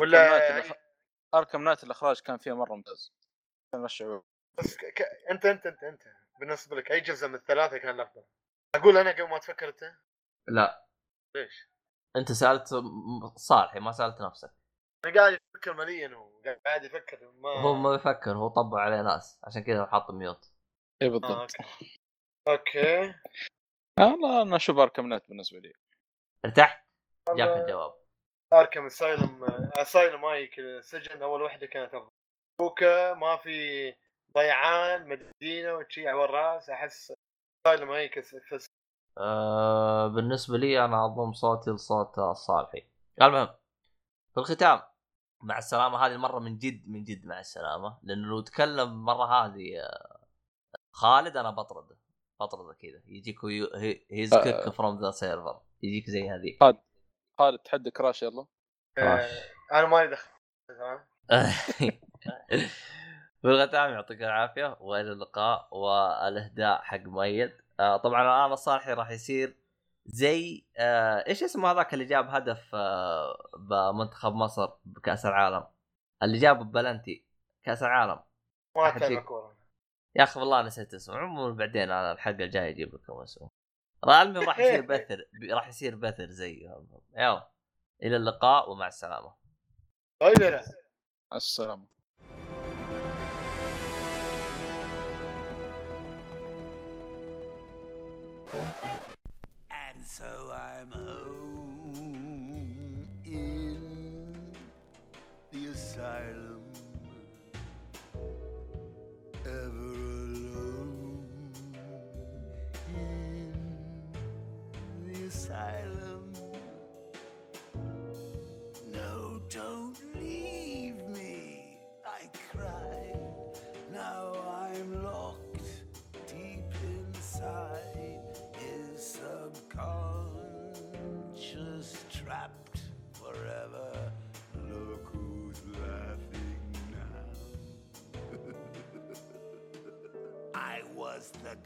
ولا- 0.00 0.31
Knight 0.31 0.65
الإخ- 0.65 0.76
Arkham 1.35 1.65
Knight 1.65 1.85
الأخراج 1.84 2.20
كان 2.20 2.39
فيه 2.39 2.52
مرة 2.52 2.74
ممتاز. 2.74 3.12
كان 3.73 3.84
الشعور 3.84 4.24
بس 4.58 4.76
ك... 4.76 4.84
ك... 4.84 5.02
أنت 5.31 5.47
أنت 5.47 5.66
أنت 5.66 5.83
أنت 5.84 6.02
بالنسبة 6.41 6.76
لك 6.76 6.91
أي 6.91 7.00
جزء 7.00 7.28
من 7.28 7.34
الثلاثة 7.34 7.78
كان 7.78 7.94
الأفضل؟ 7.94 8.24
أقول 8.74 8.97
أنا 8.97 9.10
قبل 9.10 9.28
ما 9.28 9.39
تفكر 9.39 9.68
أنت. 9.68 9.92
لا. 10.49 10.86
ليش؟ 11.36 11.68
أنت 12.16 12.33
سألت 12.33 12.68
صالحي 13.36 13.81
ما 13.81 13.92
سألت 13.92 14.20
نفسك. 14.20 14.50
أنا 15.05 15.15
قاعد 15.15 15.39
يفكر 15.55 15.73
مليا 15.74 16.08
هو. 16.08 16.42
قاعد 16.66 16.84
يفكر 16.84 17.33
ما 17.33 17.49
هو 17.49 17.74
ما 17.74 17.92
بيفكر 17.97 18.31
هو 18.36 18.49
طبع 18.49 18.81
عليه 18.81 19.02
ناس. 19.02 19.41
عشان 19.44 19.62
كذا 19.62 19.86
حاط 19.86 20.10
mute. 20.11 20.53
اي 21.02 21.07
آه، 21.07 21.10
بالضبط 21.10 21.31
okay. 21.41 21.99
okay. 22.49 23.15
والله 23.99 24.43
أنا 24.43 24.57
أشوف 24.57 24.79
أركم 24.79 25.15
نت 25.15 25.29
بالنسبة 25.29 25.59
لي. 25.59 25.73
ارتحت 26.45 26.87
جاك 27.37 27.57
الجواب. 27.57 27.95
أركم 28.53 28.87
اسايلم 28.87 29.45
اسايلم 29.77 30.25
هاي 30.25 30.47
كذا 30.47 30.81
سجن 30.81 31.23
أول 31.23 31.43
وحدة 31.43 31.67
كانت 31.67 31.95
أفضل. 31.95 32.11
بوكا 32.59 33.15
ما 33.15 33.37
في 33.37 33.95
ضيعان 34.35 35.09
مدينة 35.09 35.75
وشي 35.75 36.09
على 36.09 36.25
الرأس 36.25 36.71
أحس 36.71 37.13
اسايلم 37.67 37.91
هاي 37.91 38.09
كس 38.09 38.37
آه 39.19 40.09
بالنسبة 40.09 40.59
لي 40.59 40.85
أنا 40.85 41.05
اضم 41.05 41.33
صوتي 41.33 41.71
لصوت 41.71 42.19
الصالحي. 42.19 42.87
المهم 43.23 43.49
في 44.35 44.41
الختام 44.41 44.83
مع 45.43 45.59
السلامة 45.59 46.07
هذه 46.07 46.13
المرة 46.13 46.39
من 46.39 46.59
جد 46.59 46.89
من 46.89 47.05
جد 47.05 47.27
مع 47.27 47.41
السلامة 47.41 47.99
لأنه 48.03 48.29
لو 48.29 48.41
تكلم 48.41 49.05
مرة 49.05 49.25
هذه 49.25 49.81
آه، 49.81 50.21
خالد 50.93 51.37
أنا 51.37 51.51
بطرده. 51.51 51.97
بطرده 52.41 52.73
كذا. 52.73 53.03
يجيك 53.07 53.45
he's. 54.11 54.35
kick 54.35 54.69
from 54.69 55.01
the 55.01 55.11
server 55.11 55.61
يجيك 55.83 56.11
زي 56.11 56.31
هذه 56.31 56.57
خالد. 57.39 57.59
تحدي 57.59 57.91
Crash 57.91 58.23
يلا. 58.23 58.47
آه، 58.99 59.29
أنا 59.73 59.87
مالي 59.87 60.11
دخل. 60.11 60.31
تمام. 60.69 61.05
في 63.43 63.51
الختام 63.51 63.93
يعطيك 63.93 64.23
العافية 64.23 64.77
وإلى 64.81 65.13
اللقاء 65.13 65.69
والأهداء 65.73 66.83
حق 66.83 67.01
مؤيد 67.01 67.53
آه 67.81 67.97
طبعا 67.97 68.23
الآن 68.23 68.53
الصالحي 68.53 68.93
راح 68.93 69.11
يصير 69.11 69.57
زي 70.07 70.67
آه 70.77 71.25
إيش 71.29 71.43
اسمه 71.43 71.71
هذاك 71.71 71.95
اللي 71.95 72.05
جاب 72.05 72.29
هدف 72.29 72.75
آه 72.75 73.51
بمنتخب 73.59 74.35
مصر 74.35 74.69
بكأس 74.85 75.27
العالم؟ 75.27 75.67
اللي 76.23 76.39
جاب 76.39 76.73
بلنتي. 76.73 77.25
كأس 77.63 77.83
العالم. 77.83 78.21
ما. 78.77 79.21
كورة. 79.21 79.53
يا 80.17 80.23
أخي 80.23 80.41
والله 80.41 80.62
نسيت 80.62 80.94
اسمه 80.94 81.17
عموما 81.17 81.55
بعدين 81.55 81.83
أنا 81.83 82.12
الحلقة 82.12 82.44
الجاية 82.44 82.70
أجيب 82.70 82.94
لكم 82.94 83.12
اسمه 83.12 83.51
المهم 84.05 84.36
راح 84.49 84.59
يصير 84.59 84.81
بثر 84.86 85.25
راح 85.51 85.68
يصير 85.68 85.97
بثر 85.97 86.26
زي 86.26 86.70
يلا 87.17 87.51
إلى 88.02 88.17
اللقاء 88.17 88.70
ومع 88.70 88.86
السلامة. 88.86 89.34
طيب 90.20 90.39
لا 90.39 90.65
السلام. 91.34 91.86
And 99.70 100.05
so 100.05 100.52
I'm 100.52 100.93
home 100.93 101.34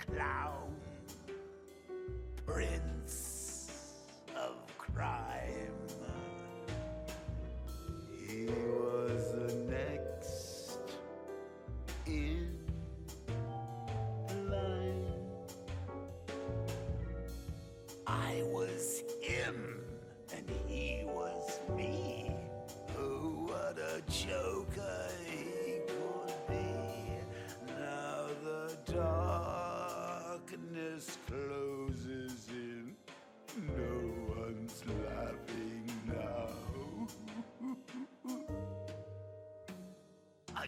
cloud. 0.07 0.68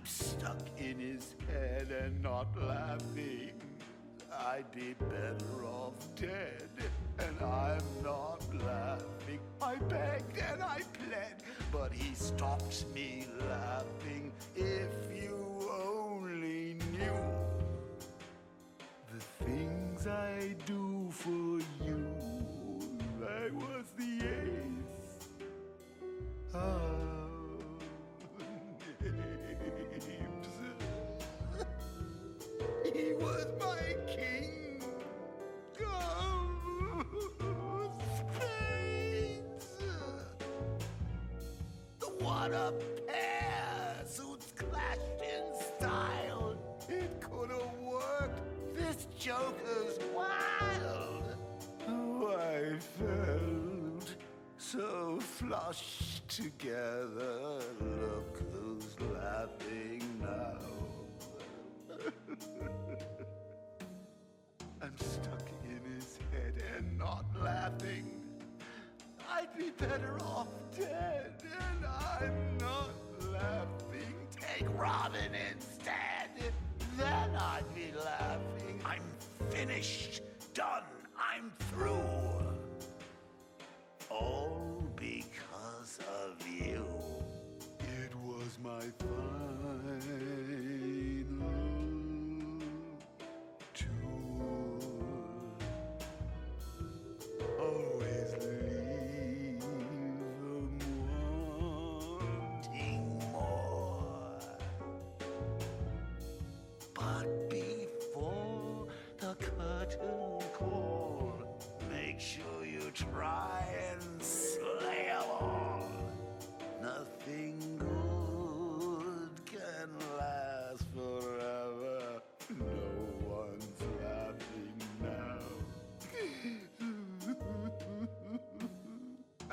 I'm 0.01 0.07
stuck 0.07 0.57
in 0.79 0.99
his 0.99 1.35
head 1.47 1.89
and 1.91 2.23
not 2.23 2.47
laughing. 2.57 3.51
I'd 4.33 4.71
be 4.73 4.95
better 4.95 5.65
off 5.67 5.93
dead, 6.17 6.71
and 7.19 7.37
I'm 7.43 7.83
not 8.03 8.43
laughing. 8.65 9.41
I 9.61 9.75
begged 9.77 10.39
and 10.39 10.63
I 10.63 10.81
pled, 10.95 11.43
but 11.71 11.93
he 11.93 12.15
stopped 12.15 12.87
me 12.95 13.27
laughing. 13.47 14.33
If 14.57 14.89
so 55.69 55.73
together. 56.29 57.61
Look 57.81 58.39
who's 58.53 58.97
laughing 59.01 60.03
now. 60.21 60.59
I'm 64.83 64.97
stuck 64.99 65.49
in 65.65 65.81
his 65.95 66.19
head 66.33 66.63
and 66.77 66.99
not 66.99 67.25
laughing. 67.43 68.21
I'd 69.31 69.57
be 69.57 69.71
better 69.71 70.17
off 70.23 70.30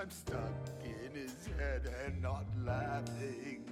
I'm 0.08 0.12
stuck 0.12 0.54
in 0.86 1.20
his 1.20 1.36
head 1.60 1.82
and 2.06 2.22
not 2.22 2.46
laughing. 2.66 3.66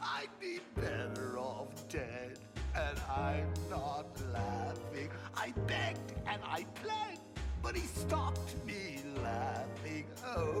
I'd 0.00 0.30
be 0.40 0.60
better 0.74 1.38
off 1.38 1.86
dead, 1.90 2.38
and 2.74 2.98
I'm 3.14 3.52
not 3.68 4.06
laughing. 4.32 5.10
I 5.36 5.52
begged 5.66 6.14
and 6.26 6.40
I 6.46 6.64
plead, 6.76 7.18
but 7.62 7.76
he 7.76 7.86
stopped 7.88 8.56
me 8.64 9.02
laughing. 9.22 10.06
Oh, 10.24 10.55